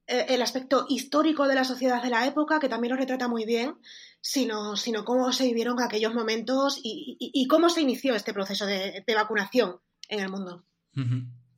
eh, 0.06 0.28
el 0.30 0.42
aspecto 0.42 0.86
histórico 0.88 1.48
de 1.50 1.56
la 1.56 1.66
sociedad 1.66 2.02
de 2.02 2.10
la 2.10 2.26
época, 2.26 2.60
que 2.60 2.70
también 2.70 2.94
lo 2.94 2.98
retrata 3.00 3.28
muy 3.28 3.44
bien, 3.44 3.76
sino, 4.22 4.78
sino 4.78 5.04
cómo 5.04 5.34
se 5.34 5.44
vivieron 5.46 5.82
aquellos 5.82 6.14
momentos 6.14 6.80
y, 6.82 7.18
y- 7.20 7.32
y 7.34 7.48
cómo 7.48 7.70
se 7.70 7.82
inició 7.82 8.16
este 8.16 8.34
proceso 8.34 8.66
de, 8.66 9.04
de 9.06 9.16
vacunación 9.16 9.82
en 10.08 10.20
el 10.22 10.30
mundo. 10.30 10.66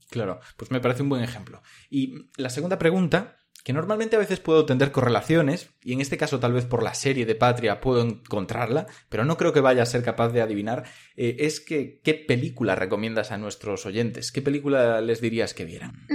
Claro, 0.09 0.39
pues 0.57 0.71
me 0.71 0.79
parece 0.79 1.03
un 1.03 1.09
buen 1.09 1.23
ejemplo. 1.23 1.61
Y 1.89 2.29
la 2.37 2.49
segunda 2.49 2.79
pregunta, 2.79 3.37
que 3.63 3.73
normalmente 3.73 4.15
a 4.15 4.19
veces 4.19 4.39
puedo 4.39 4.65
tender 4.65 4.91
correlaciones, 4.91 5.69
y 5.83 5.93
en 5.93 6.01
este 6.01 6.17
caso 6.17 6.39
tal 6.39 6.53
vez 6.53 6.65
por 6.65 6.81
la 6.81 6.93
serie 6.93 7.25
de 7.25 7.35
Patria 7.35 7.81
puedo 7.81 8.01
encontrarla, 8.01 8.87
pero 9.09 9.25
no 9.25 9.37
creo 9.37 9.53
que 9.53 9.61
vaya 9.61 9.83
a 9.83 9.87
ser 9.87 10.03
capaz 10.03 10.29
de 10.29 10.41
adivinar, 10.41 10.85
eh, 11.15 11.37
es 11.39 11.59
que 11.59 11.99
¿qué 12.03 12.13
película 12.15 12.75
recomiendas 12.75 13.31
a 13.31 13.37
nuestros 13.37 13.85
oyentes? 13.85 14.31
¿Qué 14.31 14.41
película 14.41 15.01
les 15.01 15.21
dirías 15.21 15.53
que 15.53 15.65
vieran? 15.65 16.07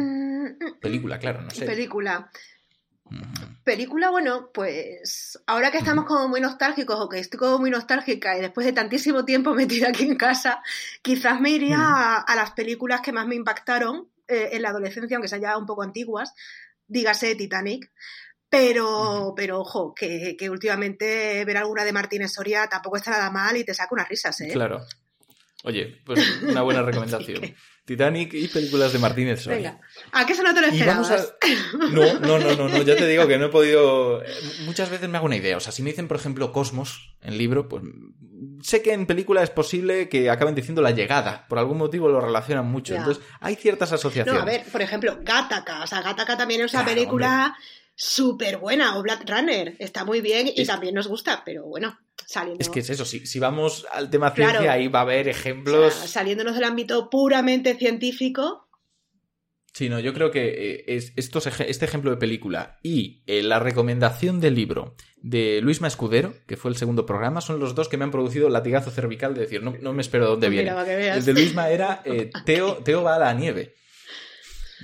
Película, 0.80 1.18
claro, 1.18 1.42
no 1.42 1.50
sé. 1.50 1.64
Película. 1.64 2.30
Película, 3.64 4.10
bueno, 4.10 4.50
pues 4.52 5.38
ahora 5.46 5.70
que 5.70 5.78
estamos 5.78 6.04
como 6.04 6.28
muy 6.28 6.40
nostálgicos 6.40 7.00
o 7.00 7.08
que 7.08 7.18
estoy 7.18 7.38
como 7.38 7.58
muy 7.58 7.70
nostálgica 7.70 8.36
y 8.36 8.40
después 8.40 8.66
de 8.66 8.72
tantísimo 8.72 9.24
tiempo 9.24 9.54
metida 9.54 9.88
aquí 9.88 10.04
en 10.04 10.16
casa, 10.16 10.62
quizás 11.02 11.40
me 11.40 11.50
iría 11.50 11.78
a, 11.78 12.20
a 12.20 12.36
las 12.36 12.50
películas 12.52 13.00
que 13.00 13.12
más 13.12 13.26
me 13.26 13.34
impactaron 13.34 14.08
eh, 14.26 14.50
en 14.52 14.62
la 14.62 14.70
adolescencia, 14.70 15.16
aunque 15.16 15.28
sean 15.28 15.42
ya 15.42 15.56
un 15.56 15.66
poco 15.66 15.82
antiguas, 15.82 16.34
dígase 16.86 17.34
Titanic. 17.34 17.90
Pero, 18.48 19.34
pero 19.36 19.60
ojo, 19.60 19.94
que, 19.94 20.36
que 20.38 20.48
últimamente 20.48 21.44
ver 21.44 21.56
alguna 21.56 21.84
de 21.84 21.92
Martínez 21.92 22.32
Soria 22.32 22.68
tampoco 22.68 22.96
está 22.96 23.10
nada 23.10 23.30
mal 23.30 23.56
y 23.56 23.64
te 23.64 23.74
saca 23.74 23.94
unas 23.94 24.08
risas, 24.08 24.40
¿eh? 24.42 24.50
Claro. 24.52 24.80
Oye, 25.64 26.00
pues 26.06 26.20
una 26.42 26.62
buena 26.62 26.82
recomendación. 26.82 27.54
Titanic 27.84 28.32
y 28.32 28.48
películas 28.48 28.92
de 28.92 28.98
Martínez. 28.98 29.46
Venga, 29.46 29.78
¿a 30.12 30.24
qué 30.24 30.34
se 30.34 30.42
no 30.42 30.54
te 30.54 30.60
lo? 30.62 30.68
No, 31.90 32.18
no, 32.20 32.38
no, 32.38 32.54
no, 32.56 32.68
no, 32.68 32.82
ya 32.82 32.96
te 32.96 33.06
digo 33.06 33.26
que 33.26 33.36
no 33.36 33.46
he 33.46 33.48
podido. 33.50 34.22
Muchas 34.64 34.88
veces 34.88 35.08
me 35.08 35.18
hago 35.18 35.26
una 35.26 35.36
idea. 35.36 35.56
O 35.56 35.60
sea, 35.60 35.72
si 35.72 35.82
me 35.82 35.90
dicen, 35.90 36.08
por 36.08 36.16
ejemplo, 36.16 36.50
Cosmos 36.52 37.14
en 37.20 37.36
libro, 37.36 37.68
pues 37.68 37.82
sé 38.62 38.82
que 38.82 38.92
en 38.94 39.06
película 39.06 39.42
es 39.42 39.50
posible 39.50 40.08
que 40.08 40.30
acaben 40.30 40.54
diciendo 40.54 40.80
la 40.80 40.92
llegada. 40.92 41.46
Por 41.48 41.58
algún 41.58 41.76
motivo 41.76 42.08
lo 42.08 42.20
relacionan 42.20 42.66
mucho. 42.66 42.94
Ya. 42.94 43.00
Entonces, 43.00 43.22
hay 43.40 43.56
ciertas 43.56 43.92
asociaciones. 43.92 44.42
No, 44.42 44.48
a 44.48 44.50
ver, 44.50 44.64
por 44.70 44.80
ejemplo, 44.80 45.18
Gattaca. 45.20 45.82
O 45.82 45.86
sea, 45.86 46.00
Gattaca 46.00 46.38
también 46.38 46.62
es 46.62 46.72
una 46.72 46.84
Claro, 46.84 46.94
película 46.94 47.56
súper 47.94 48.58
buena. 48.58 48.98
O 48.98 49.02
Black 49.02 49.28
Runner. 49.28 49.76
Está 49.78 50.04
muy 50.04 50.20
bien 50.20 50.48
y 50.54 50.64
también 50.64 50.94
nos 50.94 51.06
gusta, 51.08 51.42
pero 51.44 51.64
bueno, 51.64 51.98
saliendo, 52.26 52.60
Es 52.60 52.68
que 52.68 52.80
es 52.80 52.90
eso, 52.90 53.04
si, 53.04 53.26
si 53.26 53.38
vamos 53.38 53.86
al 53.92 54.10
tema 54.10 54.30
ciencia, 54.30 54.58
Claro. 54.60 54.72
ahí 54.72 54.88
va 54.88 55.00
a 55.00 55.02
haber 55.02 55.28
ejemplos. 55.28 55.94
saliéndonos 55.94 56.54
del 56.54 56.64
ámbito 56.64 57.08
puramente 57.10 57.74
científico. 57.74 58.60
Sí, 59.72 59.88
no, 59.88 59.98
yo 59.98 60.14
creo 60.14 60.30
que 60.30 60.46
eh, 60.46 60.84
es, 60.86 61.12
estos 61.16 61.48
este 61.48 61.84
ejemplo 61.84 62.12
de 62.12 62.16
película 62.16 62.78
y 62.80 63.24
eh, 63.26 63.42
la 63.42 63.58
recomendación 63.58 64.40
del 64.40 64.54
libro 64.54 64.94
de 65.16 65.60
Luisma 65.62 65.88
Escudero, 65.88 66.32
que 66.46 66.56
fue 66.56 66.70
el 66.70 66.76
segundo 66.76 67.06
programa, 67.06 67.40
son 67.40 67.58
los 67.58 67.74
dos 67.74 67.88
que 67.88 67.96
me 67.96 68.04
han 68.04 68.12
producido 68.12 68.48
latigazo 68.48 68.92
cervical 68.92 69.34
de 69.34 69.40
decir, 69.40 69.64
no, 69.64 69.74
no 69.80 69.92
me 69.92 70.02
espero 70.02 70.26
de 70.26 70.30
dónde 70.30 70.48
viene. 70.48 70.70
El 70.70 71.24
de 71.24 71.32
Luisma 71.32 71.70
era 71.70 72.02
eh, 72.04 72.30
Teo, 72.46 72.76
Teo 72.84 73.02
va 73.02 73.16
a 73.16 73.18
la 73.18 73.34
nieve. 73.34 73.74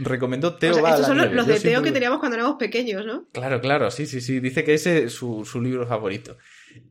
Recomendó 0.01 0.57
Teo 0.57 0.71
O 0.73 0.75
sea, 0.75 0.83
va 0.83 0.89
a 0.89 0.93
estos 0.97 1.09
la 1.09 1.09
son 1.09 1.19
los, 1.19 1.33
los 1.37 1.47
Yo 1.47 1.53
de 1.55 1.61
Teo 1.61 1.71
siempre- 1.71 1.91
que 1.91 1.95
teníamos 1.95 2.19
cuando 2.21 2.37
éramos 2.37 2.57
pequeños, 2.59 3.05
¿no? 3.07 3.29
Claro, 3.33 3.61
claro, 3.61 3.91
sí, 3.91 4.07
sí, 4.07 4.21
sí. 4.21 4.41
Dice 4.41 4.65
que 4.65 4.75
ese 4.75 5.05
es 5.05 5.13
su, 5.13 5.45
su 5.45 5.61
libro 5.61 5.87
favorito. 5.87 6.37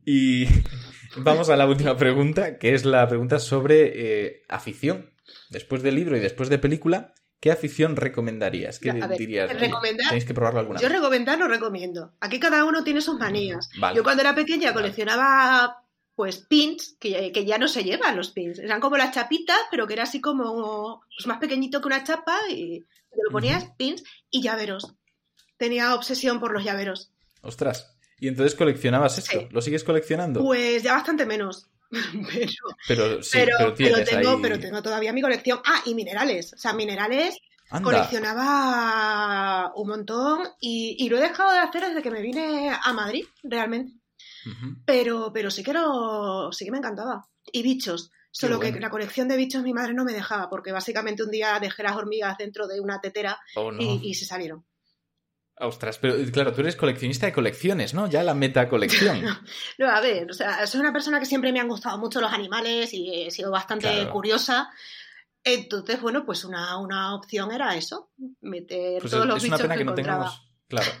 Y 0.04 0.46
vamos 1.16 1.48
a 1.50 1.56
la 1.56 1.66
última 1.66 1.96
pregunta, 1.96 2.58
que 2.58 2.74
es 2.74 2.84
la 2.84 3.06
pregunta 3.08 3.38
sobre 3.38 3.92
eh, 4.28 4.42
afición. 4.48 5.10
Después 5.50 5.82
del 5.82 5.94
libro 5.96 6.16
y 6.16 6.20
después 6.20 6.48
de 6.48 6.58
película, 6.58 7.14
¿qué 7.40 7.50
afición 7.50 7.96
recomendarías? 7.96 8.78
¿Qué 8.78 8.92
ver, 8.92 9.08
dirías? 9.16 9.50
Recomendar- 9.52 10.08
Tenéis 10.08 10.24
que 10.24 10.34
probarlo 10.34 10.60
alguna 10.60 10.80
Yo 10.80 10.88
vez. 10.88 10.96
recomendar 10.98 11.38
no 11.38 11.48
recomiendo. 11.48 12.14
Aquí 12.20 12.38
cada 12.40 12.64
uno 12.64 12.84
tiene 12.84 13.00
sus 13.00 13.18
manías. 13.18 13.68
Vale. 13.78 13.96
Yo 13.96 14.02
cuando 14.02 14.22
era 14.22 14.34
pequeña 14.34 14.72
coleccionaba 14.72 15.76
pues 16.20 16.36
pins, 16.36 16.98
que, 17.00 17.32
que 17.32 17.46
ya 17.46 17.56
no 17.56 17.66
se 17.66 17.82
llevan 17.82 18.14
los 18.14 18.30
pins. 18.32 18.58
Eran 18.58 18.78
como 18.78 18.98
las 18.98 19.14
chapitas, 19.14 19.56
pero 19.70 19.86
que 19.86 19.94
era 19.94 20.02
así 20.02 20.20
como 20.20 21.02
pues, 21.16 21.26
más 21.26 21.38
pequeñito 21.38 21.80
que 21.80 21.86
una 21.86 22.04
chapa 22.04 22.38
y 22.50 22.80
te 23.10 23.20
lo 23.24 23.32
ponías 23.32 23.70
pins 23.78 24.04
y 24.28 24.42
llaveros. 24.42 24.92
Tenía 25.56 25.94
obsesión 25.94 26.38
por 26.38 26.52
los 26.52 26.62
llaveros. 26.62 27.10
Ostras. 27.40 27.96
Y 28.18 28.28
entonces 28.28 28.54
coleccionabas 28.54 29.16
esto. 29.16 29.48
¿Lo 29.50 29.62
sigues 29.62 29.82
coleccionando? 29.82 30.44
Pues 30.44 30.82
ya 30.82 30.92
bastante 30.92 31.24
menos. 31.24 31.70
pero, 31.88 32.52
pero 32.86 33.22
sí, 33.22 33.38
pero, 33.38 33.74
tengo, 34.04 34.30
ahí... 34.32 34.38
pero 34.42 34.60
tengo 34.60 34.82
todavía 34.82 35.14
mi 35.14 35.22
colección. 35.22 35.58
Ah, 35.64 35.80
y 35.86 35.94
minerales. 35.94 36.52
O 36.52 36.58
sea, 36.58 36.74
minerales 36.74 37.38
Anda. 37.70 37.82
coleccionaba 37.82 39.72
un 39.74 39.88
montón 39.88 40.48
y, 40.60 40.96
y 40.98 41.08
lo 41.08 41.16
he 41.16 41.22
dejado 41.22 41.50
de 41.52 41.60
hacer 41.60 41.86
desde 41.86 42.02
que 42.02 42.10
me 42.10 42.20
vine 42.20 42.76
a 42.78 42.92
Madrid, 42.92 43.24
realmente. 43.42 43.99
Pero, 44.84 45.30
pero 45.32 45.50
sí 45.50 45.62
que 45.62 45.72
lo, 45.72 46.50
sí 46.52 46.64
que 46.64 46.70
me 46.70 46.78
encantaba. 46.78 47.26
Y 47.52 47.62
bichos. 47.62 48.10
Solo 48.32 48.58
bueno. 48.58 48.74
que 48.74 48.80
la 48.80 48.90
colección 48.90 49.26
de 49.26 49.36
bichos 49.36 49.62
mi 49.64 49.72
madre 49.72 49.92
no 49.92 50.04
me 50.04 50.12
dejaba, 50.12 50.48
porque 50.48 50.70
básicamente 50.72 51.22
un 51.24 51.30
día 51.32 51.58
dejé 51.60 51.82
las 51.82 51.96
hormigas 51.96 52.38
dentro 52.38 52.68
de 52.68 52.80
una 52.80 53.00
tetera 53.00 53.38
Oh, 53.56 53.72
no. 53.72 53.82
y, 53.82 54.00
y 54.10 54.14
se 54.14 54.24
salieron. 54.24 54.64
Ostras, 55.62 55.98
pero 55.98 56.14
claro, 56.32 56.54
tú 56.54 56.62
eres 56.62 56.74
coleccionista 56.76 57.26
de 57.26 57.32
colecciones, 57.34 57.92
¿no? 57.92 58.08
Ya 58.08 58.22
la 58.22 58.32
meta 58.34 58.68
colección. 58.68 59.20
No, 59.78 59.90
a 59.90 60.00
ver, 60.00 60.30
o 60.30 60.32
sea, 60.32 60.66
soy 60.66 60.80
una 60.80 60.92
persona 60.92 61.18
que 61.20 61.26
siempre 61.26 61.52
me 61.52 61.60
han 61.60 61.68
gustado 61.68 61.98
mucho 61.98 62.20
los 62.20 62.32
animales 62.32 62.94
y 62.94 63.24
he 63.26 63.30
sido 63.30 63.50
bastante 63.50 63.88
Claro. 63.88 64.10
curiosa. 64.10 64.70
Entonces, 65.44 66.00
bueno, 66.00 66.24
pues 66.24 66.44
una, 66.44 66.76
una 66.78 67.14
opción 67.14 67.50
era 67.52 67.74
eso, 67.74 68.10
meter 68.40 69.00
Pues 69.00 69.10
todos 69.10 69.24
es, 69.24 69.28
los 69.28 69.36
es 69.42 69.48
una 69.48 69.56
bichos 69.56 69.60
pena 69.62 69.74
que, 69.74 69.78
que 69.80 69.84
no 69.84 69.90
encontraba. 69.92 70.24
tengamos. 70.30 70.49
Claro. 70.70 70.90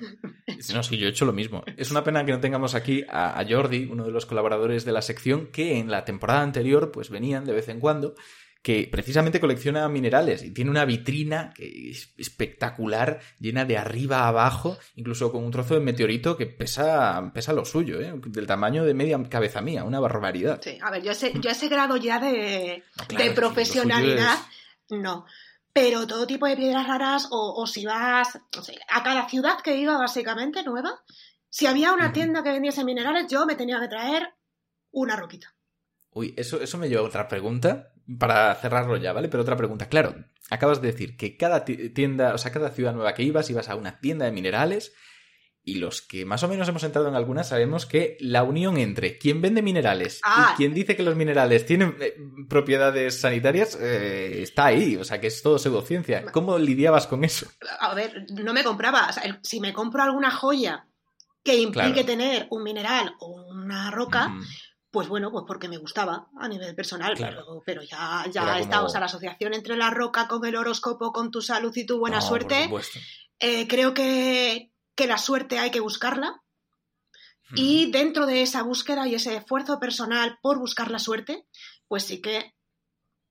No, 0.74 0.82
sí, 0.82 0.98
yo 0.98 1.06
he 1.06 1.10
hecho 1.10 1.24
lo 1.24 1.32
mismo. 1.32 1.64
Es 1.78 1.90
una 1.90 2.04
pena 2.04 2.26
que 2.26 2.32
no 2.32 2.40
tengamos 2.40 2.74
aquí 2.74 3.02
a, 3.08 3.40
a 3.40 3.48
Jordi, 3.48 3.88
uno 3.90 4.04
de 4.04 4.10
los 4.10 4.26
colaboradores 4.26 4.84
de 4.84 4.92
la 4.92 5.00
sección, 5.00 5.46
que 5.46 5.78
en 5.78 5.90
la 5.90 6.04
temporada 6.04 6.42
anterior, 6.42 6.92
pues 6.92 7.08
venían 7.08 7.46
de 7.46 7.54
vez 7.54 7.68
en 7.70 7.80
cuando, 7.80 8.14
que 8.62 8.88
precisamente 8.92 9.40
colecciona 9.40 9.88
minerales 9.88 10.42
y 10.42 10.50
tiene 10.50 10.70
una 10.70 10.84
vitrina 10.84 11.52
que 11.54 11.90
es 11.90 12.12
espectacular, 12.18 13.20
llena 13.38 13.64
de 13.64 13.78
arriba 13.78 14.24
a 14.24 14.28
abajo, 14.28 14.76
incluso 14.96 15.32
con 15.32 15.44
un 15.44 15.50
trozo 15.50 15.74
de 15.74 15.80
meteorito 15.80 16.36
que 16.36 16.46
pesa, 16.46 17.30
pesa 17.32 17.54
lo 17.54 17.64
suyo, 17.64 18.00
¿eh? 18.00 18.12
del 18.26 18.46
tamaño 18.46 18.84
de 18.84 18.92
media 18.92 19.18
cabeza 19.30 19.62
mía, 19.62 19.84
una 19.84 20.00
barbaridad. 20.00 20.60
Sí, 20.62 20.78
a 20.82 20.90
ver, 20.90 21.02
yo 21.02 21.12
yo 21.40 21.50
ese 21.50 21.68
grado 21.68 21.96
ya 21.96 22.18
de, 22.20 22.84
claro, 23.08 23.24
de 23.24 23.30
profesionalidad, 23.30 24.38
no. 24.90 25.24
Pero 25.72 26.06
todo 26.06 26.26
tipo 26.26 26.46
de 26.46 26.56
piedras 26.56 26.86
raras, 26.86 27.28
o, 27.30 27.54
o 27.56 27.66
si 27.66 27.86
vas 27.86 28.38
o 28.58 28.62
sea, 28.62 28.74
a 28.90 29.02
cada 29.02 29.28
ciudad 29.28 29.60
que 29.62 29.76
iba, 29.76 29.96
básicamente, 29.96 30.62
nueva, 30.64 31.00
si 31.48 31.66
había 31.66 31.92
una 31.92 32.12
tienda 32.12 32.42
que 32.42 32.50
vendiese 32.50 32.84
minerales, 32.84 33.26
yo 33.30 33.46
me 33.46 33.54
tenía 33.54 33.78
que 33.80 33.88
traer 33.88 34.34
una 34.90 35.16
roquita. 35.16 35.54
Uy, 36.12 36.34
eso, 36.36 36.60
eso 36.60 36.76
me 36.78 36.88
lleva 36.88 37.02
a 37.02 37.04
otra 37.04 37.28
pregunta 37.28 37.92
para 38.18 38.52
cerrarlo 38.56 38.96
ya, 38.96 39.12
¿vale? 39.12 39.28
Pero 39.28 39.42
otra 39.44 39.56
pregunta. 39.56 39.88
Claro, 39.88 40.14
acabas 40.50 40.80
de 40.82 40.90
decir 40.90 41.16
que 41.16 41.36
cada 41.36 41.64
ti- 41.64 41.90
tienda, 41.90 42.34
o 42.34 42.38
sea, 42.38 42.50
cada 42.50 42.70
ciudad 42.70 42.92
nueva 42.92 43.14
que 43.14 43.22
ibas, 43.22 43.48
ibas 43.50 43.68
a 43.68 43.76
una 43.76 44.00
tienda 44.00 44.24
de 44.24 44.32
minerales 44.32 44.92
y 45.62 45.74
los 45.74 46.00
que 46.00 46.24
más 46.24 46.42
o 46.42 46.48
menos 46.48 46.68
hemos 46.68 46.82
entrado 46.84 47.08
en 47.08 47.14
algunas 47.14 47.48
sabemos 47.48 47.84
que 47.86 48.16
la 48.20 48.42
unión 48.44 48.78
entre 48.78 49.18
quien 49.18 49.42
vende 49.42 49.60
minerales 49.62 50.20
Ah. 50.24 50.52
y 50.52 50.56
quien 50.56 50.72
dice 50.74 50.96
que 50.96 51.02
los 51.02 51.16
minerales 51.16 51.66
tienen 51.66 51.96
eh, 52.00 52.14
propiedades 52.48 53.20
sanitarias 53.20 53.76
eh, 53.80 54.42
está 54.42 54.66
ahí, 54.66 54.96
o 54.96 55.04
sea, 55.04 55.20
que 55.20 55.26
es 55.26 55.42
todo 55.42 55.58
pseudociencia. 55.58 56.24
¿Cómo 56.32 56.58
lidiabas 56.58 57.06
con 57.06 57.24
eso? 57.24 57.46
A 57.80 57.94
ver, 57.94 58.26
no 58.32 58.52
me 58.54 58.64
compraba. 58.64 59.08
O 59.10 59.12
sea, 59.12 59.22
el- 59.24 59.38
si 59.42 59.60
me 59.60 59.72
compro 59.74 60.02
alguna 60.02 60.30
joya 60.30 60.86
que 61.44 61.56
implique 61.56 61.92
Claro. 61.92 62.06
tener 62.06 62.46
un 62.50 62.62
mineral 62.62 63.14
o 63.20 63.46
una 63.50 63.90
roca, 63.90 64.34
pues 64.90 65.08
bueno, 65.08 65.30
pues 65.30 65.44
porque 65.46 65.68
me 65.68 65.76
gustaba 65.78 66.28
a 66.38 66.48
nivel 66.48 66.74
personal. 66.74 67.14
Claro. 67.14 67.36
Pero, 67.46 67.62
pero 67.64 67.82
ya, 67.82 68.24
ya 68.32 68.58
está. 68.58 68.82
O 68.82 68.88
sea, 68.88 69.00
la 69.00 69.06
asociación 69.06 69.54
entre 69.54 69.76
la 69.76 69.90
roca 69.90 70.26
con 70.26 70.44
el 70.46 70.56
horóscopo, 70.56 71.12
con 71.12 71.30
tu 71.30 71.40
salud 71.42 71.72
y 71.76 71.84
tu 71.86 71.98
buena 71.98 72.16
No, 72.16 72.22
suerte, 72.22 72.68
eh, 73.38 73.66
creo 73.68 73.94
que, 73.94 74.69
que 75.00 75.06
la 75.06 75.16
suerte 75.18 75.58
hay 75.58 75.70
que 75.70 75.80
buscarla. 75.80 76.42
Y 77.54 77.90
dentro 77.90 78.26
de 78.26 78.42
esa 78.42 78.62
búsqueda 78.62 79.08
y 79.08 79.14
ese 79.16 79.34
esfuerzo 79.36 79.80
personal 79.80 80.38
por 80.42 80.58
buscar 80.58 80.90
la 80.90 80.98
suerte, 81.00 81.46
pues 81.88 82.04
sí 82.04 82.20
que, 82.20 82.54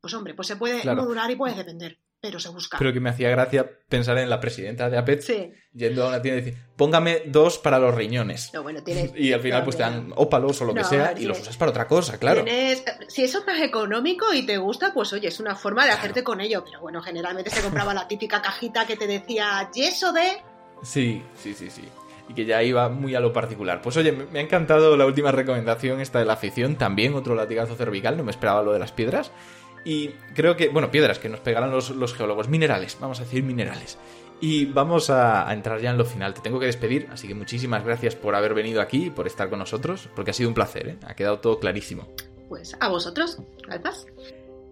pues 0.02 0.14
hombre, 0.14 0.34
pues 0.34 0.48
se 0.48 0.56
puede 0.58 0.82
Claro. 0.82 1.04
modular 1.04 1.32
y 1.32 1.38
puedes 1.38 1.56
depender, 1.56 2.00
pero 2.20 2.38
se 2.38 2.50
busca. 2.50 2.78
Pero 2.80 2.92
que 2.92 3.00
me 3.00 3.12
hacía 3.12 3.30
gracia 3.30 3.70
pensar 3.88 4.18
en 4.18 4.30
la 4.30 4.42
presidenta 4.42 4.90
de 4.90 4.98
APET 4.98 5.22
Sí. 5.22 5.54
yendo 5.72 6.04
a 6.04 6.10
una 6.10 6.22
tienda 6.22 6.42
y 6.42 6.44
decir, 6.44 6.62
póngame 6.76 7.22
dos 7.28 7.60
para 7.60 7.80
los 7.80 7.96
riñones. 7.96 8.52
No, 8.54 8.62
bueno, 8.62 8.84
tienes, 8.84 9.14
Y 9.16 9.32
al 9.32 9.40
final 9.40 9.64
pues 9.64 9.78
te 9.78 9.84
dan 9.84 10.12
ópalos 10.18 10.60
o 10.62 10.66
lo 10.66 10.74
que 10.74 10.84
sea 10.84 11.14
y 11.18 11.24
los 11.24 11.40
usas 11.40 11.56
para 11.56 11.72
otra 11.72 11.88
cosa, 11.88 12.18
claro. 12.20 12.44
tienes- 12.44 12.84
si 13.08 13.24
eso 13.24 13.40
es 13.40 13.48
más 13.48 13.62
económico 13.62 14.34
y 14.34 14.46
te 14.46 14.58
gusta, 14.58 14.94
pues 14.94 15.14
oye, 15.14 15.30
es 15.30 15.40
una 15.40 15.56
forma 15.56 15.86
de 15.86 15.92
hacerte 15.92 16.26
con 16.26 16.42
ello. 16.42 16.62
Pero 16.66 16.82
bueno, 16.82 17.02
generalmente 17.02 17.52
se 17.52 17.62
compraba 17.62 17.94
la 17.94 18.06
típica 18.10 18.42
cajita 18.42 18.86
que 18.86 18.98
te 18.98 19.08
decía 19.08 19.70
yeso 19.74 20.12
de. 20.12 20.44
Sí, 20.84 21.24
sí, 21.36 21.54
sí, 21.54 21.70
sí. 21.70 21.84
Y 22.28 22.34
que 22.34 22.46
ya 22.46 22.62
iba 22.62 22.90
muy 22.90 23.16
a 23.16 23.20
lo 23.20 23.34
particular. 23.34 23.82
Pues 23.82 23.98
oye, 23.98 24.12
me 24.12 24.40
ha 24.40 24.42
encantado 24.42 24.96
la 24.96 25.06
última 25.06 25.32
recomendación, 25.32 26.00
esta 26.00 26.20
de 26.20 26.26
la 26.26 26.34
afición. 26.34 26.76
También 26.76 27.16
otro 27.16 27.34
latigazo 27.36 27.76
cervical, 27.76 28.18
no 28.18 28.24
me 28.24 28.32
esperaba 28.32 28.62
lo 28.62 28.72
de 28.72 28.80
las 28.80 28.92
piedras. 28.92 29.32
Y 29.84 30.10
creo 30.36 30.56
que, 30.56 30.70
bueno, 30.70 30.92
piedras 30.92 31.20
que 31.20 31.30
nos 31.30 31.40
pegarán 31.40 31.72
los, 31.72 31.90
los 31.90 32.14
geólogos. 32.14 32.50
Minerales, 32.50 32.98
vamos 33.00 33.20
a 33.20 33.24
decir 33.24 33.44
minerales. 33.44 33.98
Y 34.42 34.66
vamos 34.66 35.10
a, 35.10 35.50
a 35.50 35.54
entrar 35.54 35.82
ya 35.82 35.90
en 35.90 35.98
lo 35.98 36.06
final. 36.06 36.34
Te 36.34 36.42
tengo 36.42 36.60
que 36.60 36.68
despedir, 36.68 37.08
así 37.12 37.28
que 37.28 37.34
muchísimas 37.34 37.84
gracias 37.84 38.16
por 38.16 38.36
haber 38.36 38.54
venido 38.54 38.82
aquí 38.82 39.08
y 39.08 39.10
por 39.10 39.28
estar 39.28 39.50
con 39.50 39.60
nosotros, 39.60 40.08
porque 40.16 40.32
ha 40.32 40.34
sido 40.34 40.50
un 40.50 40.56
placer, 40.56 40.88
¿eh? 40.88 40.98
ha 41.06 41.14
quedado 41.16 41.40
todo 41.40 41.60
clarísimo. 41.60 42.08
Pues 42.48 42.76
a 42.80 42.88
vosotros, 42.90 43.40
Alpas. 43.70 44.08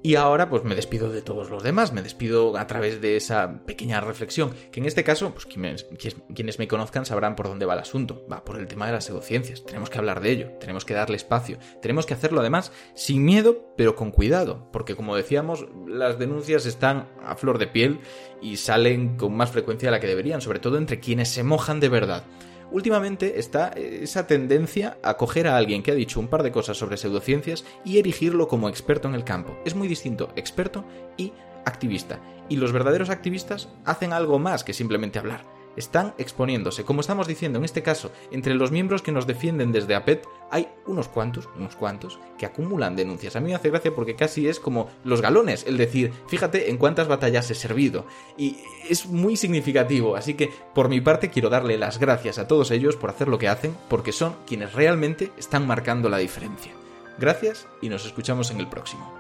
Y 0.04 0.16
ahora 0.16 0.50
pues 0.50 0.64
me 0.64 0.76
despido 0.76 1.10
de 1.10 1.22
todos 1.22 1.50
los 1.50 1.64
demás, 1.64 1.92
me 1.92 2.02
despido 2.02 2.58
a 2.58 2.68
través 2.68 3.02
de 3.02 3.18
esa 3.18 3.64
pequeña 3.66 4.00
reflexión, 4.00 4.54
que 4.72 4.80
en 4.80 4.86
este 4.86 5.04
caso, 5.04 5.32
pues 5.32 5.46
quienes, 5.46 6.60
me 6.60 6.68
conozcan 6.68 7.06
sabrán 7.06 7.36
por 7.36 7.48
dónde 7.48 7.66
va 7.66 7.74
el 7.74 7.80
asunto, 7.80 8.26
va 8.32 8.46
por 8.46 8.58
el 8.58 8.68
tema 8.68 8.86
de 8.86 8.94
las 8.94 9.06
pseudociencias, 9.06 9.66
tenemos 9.66 9.90
que 9.90 9.98
hablar 9.98 10.22
de 10.22 10.32
ello, 10.32 10.52
tenemos 10.60 10.86
que 10.86 10.94
darle 10.94 11.18
espacio, 11.18 11.58
tenemos 11.82 12.06
que 12.06 12.14
hacerlo 12.14 12.40
además 12.42 12.72
sin 12.94 13.26
miedo, 13.26 13.74
pero 13.76 13.96
con 13.96 14.12
cuidado, 14.12 14.70
porque 14.72 14.96
como 14.96 15.16
decíamos, 15.16 15.68
las 15.88 16.20
denuncias 16.20 16.66
están 16.66 17.10
a 17.26 17.36
flor 17.36 17.58
de 17.58 17.68
piel 17.68 18.00
y 18.42 18.58
salen 18.58 19.18
con 19.18 19.36
más 19.36 19.52
frecuencia 19.52 19.88
de 19.88 19.92
la 19.92 20.00
que 20.00 20.08
deberían, 20.08 20.42
sobre 20.42 20.60
todo 20.60 20.78
entre 20.78 21.00
quienes 21.00 21.30
se 21.30 21.44
mojan 21.44 21.80
de 21.80 21.90
verdad 21.90 22.24
últimamente 22.72 23.40
está 23.40 23.70
esa 23.70 24.28
tendencia 24.28 24.98
a 25.04 25.18
coger 25.18 25.48
a 25.48 25.58
alguien 25.58 25.84
que 25.84 25.92
ha 25.92 25.96
dicho 25.96 26.20
un 26.20 26.28
par 26.28 26.44
de 26.44 26.52
cosas 26.52 26.78
sobre 26.78 26.98
pseudociencias 26.98 27.66
y 27.84 27.98
erigirlo 27.98 28.48
como 28.48 28.70
experto 28.70 29.08
en 29.08 29.16
el 29.16 29.24
campo. 29.24 29.58
Es 29.66 29.76
muy 29.76 29.88
distinto 29.88 30.32
experto 30.36 30.86
y 31.18 31.34
activista. 31.66 32.20
Y 32.50 32.58
los 32.58 32.72
verdaderos 32.72 33.10
activistas 33.10 33.70
hacen 33.86 34.14
algo 34.14 34.40
más 34.40 34.64
que 34.64 34.74
simplemente 34.74 35.20
hablar 35.20 35.57
están 35.78 36.14
exponiéndose. 36.18 36.84
Como 36.84 37.02
estamos 37.02 37.28
diciendo, 37.28 37.60
en 37.60 37.66
este 37.66 37.84
caso, 37.84 38.12
entre 38.32 38.56
los 38.56 38.72
miembros 38.72 39.02
que 39.02 39.12
nos 39.12 39.28
defienden 39.28 39.72
desde 39.72 39.96
APET 39.96 40.28
hay 40.52 40.70
unos 40.86 41.08
cuantos, 41.08 41.48
unos 41.56 41.76
cuantos, 41.76 42.20
que 42.38 42.46
acumulan 42.46 42.96
denuncias. 42.96 43.36
A 43.36 43.40
mí 43.40 43.50
me 43.50 43.56
hace 43.56 43.70
gracia 43.70 43.94
porque 43.94 44.16
casi 44.16 44.48
es 44.48 44.60
como 44.60 44.90
los 45.04 45.22
galones, 45.22 45.66
el 45.68 45.78
decir, 45.78 46.12
fíjate 46.28 46.70
en 46.70 46.78
cuántas 46.78 47.08
batallas 47.08 47.50
he 47.52 47.56
servido. 47.56 48.06
Y 48.38 48.58
es 48.90 49.06
muy 49.06 49.38
significativo, 49.38 50.16
así 50.16 50.34
que 50.34 50.52
por 50.74 50.90
mi 50.90 51.02
parte 51.02 51.30
quiero 51.30 51.50
darle 51.50 51.78
las 51.78 52.00
gracias 52.00 52.40
a 52.40 52.48
todos 52.48 52.72
ellos 52.72 52.96
por 52.96 53.10
hacer 53.10 53.28
lo 53.28 53.38
que 53.38 53.48
hacen, 53.48 53.76
porque 53.90 54.12
son 54.12 54.36
quienes 54.46 54.74
realmente 54.74 55.32
están 55.38 55.68
marcando 55.68 56.10
la 56.10 56.18
diferencia. 56.18 56.74
Gracias 57.18 57.68
y 57.82 57.90
nos 57.90 58.06
escuchamos 58.06 58.52
en 58.52 58.60
el 58.60 58.68
próximo. 58.68 59.12